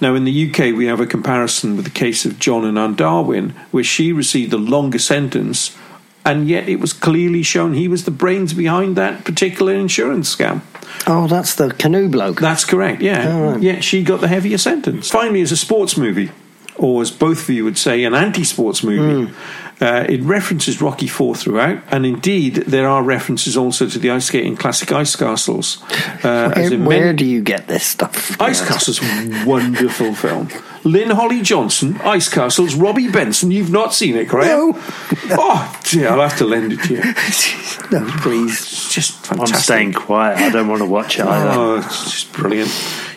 Now, 0.00 0.14
in 0.14 0.24
the 0.24 0.50
UK, 0.50 0.74
we 0.74 0.86
have 0.86 1.00
a 1.00 1.06
comparison 1.06 1.76
with 1.76 1.84
the 1.84 1.90
case 1.90 2.24
of 2.24 2.38
John 2.38 2.64
and 2.64 2.78
Ann 2.78 2.94
Darwin, 2.94 3.50
where 3.70 3.84
she 3.84 4.12
received 4.12 4.52
a 4.52 4.58
longer 4.58 4.98
sentence, 4.98 5.76
and 6.24 6.48
yet 6.48 6.68
it 6.68 6.80
was 6.80 6.92
clearly 6.92 7.42
shown 7.42 7.74
he 7.74 7.88
was 7.88 8.04
the 8.04 8.10
brains 8.10 8.52
behind 8.52 8.96
that 8.96 9.24
particular 9.24 9.72
insurance 9.74 10.34
scam. 10.34 10.60
Oh, 11.06 11.26
that's 11.26 11.54
the 11.54 11.70
canoe 11.70 12.08
bloke. 12.08 12.40
That's 12.40 12.64
correct, 12.64 13.00
yeah. 13.02 13.28
Oh, 13.28 13.50
right. 13.52 13.62
Yeah, 13.62 13.80
she 13.80 14.02
got 14.02 14.20
the 14.20 14.28
heavier 14.28 14.58
sentence. 14.58 15.08
Finally, 15.10 15.40
as 15.40 15.52
a 15.52 15.56
sports 15.56 15.96
movie, 15.96 16.30
or 16.76 17.00
as 17.02 17.10
both 17.10 17.42
of 17.44 17.50
you 17.50 17.64
would 17.64 17.78
say, 17.78 18.04
an 18.04 18.14
anti 18.14 18.44
sports 18.44 18.82
movie, 18.84 19.26
Hmm. 19.32 19.34
Uh, 19.80 20.04
it 20.08 20.20
references 20.22 20.82
Rocky 20.82 21.06
Four 21.06 21.34
throughout, 21.34 21.82
and 21.90 22.04
indeed, 22.04 22.56
there 22.66 22.86
are 22.86 23.02
references 23.02 23.56
also 23.56 23.88
to 23.88 23.98
the 23.98 24.10
ice 24.10 24.26
skating 24.26 24.54
classic 24.56 24.92
Ice 24.92 25.16
Castles. 25.16 25.82
Uh, 26.22 26.52
Where, 26.54 26.72
in 26.72 26.84
where 26.84 27.04
many- 27.06 27.16
do 27.16 27.24
you 27.24 27.40
get 27.40 27.66
this 27.66 27.86
stuff? 27.86 28.38
Ice 28.40 28.66
Castles, 28.66 29.00
wonderful 29.46 30.14
film. 30.14 30.48
Lynn 30.84 31.10
Holly 31.10 31.40
Johnson, 31.42 31.96
Ice 32.02 32.28
Castles, 32.28 32.74
Robby 32.74 33.10
Benson. 33.10 33.50
You've 33.50 33.70
not 33.70 33.94
seen 33.94 34.16
it, 34.16 34.28
correct? 34.28 34.50
No. 34.50 34.78
Oh, 35.32 35.80
dear, 35.84 36.08
I'll 36.08 36.20
have 36.28 36.36
to 36.38 36.44
lend 36.44 36.72
it 36.72 36.80
to 36.84 36.94
you. 36.94 37.02
no, 37.92 38.04
please. 38.20 38.52
It's 38.60 38.92
just 38.92 39.30
I'm 39.32 39.46
staying 39.46 39.92
quiet. 39.92 40.38
I 40.38 40.50
don't 40.50 40.66
want 40.68 40.80
to 40.80 40.86
watch 40.86 41.18
it 41.20 41.24
either. 41.24 41.50
Oh, 41.52 41.76
it's 41.78 42.10
just 42.10 42.32
brilliant. 42.32 42.68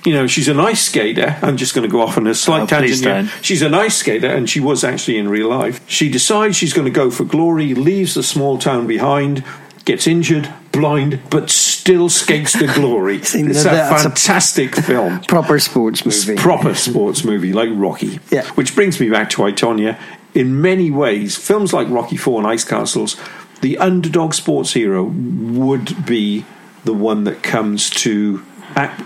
You 0.05 0.13
know, 0.13 0.27
she's 0.27 0.47
an 0.49 0.59
ice 0.59 0.81
skater. 0.85 1.37
I'm 1.41 1.55
just 1.57 1.73
going 1.73 1.87
to 1.87 1.91
go 1.91 2.01
off 2.01 2.17
on 2.17 2.27
a 2.27 2.35
slight 2.35 2.63
Oh, 2.63 2.65
tangent 2.65 3.01
here. 3.29 3.31
She's 3.41 3.61
an 3.61 3.73
ice 3.73 3.95
skater, 3.97 4.27
and 4.27 4.49
she 4.49 4.59
was 4.59 4.83
actually 4.83 5.17
in 5.17 5.29
real 5.29 5.47
life. 5.49 5.79
She 5.89 6.09
decides 6.09 6.55
she's 6.57 6.73
going 6.73 6.85
to 6.85 6.91
go 6.91 7.09
for 7.09 7.23
glory, 7.23 7.73
leaves 7.73 8.13
the 8.15 8.23
small 8.23 8.57
town 8.57 8.85
behind, 8.85 9.43
gets 9.85 10.05
injured, 10.05 10.53
blind, 10.73 11.21
but 11.29 11.49
still 11.49 12.09
skates 12.09 12.51
to 12.59 12.67
glory. 12.67 13.17
It's 13.23 13.33
a 13.35 13.43
that's 13.43 13.65
a- 14.05 14.09
fantastic 14.09 14.75
film. 14.89 15.21
Proper 15.21 15.57
sports 15.59 16.05
movie. 16.05 16.35
Proper 16.35 16.73
sports 16.87 17.23
movie 17.23 17.53
like 17.53 17.69
Rocky. 17.71 18.19
Yeah. 18.29 18.45
Which 18.55 18.75
brings 18.75 18.99
me 18.99 19.09
back 19.09 19.29
to 19.31 19.43
I, 19.45 19.51
Tonya. 19.53 19.97
In 20.33 20.61
many 20.61 20.89
ways, 20.91 21.37
films 21.37 21.71
like 21.73 21.87
Rocky 21.89 22.17
Four 22.17 22.39
and 22.39 22.47
Ice 22.47 22.65
Castles, 22.65 23.15
the 23.61 23.77
underdog 23.77 24.33
sports 24.33 24.73
hero 24.73 25.03
would 25.03 26.05
be 26.05 26.43
the 26.85 26.93
one 26.93 27.23
that 27.25 27.43
comes 27.43 27.89
to 27.91 28.43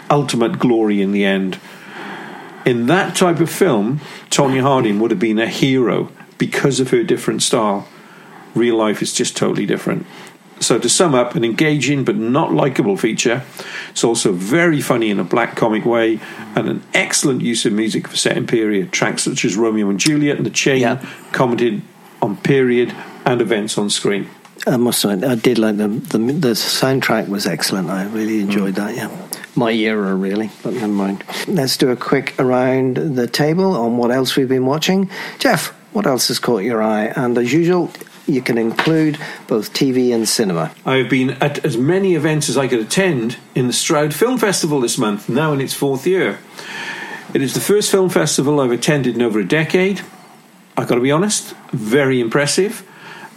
ultimate 0.09 0.59
glory 0.59 1.01
in 1.01 1.11
the 1.11 1.25
end. 1.25 1.59
In 2.65 2.88
that 2.88 3.15
type 3.15 3.39
of 3.39 3.49
film, 3.49 4.01
Tonya 4.29 4.61
Harding 4.61 4.99
would 4.99 5.11
have 5.11 5.19
been 5.19 5.39
a 5.39 5.47
hero 5.47 6.11
because 6.38 6.79
of 6.79 6.89
her 6.89 7.03
different 7.03 7.41
style. 7.41 7.88
Real 8.55 8.75
life 8.75 9.01
is 9.01 9.13
just 9.13 9.38
totally 9.38 9.65
different. 9.65 10.05
So, 10.59 10.79
to 10.79 10.89
sum 10.89 11.13
up, 11.13 11.35
an 11.35 11.45
engaging 11.45 12.03
but 12.03 12.15
not 12.15 12.51
likable 12.51 12.97
feature. 12.97 13.43
It's 13.91 14.03
also 14.03 14.31
very 14.31 14.81
funny 14.81 15.11
in 15.11 15.19
a 15.19 15.23
black 15.23 15.55
comic 15.55 15.85
way, 15.85 16.19
and 16.55 16.67
an 16.67 16.84
excellent 16.95 17.41
use 17.41 17.65
of 17.65 17.73
music 17.73 18.07
for 18.07 18.17
setting 18.17 18.47
period. 18.47 18.91
Tracks 18.91 19.23
such 19.23 19.45
as 19.45 19.55
Romeo 19.55 19.89
and 19.89 19.99
Juliet 19.99 20.38
and 20.38 20.45
The 20.45 20.51
Chain 20.51 20.81
Yeah. 20.81 21.05
commented 21.31 21.84
on 22.23 22.38
period 22.38 22.93
and 23.25 23.39
events 23.39 23.77
on 23.77 23.89
screen. 23.91 24.29
I 24.65 24.77
must 24.77 25.05
admit, 25.05 25.29
I 25.29 25.35
did 25.35 25.59
like 25.59 25.77
the, 25.77 25.88
the 25.88 26.17
the 26.17 26.49
soundtrack 26.49 27.29
was 27.29 27.45
excellent. 27.45 27.89
I 27.89 28.05
really 28.05 28.41
enjoyed 28.41 28.75
hmm. 28.75 28.85
that. 28.85 28.95
Yeah, 28.95 29.09
my 29.57 29.71
era, 29.71 30.15
really, 30.15 30.51
but 30.63 30.73
never 30.73 30.88
mind. 30.88 31.23
Let's 31.47 31.75
do 31.77 31.89
a 31.89 31.95
quick 31.95 32.39
around 32.39 32.97
the 32.97 33.27
table 33.27 33.75
on 33.75 33.97
what 33.97 34.11
else 34.11 34.35
we've 34.35 34.47
been 34.47 34.65
watching. 34.65 35.09
Jeff, 35.39 35.69
what 35.91 36.05
else 36.05 36.27
has 36.27 36.39
caught 36.39 36.63
your 36.63 36.81
eye? 36.81 37.05
And 37.15 37.38
as 37.38 37.51
usual, 37.51 37.91
you 38.27 38.41
can 38.41 38.57
include 38.57 39.17
both 39.47 39.73
TV 39.73 40.13
and 40.13 40.27
cinema. 40.27 40.71
I've 40.85 41.09
been 41.09 41.31
at 41.41 41.65
as 41.65 41.77
many 41.77 42.15
events 42.15 42.49
as 42.49 42.57
I 42.57 42.67
could 42.67 42.79
attend 42.79 43.38
in 43.55 43.67
the 43.67 43.73
Stroud 43.73 44.13
Film 44.13 44.38
Festival 44.38 44.79
this 44.79 44.97
month, 44.97 45.27
now 45.27 45.53
in 45.53 45.61
its 45.61 45.73
fourth 45.73 46.05
year. 46.05 46.39
It 47.34 47.41
is 47.41 47.53
the 47.53 47.59
first 47.59 47.89
film 47.91 48.09
festival 48.09 48.59
I've 48.59 48.71
attended 48.71 49.15
in 49.15 49.21
over 49.21 49.39
a 49.39 49.47
decade. 49.47 50.01
I've 50.77 50.88
got 50.88 50.95
to 50.95 51.01
be 51.01 51.11
honest, 51.11 51.55
very 51.71 52.21
impressive. 52.21 52.88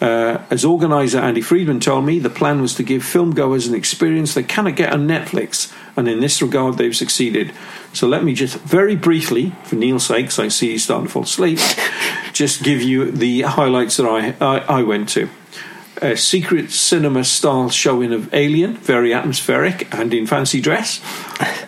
Uh, 0.00 0.42
as 0.48 0.64
organiser 0.64 1.18
Andy 1.18 1.42
Friedman 1.42 1.78
told 1.78 2.06
me, 2.06 2.18
the 2.18 2.30
plan 2.30 2.62
was 2.62 2.74
to 2.76 2.82
give 2.82 3.02
filmgoers 3.02 3.68
an 3.68 3.74
experience 3.74 4.32
they 4.32 4.42
cannot 4.42 4.76
get 4.76 4.92
on 4.92 5.06
Netflix, 5.06 5.72
and 5.94 6.08
in 6.08 6.20
this 6.20 6.40
regard, 6.40 6.78
they've 6.78 6.96
succeeded. 6.96 7.52
So 7.92 8.06
let 8.08 8.24
me 8.24 8.32
just 8.32 8.58
very 8.60 8.96
briefly, 8.96 9.52
for 9.64 9.76
Neil's 9.76 10.06
sake, 10.06 10.38
I 10.38 10.48
see 10.48 10.70
he's 10.70 10.84
starting 10.84 11.06
to 11.06 11.12
fall 11.12 11.24
asleep, 11.24 11.58
just 12.32 12.62
give 12.62 12.80
you 12.80 13.10
the 13.10 13.42
highlights 13.42 13.98
that 13.98 14.06
I, 14.06 14.34
I, 14.40 14.58
I 14.78 14.82
went 14.82 15.10
to. 15.10 15.28
A 16.00 16.16
secret 16.16 16.70
cinema 16.70 17.24
style 17.24 17.68
showing 17.68 18.14
of 18.14 18.32
Alien, 18.32 18.76
very 18.76 19.12
atmospheric 19.12 19.92
and 19.94 20.14
in 20.14 20.26
fancy 20.26 20.62
dress. 20.62 21.02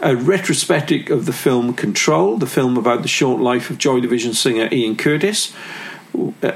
A 0.00 0.16
retrospective 0.16 1.10
of 1.10 1.26
the 1.26 1.34
film 1.34 1.74
Control, 1.74 2.38
the 2.38 2.46
film 2.46 2.78
about 2.78 3.02
the 3.02 3.08
short 3.08 3.42
life 3.42 3.68
of 3.68 3.76
Joy 3.76 4.00
Division 4.00 4.32
singer 4.32 4.70
Ian 4.72 4.96
Curtis 4.96 5.54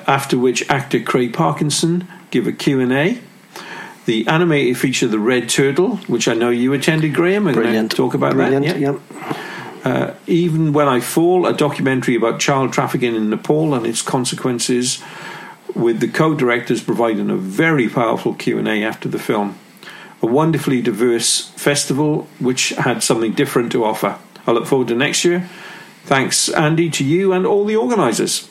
after 0.07 0.39
which 0.39 0.69
actor 0.69 1.01
Craig 1.01 1.33
Parkinson 1.33 2.07
give 2.31 2.47
a 2.47 2.53
Q&A. 2.53 3.21
The 4.07 4.27
animated 4.29 4.79
feature 4.79 5.09
The 5.09 5.19
Red 5.19 5.49
Turtle, 5.49 5.97
which 6.07 6.29
I 6.29 6.35
know 6.35 6.51
you 6.51 6.73
attended, 6.73 7.13
Graham. 7.15 7.45
We're 7.45 7.55
Brilliant. 7.55 7.91
talk 7.91 8.15
about 8.15 8.35
Brilliant, 8.35 8.67
that. 8.67 8.79
yep. 8.79 9.01
Uh, 9.85 10.15
Even 10.27 10.73
When 10.73 10.87
I 10.89 11.01
Fall, 11.01 11.47
a 11.47 11.53
documentary 11.53 12.15
about 12.15 12.39
child 12.41 12.73
trafficking 12.73 13.17
in 13.17 13.31
Nepal 13.31 13.75
and 13.75 13.87
its 13.87 14.03
consequences, 14.03 15.03
with 15.75 16.01
the 16.01 16.09
co-directors 16.09 16.83
providing 16.83 17.31
a 17.31 17.37
very 17.37 17.89
powerful 17.89 18.35
Q&A 18.35 18.83
after 18.85 19.09
the 19.09 19.19
film. 19.19 19.59
A 20.23 20.27
wonderfully 20.27 20.81
diverse 20.81 21.49
festival 21.51 22.27
which 22.39 22.71
had 22.71 23.03
something 23.03 23.33
different 23.33 23.71
to 23.73 23.85
offer. 23.85 24.19
I 24.47 24.53
look 24.53 24.67
forward 24.67 24.89
to 24.89 24.95
next 24.95 25.25
year. 25.25 25.49
Thanks, 26.05 26.49
Andy, 26.49 26.89
to 26.91 27.05
you 27.05 27.33
and 27.33 27.45
all 27.45 27.65
the 27.65 27.77
organisers. 27.77 28.49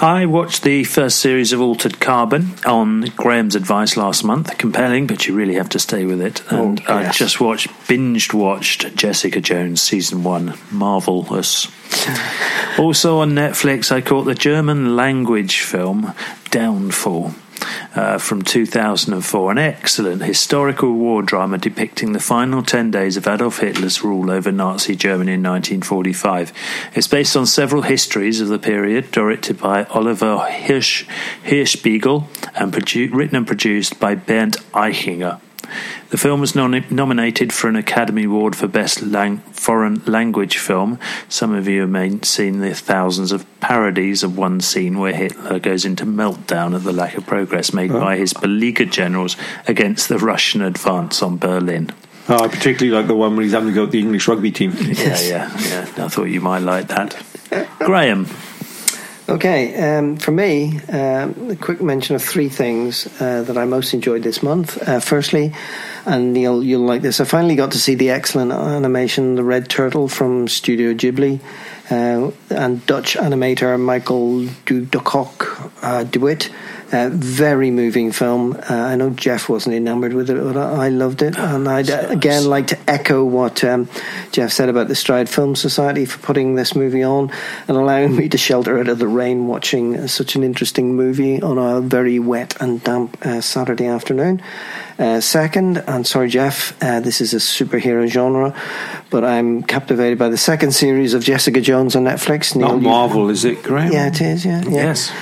I 0.00 0.26
watched 0.26 0.62
the 0.62 0.84
first 0.84 1.18
series 1.18 1.52
of 1.52 1.60
Altered 1.60 1.98
Carbon 1.98 2.54
on 2.64 3.06
Graham's 3.16 3.56
advice 3.56 3.96
last 3.96 4.22
month. 4.22 4.56
Compelling, 4.56 5.08
but 5.08 5.26
you 5.26 5.34
really 5.34 5.54
have 5.54 5.68
to 5.70 5.80
stay 5.80 6.04
with 6.04 6.20
it. 6.20 6.40
Oh, 6.52 6.68
and 6.68 6.82
Oh, 6.86 6.94
I 6.98 7.02
yes. 7.02 7.16
just 7.18 7.40
watched, 7.40 7.66
binged 7.88 8.32
watched 8.32 8.94
Jessica 8.94 9.40
Jones 9.40 9.82
season 9.82 10.22
one. 10.22 10.54
Marvelous. 10.70 11.66
also 12.78 13.18
on 13.18 13.32
Netflix, 13.32 13.90
I 13.90 14.00
caught 14.00 14.22
the 14.24 14.36
German 14.36 14.94
language 14.94 15.60
film 15.62 16.14
Downfall. 16.50 17.34
Uh, 17.94 18.18
from 18.18 18.42
2004, 18.42 19.52
an 19.52 19.58
excellent 19.58 20.22
historical 20.22 20.92
war 20.92 21.22
drama 21.22 21.58
depicting 21.58 22.12
the 22.12 22.20
final 22.20 22.62
10 22.62 22.90
days 22.90 23.16
of 23.16 23.26
Adolf 23.26 23.58
Hitler's 23.58 24.02
rule 24.04 24.30
over 24.30 24.52
Nazi 24.52 24.94
Germany 24.94 25.32
in 25.32 25.42
1945. 25.42 26.52
It's 26.94 27.08
based 27.08 27.36
on 27.36 27.46
several 27.46 27.82
histories 27.82 28.40
of 28.40 28.48
the 28.48 28.58
period, 28.58 29.10
directed 29.10 29.58
by 29.58 29.84
Oliver 29.84 30.38
Hirsch, 30.38 31.06
Hirschbiegel 31.44 32.26
and 32.54 32.72
produ- 32.72 33.12
written 33.12 33.36
and 33.36 33.46
produced 33.46 33.98
by 33.98 34.14
Bernd 34.14 34.56
Eichinger. 34.72 35.40
The 36.10 36.18
film 36.18 36.40
was 36.40 36.54
non- 36.54 36.84
nominated 36.90 37.52
for 37.52 37.68
an 37.68 37.76
Academy 37.76 38.24
Award 38.24 38.56
for 38.56 38.66
Best 38.66 39.02
lang- 39.02 39.38
Foreign 39.52 40.02
Language 40.06 40.58
Film. 40.58 40.98
Some 41.28 41.54
of 41.54 41.68
you 41.68 41.86
may 41.86 42.10
have 42.10 42.24
seen 42.24 42.60
the 42.60 42.74
thousands 42.74 43.32
of 43.32 43.46
parodies 43.60 44.22
of 44.22 44.38
one 44.38 44.60
scene 44.60 44.98
where 44.98 45.12
Hitler 45.12 45.58
goes 45.58 45.84
into 45.84 46.04
meltdown 46.04 46.74
at 46.74 46.84
the 46.84 46.92
lack 46.92 47.16
of 47.16 47.26
progress 47.26 47.72
made 47.72 47.90
oh. 47.90 48.00
by 48.00 48.16
his 48.16 48.32
beleaguered 48.32 48.90
generals 48.90 49.36
against 49.66 50.08
the 50.08 50.18
Russian 50.18 50.62
advance 50.62 51.22
on 51.22 51.38
Berlin. 51.38 51.92
Oh, 52.28 52.44
I 52.44 52.48
particularly 52.48 52.90
like 52.90 53.06
the 53.06 53.14
one 53.14 53.36
where 53.36 53.42
he's 53.42 53.52
having 53.52 53.68
to 53.68 53.74
go 53.74 53.82
with 53.82 53.92
the 53.92 54.00
English 54.00 54.28
rugby 54.28 54.50
team. 54.50 54.72
Yeah, 54.78 55.20
yeah, 55.20 55.58
yeah. 55.68 56.04
I 56.04 56.08
thought 56.08 56.24
you 56.24 56.42
might 56.42 56.58
like 56.58 56.88
that. 56.88 57.16
Graham, 57.78 58.26
Okay, 59.28 59.76
um, 59.76 60.16
for 60.16 60.30
me, 60.30 60.80
um, 60.88 61.50
a 61.50 61.56
quick 61.56 61.82
mention 61.82 62.16
of 62.16 62.22
three 62.22 62.48
things 62.48 63.06
uh, 63.20 63.42
that 63.42 63.58
I 63.58 63.66
most 63.66 63.92
enjoyed 63.92 64.22
this 64.22 64.42
month. 64.42 64.80
Uh, 64.88 65.00
firstly, 65.00 65.52
and 66.06 66.32
Neil, 66.32 66.64
you'll 66.64 66.86
like 66.86 67.02
this, 67.02 67.20
I 67.20 67.24
finally 67.24 67.54
got 67.54 67.72
to 67.72 67.78
see 67.78 67.94
the 67.94 68.08
excellent 68.08 68.52
animation 68.52 69.34
The 69.34 69.44
Red 69.44 69.68
Turtle 69.68 70.08
from 70.08 70.48
Studio 70.48 70.94
Ghibli 70.94 71.40
uh, 71.90 72.30
and 72.48 72.86
Dutch 72.86 73.18
animator 73.18 73.78
Michael 73.78 74.44
Dudokok 74.64 75.72
uh, 75.82 76.04
DeWitt. 76.04 76.50
Uh, 76.90 77.10
very 77.12 77.70
moving 77.70 78.12
film. 78.12 78.54
Uh, 78.68 78.74
I 78.74 78.96
know 78.96 79.10
Jeff 79.10 79.48
wasn't 79.48 79.76
enamored 79.76 80.14
with 80.14 80.30
it, 80.30 80.42
but 80.42 80.56
I 80.56 80.86
I 80.86 80.88
loved 80.88 81.20
it. 81.20 81.38
And 81.38 81.68
I'd 81.68 81.90
uh, 81.90 82.06
again 82.08 82.46
like 82.46 82.68
to 82.68 82.78
echo 82.88 83.22
what 83.24 83.62
um, 83.62 83.88
Jeff 84.32 84.52
said 84.52 84.70
about 84.70 84.88
the 84.88 84.94
Stroud 84.94 85.28
Film 85.28 85.54
Society 85.54 86.06
for 86.06 86.18
putting 86.20 86.54
this 86.54 86.74
movie 86.74 87.02
on 87.02 87.30
and 87.68 87.76
allowing 87.76 88.16
me 88.16 88.28
to 88.30 88.38
shelter 88.38 88.78
out 88.78 88.88
of 88.88 88.98
the 88.98 89.06
rain 89.06 89.48
watching 89.48 90.08
such 90.08 90.34
an 90.34 90.42
interesting 90.42 90.96
movie 90.96 91.42
on 91.42 91.58
a 91.58 91.82
very 91.82 92.18
wet 92.18 92.56
and 92.60 92.82
damp 92.82 93.18
uh, 93.26 93.42
Saturday 93.42 93.86
afternoon. 93.86 94.40
Uh, 94.98 95.20
second, 95.20 95.78
and 95.86 96.06
sorry, 96.06 96.28
Jeff, 96.28 96.76
uh, 96.82 96.98
this 96.98 97.20
is 97.20 97.32
a 97.32 97.36
superhero 97.36 98.08
genre, 98.08 98.52
but 99.10 99.24
I'm 99.24 99.62
captivated 99.62 100.18
by 100.18 100.28
the 100.28 100.36
second 100.36 100.72
series 100.72 101.14
of 101.14 101.22
Jessica 101.22 101.60
Jones 101.60 101.96
on 101.96 102.04
Netflix. 102.04 102.54
Not 102.56 102.74
you- 102.76 102.80
Marvel, 102.80 103.30
is 103.30 103.44
it, 103.44 103.62
Graham? 103.62 103.92
Yeah, 103.92 104.08
it 104.08 104.20
is. 104.20 104.44
Yeah, 104.44 104.62
yeah. 104.64 104.70
yes. 104.70 105.12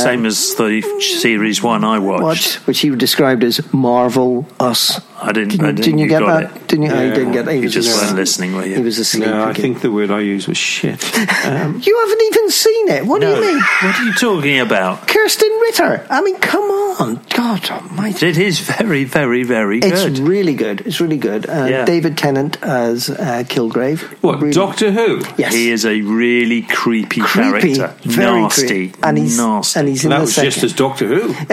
Same 0.00 0.26
as 0.26 0.54
the 0.54 0.80
series 1.00 1.60
one 1.62 1.82
I 1.84 1.98
watched. 1.98 2.22
Watched, 2.22 2.66
which 2.68 2.80
he 2.80 2.90
described 2.90 3.42
as 3.42 3.72
Marvel 3.72 4.46
Us. 4.60 5.00
I 5.20 5.32
didn't. 5.32 5.50
Didn't, 5.50 5.64
I 5.64 5.68
didn't, 5.72 5.84
didn't 5.84 5.98
you 5.98 6.08
get 6.08 6.20
that? 6.20 6.42
It. 6.56 6.68
Didn't 6.68 6.84
you? 6.86 6.90
oh, 6.92 7.02
you 7.02 7.12
didn't 7.12 7.32
get 7.32 7.44
that. 7.46 7.52
He 7.52 7.58
You 7.58 7.64
was 7.64 7.74
just 7.74 7.88
asleep. 7.88 8.04
weren't 8.06 8.16
listening, 8.16 8.54
were 8.54 8.64
you? 8.66 8.76
He 8.76 8.82
was 8.82 8.98
asleep. 8.98 9.26
No, 9.26 9.42
I 9.44 9.50
again. 9.50 9.62
think 9.62 9.80
the 9.80 9.90
word 9.90 10.10
I 10.10 10.20
used 10.20 10.46
was 10.48 10.56
shit. 10.58 11.02
Um, 11.44 11.80
you 11.84 11.98
haven't 11.98 12.22
even 12.22 12.50
seen 12.50 12.88
it. 12.88 13.04
What 13.06 13.20
No. 13.20 13.34
do 13.34 13.40
you 13.46 13.52
mean? 13.54 13.62
What 13.82 13.98
are 13.98 14.04
you 14.04 14.12
talking 14.14 14.60
about? 14.60 15.08
Krysten 15.08 15.60
Ritter. 15.62 16.06
I 16.08 16.20
mean, 16.22 16.38
come 16.38 16.62
on, 16.62 17.20
God 17.34 17.68
Almighty. 17.68 18.28
It 18.28 18.38
is 18.38 18.60
very, 18.60 19.02
very, 19.04 19.42
very 19.42 19.80
good. 19.80 19.92
It's 19.92 20.20
really 20.20 20.54
good. 20.54 20.82
It's 20.82 21.00
really 21.00 21.16
good. 21.16 21.48
Uh, 21.48 21.66
Yeah. 21.68 21.84
David 21.84 22.16
Tennant 22.16 22.62
as 22.62 23.10
uh, 23.22 23.44
Kilgrave. 23.44 24.00
what, 24.22 24.40
Really- 24.40 24.52
Doctor 24.52 24.90
Who? 24.90 25.22
Yes. 25.38 25.54
He 25.54 25.70
is 25.70 25.86
a 25.86 26.00
really 26.02 26.62
creepy, 26.62 27.20
Creepy, 27.20 27.74
character. 27.76 27.94
nasty, 28.06 28.66
creepy. 28.88 28.94
and 29.02 29.16
he's 29.18 29.38
nasty. 29.38 29.78
and 29.78 29.88
he's 29.88 30.04
in 30.04 30.10
That 30.10 30.16
the 30.16 30.20
was 30.22 30.34
second. 30.34 30.50
just 30.50 30.64
as 30.64 30.72
Doctor 30.74 31.06
Who. 31.06 31.34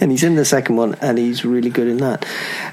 and 0.00 0.10
he's 0.10 0.22
in 0.24 0.34
the 0.36 0.44
second 0.44 0.76
one, 0.76 0.94
and 1.00 1.18
he's 1.18 1.44
really 1.44 1.70
good 1.70 1.88
in 1.88 1.98
that. 1.98 2.24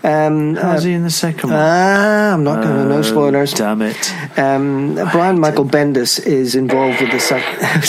Um, 0.03 0.55
How's 0.55 0.83
uh, 0.83 0.87
he 0.87 0.93
in 0.93 1.03
the 1.03 1.09
second 1.09 1.49
one? 1.51 1.59
ah, 1.59 2.33
I'm 2.33 2.43
not 2.43 2.63
going 2.63 2.75
to. 2.75 2.85
no 2.85 2.97
Oh, 2.97 3.01
spoilers. 3.03 3.53
Damn 3.53 3.81
it! 3.81 4.11
Um, 4.39 4.95
Brian 5.11 5.39
Michael 5.39 5.65
Bendis 5.65 6.25
is 6.25 6.55
involved 6.55 7.01
with 7.01 7.11
the 7.11 7.19
second. 7.19 7.59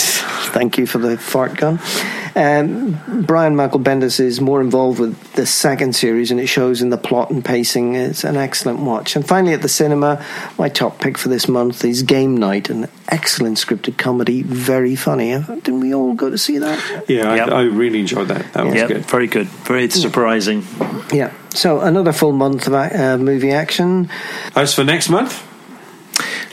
Thank 0.53 0.77
you 0.77 0.85
for 0.85 0.97
the 0.97 1.17
fart 1.17 1.55
gun. 1.57 1.79
Um, 2.35 3.23
Brian 3.25 3.55
Michael 3.55 3.79
Bendis 3.79 4.19
is 4.19 4.39
more 4.41 4.61
involved 4.61 4.99
with 4.99 5.33
the 5.33 5.45
second 5.45 5.95
series, 5.95 6.31
and 6.31 6.39
it 6.39 6.47
shows 6.47 6.81
in 6.81 6.89
the 6.89 6.97
plot 6.97 7.29
and 7.31 7.43
pacing. 7.43 7.95
It's 7.95 8.23
an 8.23 8.37
excellent 8.37 8.79
watch. 8.79 9.15
And 9.15 9.27
finally, 9.27 9.53
at 9.53 9.61
the 9.61 9.69
cinema, 9.69 10.23
my 10.57 10.69
top 10.69 10.99
pick 10.99 11.17
for 11.17 11.29
this 11.29 11.47
month 11.47 11.83
is 11.85 12.03
Game 12.03 12.37
Night, 12.37 12.69
an 12.69 12.87
excellent 13.07 13.57
scripted 13.57 13.97
comedy, 13.97 14.43
very 14.43 14.95
funny. 14.95 15.31
Didn't 15.39 15.79
we 15.79 15.93
all 15.93 16.13
go 16.13 16.29
to 16.29 16.37
see 16.37 16.57
that? 16.59 17.05
Yeah, 17.07 17.35
Yep. 17.35 17.49
I, 17.49 17.51
I 17.51 17.61
really 17.63 17.99
enjoyed 17.99 18.27
that. 18.29 18.53
That 18.53 18.65
was 18.65 18.75
Yeah, 18.75 18.87
good. 18.87 19.05
very 19.05 19.27
good, 19.27 19.47
very 19.47 19.89
surprising. 19.89 20.63
Yeah. 21.11 21.33
So 21.49 21.81
another 21.81 22.13
full 22.13 22.31
month 22.33 22.67
of 22.67 22.73
uh, 22.73 23.17
movie 23.17 23.51
action. 23.51 24.09
As 24.55 24.73
for 24.75 24.83
next 24.83 25.09
month, 25.09 25.43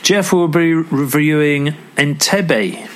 Jeff 0.03 0.33
will 0.33 0.49
be 0.49 0.73
reviewing 0.73 1.75
Entebbe. 1.97 2.89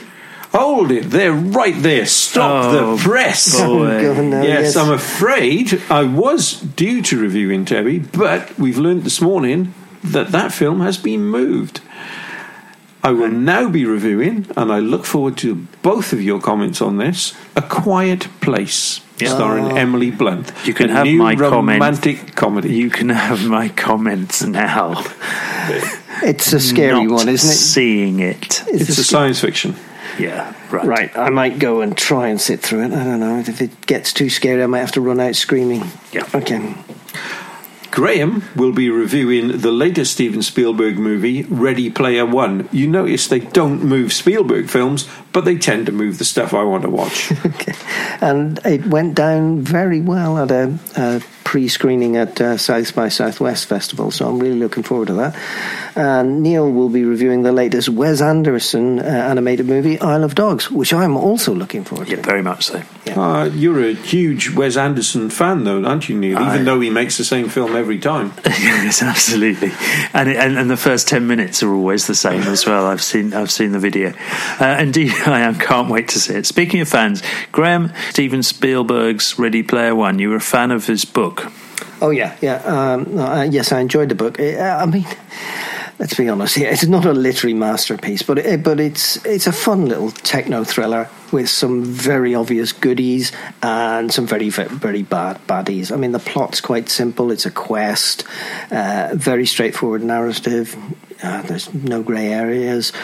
Hold 0.52 0.90
it. 0.90 1.04
They're 1.10 1.32
right 1.32 1.74
there. 1.76 2.06
Stop 2.06 2.64
Oh, 2.72 2.96
the 2.96 3.02
press. 3.02 3.56
boy. 3.60 3.64
Oh, 3.66 4.02
Governor, 4.02 4.42
Yes, 4.42 4.76
I'm 4.76 4.92
afraid 4.92 5.80
I 5.90 6.04
was 6.04 6.60
due 6.60 7.02
to 7.02 7.20
review 7.20 7.48
Entebbe, 7.48 8.10
but 8.12 8.58
we've 8.58 8.78
learned 8.78 9.04
this 9.04 9.20
morning 9.20 9.74
that 10.04 10.28
that 10.32 10.52
film 10.52 10.80
has 10.80 10.96
been 10.98 11.24
moved. 11.24 11.80
I 13.02 13.12
will 13.12 13.30
now 13.30 13.68
be 13.70 13.86
reviewing, 13.86 14.46
and 14.58 14.70
I 14.70 14.78
look 14.78 15.06
forward 15.06 15.38
to 15.38 15.66
both 15.80 16.12
of 16.12 16.20
your 16.22 16.38
comments 16.38 16.82
on 16.82 16.98
this. 16.98 17.32
A 17.56 17.62
Quiet 17.62 18.28
Place, 18.42 19.00
Yeah. 19.18 19.34
starring 19.34 19.72
oh. 19.72 19.76
Emily 19.76 20.10
Blunt. 20.10 20.52
You 20.66 20.74
can 20.74 20.90
a 20.90 20.92
have 20.92 21.06
new 21.06 21.16
my 21.18 21.34
comment. 21.34 21.80
romantic 21.80 22.34
comedy. 22.34 22.74
You 22.74 22.90
can 22.90 23.08
have 23.08 23.46
my 23.46 23.68
comments 23.70 24.42
now. 24.42 25.02
It's 26.22 26.52
a 26.52 26.60
scary 26.60 27.04
Not 27.06 27.14
one, 27.14 27.28
isn't 27.30 27.50
it? 27.50 27.54
Seeing 27.54 28.20
it. 28.20 28.62
it's 28.66 28.98
a 28.98 29.04
science 29.04 29.40
fiction. 29.40 29.74
Yeah, 30.18 30.54
right. 30.70 30.86
Right, 30.86 31.16
I 31.16 31.30
might 31.30 31.58
go 31.58 31.80
and 31.80 31.96
try 31.96 32.28
and 32.28 32.40
sit 32.40 32.60
through 32.60 32.84
it. 32.84 32.92
I 32.92 33.04
don't 33.04 33.20
know. 33.20 33.38
If 33.38 33.60
it 33.60 33.86
gets 33.86 34.12
too 34.12 34.30
scary, 34.30 34.62
I 34.62 34.66
might 34.66 34.80
have 34.80 34.92
to 34.92 35.00
run 35.00 35.20
out 35.20 35.36
screaming. 35.36 35.84
Yeah. 36.12 36.28
Okay. 36.34 36.74
Graham 37.90 38.44
will 38.54 38.72
be 38.72 38.88
reviewing 38.88 39.58
the 39.58 39.72
latest 39.72 40.12
Steven 40.12 40.42
Spielberg 40.42 40.96
movie, 40.96 41.42
Ready 41.42 41.90
Player 41.90 42.24
One. 42.24 42.68
You 42.70 42.86
notice 42.86 43.26
they 43.26 43.40
don't 43.40 43.82
move 43.82 44.12
Spielberg 44.12 44.70
films, 44.70 45.08
but 45.32 45.44
they 45.44 45.58
tend 45.58 45.86
to 45.86 45.92
move 45.92 46.18
the 46.18 46.24
stuff 46.24 46.54
I 46.54 46.62
want 46.62 46.82
to 46.84 46.90
watch. 46.90 47.32
Okay. 47.44 47.74
And 48.20 48.60
it 48.64 48.86
went 48.86 49.14
down 49.14 49.60
very 49.60 50.00
well 50.00 50.38
at 50.38 50.50
a, 50.50 50.78
a 50.94 51.22
pre-screening 51.50 52.16
at 52.16 52.40
uh, 52.40 52.56
South 52.56 52.94
by 52.94 53.08
Southwest 53.08 53.66
Festival, 53.66 54.12
so 54.12 54.28
I'm 54.28 54.38
really 54.38 54.54
looking 54.60 54.84
forward 54.84 55.08
to 55.08 55.14
that. 55.14 55.34
And 55.96 56.44
Neil 56.44 56.70
will 56.70 56.88
be 56.88 57.02
reviewing 57.04 57.42
the 57.42 57.50
latest 57.50 57.88
Wes 57.88 58.20
Anderson 58.20 59.00
uh, 59.00 59.02
animated 59.02 59.66
movie, 59.66 59.98
Isle 60.00 60.22
of 60.22 60.36
Dogs, 60.36 60.70
which 60.70 60.92
I'm 60.92 61.16
also 61.16 61.52
looking 61.52 61.82
forward 61.82 62.06
to. 62.06 62.14
Yeah, 62.14 62.22
very 62.22 62.40
much 62.42 62.66
so. 62.66 62.80
Uh, 63.16 63.50
you're 63.52 63.84
a 63.84 63.94
huge 63.94 64.50
Wes 64.50 64.76
Anderson 64.76 65.28
fan, 65.28 65.64
though, 65.64 65.84
aren't 65.84 66.08
you, 66.08 66.16
Neil? 66.16 66.38
I- 66.38 66.54
Even 66.54 66.66
though 66.66 66.78
he 66.78 66.88
makes 66.88 67.18
the 67.18 67.24
same 67.24 67.48
film 67.48 67.74
every 67.74 67.98
time. 67.98 68.32
yes, 68.46 69.02
absolutely. 69.02 69.72
And, 70.14 70.28
it, 70.28 70.36
and 70.36 70.56
and 70.56 70.70
the 70.70 70.76
first 70.76 71.08
ten 71.08 71.26
minutes 71.26 71.64
are 71.64 71.74
always 71.74 72.06
the 72.06 72.14
same 72.14 72.42
as 72.42 72.64
well. 72.64 72.86
I've 72.86 73.02
seen 73.02 73.34
I've 73.34 73.50
seen 73.50 73.72
the 73.72 73.80
video. 73.80 74.12
Uh, 74.60 74.76
indeed, 74.78 75.10
I 75.26 75.40
am. 75.40 75.56
Can't 75.56 75.90
wait 75.90 76.06
to 76.10 76.20
see 76.20 76.34
it. 76.34 76.46
Speaking 76.46 76.80
of 76.80 76.88
fans, 76.88 77.24
Graham 77.50 77.92
Steven 78.10 78.44
Spielberg's 78.44 79.36
Ready 79.36 79.64
Player 79.64 79.96
One. 79.96 80.20
You 80.20 80.30
were 80.30 80.36
a 80.36 80.40
fan 80.40 80.70
of 80.70 80.86
his 80.86 81.04
book. 81.04 81.39
Oh 82.02 82.10
yeah, 82.10 82.36
yeah. 82.40 82.56
Um, 82.64 83.18
uh, 83.18 83.42
yes, 83.42 83.72
I 83.72 83.80
enjoyed 83.80 84.08
the 84.08 84.14
book. 84.14 84.40
Uh, 84.40 84.58
I 84.58 84.86
mean, 84.86 85.06
let's 85.98 86.14
be 86.14 86.28
honest. 86.30 86.56
It's 86.56 86.86
not 86.86 87.04
a 87.04 87.12
literary 87.12 87.52
masterpiece, 87.52 88.22
but 88.22 88.38
it, 88.38 88.62
but 88.62 88.80
it's 88.80 89.24
it's 89.26 89.46
a 89.46 89.52
fun 89.52 89.86
little 89.86 90.10
techno 90.10 90.64
thriller 90.64 91.10
with 91.30 91.50
some 91.50 91.84
very 91.84 92.34
obvious 92.34 92.72
goodies 92.72 93.32
and 93.62 94.10
some 94.12 94.26
very 94.26 94.48
very 94.48 95.02
bad 95.02 95.46
baddies. 95.46 95.92
I 95.92 95.96
mean, 95.96 96.12
the 96.12 96.18
plot's 96.18 96.62
quite 96.62 96.88
simple. 96.88 97.30
It's 97.30 97.44
a 97.44 97.50
quest, 97.50 98.24
uh, 98.70 99.10
very 99.12 99.44
straightforward 99.44 100.02
narrative. 100.02 100.76
Uh, 101.22 101.42
there's 101.42 101.72
no 101.74 102.02
grey 102.02 102.32
areas, 102.32 102.94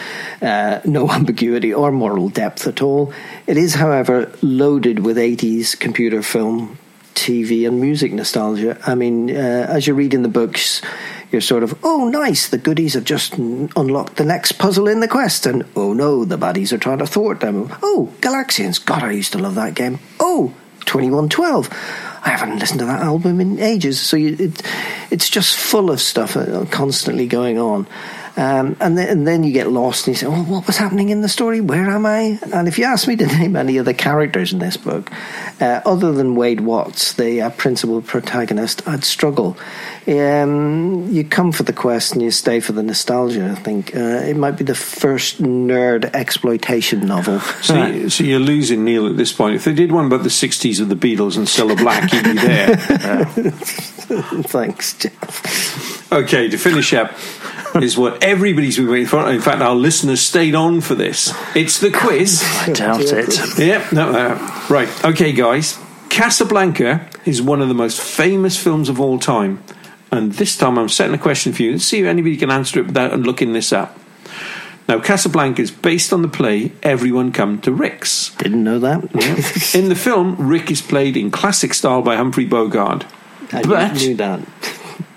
uh, 0.41 0.81
no 0.85 1.11
ambiguity 1.17 1.71
or 1.71 1.91
moral 1.91 2.29
depth 2.29 2.65
at 2.65 2.81
all. 2.81 3.13
It 3.45 3.57
is, 3.57 3.75
however, 3.75 4.31
loaded 4.41 4.99
with 5.05 5.17
80s 5.17 5.79
computer 5.79 6.23
film 6.23 6.79
TV 7.17 7.67
and 7.67 7.81
music 7.81 8.13
nostalgia. 8.13 8.77
I 8.85 8.93
mean, 8.93 9.31
uh, 9.31 9.65
as 9.67 9.87
you 9.87 9.95
read 9.95 10.13
in 10.13 10.21
the 10.21 10.29
books, 10.29 10.83
you're 11.31 11.41
sort 11.41 11.63
of, 11.63 11.77
oh, 11.83 12.07
nice, 12.07 12.47
the 12.47 12.59
goodies 12.59 12.93
have 12.93 13.03
just 13.03 13.33
unlocked 13.37 14.17
the 14.17 14.23
next 14.23 14.53
puzzle 14.53 14.87
in 14.87 14.99
the 14.99 15.07
quest, 15.07 15.45
and 15.47 15.65
oh 15.75 15.93
no, 15.93 16.23
the 16.23 16.37
baddies 16.37 16.71
are 16.71 16.77
trying 16.77 16.99
to 16.99 17.07
thwart 17.07 17.39
them. 17.39 17.73
Oh, 17.81 18.13
Galaxians, 18.21 18.83
God, 18.83 19.03
I 19.03 19.11
used 19.11 19.31
to 19.31 19.39
love 19.39 19.55
that 19.55 19.73
game. 19.73 19.99
Oh, 20.19 20.53
2112. 20.81 21.69
I 22.23 22.29
haven't 22.29 22.59
listened 22.59 22.79
to 22.79 22.85
that 22.85 23.01
album 23.01 23.41
in 23.41 23.59
ages. 23.59 23.99
So 23.99 24.15
you, 24.15 24.35
it, 24.39 24.61
it's 25.11 25.29
just 25.29 25.57
full 25.57 25.91
of 25.91 25.99
stuff 25.99 26.37
uh, 26.37 26.65
constantly 26.65 27.27
going 27.27 27.57
on. 27.57 27.87
Um, 28.37 28.77
and, 28.79 28.95
then, 28.95 29.09
and 29.09 29.27
then 29.27 29.43
you 29.43 29.51
get 29.51 29.67
lost 29.67 30.05
and 30.05 30.15
you 30.15 30.19
say, 30.19 30.27
well, 30.27 30.43
what 30.43 30.67
was 30.67 30.77
happening 30.77 31.09
in 31.09 31.21
the 31.21 31.27
story? 31.27 31.59
Where 31.59 31.89
am 31.89 32.05
I? 32.05 32.39
And 32.53 32.67
if 32.67 32.77
you 32.77 32.85
ask 32.85 33.07
me 33.07 33.15
to 33.17 33.25
name 33.25 33.55
any 33.55 33.77
of 33.77 33.85
the 33.85 33.95
characters 33.95 34.53
in 34.53 34.59
this 34.59 34.77
book, 34.77 35.11
uh, 35.59 35.81
other 35.85 36.11
than 36.11 36.35
Wade 36.35 36.61
Watts, 36.61 37.13
the 37.13 37.41
uh, 37.41 37.49
principal 37.49 38.01
protagonist, 38.01 38.87
I'd 38.87 39.03
struggle. 39.03 39.57
Um, 40.07 41.09
you 41.09 41.25
come 41.25 41.51
for 41.51 41.63
the 41.63 41.73
quest 41.73 42.13
and 42.13 42.21
you 42.21 42.31
stay 42.31 42.61
for 42.61 42.71
the 42.71 42.81
nostalgia, 42.81 43.49
I 43.51 43.55
think. 43.55 43.93
Uh, 43.93 43.99
it 43.99 44.37
might 44.37 44.51
be 44.51 44.63
the 44.63 44.75
first 44.75 45.41
nerd 45.41 46.05
exploitation 46.13 47.05
novel. 47.05 47.41
So, 47.67 47.85
you, 47.85 48.09
so 48.09 48.23
you're 48.23 48.39
losing 48.39 48.85
Neil 48.85 49.07
at 49.07 49.17
this 49.17 49.33
point. 49.33 49.55
If 49.55 49.65
they 49.65 49.73
did 49.73 49.91
one 49.91 50.05
about 50.05 50.23
the 50.23 50.29
60s 50.29 50.79
of 50.79 50.87
the 50.87 50.95
Beatles 50.95 51.35
and 51.35 51.47
Cilla 51.47 51.75
Black, 51.77 52.13
you'd 52.13 52.23
be 52.23 52.33
there. 52.33 52.75
Thanks, 54.43 54.93
Jeff. 54.93 56.11
Okay, 56.13 56.47
to 56.47 56.57
finish 56.57 56.93
up 56.93 57.11
is 57.75 57.97
what 57.97 58.23
everybody's 58.23 58.77
been 58.77 58.87
waiting 58.87 59.07
for. 59.07 59.29
In 59.29 59.41
fact, 59.41 59.61
our 59.61 59.75
listeners 59.75 60.21
stayed 60.21 60.55
on 60.55 60.79
for 60.79 60.95
this. 60.95 61.33
It's 61.55 61.79
the 61.79 61.91
quiz. 61.91 62.41
I 62.45 62.71
doubt 62.71 63.01
it. 63.01 63.59
Yep. 63.59 63.91
No, 63.91 64.11
uh, 64.11 64.65
right. 64.69 65.05
Okay, 65.05 65.33
guys. 65.33 65.77
Casablanca 66.09 67.09
is 67.25 67.41
one 67.41 67.61
of 67.61 67.67
the 67.67 67.73
most 67.73 67.99
famous 67.99 68.57
films 68.57 68.87
of 68.87 69.01
all 69.01 69.19
time. 69.19 69.61
And 70.11 70.31
this 70.33 70.55
time 70.57 70.77
I'm 70.77 70.89
setting 70.89 71.13
a 71.13 71.17
question 71.17 71.53
for 71.53 71.63
you. 71.63 71.73
Let's 71.73 71.85
see 71.85 71.99
if 71.99 72.05
anybody 72.05 72.37
can 72.37 72.49
answer 72.51 72.79
it 72.79 72.87
without 72.87 73.17
looking 73.19 73.53
this 73.53 73.73
up. 73.73 73.97
Now, 74.87 74.99
Casablanca 75.01 75.61
is 75.61 75.69
based 75.69 76.13
on 76.13 76.21
the 76.21 76.29
play 76.29 76.71
Everyone 76.81 77.33
Come 77.33 77.59
to 77.61 77.73
Rick's. 77.73 78.33
Didn't 78.35 78.63
know 78.63 78.79
that. 78.79 79.03
In 79.75 79.89
the 79.89 79.95
film, 79.95 80.35
Rick 80.47 80.71
is 80.71 80.81
played 80.81 81.17
in 81.17 81.29
classic 81.29 81.73
style 81.73 82.01
by 82.01 82.15
Humphrey 82.15 82.45
Bogart. 82.45 83.05
I 83.51 83.63
But- 83.63 83.95
knew 83.95 84.15
that. 84.15 84.39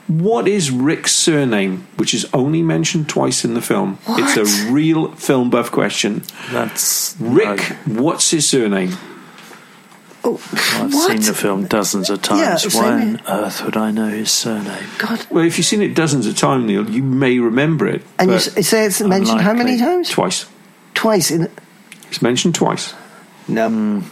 What 0.09 0.49
is 0.49 0.73
Rick's 0.73 1.13
surname, 1.13 1.87
which 1.95 2.15
is 2.15 2.27
only 2.35 2.63
mentioned 2.63 3.09
twice 3.09 3.45
in 3.45 3.55
the 3.55 3.63
film? 3.63 3.99
It's 4.09 4.37
a 4.69 4.73
real 4.73 5.13
film 5.13 5.51
buff 5.51 5.71
question. 5.71 6.25
That's 6.51 7.15
Rick, 7.21 7.61
what's 7.87 8.33
his 8.33 8.49
surname? 8.49 8.99
Oh, 10.23 10.35
I've 10.53 10.93
what? 10.93 11.11
seen 11.11 11.23
the 11.23 11.35
film 11.35 11.67
dozens 11.67 12.11
of 12.11 12.21
times. 12.21 12.75
Yeah, 12.75 12.81
Why 12.81 12.93
on 12.93 13.21
earth 13.27 13.65
would 13.65 13.77
I 13.77 13.91
know 13.91 14.09
his 14.09 14.31
surname? 14.31 14.85
God. 14.99 15.27
Well, 15.31 15.45
if 15.45 15.57
you've 15.57 15.67
seen 15.67 15.81
it 15.83 15.95
dozens 15.95 16.27
of 16.27 16.37
times, 16.37 16.67
Neil, 16.67 16.89
you 16.91 17.03
may 17.03 17.39
remember 17.39 17.89
it. 17.89 18.03
And 18.19 18.31
you 18.31 18.39
say 18.39 18.85
it's 18.85 19.01
mentioned 19.01 19.41
how 19.41 19.55
many 19.55 19.79
times? 19.79 20.11
twice. 20.11 20.47
Twice. 20.95 21.31
In, 21.31 21.49
It's 22.09 22.21
mentioned 22.21 22.55
twice. 22.55 22.93
no. 23.49 23.69
Nah, 23.69 24.03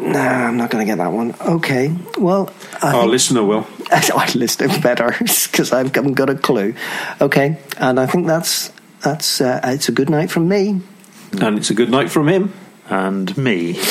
nah, 0.00 0.48
I'm 0.48 0.56
not 0.56 0.70
going 0.70 0.86
to 0.86 0.90
get 0.90 0.96
that 0.98 1.12
one. 1.12 1.34
Okay. 1.40 1.94
Well, 2.18 2.50
I 2.82 2.86
Our 2.94 3.00
think 3.02 3.10
listener 3.12 3.42
will. 3.44 3.66
Our 4.14 4.26
listener 4.34 4.68
better 4.80 5.14
because 5.18 5.72
I 5.72 5.84
haven't 5.84 6.14
got 6.14 6.30
a 6.30 6.34
clue. 6.36 6.74
Okay. 7.20 7.58
And 7.76 8.00
I 8.00 8.06
think 8.06 8.26
that's 8.26 8.72
that's 9.02 9.40
uh, 9.42 9.60
it's 9.64 9.90
a 9.90 9.92
good 9.92 10.08
night 10.08 10.30
from 10.30 10.48
me. 10.48 10.80
And 11.40 11.58
it's 11.58 11.68
a 11.68 11.74
good 11.74 11.90
night 11.90 12.10
from 12.10 12.28
him. 12.28 12.52
And 12.88 13.36
me. 13.36 13.78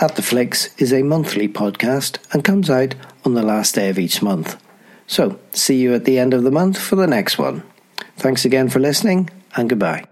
At 0.01 0.17
the 0.17 0.23
Flicks 0.23 0.75
is 0.77 0.93
a 0.93 1.03
monthly 1.03 1.49
podcast 1.49 2.19
and 2.33 2.45
comes 2.45 2.69
out 2.69 2.97
on 3.25 3.35
the 3.35 3.43
last 3.43 3.77
day 3.77 3.89
of 3.89 3.99
each 3.99 4.23
month. 4.23 4.61
So, 5.07 5.39
see 5.53 5.77
you 5.77 5.95
at 5.95 6.05
the 6.05 6.19
end 6.19 6.35
of 6.35 6.43
the 6.43 6.51
month 6.51 6.79
for 6.79 6.97
the 6.97 7.07
next 7.07 7.39
one. 7.39 7.63
Thanks 8.17 8.45
again 8.45 8.69
for 8.69 8.81
listening 8.81 9.31
and 9.55 9.69
goodbye. 9.69 10.07